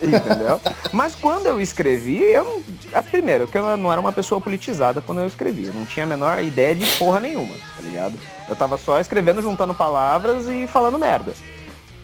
Entendeu? 0.01 0.61
Mas 0.93 1.13
quando 1.13 1.47
eu 1.47 1.59
escrevi, 1.59 2.23
eu. 2.23 2.63
Primeiro, 3.11 3.49
que 3.49 3.57
eu 3.57 3.75
não 3.75 3.91
era 3.91 3.99
uma 3.99 4.13
pessoa 4.13 4.39
politizada 4.39 5.01
quando 5.01 5.19
eu 5.19 5.27
escrevi. 5.27 5.65
Eu 5.65 5.73
não 5.73 5.85
tinha 5.85 6.05
a 6.05 6.07
menor 6.07 6.41
ideia 6.41 6.73
de 6.73 6.85
porra 6.95 7.19
nenhuma, 7.19 7.55
tá 7.75 7.81
ligado? 7.81 8.13
Eu 8.47 8.55
tava 8.55 8.77
só 8.77 9.01
escrevendo, 9.01 9.41
juntando 9.41 9.73
palavras 9.73 10.47
e 10.47 10.67
falando 10.67 10.97
merda. 10.97 11.33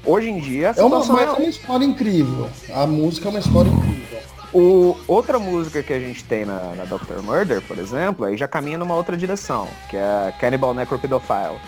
Hoje 0.06 0.30
em 0.30 0.41
dia. 0.41 0.74
É 0.76 0.84
uma, 0.84 0.98
é 0.98 1.32
uma 1.32 1.44
história 1.44 1.86
incrível. 1.86 2.50
A 2.76 2.86
música 2.86 3.30
é 3.30 3.32
uma 3.32 3.40
história 3.40 3.70
incrível. 3.70 4.20
O, 4.52 4.98
outra 5.08 5.38
música 5.38 5.84
que 5.84 5.94
a 5.94 6.00
gente 6.00 6.24
tem 6.24 6.44
na, 6.44 6.74
na 6.76 6.86
Doctor 6.86 7.22
Murder, 7.22 7.62
por 7.62 7.78
exemplo, 7.78 8.26
aí 8.26 8.36
já 8.36 8.48
caminha 8.48 8.78
numa 8.78 8.96
outra 8.96 9.16
direção, 9.16 9.68
que 9.90 9.96
é 9.96 10.34
Cannibal 10.40 10.74
Necropedophile, 10.74 11.60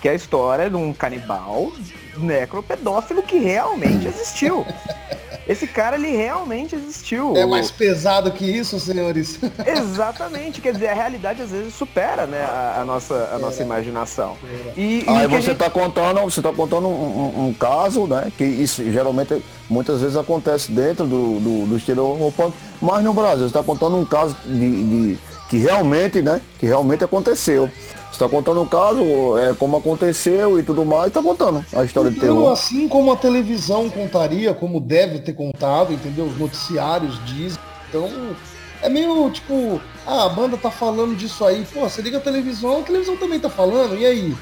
que 0.00 0.08
é 0.08 0.12
a 0.12 0.14
história 0.14 0.70
de 0.70 0.76
um 0.76 0.92
canibal 0.92 1.70
necropedófilo 2.16 3.22
que 3.22 3.38
realmente 3.38 4.06
existiu. 4.06 4.64
Esse 5.50 5.66
cara, 5.66 5.96
ele 5.96 6.16
realmente 6.16 6.76
existiu. 6.76 7.36
É 7.36 7.44
mais 7.44 7.72
pesado 7.72 8.30
que 8.30 8.44
isso, 8.44 8.78
senhores. 8.78 9.36
Exatamente, 9.66 10.60
quer 10.60 10.72
dizer, 10.72 10.86
a 10.86 10.94
realidade 10.94 11.42
às 11.42 11.50
vezes 11.50 11.74
supera, 11.74 12.24
né, 12.24 12.40
a, 12.40 12.82
a 12.82 12.84
nossa, 12.84 13.30
a 13.34 13.38
nossa 13.40 13.60
imaginação. 13.60 14.36
E, 14.76 15.04
Aí 15.08 15.26
você 15.26 15.50
está 15.50 15.64
gente... 15.64 15.74
contando, 15.74 16.20
você 16.20 16.40
tá 16.40 16.52
contando 16.52 16.86
um, 16.86 16.92
um, 16.92 17.48
um, 17.48 17.52
caso, 17.52 18.06
né, 18.06 18.30
que 18.38 18.44
isso 18.44 18.88
geralmente 18.92 19.42
muitas 19.68 20.00
vezes 20.00 20.16
acontece 20.16 20.70
dentro 20.70 21.04
do, 21.04 21.40
do, 21.40 21.66
do 21.66 21.76
estilo 21.76 22.32
punk, 22.36 22.54
mas 22.80 23.02
no 23.02 23.12
Brasil, 23.12 23.40
você 23.40 23.46
está 23.46 23.62
contando 23.64 23.96
um 23.96 24.04
caso 24.04 24.36
de, 24.46 24.84
de, 24.84 25.18
que 25.48 25.58
realmente, 25.58 26.22
né, 26.22 26.40
que 26.60 26.66
realmente 26.66 27.02
aconteceu 27.02 27.68
está 28.22 28.28
contando 28.28 28.60
o 28.60 28.66
caso, 28.66 29.38
é, 29.38 29.54
como 29.54 29.78
aconteceu 29.78 30.58
e 30.58 30.62
tudo 30.62 30.84
mais, 30.84 31.08
está 31.08 31.22
contando 31.22 31.64
a 31.72 31.84
história 31.84 32.10
então, 32.10 32.12
de 32.12 32.20
terror. 32.20 32.52
Assim 32.52 32.86
como 32.86 33.10
a 33.10 33.16
televisão 33.16 33.88
contaria, 33.88 34.52
como 34.52 34.78
deve 34.78 35.20
ter 35.20 35.32
contado, 35.32 35.92
entendeu? 35.92 36.26
Os 36.26 36.38
noticiários 36.38 37.18
dizem. 37.24 37.58
Então, 37.88 38.08
é 38.82 38.88
meio 38.88 39.30
tipo, 39.30 39.80
ah, 40.06 40.26
a 40.26 40.28
banda 40.28 40.56
tá 40.56 40.70
falando 40.70 41.16
disso 41.16 41.44
aí, 41.44 41.66
pô, 41.72 41.80
você 41.80 42.02
liga 42.02 42.18
a 42.18 42.20
televisão, 42.20 42.80
a 42.80 42.82
televisão 42.82 43.16
também 43.16 43.40
tá 43.40 43.48
falando, 43.48 43.96
e 43.96 44.04
aí? 44.04 44.36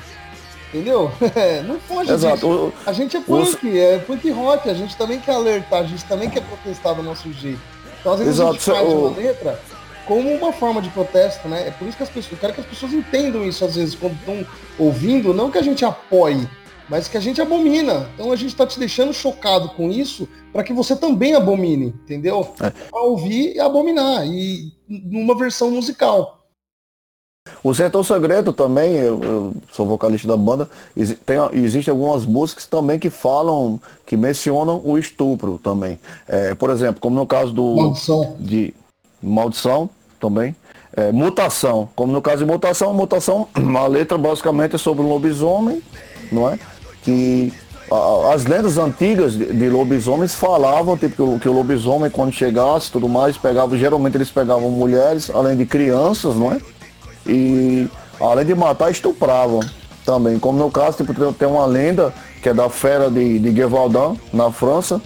Entendeu? 0.69 1.11
não 1.67 1.79
foge 1.81 2.13
Exato. 2.13 2.37
disso. 2.37 2.73
A 2.85 2.93
gente 2.93 3.17
é 3.17 3.21
punk, 3.21 3.67
o... 3.67 3.79
é 3.79 3.99
punk 3.99 4.31
rock, 4.31 4.69
a 4.69 4.75
gente 4.75 4.97
também 4.97 5.21
quer 5.21 5.35
alertar, 5.35 5.81
a 5.81 5.87
gente 5.87 6.05
também 6.05 6.29
quer 6.29 6.43
protestar 6.43 6.95
do 6.95 7.03
nosso 7.03 7.33
jeito. 7.33 7.61
Então 8.01 8.13
às 8.13 8.19
vezes 8.19 8.35
Exato. 8.35 8.51
a 8.51 8.53
gente 8.53 8.65
faz 8.65 8.89
o... 8.89 9.07
uma 9.07 9.17
letra 9.17 9.59
como 10.09 10.33
uma 10.33 10.53
forma 10.53 10.81
de 10.81 10.89
protesto, 10.89 11.47
né? 11.47 11.69
É 11.69 11.71
por 11.71 11.87
isso 11.87 11.97
que 11.99 12.03
as 12.03 12.09
pessoas, 12.09 12.33
eu 12.33 12.39
quero 12.39 12.55
que 12.55 12.61
as 12.63 12.67
pessoas 12.67 12.95
entendam 12.95 13.47
isso 13.47 13.63
às 13.63 13.77
vezes 13.77 13.95
quando 13.95 14.15
estão 14.15 14.45
ouvindo, 14.79 15.35
não 15.35 15.51
que 15.51 15.59
a 15.59 15.63
gente 15.63 15.85
apoie, 15.85 16.49
mas 16.89 17.07
que 17.07 17.19
a 17.19 17.21
gente 17.21 17.43
abomina. 17.43 18.09
Então 18.15 18.33
a 18.33 18.37
gente 18.37 18.49
está 18.49 18.67
te 18.67 18.79
deixando 18.79 19.13
chocado 19.13 19.69
com 19.71 19.91
isso 19.91 20.27
para 20.51 20.65
que 20.65 20.73
você 20.73 20.97
também 20.97 21.35
abomine, 21.35 21.89
entendeu? 21.89 22.55
É. 22.59 22.73
A 22.91 23.03
ouvir 23.03 23.55
e 23.55 23.61
abominar 23.61 24.27
e 24.27 24.73
numa 24.89 25.37
versão 25.37 25.71
musical. 25.71 26.37
O 27.63 27.75
Sertão 27.75 28.03
Segredo 28.03 28.53
também, 28.53 28.95
eu, 28.95 29.23
eu, 29.23 29.55
sou 29.73 29.87
vocalista 29.87 30.29
da 30.29 30.37
banda, 30.37 30.69
tem, 31.27 31.37
existem 31.53 31.93
algumas 31.93 32.25
músicas 32.25 32.67
também 32.67 32.99
que 32.99 33.11
falam, 33.11 33.81
que 34.07 34.17
mencionam 34.17 34.81
o 34.85 34.99
estupro 34.99 35.59
também. 35.63 35.99
É, 36.27 36.55
por 36.55 36.71
exemplo, 36.71 37.01
como 37.01 37.17
no 37.17 37.27
caso 37.27 37.53
do. 37.53 37.77
Maldição. 37.77 38.37
De 38.39 38.75
maldição, 39.23 39.91
também. 40.19 40.55
É, 40.97 41.13
mutação, 41.13 41.89
como 41.95 42.13
no 42.13 42.21
caso 42.21 42.39
de 42.39 42.51
mutação, 42.51 42.93
mutação, 42.95 43.49
a 43.77 43.87
letra 43.87 44.17
basicamente 44.17 44.75
é 44.75 44.79
sobre 44.79 45.03
um 45.03 45.09
lobisomem, 45.09 45.83
não 46.33 46.49
é? 46.49 46.59
Que 47.03 47.53
a, 47.91 48.35
as 48.35 48.45
lendas 48.45 48.79
antigas 48.79 49.35
de, 49.35 49.47
de, 49.47 49.69
lobisomens 49.69 50.35
falavam 50.35 50.97
tipo, 50.97 51.15
que 51.15 51.23
o, 51.23 51.39
que 51.39 51.49
o 51.49 51.53
lobisomem 51.53 52.11
quando 52.11 52.33
chegasse 52.33 52.91
tudo 52.91 53.09
mais, 53.09 53.37
pegava, 53.37 53.77
geralmente 53.77 54.17
eles 54.17 54.31
pegavam 54.31 54.71
mulheres, 54.71 55.31
além 55.31 55.57
de 55.57 55.67
crianças, 55.67 56.35
não 56.35 56.53
é? 56.53 56.61
E 57.27 57.89
além 58.21 58.47
de 58.47 58.55
matar, 58.55 58.91
estupravam 58.91 59.61
também. 60.05 60.39
Como 60.39 60.59
no 60.59 60.71
caso, 60.71 60.97
tipo, 60.97 61.15
tem 61.33 61.49
uma 61.49 61.67
lenda 61.67 62.13
que 62.43 62.49
é 62.49 62.55
da 62.55 62.69
fera 62.71 63.11
de, 63.11 63.39
de 63.39 63.55
Gevaldin, 63.55 64.19
na 64.33 64.51
França, 64.51 65.01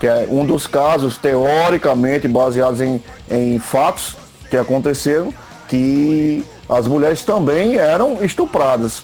que 0.00 0.06
é 0.06 0.26
um 0.30 0.44
dos 0.44 0.66
casos 0.66 1.18
teoricamente 1.18 2.26
baseados 2.26 2.80
em, 2.80 3.02
em 3.30 3.58
fatos 3.58 4.16
que 4.50 4.56
aconteceram, 4.56 5.32
que 5.68 6.44
as 6.68 6.86
mulheres 6.86 7.24
também 7.24 7.76
eram 7.76 8.24
estupradas. 8.24 9.02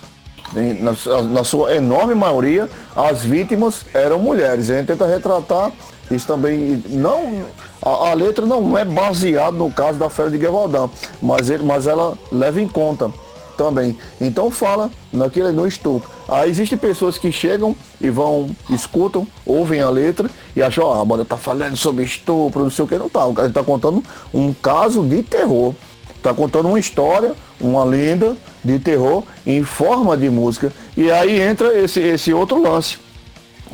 Na, 0.53 1.23
na, 1.23 1.45
sua 1.45 1.75
enorme 1.75 2.15
maioria, 2.15 2.69
as 2.95 3.23
vítimas 3.23 3.87
eram 3.95 4.19
mulheres. 4.19 4.69
A 4.69 4.77
gente 4.77 4.89
tenta 4.89 5.07
retratar 5.07 5.73
isso 6.11 6.27
também. 6.27 6.85
Não, 6.91 7.47
a, 7.81 8.11
a 8.11 8.15
letra 8.15 8.45
não 8.45 8.77
é 8.77 8.85
baseada 8.85 9.57
no 9.57 9.71
caso 9.71 9.99
da 9.99 10.11
Fera 10.11 10.31
de 10.31 10.37
Guevaldão, 10.37 10.91
mas, 11.23 11.49
mas 11.63 11.87
ela 11.87 12.19
leva 12.31 12.61
em 12.61 12.69
conta 12.69 13.11
também. 13.57 13.97
Então 14.21 14.51
fala 14.51 14.91
naquele 15.13 15.53
no 15.53 15.67
estupro. 15.67 16.11
Aí 16.29 16.51
existem 16.51 16.79
pessoas 16.79 17.19
que 17.19 17.31
chegam 17.31 17.77
e 18.01 18.11
vão, 18.11 18.51
escutam, 18.71 19.27
ouvem 19.45 19.81
a 19.81 19.91
letra 19.91 20.31
e 20.57 20.63
acham, 20.63 20.85
ó, 20.85 20.99
oh, 20.99 21.03
a 21.03 21.05
banda 21.05 21.25
tá 21.25 21.37
falando 21.37 21.77
sobre 21.77 22.05
estupro, 22.05 22.63
não 22.63 22.71
sei 22.71 22.85
o 22.85 22.89
que, 22.89 22.97
não 22.97 23.09
tá. 23.09 23.25
O 23.27 23.35
cara 23.35 23.51
tá 23.51 23.63
contando 23.63 24.03
um 24.33 24.53
caso 24.53 25.03
de 25.03 25.23
terror. 25.23 25.75
Tá 26.23 26.33
contando 26.33 26.69
uma 26.69 26.79
história, 26.79 27.35
uma 27.61 27.83
lenda 27.83 28.37
de 28.63 28.79
terror 28.79 29.25
em 29.45 29.65
forma 29.65 30.17
de 30.17 30.31
música. 30.31 30.73
E 30.97 31.11
aí 31.11 31.41
entra 31.41 31.77
esse, 31.77 32.01
esse 32.01 32.33
outro 32.33 32.63
lance. 32.63 32.99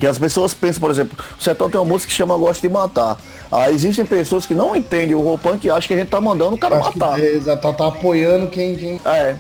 Que 0.01 0.07
as 0.07 0.19
pessoas 0.19 0.55
pensam, 0.55 0.81
por 0.81 0.91
exemplo, 0.91 1.19
o 1.39 1.43
Sertão 1.43 1.69
tem 1.69 1.79
uma 1.79 1.87
música 1.87 2.11
que 2.11 2.17
chama 2.17 2.37
Gosto 2.37 2.63
de 2.63 2.69
Matar. 2.69 3.19
Aí 3.51 3.75
existem 3.75 4.05
pessoas 4.05 4.47
que 4.47 4.55
não 4.55 4.77
entendem 4.77 5.15
o 5.15 5.21
roupão 5.21 5.59
que 5.59 5.69
acham 5.69 5.89
que 5.89 5.95
a 5.95 5.97
gente 5.97 6.09
tá 6.09 6.21
mandando 6.21 6.55
o 6.55 6.59
cara 6.59 6.79
Acho 6.79 6.97
matar. 6.97 7.17
Que, 7.17 7.51
é, 7.51 7.57
tá, 7.57 7.73
tá 7.73 7.89
apoiando 7.89 8.47
quem, 8.49 8.77
quem. 8.77 9.01
É. 9.05 9.37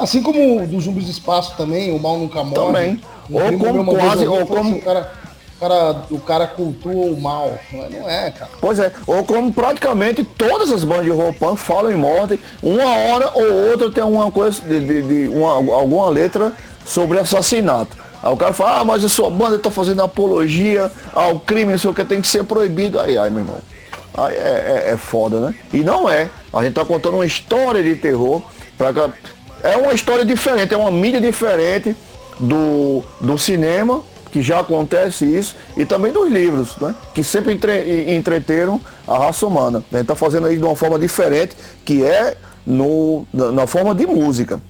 Assim 0.00 0.22
como 0.22 0.66
dos 0.66 0.84
zumbis 0.84 1.04
do 1.04 1.10
espaço 1.10 1.54
também, 1.56 1.94
o 1.94 1.98
mal 1.98 2.18
nunca 2.18 2.42
morre. 2.42 2.66
Também. 2.66 3.00
Ou 3.30 3.58
como 3.58 3.94
quase, 3.94 4.26
ou 4.26 4.46
como... 4.46 4.60
Assim, 4.70 4.78
o, 4.78 4.82
cara, 4.82 5.12
o, 5.56 5.60
cara, 5.60 6.02
o 6.10 6.20
cara 6.20 6.46
cultua 6.46 6.92
o 6.92 7.20
mal. 7.20 7.58
Não 7.72 8.08
é, 8.08 8.30
cara. 8.30 8.50
Pois 8.60 8.78
é, 8.78 8.92
ou 9.06 9.24
como 9.24 9.52
praticamente 9.52 10.24
todas 10.24 10.72
as 10.72 10.82
bandas 10.84 11.04
de 11.04 11.10
roupão 11.10 11.54
falam 11.54 11.92
em 11.92 11.96
morte, 11.96 12.40
uma 12.62 12.84
hora 12.84 13.30
ou 13.34 13.70
outra 13.70 13.90
tem 13.90 14.02
uma 14.02 14.30
coisa 14.32 14.60
de, 14.62 14.80
de, 14.80 15.02
de 15.02 15.28
uma, 15.28 15.52
alguma 15.52 16.08
letra 16.08 16.52
sobre 16.84 17.18
assassinato. 17.18 17.96
Aí 18.22 18.32
o 18.32 18.36
cara 18.36 18.52
fala, 18.52 18.80
ah, 18.80 18.84
mas 18.84 19.04
a 19.04 19.08
sua 19.08 19.30
banda 19.30 19.56
está 19.56 19.70
fazendo 19.70 20.02
apologia 20.02 20.90
ao 21.12 21.40
crime, 21.40 21.74
isso 21.74 21.92
que 21.94 22.04
tem 22.04 22.20
que 22.20 22.28
ser 22.28 22.44
proibido. 22.44 22.98
Aí, 23.00 23.16
ai, 23.16 23.30
meu 23.30 23.40
irmão. 23.40 23.58
Aí 24.14 24.34
é, 24.34 24.84
é, 24.88 24.90
é 24.92 24.96
foda, 24.96 25.40
né? 25.40 25.54
E 25.72 25.78
não 25.78 26.08
é. 26.08 26.28
A 26.52 26.58
gente 26.58 26.70
está 26.70 26.84
contando 26.84 27.14
uma 27.14 27.26
história 27.26 27.82
de 27.82 27.94
terror 27.94 28.42
para 28.76 28.92
é 29.62 29.76
uma 29.76 29.92
história 29.92 30.24
diferente, 30.24 30.74
é 30.74 30.76
uma 30.76 30.90
mídia 30.90 31.20
diferente 31.20 31.96
do, 32.38 33.02
do 33.20 33.36
cinema, 33.38 34.02
que 34.30 34.42
já 34.42 34.60
acontece 34.60 35.24
isso, 35.24 35.56
e 35.76 35.84
também 35.84 36.12
dos 36.12 36.30
livros, 36.30 36.76
né? 36.76 36.94
que 37.14 37.22
sempre 37.22 37.52
entre, 37.52 38.14
entreteram 38.14 38.80
a 39.06 39.18
raça 39.18 39.46
humana. 39.46 39.84
A 39.90 39.96
gente 39.96 40.02
está 40.02 40.14
fazendo 40.14 40.46
aí 40.46 40.56
de 40.56 40.64
uma 40.64 40.76
forma 40.76 40.98
diferente, 40.98 41.56
que 41.84 42.04
é 42.04 42.36
no, 42.64 43.26
na, 43.32 43.52
na, 43.52 43.66
forma 43.66 43.94
de 43.94 44.06
música. 44.06 44.60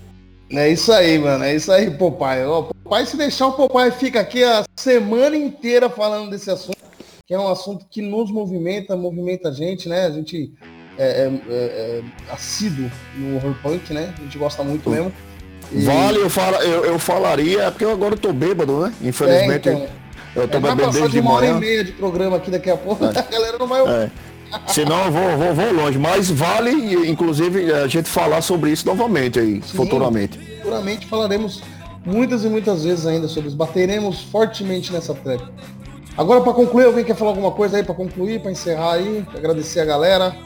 É 0.51 0.69
isso 0.69 0.93
aí, 0.93 1.19
mano. 1.19 1.45
É 1.45 1.55
isso 1.55 1.71
aí, 1.71 1.91
Popeye. 1.91 2.45
O 2.45 2.65
Popeye, 2.65 3.07
se 3.07 3.17
deixar 3.17 3.49
o 3.49 3.53
Popeye 3.53 3.91
fica 3.93 4.21
aqui 4.21 4.43
a 4.43 4.65
semana 4.77 5.37
inteira 5.37 5.89
falando 5.91 6.31
desse 6.31 6.51
assunto, 6.51 6.79
que 7.27 7.35
é 7.35 7.39
um 7.39 7.49
assunto 7.49 7.87
que 7.89 8.01
nos 8.01 8.31
movimenta, 8.33 8.97
movimenta 8.97 9.51
a 9.51 9.53
gente, 9.53 9.89
né? 9.89 10.07
A 10.07 10.11
gente 10.11 10.53
é, 10.99 11.05
é, 11.05 11.33
é, 11.49 11.55
é, 11.55 12.03
assíduo 12.33 12.91
no 13.17 13.37
horror 13.37 13.55
punk, 13.63 13.93
né? 13.93 14.13
A 14.19 14.23
gente 14.23 14.39
gosta 14.39 14.63
muito 14.63 14.91
mesmo. 14.91 15.13
E... 15.73 15.83
Vale, 15.83 16.19
eu, 16.19 16.31
falo, 16.31 16.57
eu, 16.57 16.85
eu 16.85 16.99
falaria, 16.99 17.63
é 17.63 17.71
porque 17.71 17.85
eu 17.85 17.93
agora 17.93 18.17
tô 18.17 18.33
bêbado, 18.33 18.81
né? 18.81 18.93
Infelizmente. 19.03 19.69
É, 19.69 19.73
então, 19.73 19.89
eu 20.37 20.49
tô 20.49 20.61
bebendo 20.61 20.91
desde 20.91 21.11
de 21.11 21.21
uma 21.21 21.33
hora 21.33 21.47
e 21.47 21.55
meia 21.55 21.85
de 21.85 21.93
programa 21.93 22.37
aqui 22.37 22.51
daqui 22.51 22.71
a 22.71 22.77
pouco, 22.77 23.05
a 23.07 23.13
galera 23.13 23.59
não 23.59 23.67
vai 23.67 23.81
ouvir. 23.81 24.13
Senão 24.67 25.07
eu 25.07 25.13
vou, 25.13 25.37
vou, 25.37 25.55
vou 25.55 25.73
longe. 25.73 25.99
Mas 25.99 26.31
vale, 26.31 26.71
inclusive, 27.09 27.73
a 27.73 27.87
gente 27.87 28.09
falar 28.09 28.43
sobre 28.43 28.71
isso 28.71 28.85
novamente 28.87 29.39
aí, 29.39 29.63
Sim, 29.63 29.77
futuramente. 29.77 30.39
Futuramente 30.39 31.07
falaremos 31.07 31.63
muitas 32.05 32.45
e 32.45 32.49
muitas 32.49 32.85
vezes 32.85 33.07
ainda 33.07 33.29
sobre 33.29 33.49
isso. 33.49 33.57
Bateremos 33.57 34.23
fortemente 34.23 34.93
nessa 34.93 35.15
treca. 35.15 35.49
Agora, 36.17 36.41
para 36.41 36.53
concluir, 36.53 36.85
alguém 36.85 37.05
quer 37.05 37.15
falar 37.15 37.31
alguma 37.31 37.53
coisa 37.53 37.77
aí 37.77 37.85
para 37.85 37.95
concluir, 37.95 38.41
para 38.41 38.51
encerrar 38.51 38.95
aí? 38.95 39.25
Agradecer 39.35 39.81
a 39.81 39.85
galera. 39.85 40.37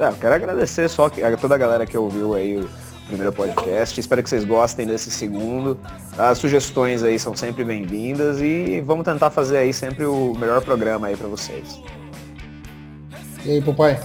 É, 0.00 0.08
eu 0.08 0.14
quero 0.14 0.34
agradecer 0.34 0.88
só 0.88 1.08
a 1.08 1.36
toda 1.36 1.54
a 1.54 1.58
galera 1.58 1.84
que 1.84 1.96
ouviu 1.98 2.32
aí 2.34 2.56
o 2.56 2.66
primeiro 3.06 3.30
podcast. 3.34 4.00
Espero 4.00 4.22
que 4.22 4.30
vocês 4.30 4.46
gostem 4.46 4.86
desse 4.86 5.10
segundo. 5.10 5.78
As 6.16 6.38
sugestões 6.38 7.02
aí 7.02 7.18
são 7.18 7.36
sempre 7.36 7.64
bem-vindas 7.64 8.40
e 8.40 8.80
vamos 8.80 9.04
tentar 9.04 9.28
fazer 9.28 9.58
aí 9.58 9.74
sempre 9.74 10.06
o 10.06 10.32
melhor 10.40 10.62
programa 10.62 11.08
aí 11.08 11.16
para 11.18 11.28
vocês. 11.28 11.82
E 13.44 13.50
aí, 13.50 13.60
papai? 13.60 14.00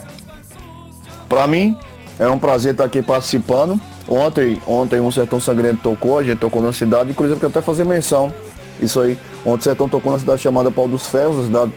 Para 1.30 1.47
mim, 1.47 1.80
é 2.19 2.27
um 2.27 2.38
prazer 2.38 2.73
estar 2.73 2.84
aqui 2.84 3.01
participando. 3.01 3.80
Ontem, 4.05 4.61
ontem 4.67 4.99
um 4.99 5.09
Sertão 5.09 5.39
Sangrento 5.39 5.81
tocou, 5.81 6.19
a 6.19 6.23
gente 6.23 6.39
tocou 6.39 6.61
na 6.61 6.73
cidade, 6.73 7.11
inclusive 7.11 7.38
eu 7.38 7.39
quero 7.39 7.51
até 7.51 7.61
fazer 7.61 7.85
menção. 7.85 8.34
Isso 8.81 8.99
aí. 8.99 9.17
Ontem 9.45 9.61
o 9.61 9.63
Sertão 9.63 9.88
tocou 9.88 10.11
na 10.11 10.19
cidade 10.19 10.41
chamada 10.41 10.69
Pau 10.69 10.89
dos 10.89 11.07
Ferros, 11.07 11.45
cidade 11.45 11.72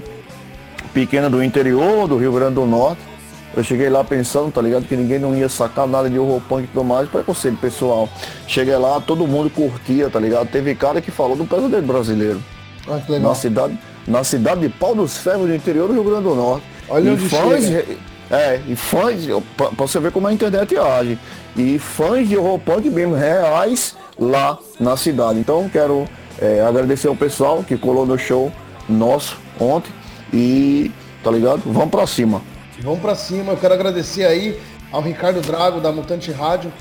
pequena 0.93 1.31
do 1.31 1.41
interior 1.41 2.09
do 2.09 2.17
Rio 2.17 2.33
Grande 2.33 2.57
do 2.57 2.67
Norte. 2.67 3.08
Eu 3.57 3.65
cheguei 3.65 3.89
lá 3.89 4.05
pensando, 4.05 4.53
tá 4.53 4.61
ligado? 4.61 4.87
Que 4.87 4.97
ninguém 4.97 5.19
não 5.19 5.35
ia 5.37 5.49
sacar 5.49 5.87
nada 5.87 6.09
de 6.09 6.19
horror 6.19 6.41
punk 6.49 6.65
e 6.65 6.67
tudo 6.69 6.85
mais, 6.85 7.09
preconceito 7.09 7.59
pessoal. 7.59 8.09
Cheguei 8.47 8.77
lá, 8.77 9.01
todo 9.01 9.27
mundo 9.27 9.51
curtia, 9.51 10.09
tá 10.11 10.21
ligado? 10.21 10.49
Teve 10.49 10.75
cara 10.75 11.01
que 11.01 11.11
falou 11.11 11.37
do 11.37 11.45
pesadelo 11.45 11.87
brasileiro. 11.87 12.43
Ah, 12.87 13.01
que 13.05 13.13
legal. 13.13 13.31
Na 13.31 13.35
cidade, 13.35 13.79
na 14.07 14.25
cidade 14.25 14.61
de 14.61 14.69
Pau 14.69 14.95
dos 14.95 15.19
Ferros, 15.19 15.49
do 15.49 15.55
interior 15.55 15.89
do 15.89 15.95
Rio 15.95 16.05
Grande 16.05 16.25
do 16.25 16.35
Norte. 16.35 16.67
Olha 16.89 17.09
e 17.09 17.13
onde 17.13 17.29
fãs, 17.29 17.65
chega. 17.65 17.97
É, 18.31 18.61
e 18.69 18.77
fãs, 18.77 19.27
pra, 19.57 19.69
pra 19.69 19.87
você 19.87 19.99
ver 19.99 20.13
como 20.13 20.29
a 20.29 20.33
internet 20.33 20.77
age. 20.77 21.19
E 21.57 21.79
fãs 21.79 22.29
de 22.29 22.37
horror 22.37 22.59
punk 22.59 22.89
mesmo, 22.91 23.15
reais, 23.15 23.97
lá 24.19 24.59
na 24.79 24.97
cidade. 24.97 25.39
Então 25.39 25.69
quero 25.69 26.07
é, 26.41 26.61
agradecer 26.61 27.09
ao 27.09 27.17
pessoal 27.17 27.65
que 27.67 27.77
colou 27.77 28.07
no 28.07 28.19
show 28.19 28.53
nosso 28.89 29.37
ontem 29.61 29.91
E, 30.33 30.91
tá 31.23 31.31
ligado? 31.31 31.63
Vamos 31.67 31.91
pra 31.91 32.07
cima. 32.07 32.41
Vamos 32.81 33.01
pra 33.01 33.15
cima. 33.15 33.53
Eu 33.53 33.57
quero 33.57 33.75
agradecer 33.75 34.25
aí 34.25 34.61
ao 34.93 35.01
Ricardo 35.01 35.41
Drago 35.41 35.81
da 35.81 35.93
Mutante 35.93 36.31
Rádio. 36.31 36.73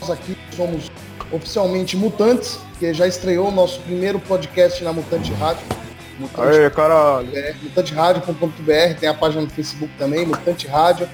Nós 0.00 0.10
aqui 0.10 0.36
somos 0.54 0.90
oficialmente 1.30 1.96
Mutantes, 1.96 2.58
que 2.78 2.92
já 2.92 3.06
estreou 3.06 3.48
o 3.48 3.50
nosso 3.50 3.80
primeiro 3.80 4.18
podcast 4.18 4.82
na 4.84 4.92
Mutante 4.92 5.32
Rádio. 5.34 5.62
Mutante, 6.18 6.58
Aê, 6.58 6.70
caralho. 6.70 7.28
É, 7.36 7.54
mutanterádio.com.br, 7.62 8.98
tem 8.98 9.08
a 9.08 9.14
página 9.14 9.42
no 9.42 9.50
Facebook 9.50 9.92
também, 9.98 10.24
Mutante 10.26 10.66
Rádio. 10.66 11.08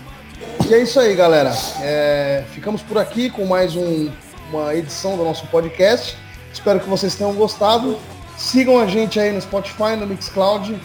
E 0.68 0.74
é 0.74 0.78
isso 0.78 0.98
aí, 0.98 1.14
galera. 1.14 1.52
É, 1.80 2.44
ficamos 2.52 2.82
por 2.82 2.98
aqui 2.98 3.30
com 3.30 3.44
mais 3.44 3.74
um, 3.76 4.10
uma 4.50 4.74
edição 4.74 5.16
do 5.16 5.24
nosso 5.24 5.46
podcast. 5.48 6.16
Espero 6.52 6.80
que 6.80 6.88
vocês 6.88 7.14
tenham 7.14 7.32
gostado. 7.34 7.98
Sigam 8.36 8.78
a 8.78 8.86
gente 8.86 9.18
aí 9.18 9.32
no 9.32 9.40
Spotify, 9.40 9.96
no 9.98 10.06
Mixcloud. 10.06 10.78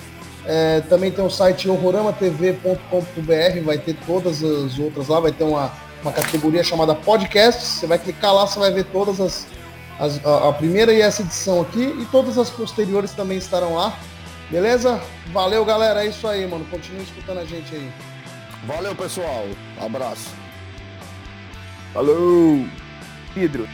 É, 0.49 0.79
também 0.81 1.11
tem 1.11 1.23
o 1.23 1.29
site 1.29 1.69
horroramatv.com.br, 1.69 3.61
vai 3.65 3.77
ter 3.77 3.97
todas 4.05 4.41
as 4.41 4.79
outras 4.79 5.09
lá, 5.09 5.19
vai 5.19 5.33
ter 5.33 5.43
uma, 5.43 5.73
uma 6.01 6.13
categoria 6.13 6.63
chamada 6.63 6.95
podcast. 6.95 7.61
Você 7.61 7.85
vai 7.85 7.99
clicar 7.99 8.33
lá, 8.33 8.47
você 8.47 8.57
vai 8.57 8.71
ver 8.71 8.85
todas 8.85 9.19
as, 9.19 9.45
as 9.99 10.25
a, 10.25 10.47
a 10.47 10.53
primeira 10.53 10.93
e 10.93 11.01
essa 11.01 11.21
edição 11.21 11.61
aqui 11.61 11.83
e 11.83 12.05
todas 12.05 12.37
as 12.37 12.49
posteriores 12.49 13.11
também 13.11 13.37
estarão 13.37 13.75
lá. 13.75 13.99
Beleza? 14.49 15.01
Valeu, 15.33 15.65
galera. 15.65 16.05
É 16.05 16.07
isso 16.07 16.25
aí, 16.25 16.47
mano. 16.47 16.63
Continue 16.71 17.03
escutando 17.03 17.39
a 17.39 17.45
gente 17.45 17.75
aí. 17.75 17.91
Valeu, 18.65 18.95
pessoal. 18.95 19.45
Abraço. 19.81 20.29
Falou. 21.93 22.65
Pedro. 23.33 23.67